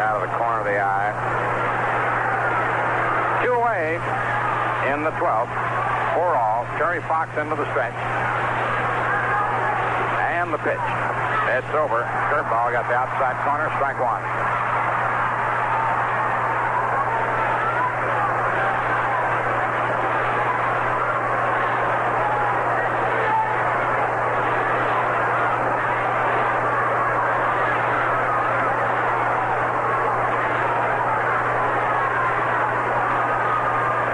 Out 0.00 0.16
of 0.16 0.24
the 0.24 0.32
corner 0.40 0.64
of 0.64 0.68
the 0.68 0.80
eye. 0.80 1.12
Two 3.44 3.52
away 3.52 4.00
in 4.88 5.04
the 5.04 5.12
12th. 5.20 5.52
Four 6.16 6.40
all. 6.40 6.64
Terry 6.80 7.04
Fox 7.04 7.28
into 7.36 7.56
the 7.56 7.68
stretch. 7.76 7.92
And 10.32 10.52
the 10.52 10.58
pitch. 10.64 10.80
It's 11.52 11.68
over. 11.76 12.00
Curveball 12.32 12.72
got 12.72 12.88
the 12.88 12.96
outside 12.96 13.36
corner. 13.44 13.68
Strike 13.76 14.00
one. 14.00 14.24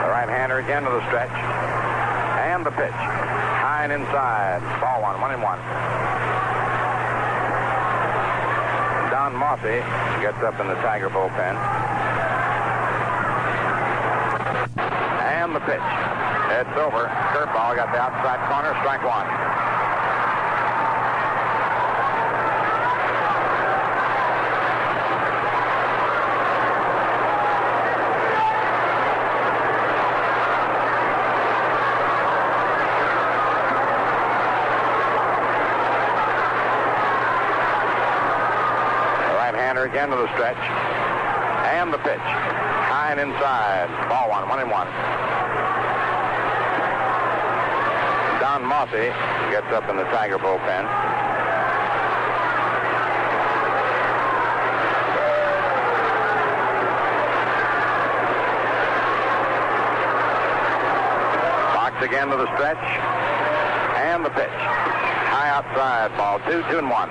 The 0.02 0.10
right-hander 0.10 0.58
again 0.58 0.82
to 0.82 0.86
the 0.98 1.06
stretch. 1.06 1.30
And 1.30 2.66
the 2.66 2.70
pitch. 2.74 2.90
High 2.90 3.84
and 3.84 3.92
inside. 3.92 4.58
Ball 4.82 5.02
one. 5.02 5.20
One 5.20 5.30
and 5.30 5.42
one. 5.42 5.58
Don 9.10 9.30
Mossi 9.32 9.78
gets 10.20 10.42
up 10.42 10.58
in 10.58 10.66
the 10.66 10.74
Tiger 10.82 11.08
bullpen. 11.08 11.54
And 15.22 15.54
the 15.54 15.60
pitch. 15.60 15.88
It's 16.58 16.76
over. 16.82 17.06
Curveball 17.30 17.76
got 17.76 17.92
the 17.94 18.00
outside 18.02 18.42
corner. 18.50 18.74
Strike 18.82 19.04
one. 19.04 19.28
The 39.78 39.94
right-hander 40.08 40.16
to 40.16 40.22
the 40.22 40.34
stretch. 40.34 40.56
And 41.74 41.92
the 41.92 41.98
pitch. 41.98 42.18
High 42.18 43.12
and 43.12 43.20
inside. 43.20 43.88
Ball 44.08 44.28
one. 44.30 44.48
One 44.48 44.60
and 44.60 44.70
one. 44.70 44.86
Don 48.40 48.62
Mossi 48.62 49.12
gets 49.50 49.66
up 49.72 49.88
in 49.88 49.96
the 49.96 50.04
Tiger 50.04 50.38
bullpen. 50.38 50.84
Fox 61.74 62.02
again 62.02 62.28
to 62.28 62.36
the 62.36 62.46
stretch. 62.54 62.78
And 63.96 64.24
the 64.24 64.30
pitch. 64.30 64.48
High 64.48 65.50
outside. 65.50 66.16
Ball 66.16 66.38
two. 66.46 66.62
Two 66.70 66.78
and 66.78 66.88
one. 66.90 67.10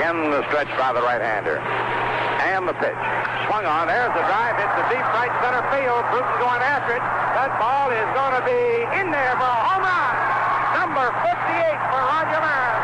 Again, 0.00 0.30
the 0.30 0.46
stretch 0.48 0.69
by 0.80 0.96
the 0.96 1.04
right-hander. 1.04 1.60
And 2.40 2.64
the 2.64 2.72
pitch. 2.80 2.96
Swung 3.44 3.68
on. 3.68 3.84
There's 3.84 4.16
the 4.16 4.24
drive. 4.24 4.56
It's 4.56 4.76
the 4.80 4.88
deep 4.88 5.04
right 5.12 5.28
center 5.44 5.60
field. 5.68 6.00
Brooks 6.08 6.32
going 6.40 6.64
after 6.64 6.96
it. 6.96 7.04
That 7.36 7.52
ball 7.60 7.92
is 7.92 8.08
going 8.16 8.32
to 8.40 8.44
be 8.48 8.88
in 8.96 9.12
there 9.12 9.36
for 9.36 9.44
a 9.44 9.60
home 9.60 9.84
run. 9.84 10.14
Number 10.80 11.04
58 11.20 11.76
for 11.92 12.00
Roger 12.00 12.40
Maris. 12.40 12.80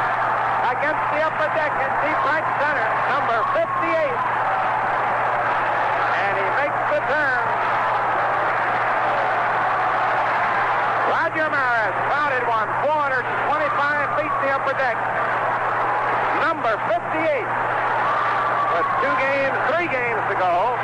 Against 0.76 1.04
the 1.08 1.24
upper 1.24 1.48
deck 1.56 1.72
in 1.72 1.88
deep 2.04 2.20
right 2.28 2.44
center. 2.60 2.84
Number 3.16 3.38
58. 3.64 3.64
And 6.20 6.34
he 6.36 6.46
makes 6.60 6.80
the 6.92 7.00
turn. 7.00 7.44
Roger 11.16 11.48
Maris 11.48 11.96
clouded 12.12 12.44
one 12.44 12.68
425 12.84 14.20
feet 14.20 14.34
the 14.44 14.52
upper 14.52 14.76
deck. 14.76 15.15
Number 16.66 16.82
58 16.98 17.46
with 18.74 18.88
two 18.98 19.14
games, 19.22 19.54
three 19.70 19.86
games 19.86 20.18
to 20.26 20.34
go 20.34 20.74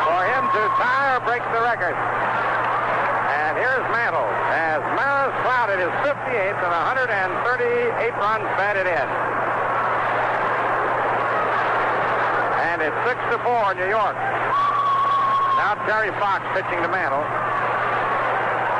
for 0.00 0.20
him 0.24 0.48
to 0.48 0.62
tie 0.80 1.12
or 1.12 1.20
break 1.28 1.44
the 1.52 1.60
record. 1.60 1.92
And 1.92 3.60
here's 3.60 3.84
Mantle 3.92 4.24
as 4.48 4.80
Maris 4.96 5.36
clouded 5.44 5.76
his 5.76 5.92
58th 6.08 6.56
and 6.56 6.72
138 6.72 8.16
runs 8.16 8.48
batted 8.56 8.88
in. 8.88 9.08
And 12.64 12.80
it's 12.80 12.96
6 13.04 13.20
to 13.28 13.44
4 13.44 13.76
New 13.76 13.92
York. 13.92 14.16
Now 15.60 15.76
Terry 15.84 16.16
Fox 16.16 16.48
pitching 16.56 16.80
to 16.80 16.88
Mantle. 16.88 17.28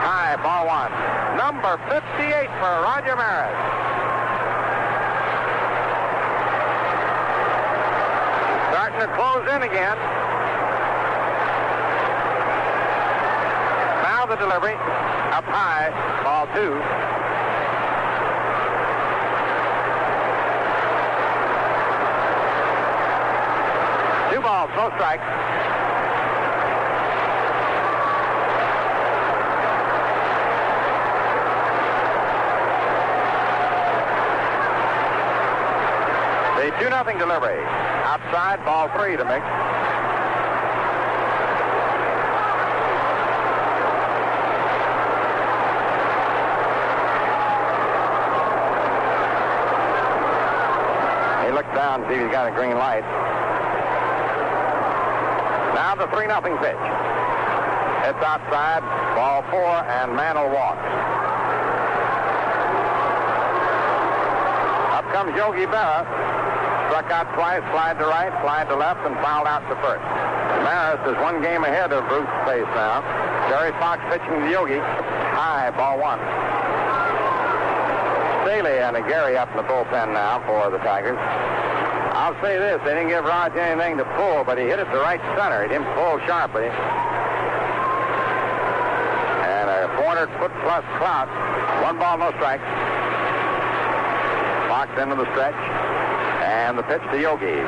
High, 0.09 0.41
ball 0.41 0.65
one. 0.65 0.89
Number 1.36 1.76
58 1.92 2.49
for 2.57 2.73
Roger 2.81 3.12
Maris. 3.20 3.90
Starting 9.01 9.17
to 9.17 9.23
close 9.23 9.57
in 9.57 9.62
again. 9.62 9.97
Now 14.03 14.27
the 14.29 14.37
delivery. 14.37 14.75
Up 14.75 15.45
high. 15.45 15.89
Ball 16.23 16.47
two. 16.49 16.77
Two 24.35 24.43
balls, 24.43 24.70
no 24.77 24.91
strikes. 24.97 25.25
The 36.61 36.85
2 36.85 36.90
nothing 37.01 37.17
delivery. 37.17 37.65
Outside, 38.05 38.62
ball 38.62 38.87
three 38.93 39.17
to 39.17 39.25
Mix. 39.25 39.41
He 51.47 51.53
looks 51.57 51.73
down, 51.75 52.05
see 52.07 52.17
if 52.17 52.20
he's 52.20 52.31
got 52.31 52.53
a 52.53 52.55
green 52.55 52.77
light. 52.77 53.01
Now 55.73 55.95
the 55.95 56.07
3 56.15 56.27
nothing 56.27 56.59
pitch. 56.59 56.77
It's 58.05 58.20
outside, 58.20 58.85
ball 59.17 59.41
four, 59.49 59.73
and 59.89 60.15
Mantle 60.15 60.51
walks. 60.51 60.85
Up 64.93 65.11
comes 65.15 65.35
Yogi 65.35 65.65
Berra. 65.65 66.40
Struck 66.91 67.07
out 67.15 67.31
twice, 67.39 67.62
slide 67.70 68.02
to 68.02 68.07
right, 68.10 68.35
slide 68.43 68.67
to 68.67 68.75
left, 68.75 68.99
and 69.07 69.15
fouled 69.23 69.47
out 69.47 69.62
to 69.70 69.78
first. 69.78 70.02
Maris 70.67 70.99
is 71.07 71.15
one 71.23 71.39
game 71.39 71.62
ahead 71.62 71.94
of 71.94 72.02
Bruce 72.10 72.27
Pace 72.43 72.67
now. 72.75 72.99
Terry 73.47 73.70
Fox 73.78 74.02
pitching 74.10 74.43
to 74.43 74.51
Yogi. 74.51 74.83
High, 74.83 75.70
ball 75.78 76.02
one. 76.02 76.19
Staley 78.43 78.83
and 78.83 78.99
Aguirre 78.99 79.39
up 79.39 79.55
in 79.55 79.62
the 79.62 79.69
bullpen 79.70 80.10
now 80.10 80.43
for 80.51 80.67
the 80.75 80.83
Tigers. 80.83 81.15
I'll 82.10 82.35
say 82.43 82.59
this, 82.59 82.83
they 82.83 82.99
didn't 82.99 83.15
give 83.15 83.23
Raj 83.23 83.55
anything 83.55 83.94
to 84.02 84.05
pull, 84.19 84.43
but 84.43 84.59
he 84.59 84.67
hit 84.67 84.83
it 84.83 84.91
to 84.91 84.99
right 84.99 85.23
center. 85.39 85.62
He 85.62 85.70
didn't 85.70 85.94
pull 85.94 86.19
sharply. 86.27 86.67
And 89.47 89.70
a 89.70 89.86
400-foot 89.94 90.51
plus 90.67 90.83
clout. 90.99 91.31
One 91.86 92.02
ball, 92.02 92.19
no 92.19 92.35
strikes. 92.35 92.67
Fox 94.81 94.99
into 94.99 95.15
the 95.15 95.28
stretch. 95.33 95.60
And 96.41 96.78
the 96.78 96.83
pitch 96.84 97.02
to 97.12 97.20
Yogi. 97.20 97.60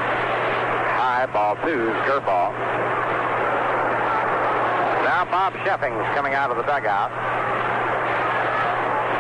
High 0.97 1.29
ball 1.29 1.57
two, 1.57 1.93
curveball. 2.09 2.57
Now 5.05 5.29
Bob 5.29 5.53
Scheffing's 5.61 6.09
coming 6.17 6.33
out 6.33 6.51
of 6.51 6.57
the 6.57 6.63
dugout. 6.63 7.13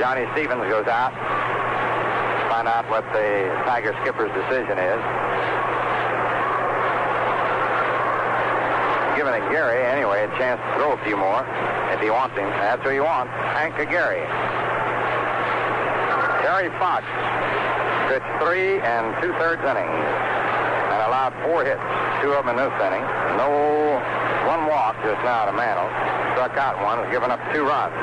Johnny 0.01 0.25
Stevens 0.33 0.65
goes 0.73 0.89
out. 0.89 1.13
To 1.13 2.49
find 2.49 2.67
out 2.67 2.89
what 2.89 3.05
the 3.13 3.53
Tiger 3.69 3.93
skipper's 4.01 4.33
decision 4.33 4.81
is. 4.81 5.01
Giving 9.21 9.37
it 9.37 9.45
Aguirre 9.53 9.85
anyway 9.93 10.25
a 10.25 10.33
chance 10.41 10.65
to 10.65 10.81
throw 10.81 10.97
a 10.97 11.05
few 11.05 11.19
more 11.19 11.45
if 11.93 12.01
he 12.01 12.09
wants 12.09 12.39
him. 12.39 12.49
That's 12.57 12.83
who 12.83 12.89
he 12.89 13.01
wants. 13.01 13.35
Hank 13.53 13.77
Aguirre. 13.77 14.25
Terry 16.41 16.73
Fox 16.81 17.05
pitched 18.13 18.29
three 18.45 18.77
and 18.85 19.17
two 19.25 19.33
thirds 19.41 19.65
innings 19.65 19.89
and 19.89 21.01
allowed 21.09 21.33
four 21.49 21.65
hits, 21.65 21.81
two 22.21 22.37
of 22.37 22.45
them 22.45 22.53
in 22.53 22.61
this 22.61 22.77
inning. 22.85 23.01
No 23.41 23.49
one 24.45 24.69
walk 24.69 25.01
just 25.01 25.17
now 25.25 25.49
to 25.49 25.53
Mantle. 25.57 25.89
Struck 26.37 26.53
out 26.61 26.77
one, 26.85 27.01
has 27.01 27.09
given 27.09 27.31
up 27.31 27.41
two 27.57 27.65
runs. 27.65 27.97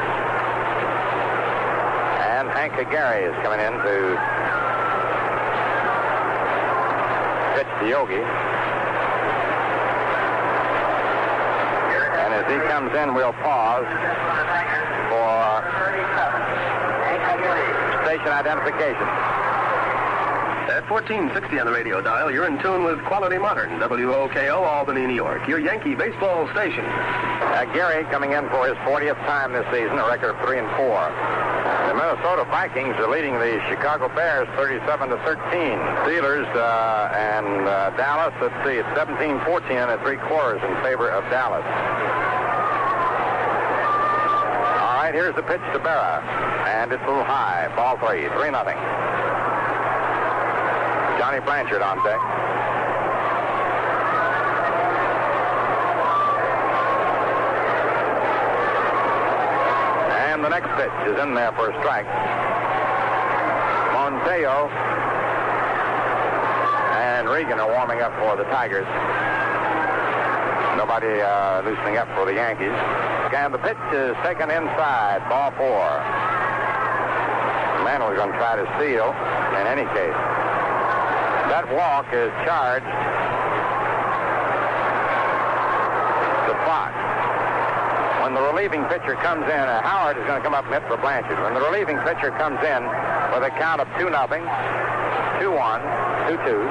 And 2.25 2.49
Hank 2.49 2.73
Aguirre 2.73 3.29
is 3.29 3.37
coming 3.45 3.61
in 3.61 3.73
to 3.85 4.17
pitch 7.53 7.69
to 7.69 7.85
Yogi. 7.85 8.25
And 12.17 12.33
as 12.33 12.49
he 12.49 12.57
comes 12.65 12.89
in, 12.97 13.13
we'll 13.13 13.37
pause 13.45 13.85
for 15.13 15.29
station 18.09 18.33
identification. 18.33 19.28
At 20.89 21.05
1460 21.05 21.59
on 21.61 21.67
the 21.67 21.71
radio 21.71 22.01
dial, 22.01 22.33
you're 22.33 22.49
in 22.49 22.57
tune 22.65 22.81
with 22.83 22.97
Quality 23.05 23.37
Modern, 23.37 23.77
WOKO, 23.77 24.57
Albany, 24.65 25.05
New 25.05 25.13
York, 25.13 25.47
your 25.47 25.59
Yankee 25.59 25.93
baseball 25.93 26.49
station. 26.49 26.81
Uh, 26.81 27.61
Aguirre 27.61 28.09
coming 28.09 28.33
in 28.33 28.49
for 28.49 28.65
his 28.65 28.73
40th 28.89 29.21
time 29.29 29.53
this 29.53 29.69
season, 29.69 30.01
a 30.01 30.07
record 30.09 30.33
of 30.33 30.41
3 30.41 30.57
and 30.57 30.69
4. 30.81 30.89
The 31.85 31.93
Minnesota 31.93 32.41
Vikings 32.49 32.97
are 32.97 33.05
leading 33.05 33.37
the 33.37 33.61
Chicago 33.69 34.09
Bears 34.09 34.49
37 34.57 35.13
to 35.13 35.17
13. 35.29 35.37
Steelers 36.09 36.49
uh, 36.57 37.13
and 37.13 37.69
uh, 37.69 37.93
Dallas, 37.93 38.33
let's 38.41 38.57
see, 38.65 38.81
it's 38.81 38.89
17 38.97 39.45
14 39.45 39.93
at 39.93 40.01
three 40.01 40.17
quarters 40.25 40.57
in 40.65 40.73
favor 40.81 41.13
of 41.13 41.21
Dallas. 41.29 41.69
All 44.73 45.05
right, 45.05 45.13
here's 45.13 45.37
the 45.37 45.45
pitch 45.45 45.61
to 45.69 45.79
Berra, 45.85 46.25
and 46.65 46.89
it's 46.91 47.03
a 47.05 47.05
little 47.05 47.29
high. 47.29 47.69
Ball 47.77 47.93
three, 48.01 48.25
3 48.25 48.49
nothing. 48.49 49.08
Johnny 51.29 51.45
Blanchard 51.45 51.83
on 51.83 51.97
deck. 51.97 52.19
And 60.25 60.43
the 60.43 60.49
next 60.49 60.69
pitch 60.73 60.89
is 61.05 61.21
in 61.21 61.35
there 61.35 61.51
for 61.51 61.69
a 61.69 61.79
strike. 61.81 62.07
Montejo 63.93 64.71
and 66.97 67.29
Regan 67.29 67.59
are 67.59 67.69
warming 67.69 68.01
up 68.01 68.17
for 68.17 68.35
the 68.35 68.49
Tigers. 68.49 68.87
Nobody 70.77 71.21
uh, 71.21 71.61
loosening 71.61 71.97
up 71.97 72.07
for 72.15 72.25
the 72.25 72.33
Yankees. 72.33 72.73
And 73.37 73.53
the 73.53 73.59
pitch 73.59 73.77
is 73.93 74.15
taken 74.23 74.49
inside, 74.49 75.21
ball 75.29 75.51
four. 75.51 75.85
Mantle 77.85 78.09
is 78.09 78.17
going 78.17 78.31
to 78.31 78.37
try 78.39 78.55
to 78.55 78.65
steal 78.81 79.13
in 79.61 79.67
any 79.67 79.85
case. 79.93 80.38
That 81.59 81.75
walk 81.75 82.07
is 82.15 82.31
charged 82.47 82.87
to 82.87 82.93
Fox. 86.63 86.95
When 88.23 88.31
the 88.31 88.39
relieving 88.39 88.87
pitcher 88.87 89.19
comes 89.19 89.43
in, 89.43 89.65
uh, 89.67 89.83
Howard 89.83 90.15
is 90.15 90.23
going 90.23 90.39
to 90.39 90.45
come 90.45 90.55
up 90.55 90.63
and 90.63 90.73
hit 90.73 90.87
for 90.87 90.95
Blanchard. 90.95 91.35
When 91.43 91.53
the 91.53 91.59
relieving 91.59 91.99
pitcher 92.07 92.31
comes 92.39 92.63
in 92.63 92.87
with 93.35 93.43
a 93.43 93.51
count 93.59 93.83
of 93.83 93.91
2 93.99 94.07
nothing, 94.07 94.39
2 95.43 95.51
1, 95.51 96.31
2 96.31 96.39
2, 96.47 96.63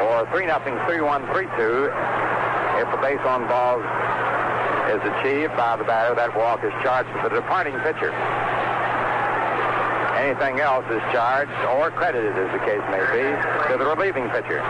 or 0.00 0.24
3 0.32 0.48
nothing, 0.48 0.72
3 0.88 1.04
1, 1.04 1.28
3 1.36 1.44
2, 1.44 1.52
if 2.80 2.88
the 2.88 2.96
base 3.04 3.20
on 3.28 3.44
balls 3.52 3.84
is 4.96 5.04
achieved 5.12 5.52
by 5.60 5.76
the 5.76 5.84
batter, 5.84 6.16
that 6.16 6.32
walk 6.32 6.64
is 6.64 6.72
charged 6.80 7.12
to 7.20 7.28
the 7.28 7.36
departing 7.36 7.76
pitcher. 7.84 8.16
Anything 10.22 10.60
else 10.60 10.86
is 10.86 11.02
charged 11.10 11.50
or 11.66 11.90
credited, 11.90 12.38
as 12.38 12.52
the 12.52 12.62
case 12.64 12.80
may 12.94 13.02
be, 13.10 13.26
to 13.66 13.76
the 13.76 13.84
relieving 13.84 14.30
pitcher. 14.30 14.62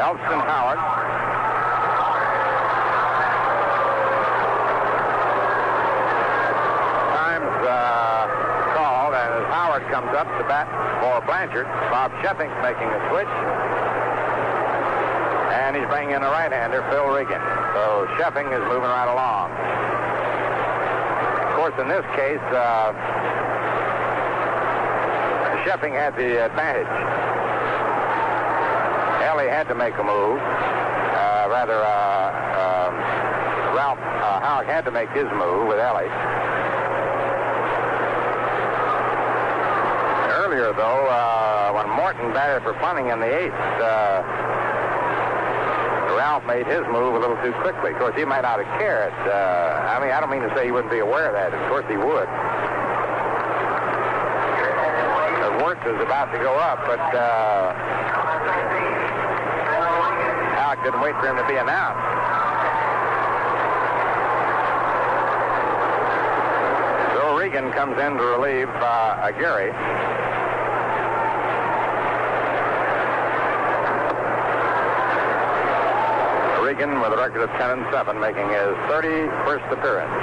Elston 0.00 0.40
Howard. 0.48 0.80
Time's 7.12 7.66
uh, 7.68 8.24
called, 8.72 9.12
and 9.12 9.44
as 9.44 9.46
Howard 9.52 9.84
comes 9.92 10.16
up 10.16 10.26
to 10.38 10.44
bat 10.48 10.72
for 11.04 11.20
Blanchard, 11.26 11.66
Bob 11.92 12.12
Scheffing's 12.24 12.56
making 12.64 12.88
a 12.88 13.00
switch. 13.12 13.28
And 15.52 15.76
he's 15.76 15.86
bringing 15.88 16.16
in 16.16 16.22
a 16.22 16.30
right-hander, 16.32 16.80
Phil 16.88 17.12
Regan. 17.12 17.42
So 17.76 18.08
Sheffing 18.16 18.48
is 18.56 18.64
moving 18.72 18.88
right 18.88 19.12
along. 19.12 19.52
In 21.78 21.86
this 21.86 22.04
case, 22.16 22.42
uh, 22.50 22.92
Scheffing 25.62 25.94
had 25.94 26.16
the 26.16 26.44
advantage. 26.44 26.90
Ellie 29.22 29.48
had 29.48 29.68
to 29.68 29.76
make 29.76 29.94
a 29.94 30.02
move. 30.02 30.40
Uh, 30.42 31.46
rather, 31.48 31.78
uh, 31.78 32.88
um, 32.90 32.94
Ralph 33.76 33.98
uh, 34.00 34.64
had 34.64 34.84
to 34.86 34.90
make 34.90 35.08
his 35.10 35.30
move 35.38 35.68
with 35.68 35.78
Ellie. 35.78 36.10
Earlier, 40.34 40.72
though, 40.74 41.06
uh, 41.06 41.70
when 41.72 41.88
Morton 41.94 42.32
batted 42.32 42.64
for 42.64 42.72
Bunning 42.80 43.10
in 43.10 43.20
the 43.20 43.44
eighth, 43.44 43.54
uh, 43.54 44.37
Ralph 46.18 46.44
made 46.46 46.66
his 46.66 46.82
move 46.90 47.14
a 47.14 47.18
little 47.20 47.36
too 47.46 47.52
quickly. 47.62 47.92
Of 47.92 47.98
course, 47.98 48.16
he 48.16 48.24
might 48.24 48.42
not 48.42 48.58
have 48.58 48.66
cared. 48.80 49.12
Uh, 49.22 49.86
I 49.86 50.02
mean, 50.02 50.10
I 50.10 50.18
don't 50.18 50.30
mean 50.30 50.42
to 50.42 50.52
say 50.52 50.64
he 50.64 50.72
wouldn't 50.72 50.90
be 50.90 50.98
aware 50.98 51.28
of 51.30 51.34
that. 51.34 51.54
Of 51.54 51.62
course, 51.70 51.86
he 51.86 51.96
would. 51.96 52.26
The 55.46 55.62
work 55.62 55.78
was 55.86 55.94
about 56.02 56.32
to 56.34 56.38
go 56.42 56.58
up, 56.58 56.82
but 56.90 56.98
uh, 56.98 57.72
Howard 60.58 60.82
couldn't 60.82 61.00
wait 61.00 61.14
for 61.22 61.30
him 61.30 61.36
to 61.36 61.46
be 61.46 61.54
announced. 61.54 62.02
So 67.14 67.38
Regan 67.38 67.70
comes 67.70 67.94
in 67.94 68.18
to 68.18 68.24
relieve 68.26 68.68
uh, 68.82 69.22
Aguirre. 69.22 69.70
With 77.00 77.12
a 77.12 77.16
record 77.16 77.42
of 77.42 77.50
10 77.50 77.78
and 77.78 77.86
7, 77.92 78.18
making 78.18 78.48
his 78.48 78.74
31st 78.90 79.70
appearance. 79.70 80.18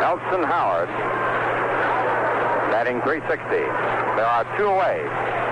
Elston 0.00 0.42
Howard 0.44 0.88
batting 2.72 3.00
360. 3.02 3.44
There 4.16 4.24
are 4.24 4.48
two 4.56 4.64
away 4.64 5.04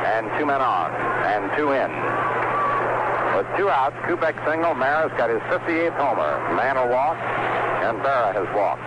and 0.08 0.26
two 0.38 0.46
men 0.46 0.60
on 0.60 0.88
and 1.28 1.52
two 1.56 1.76
in. 1.76 1.92
With 3.36 3.46
two 3.60 3.68
outs, 3.68 3.96
Kubek 4.08 4.34
single, 4.48 4.74
Maris 4.74 5.12
got 5.20 5.28
his 5.28 5.40
58th 5.52 5.96
homer. 6.00 6.40
Mantle 6.56 6.88
walked, 6.88 7.20
and 7.20 8.00
Berra 8.00 8.32
has 8.32 8.48
walked. 8.56 8.84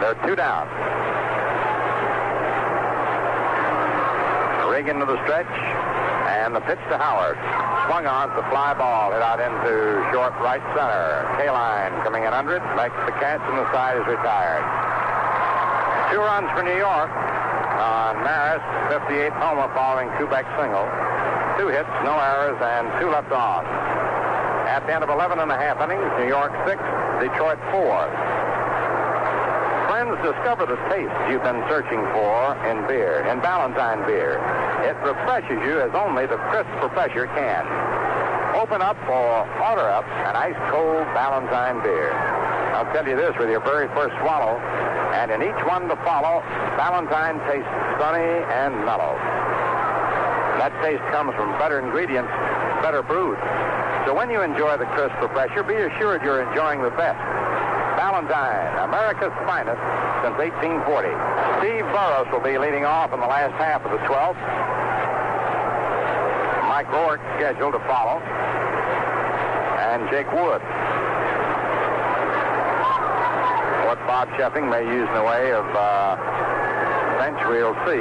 They're 0.00 0.18
two 0.26 0.36
down. 0.36 0.70
Regan 4.70 5.00
to 5.00 5.06
the 5.06 5.20
stretch, 5.24 5.50
and 6.50 6.58
the 6.58 6.66
pitch 6.66 6.82
to 6.90 6.98
Howard. 6.98 7.38
Swung 7.86 8.10
on, 8.10 8.26
a 8.34 8.42
fly 8.50 8.74
ball, 8.74 9.14
hit 9.14 9.22
out 9.22 9.38
into 9.38 10.02
short 10.10 10.34
right 10.42 10.58
center. 10.74 11.22
Kaline 11.38 11.94
coming 12.02 12.26
in 12.26 12.34
under 12.34 12.58
it, 12.58 12.64
makes 12.74 12.98
the 13.06 13.14
catch, 13.22 13.38
and 13.46 13.54
the 13.54 13.70
side 13.70 13.94
is 13.94 14.06
retired. 14.10 14.66
Two 16.10 16.18
runs 16.18 16.50
for 16.50 16.66
New 16.66 16.74
York 16.74 17.06
on 17.06 18.18
Maris, 18.26 18.66
58th 18.90 19.38
homer 19.38 19.70
following 19.78 20.10
two-back 20.18 20.42
single. 20.58 20.90
Two 21.54 21.70
hits, 21.70 21.90
no 22.02 22.18
errors, 22.18 22.58
and 22.58 22.90
two 22.98 23.14
left 23.14 23.30
on. 23.30 23.62
At 24.66 24.82
the 24.90 24.94
end 24.94 25.06
of 25.06 25.10
11 25.10 25.38
and 25.38 25.54
a 25.54 25.58
half 25.58 25.78
innings, 25.78 26.02
New 26.18 26.26
York 26.26 26.50
6, 26.66 26.82
Detroit 27.22 27.62
4 27.70 28.50
friends, 29.90 30.14
discover 30.22 30.66
the 30.66 30.78
taste 30.88 31.12
you've 31.28 31.42
been 31.42 31.62
searching 31.68 32.00
for 32.14 32.54
in 32.70 32.86
beer, 32.86 33.26
in 33.26 33.40
Ballantine 33.40 34.06
beer. 34.06 34.38
It 34.80 34.96
refreshes 35.04 35.60
you 35.66 35.80
as 35.80 35.92
only 35.94 36.26
the 36.26 36.38
crisp 36.48 36.70
refresher 36.82 37.26
can. 37.36 37.64
Open 38.56 38.82
up 38.82 38.96
or 39.08 39.46
order 39.60 39.88
up 39.88 40.04
an 40.26 40.36
ice-cold 40.36 41.04
Ballantine 41.14 41.82
beer. 41.82 42.12
I'll 42.74 42.90
tell 42.92 43.06
you 43.06 43.16
this 43.16 43.36
with 43.38 43.50
your 43.50 43.60
very 43.60 43.88
first 43.88 44.16
swallow, 44.20 44.58
and 45.14 45.30
in 45.30 45.42
each 45.42 45.62
one 45.66 45.88
to 45.88 45.96
follow, 46.04 46.40
Ballantine 46.80 47.38
tastes 47.46 47.68
sunny 48.00 48.44
and 48.50 48.74
mellow. 48.84 49.16
That 50.58 50.72
taste 50.82 51.04
comes 51.12 51.34
from 51.36 51.56
better 51.58 51.78
ingredients, 51.78 52.32
better 52.82 53.02
brewed. 53.02 53.38
So 54.06 54.14
when 54.14 54.30
you 54.30 54.40
enjoy 54.40 54.76
the 54.76 54.86
crisp 54.96 55.14
refresher, 55.20 55.62
be 55.62 55.76
assured 55.76 56.22
you're 56.22 56.42
enjoying 56.42 56.82
the 56.82 56.90
best. 56.90 57.20
Ballantine, 58.00 58.80
America's 58.80 59.36
finest 59.44 59.76
since 60.24 60.32
1840. 60.40 61.12
Steve 61.60 61.84
Boros 61.92 62.32
will 62.32 62.40
be 62.40 62.56
leading 62.56 62.88
off 62.88 63.12
in 63.12 63.20
the 63.20 63.28
last 63.28 63.52
half 63.60 63.84
of 63.84 63.92
the 63.92 64.00
12th. 64.08 64.40
Mike 66.64 66.88
Roarke 66.88 67.20
scheduled 67.36 67.76
to 67.76 67.82
follow. 67.84 68.16
And 69.84 70.08
Jake 70.08 70.32
Wood. 70.32 70.64
What 73.84 74.00
Bob 74.08 74.32
Scheffing 74.32 74.64
may 74.72 74.80
use 74.80 75.04
in 75.04 75.14
the 75.20 75.28
way 75.28 75.52
of 75.52 75.68
uh, 75.76 76.16
bench, 77.20 77.36
we'll 77.52 77.76
see. 77.84 78.00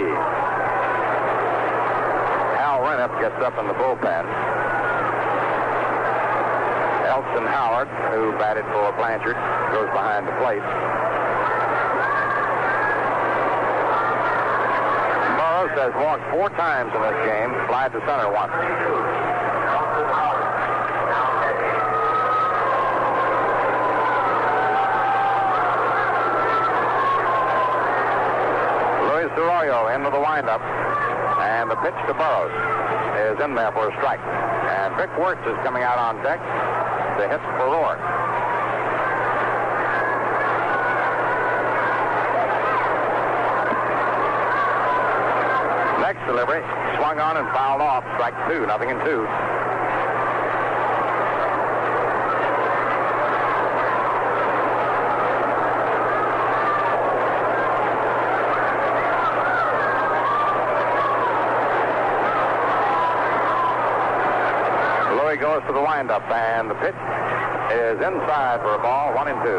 Al 2.55 2.79
Reniff 2.87 3.11
gets 3.19 3.35
up 3.43 3.59
in 3.59 3.67
the 3.67 3.75
bullpen. 3.75 4.48
Elston 7.19 7.47
Howard, 7.47 7.89
who 8.15 8.31
batted 8.39 8.63
for 8.71 8.95
Blanchard, 8.95 9.35
goes 9.75 9.91
behind 9.91 10.23
the 10.23 10.31
plate. 10.39 10.63
Boros 15.35 15.75
has 15.75 15.91
walked 15.99 16.23
four 16.31 16.47
times 16.55 16.95
in 16.95 17.01
this 17.03 17.19
game, 17.27 17.51
flied 17.67 17.91
to 17.91 17.99
center 18.07 18.31
once. 18.31 18.55
Luis 29.11 29.33
Arroyo 29.35 29.91
into 29.91 30.07
the 30.07 30.23
windup, 30.23 30.63
and 31.43 31.69
the 31.69 31.75
pitch 31.83 31.99
to 32.07 32.15
Boros 32.15 32.55
is 33.35 33.43
in 33.43 33.55
there 33.55 33.73
for 33.73 33.91
a 33.91 33.93
strike. 33.99 34.23
And 34.23 34.95
Vic 34.95 35.11
Wertz 35.19 35.43
is 35.43 35.57
coming 35.67 35.83
out 35.83 35.97
on 35.97 36.23
deck 36.23 36.39
to 37.19 37.27
hit 37.27 37.41
for 37.41 37.67
Roarke. 37.67 37.99
Next 45.99 46.25
delivery, 46.25 46.61
swung 46.95 47.19
on 47.19 47.35
and 47.35 47.47
fouled 47.49 47.81
off. 47.81 48.05
Strike 48.15 48.35
two, 48.47 48.65
nothing 48.67 48.89
in 48.89 48.99
two. 49.03 49.27
Louis 65.19 65.37
goes 65.37 65.61
to 65.67 65.73
the 65.73 65.81
windup, 66.09 66.31
and 66.31 66.69
the 66.69 66.75
pitch 66.75 66.95
is 67.71 68.01
inside 68.01 68.61
for 68.61 68.73
a 68.73 68.79
ball, 68.81 69.13
one 69.13 69.27
and 69.27 69.39
two. 69.43 69.49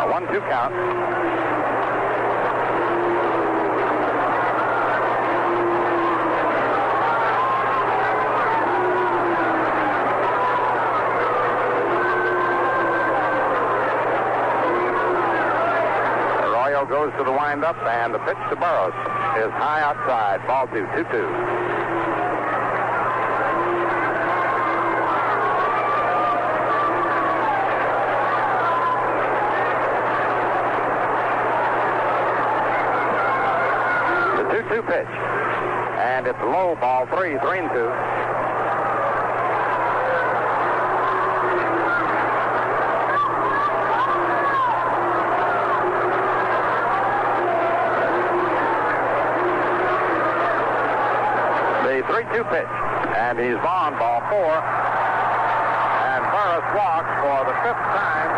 A 0.00 0.10
one-two 0.10 0.40
count. 0.48 0.72
Goes 16.88 17.12
to 17.16 17.24
the 17.24 17.32
windup, 17.32 17.76
and 17.84 18.12
the 18.12 18.18
pitch 18.18 18.36
to 18.50 18.56
Boros 18.56 19.21
is 19.36 19.50
high 19.52 19.80
outside. 19.80 20.46
Ball 20.46 20.66
two, 20.66 20.86
two, 20.94 21.04
two. 21.10 21.26
The 34.36 34.44
two-two 34.52 34.82
pitch, 34.82 35.06
and 35.96 36.26
it's 36.26 36.38
low. 36.40 36.76
Ball 36.78 37.06
three, 37.06 37.38
three 37.38 37.58
and 37.60 37.70
two. 37.70 38.21
And 52.32 53.38
he's 53.38 53.60
on 53.60 53.98
ball 54.00 54.20
four. 54.32 54.56
And 54.56 56.24
Boros 56.32 56.64
walks 56.72 57.12
for 57.20 57.44
the 57.44 57.56
fifth 57.60 57.86
time. 57.92 58.30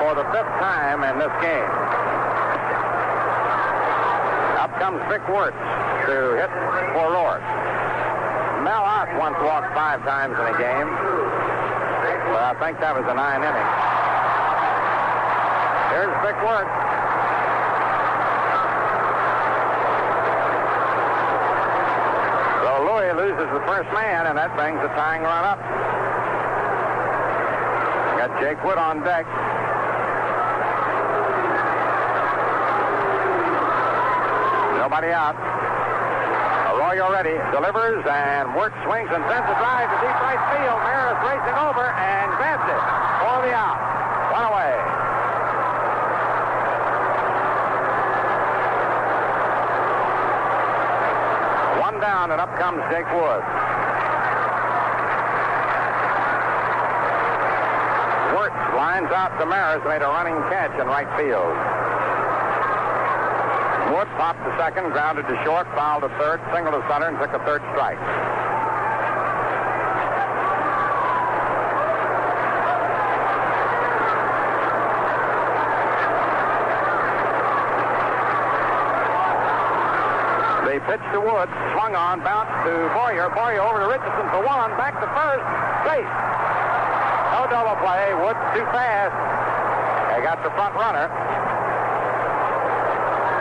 For 0.00 0.12
the 0.16 0.24
fifth 0.32 0.54
time 0.60 1.04
in 1.04 1.18
this 1.18 1.32
game. 1.44 1.70
Up 4.60 4.72
comes 4.80 5.00
Vic 5.12 5.28
Wertz 5.28 5.56
to 6.08 6.40
hit 6.40 6.52
for 6.96 7.08
Roarke. 7.12 7.44
Mel 8.64 8.80
Ott 8.80 9.12
once 9.18 9.36
walked 9.44 9.74
five 9.74 10.00
times 10.04 10.32
in 10.40 10.46
a 10.46 10.56
game. 10.56 10.88
But 12.32 12.42
I 12.42 12.56
think 12.60 12.80
that 12.80 12.96
was 12.96 13.04
a 13.04 13.14
nine 13.14 13.44
inning. 13.44 13.68
Here's 15.92 16.16
Vic 16.24 16.36
Wertz. 16.42 16.72
So 22.64 22.70
Luis 22.88 23.14
loses 23.14 23.48
the 23.52 23.62
first 23.84 23.94
man, 23.94 24.26
and 24.26 24.38
that 24.38 24.54
brings 24.56 24.80
the 24.80 24.88
tying 24.88 25.22
run 25.22 25.44
up. 25.44 25.58
Got 28.18 28.40
Jake 28.40 28.62
Wood 28.64 28.78
on 28.78 29.00
deck. 29.04 29.26
Nobody 34.78 35.10
out. 35.12 35.36
Arroyo 36.74 37.10
ready, 37.12 37.36
delivers, 37.52 38.04
and 38.06 38.54
Wertz 38.54 38.76
swings 38.84 39.10
and 39.12 39.24
sends 39.28 39.48
a 39.48 39.56
drive 39.58 39.88
to 39.90 39.96
deep 40.00 40.18
right 40.22 40.42
field. 40.52 40.80
Maris 40.84 41.18
racing 41.24 41.58
over 41.60 41.84
and 41.84 42.30
grabs 42.36 42.64
it 42.68 42.82
for 43.20 43.42
the 43.44 43.52
out. 43.52 43.78
One 44.32 44.44
away. 44.44 44.74
One 51.80 51.92
down, 52.04 52.30
and 52.32 52.40
up 52.40 52.52
comes 52.60 52.84
Jake 52.92 53.08
Wood. 53.16 53.40
Wertz 58.36 58.60
lines 58.76 59.08
out 59.08 59.32
to 59.40 59.46
Maris, 59.46 59.80
made 59.88 60.04
a 60.04 60.10
running 60.12 60.36
catch 60.52 60.76
in 60.76 60.84
right 60.86 61.08
field. 61.16 61.48
Wood 63.96 64.08
popped 64.20 64.44
to 64.44 64.52
second, 64.60 64.92
grounded 64.92 65.24
to 65.28 65.36
short, 65.44 65.64
fouled 65.72 66.02
to 66.02 66.12
third, 66.20 66.44
singled 66.52 66.76
to 66.76 66.84
center, 66.92 67.08
and 67.08 67.16
took 67.16 67.32
a 67.32 67.40
third 67.48 67.64
strike. 67.72 67.96
They 80.68 80.80
pitched 80.80 81.03
to 81.14 81.22
Wood, 81.22 81.46
swung 81.78 81.94
on, 81.94 82.18
bounced 82.26 82.50
to 82.66 82.74
Boyer. 82.90 83.30
Boyer 83.30 83.62
over 83.62 83.86
to 83.86 83.88
Richardson 83.88 84.26
for 84.34 84.42
one, 84.42 84.74
back 84.74 84.98
to 84.98 85.06
first, 85.14 85.46
safe. 85.86 86.10
No 87.30 87.46
double 87.46 87.78
play. 87.78 88.10
Wood's 88.18 88.42
too 88.50 88.66
fast. 88.74 89.14
They 90.10 90.26
got 90.26 90.42
the 90.42 90.50
front 90.58 90.74
runner. 90.74 91.06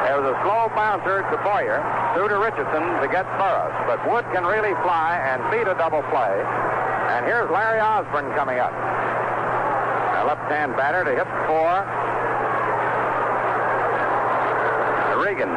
There 0.06 0.22
was 0.22 0.30
a 0.30 0.38
slow 0.46 0.70
bouncer 0.78 1.26
to 1.26 1.38
Boyer, 1.42 1.82
through 2.14 2.30
to 2.30 2.38
Richardson 2.38 2.86
to 3.02 3.08
get 3.10 3.26
Boros. 3.42 3.74
But 3.90 4.06
Wood 4.06 4.26
can 4.30 4.46
really 4.46 4.78
fly 4.86 5.18
and 5.18 5.42
beat 5.50 5.66
a 5.66 5.74
double 5.74 6.06
play. 6.14 6.34
And 7.10 7.26
here's 7.26 7.50
Larry 7.50 7.82
Osborne 7.82 8.30
coming 8.38 8.62
up. 8.62 8.74
A 8.74 10.30
left-hand 10.30 10.78
batter 10.78 11.04
to 11.04 11.10
hit 11.10 11.26
for 11.50 11.70
Regan. 15.18 15.50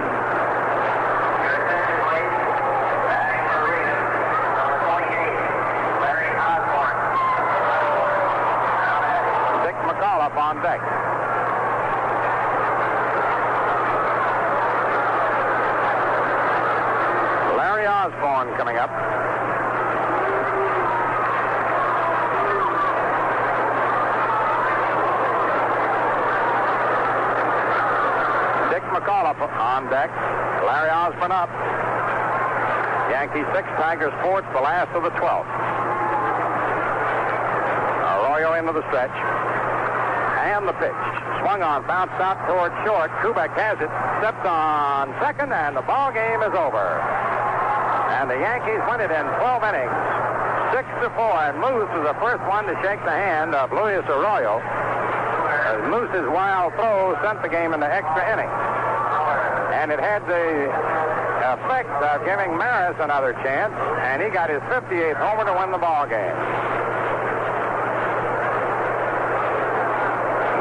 Dick 9.64 9.74
McAuliffe 9.82 10.36
on 10.36 10.62
deck. 10.62 10.80
Larry 17.56 17.86
Osborne 17.86 18.56
coming 18.56 18.76
up. 18.76 18.90
On 29.16 29.88
deck. 29.88 30.12
Larry 30.68 30.92
Osborne 30.92 31.32
up. 31.32 31.48
Yankees 33.08 33.48
six, 33.56 33.64
Tigers 33.80 34.12
four. 34.20 34.44
The 34.52 34.60
last 34.60 34.92
of 34.92 35.08
the 35.08 35.14
12th. 35.16 35.48
Arroyo 38.12 38.52
into 38.60 38.76
the 38.76 38.84
stretch. 38.92 39.16
And 40.44 40.68
the 40.68 40.76
pitch. 40.76 41.00
Swung 41.40 41.64
on, 41.64 41.88
bounced 41.88 42.20
out 42.20 42.44
toward 42.44 42.76
short. 42.84 43.08
Kubek 43.24 43.56
has 43.56 43.80
it. 43.80 43.88
Stepped 44.20 44.44
on 44.44 45.08
second, 45.24 45.48
and 45.48 45.80
the 45.80 45.86
ball 45.88 46.12
game 46.12 46.44
is 46.44 46.52
over. 46.52 47.00
And 48.20 48.28
the 48.28 48.36
Yankees 48.36 48.84
win 48.84 49.00
it 49.00 49.08
in 49.08 49.24
12 49.40 49.64
innings. 49.64 49.96
Six 50.76 50.84
to 51.00 51.08
four, 51.16 51.40
and 51.40 51.56
Moose 51.56 51.88
is 51.88 52.04
the 52.04 52.16
first 52.20 52.44
one 52.44 52.68
to 52.68 52.76
shake 52.84 53.00
the 53.08 53.16
hand 53.16 53.56
of 53.56 53.72
Luis 53.72 54.04
Arroyo. 54.12 54.60
As 54.60 55.80
Moose's 55.88 56.28
wild 56.28 56.76
throw 56.76 57.16
sent 57.24 57.40
the 57.40 57.48
game 57.48 57.72
into 57.72 57.88
extra 57.88 58.20
innings. 58.28 58.75
And 59.86 59.94
it 59.94 60.02
had 60.02 60.26
the 60.26 60.66
effect 61.54 61.86
of 62.02 62.26
giving 62.26 62.58
Maris 62.58 62.98
another 62.98 63.34
chance, 63.46 63.70
and 64.02 64.20
he 64.20 64.30
got 64.30 64.50
his 64.50 64.58
58th 64.66 65.14
homer 65.14 65.46
to 65.46 65.54
win 65.54 65.70
the 65.70 65.78
ball 65.78 66.10
game. 66.10 66.34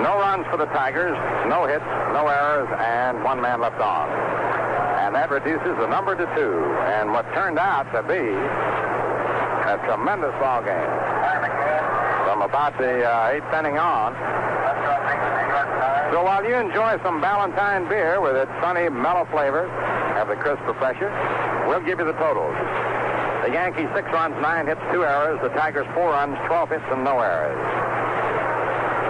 No 0.06 0.22
runs 0.22 0.46
for 0.54 0.58
the 0.62 0.70
Tigers, 0.70 1.18
no 1.50 1.66
hits, 1.66 1.90
no 2.14 2.30
errors, 2.30 2.70
and 2.78 3.24
one 3.24 3.42
man 3.42 3.62
left 3.62 3.82
on. 3.82 4.14
And 5.02 5.16
that 5.16 5.32
reduces 5.32 5.74
the 5.82 5.88
number 5.88 6.14
to 6.14 6.30
two, 6.38 6.62
and 6.94 7.10
what 7.10 7.26
turned 7.34 7.58
out 7.58 7.90
to 7.98 8.06
be 8.06 8.22
a 8.22 9.82
tremendous 9.90 10.38
ball 10.38 10.62
game. 10.62 10.94
From 12.30 12.46
about 12.46 12.78
the 12.78 13.02
uh, 13.02 13.34
eighth 13.34 13.52
inning 13.58 13.80
on. 13.80 14.14
So 16.12 16.24
while 16.24 16.46
you 16.46 16.56
enjoy 16.56 17.02
some 17.04 17.20
Ballantine 17.20 17.90
beer 17.90 18.22
with 18.22 18.36
its 18.36 18.52
sunny, 18.62 18.88
mellow 18.90 19.26
flavor, 19.32 19.68
have 20.16 20.28
the 20.28 20.36
crisp 20.36 20.62
refresher, 20.64 21.12
we'll 21.68 21.84
give 21.84 22.00
you 22.00 22.06
the 22.06 22.16
totals. 22.16 22.56
The 23.44 23.52
Yankees 23.52 23.90
six 23.94 24.08
runs, 24.10 24.34
nine 24.42 24.66
hits, 24.66 24.82
two 24.92 25.04
errors. 25.04 25.40
The 25.44 25.50
Tigers 25.50 25.86
four 25.94 26.12
runs, 26.12 26.38
12 26.48 26.70
hits, 26.70 26.88
and 26.90 27.04
no 27.04 27.20
errors. 27.20 27.60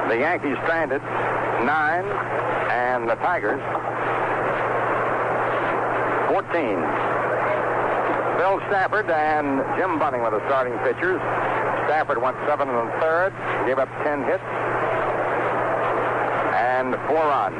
The 0.09 0.19
Yankees 0.19 0.57
stranded 0.63 1.01
nine, 1.63 2.05
and 2.71 3.07
the 3.09 3.15
Tigers 3.21 3.61
14. 6.33 6.51
Bill 8.37 8.59
Stafford 8.67 9.09
and 9.09 9.63
Jim 9.79 9.97
Bunning 9.99 10.21
were 10.21 10.31
the 10.31 10.43
starting 10.47 10.75
pitchers. 10.83 11.21
Stafford 11.87 12.21
went 12.21 12.35
seven 12.47 12.67
and 12.67 12.91
third, 12.99 13.31
gave 13.65 13.79
up 13.79 13.89
10 14.03 14.25
hits 14.25 14.43
and 16.93 17.01
four 17.07 17.25
runs. 17.25 17.57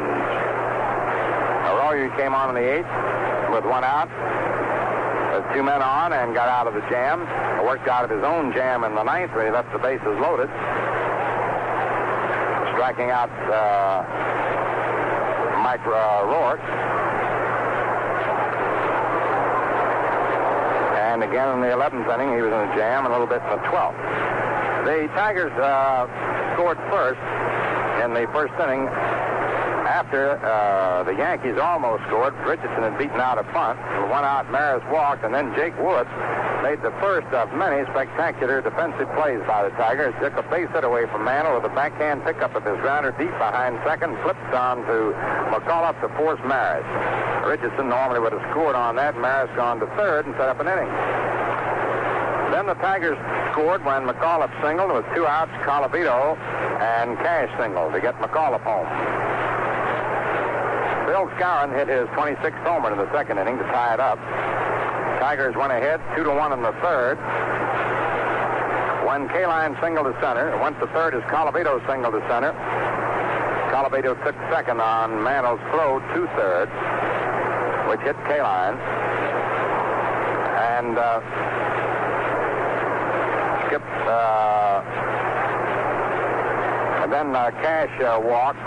Arroyo 1.65 2.15
came 2.17 2.33
on 2.33 2.49
in 2.49 2.55
the 2.61 2.67
eighth 2.69 2.93
with 3.49 3.65
one 3.65 3.83
out. 3.83 4.09
With 5.33 5.45
two 5.53 5.63
men 5.63 5.81
on 5.81 6.13
and 6.13 6.33
got 6.33 6.47
out 6.47 6.67
of 6.67 6.73
the 6.73 6.85
jam. 6.89 7.25
Worked 7.65 7.87
out 7.87 8.05
of 8.05 8.09
his 8.09 8.23
own 8.23 8.53
jam 8.53 8.83
in 8.83 8.93
the 8.93 9.03
ninth 9.03 9.33
when 9.33 9.45
he 9.45 9.51
left 9.51 9.71
the 9.73 9.79
bases 9.79 10.05
loaded. 10.21 10.49
Striking 12.75 13.09
out 13.09 13.33
uh, 13.49 14.05
Mike 15.63 15.81
uh, 15.87 16.29
Roarke. 16.29 16.61
And 21.01 21.23
again 21.23 21.49
in 21.55 21.61
the 21.61 21.73
11th 21.73 22.13
inning, 22.13 22.35
he 22.35 22.41
was 22.41 22.51
in 22.51 22.61
a 22.69 22.75
jam, 22.75 23.05
a 23.05 23.09
little 23.09 23.27
bit 23.27 23.41
in 23.41 23.49
the 23.49 23.63
12th. 23.71 23.97
The 24.85 25.07
Tigers 25.15 25.53
uh, 25.57 26.05
scored 26.53 26.77
first 26.91 27.19
in 28.03 28.13
the 28.13 28.27
first 28.31 28.53
inning 28.61 28.85
after 29.85 30.41
uh, 30.41 31.03
the 31.03 31.13
Yankees 31.13 31.57
almost 31.61 32.03
scored. 32.09 32.33
Richardson 32.45 32.81
had 32.81 32.97
beaten 32.97 33.21
out 33.21 33.37
a 33.37 33.45
punt. 33.53 33.79
One 34.09 34.25
out, 34.25 34.49
Maris 34.51 34.83
walked, 34.91 35.23
and 35.23 35.33
then 35.33 35.53
Jake 35.55 35.77
Woods 35.77 36.09
made 36.65 36.81
the 36.81 36.91
first 36.97 37.29
of 37.29 37.53
many 37.53 37.85
spectacular 37.93 38.61
defensive 38.61 39.05
plays 39.13 39.39
by 39.45 39.63
the 39.63 39.69
Tigers. 39.77 40.13
Took 40.19 40.33
a 40.33 40.43
base 40.49 40.69
hit 40.73 40.83
away 40.83 41.05
from 41.13 41.23
Mantle 41.23 41.53
with 41.55 41.69
a 41.69 41.73
backhand 41.73 42.25
pickup 42.25 42.55
of 42.55 42.65
his 42.65 42.75
grounder 42.81 43.13
deep 43.13 43.31
behind 43.37 43.77
second, 43.85 44.17
flipped 44.25 44.53
on 44.53 44.81
to 44.89 45.13
McAuliffe 45.53 46.01
to 46.01 46.09
force 46.17 46.41
Maris. 46.41 46.85
Richardson 47.45 47.89
normally 47.89 48.19
would 48.19 48.33
have 48.33 48.45
scored 48.49 48.75
on 48.75 48.95
that. 48.97 49.15
Maris 49.17 49.53
gone 49.55 49.79
to 49.79 49.85
third 49.93 50.25
and 50.25 50.33
set 50.35 50.49
up 50.49 50.59
an 50.59 50.67
inning. 50.67 50.89
Then 52.49 52.65
the 52.65 52.75
Tigers 52.81 53.17
scored 53.51 53.85
when 53.85 54.09
McAuliffe 54.09 54.53
singled 54.65 54.91
with 54.91 55.05
two 55.13 55.27
outs, 55.27 55.51
Colavito 55.61 56.37
and 56.81 57.17
Cash 57.19 57.49
singled 57.59 57.93
to 57.93 58.01
get 58.01 58.15
McAuliffe 58.17 58.63
home. 58.63 59.34
Bill 61.15 61.31
Skowron 61.39 61.71
hit 61.71 61.87
his 61.87 62.09
26th 62.09 62.61
homer 62.67 62.91
in 62.91 62.97
the 62.97 63.09
second 63.13 63.37
inning 63.37 63.57
to 63.57 63.63
tie 63.71 63.93
it 63.93 64.01
up. 64.01 64.19
Tigers 65.23 65.55
went 65.55 65.71
ahead 65.71 66.01
two 66.13 66.25
to 66.25 66.29
one 66.29 66.51
in 66.51 66.61
the 66.61 66.73
third. 66.83 67.15
When 69.07 69.29
Kaline 69.29 69.79
singled 69.79 70.11
to 70.11 70.19
center, 70.19 70.51
went 70.59 70.77
to 70.81 70.87
third 70.87 71.15
as 71.15 71.23
Colavito 71.31 71.79
singled 71.87 72.15
to 72.15 72.19
center. 72.27 72.51
Colavito 73.71 74.11
took 74.25 74.35
second 74.51 74.81
on 74.81 75.23
Mantle's 75.23 75.61
throw 75.71 75.99
to 76.03 76.27
third, 76.35 76.67
which 77.87 78.01
hit 78.01 78.17
Kaline. 78.27 78.75
And 80.75 80.97
uh, 80.97 81.23
Skip, 83.67 83.87
uh, 84.03 84.83
and 87.03 87.13
then 87.13 87.33
uh, 87.33 87.51
Cash 87.63 88.01
uh, 88.01 88.19
walked 88.19 88.59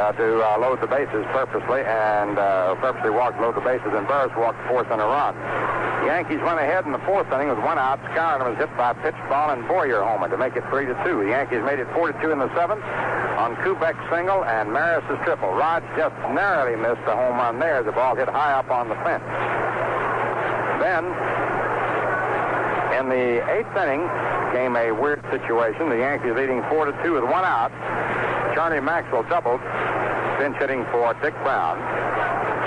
uh, 0.00 0.12
to 0.16 0.40
uh, 0.40 0.58
load 0.58 0.80
the 0.80 0.88
bases 0.88 1.24
purposely, 1.30 1.84
and 1.84 2.38
uh, 2.38 2.74
purposely 2.80 3.10
walked 3.10 3.36
to 3.36 3.42
load 3.44 3.54
the 3.54 3.60
bases, 3.60 3.92
and 3.92 4.08
Boros 4.08 4.32
walked 4.34 4.58
fourth 4.66 4.90
in 4.90 4.98
a 4.98 5.04
run. 5.04 5.36
The 6.00 6.06
Yankees 6.08 6.40
went 6.40 6.58
ahead 6.58 6.86
in 6.86 6.92
the 6.92 7.04
fourth 7.04 7.28
inning 7.28 7.52
with 7.52 7.60
one 7.60 7.76
out. 7.76 8.00
Skowron 8.16 8.48
was 8.48 8.56
hit 8.56 8.72
by 8.80 8.94
pitch 9.04 9.14
ball 9.28 9.52
and 9.52 9.68
Boyer 9.68 10.00
homer 10.00 10.32
to 10.32 10.38
make 10.40 10.56
it 10.56 10.64
three 10.72 10.86
to 10.86 10.96
two. 11.04 11.20
The 11.20 11.36
Yankees 11.36 11.60
made 11.62 11.78
it 11.78 11.86
four 11.92 12.10
to 12.10 12.16
two 12.24 12.32
in 12.32 12.40
the 12.40 12.48
seventh 12.56 12.82
on 13.36 13.54
Kubek's 13.60 14.00
single 14.08 14.42
and 14.44 14.72
Maris's 14.72 15.20
triple. 15.24 15.52
Rod 15.52 15.84
just 16.00 16.16
narrowly 16.32 16.80
missed 16.80 17.04
the 17.04 17.12
home 17.12 17.36
run 17.36 17.60
there. 17.60 17.84
The 17.84 17.92
ball 17.92 18.16
hit 18.16 18.28
high 18.28 18.56
up 18.56 18.70
on 18.72 18.88
the 18.88 18.96
fence. 19.04 19.24
Then, 20.80 21.04
in 22.96 23.12
the 23.12 23.44
eighth 23.52 23.76
inning, 23.76 24.08
came 24.56 24.76
a 24.76 24.92
weird 24.92 25.20
situation. 25.30 25.90
The 25.90 25.98
Yankees 25.98 26.32
leading 26.34 26.64
four 26.72 26.86
to 26.86 26.96
two 27.04 27.12
with 27.12 27.24
one 27.24 27.44
out. 27.44 27.70
Charlie 28.60 28.78
Maxwell 28.78 29.22
doubled, 29.22 29.62
pinch 30.36 30.54
hitting 30.58 30.84
for 30.92 31.14
Dick 31.22 31.32
Brown. 31.40 31.80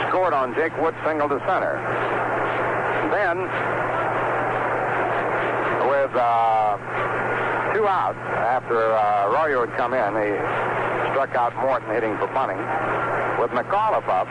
Scored 0.09 0.33
on 0.33 0.55
Jake 0.55 0.75
Wood 0.81 0.95
single 1.05 1.29
to 1.29 1.37
center. 1.45 1.77
Then, 3.13 3.37
with 5.85 6.09
uh, 6.17 6.81
two 7.75 7.85
outs 7.85 8.17
after 8.41 8.73
uh, 8.73 9.29
Arroyo 9.29 9.67
had 9.67 9.77
come 9.77 9.93
in, 9.93 10.17
he 10.17 10.33
struck 11.13 11.35
out 11.35 11.55
Morton 11.61 11.93
hitting 11.93 12.17
for 12.17 12.25
Bunning. 12.33 12.57
With 13.37 13.51
McAuliffe 13.51 14.09
up, 14.09 14.25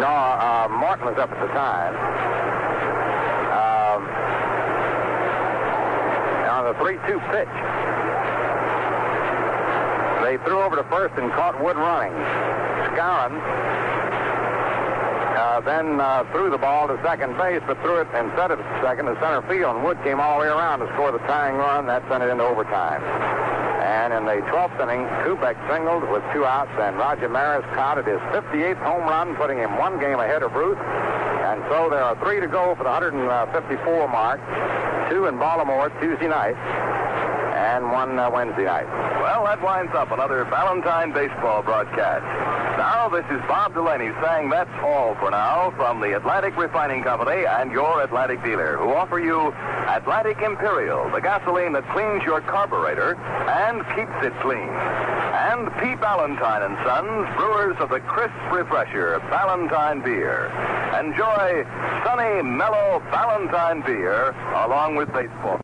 no, 0.00 0.08
uh, 0.08 0.68
Morton 0.80 1.04
was 1.12 1.18
up 1.18 1.30
at 1.30 1.40
the 1.46 1.52
time. 1.52 1.92
Um, 3.52 4.26
on 6.66 6.74
the 6.74 6.78
3-2 6.82 6.98
pitch, 7.30 7.54
they 10.26 10.36
threw 10.44 10.58
over 10.62 10.74
to 10.74 10.82
first 10.90 11.14
and 11.14 11.30
caught 11.32 11.54
Wood 11.62 11.76
running. 11.76 12.12
Skowron 12.90 13.38
uh, 15.36 15.60
then 15.60 16.00
uh, 16.00 16.24
threw 16.32 16.50
the 16.50 16.58
ball 16.58 16.88
to 16.88 16.98
second 17.04 17.36
base, 17.38 17.62
but 17.66 17.78
threw 17.82 18.00
it 18.00 18.08
instead 18.18 18.50
of 18.50 18.58
second 18.82 19.06
to 19.06 19.14
center 19.20 19.42
field, 19.46 19.76
and 19.76 19.84
Wood 19.84 19.98
came 20.02 20.18
all 20.18 20.40
the 20.40 20.46
way 20.46 20.50
around 20.50 20.80
to 20.80 20.90
score 20.94 21.12
the 21.12 21.22
tying 21.30 21.56
run. 21.56 21.86
That 21.86 22.02
sent 22.08 22.22
it 22.24 22.30
into 22.30 22.42
overtime. 22.42 23.02
And 23.86 24.12
in 24.12 24.26
the 24.26 24.42
12th 24.50 24.74
inning, 24.82 25.06
Kubek 25.22 25.54
singled 25.70 26.10
with 26.10 26.24
two 26.34 26.44
outs, 26.44 26.72
and 26.80 26.98
Roger 26.98 27.28
Maris 27.28 27.64
counted 27.76 28.06
his 28.06 28.18
58th 28.34 28.82
home 28.82 29.06
run, 29.06 29.36
putting 29.36 29.58
him 29.58 29.78
one 29.78 30.00
game 30.00 30.18
ahead 30.18 30.42
of 30.42 30.52
Ruth. 30.54 30.78
And 31.46 31.62
so 31.70 31.88
there 31.88 32.02
are 32.02 32.18
three 32.18 32.40
to 32.40 32.48
go 32.48 32.74
for 32.74 32.82
the 32.82 32.90
154 32.90 34.08
mark, 34.08 34.40
two 35.10 35.26
in 35.26 35.38
Baltimore 35.38 35.90
Tuesday 36.00 36.28
night, 36.28 36.56
and 37.56 37.90
one 37.90 38.18
uh, 38.18 38.30
Wednesday 38.30 38.64
night. 38.64 38.86
Well, 39.20 39.44
that 39.44 39.62
winds 39.62 39.92
up 39.94 40.10
another 40.10 40.44
Ballantine 40.44 41.12
baseball 41.12 41.62
broadcast. 41.62 42.55
Now, 42.76 43.08
this 43.08 43.24
is 43.30 43.40
Bob 43.48 43.72
Delaney 43.72 44.10
saying 44.22 44.50
that's 44.50 44.68
all 44.82 45.14
for 45.14 45.30
now 45.30 45.72
from 45.76 46.00
the 46.00 46.16
Atlantic 46.16 46.58
Refining 46.58 47.02
Company 47.02 47.46
and 47.46 47.70
your 47.70 48.02
Atlantic 48.02 48.42
dealer, 48.42 48.76
who 48.76 48.92
offer 48.92 49.18
you 49.18 49.52
Atlantic 49.88 50.42
Imperial, 50.42 51.08
the 51.10 51.20
gasoline 51.20 51.72
that 51.72 51.88
cleans 51.92 52.22
your 52.24 52.42
carburetor 52.42 53.14
and 53.14 53.80
keeps 53.96 54.12
it 54.20 54.34
clean. 54.42 54.68
And 54.68 55.72
P. 55.78 55.94
Ballantine 56.00 56.68
and 56.68 56.76
Sons, 56.84 57.28
brewers 57.36 57.76
of 57.78 57.88
the 57.88 58.00
crisp 58.00 58.34
refresher 58.50 59.20
Ballantine 59.30 60.02
beer. 60.02 60.52
Enjoy 60.98 61.64
sunny, 62.04 62.42
mellow 62.42 63.00
Ballantine 63.08 63.84
beer 63.86 64.32
along 64.66 64.96
with 64.96 65.06
baseball. 65.12 65.54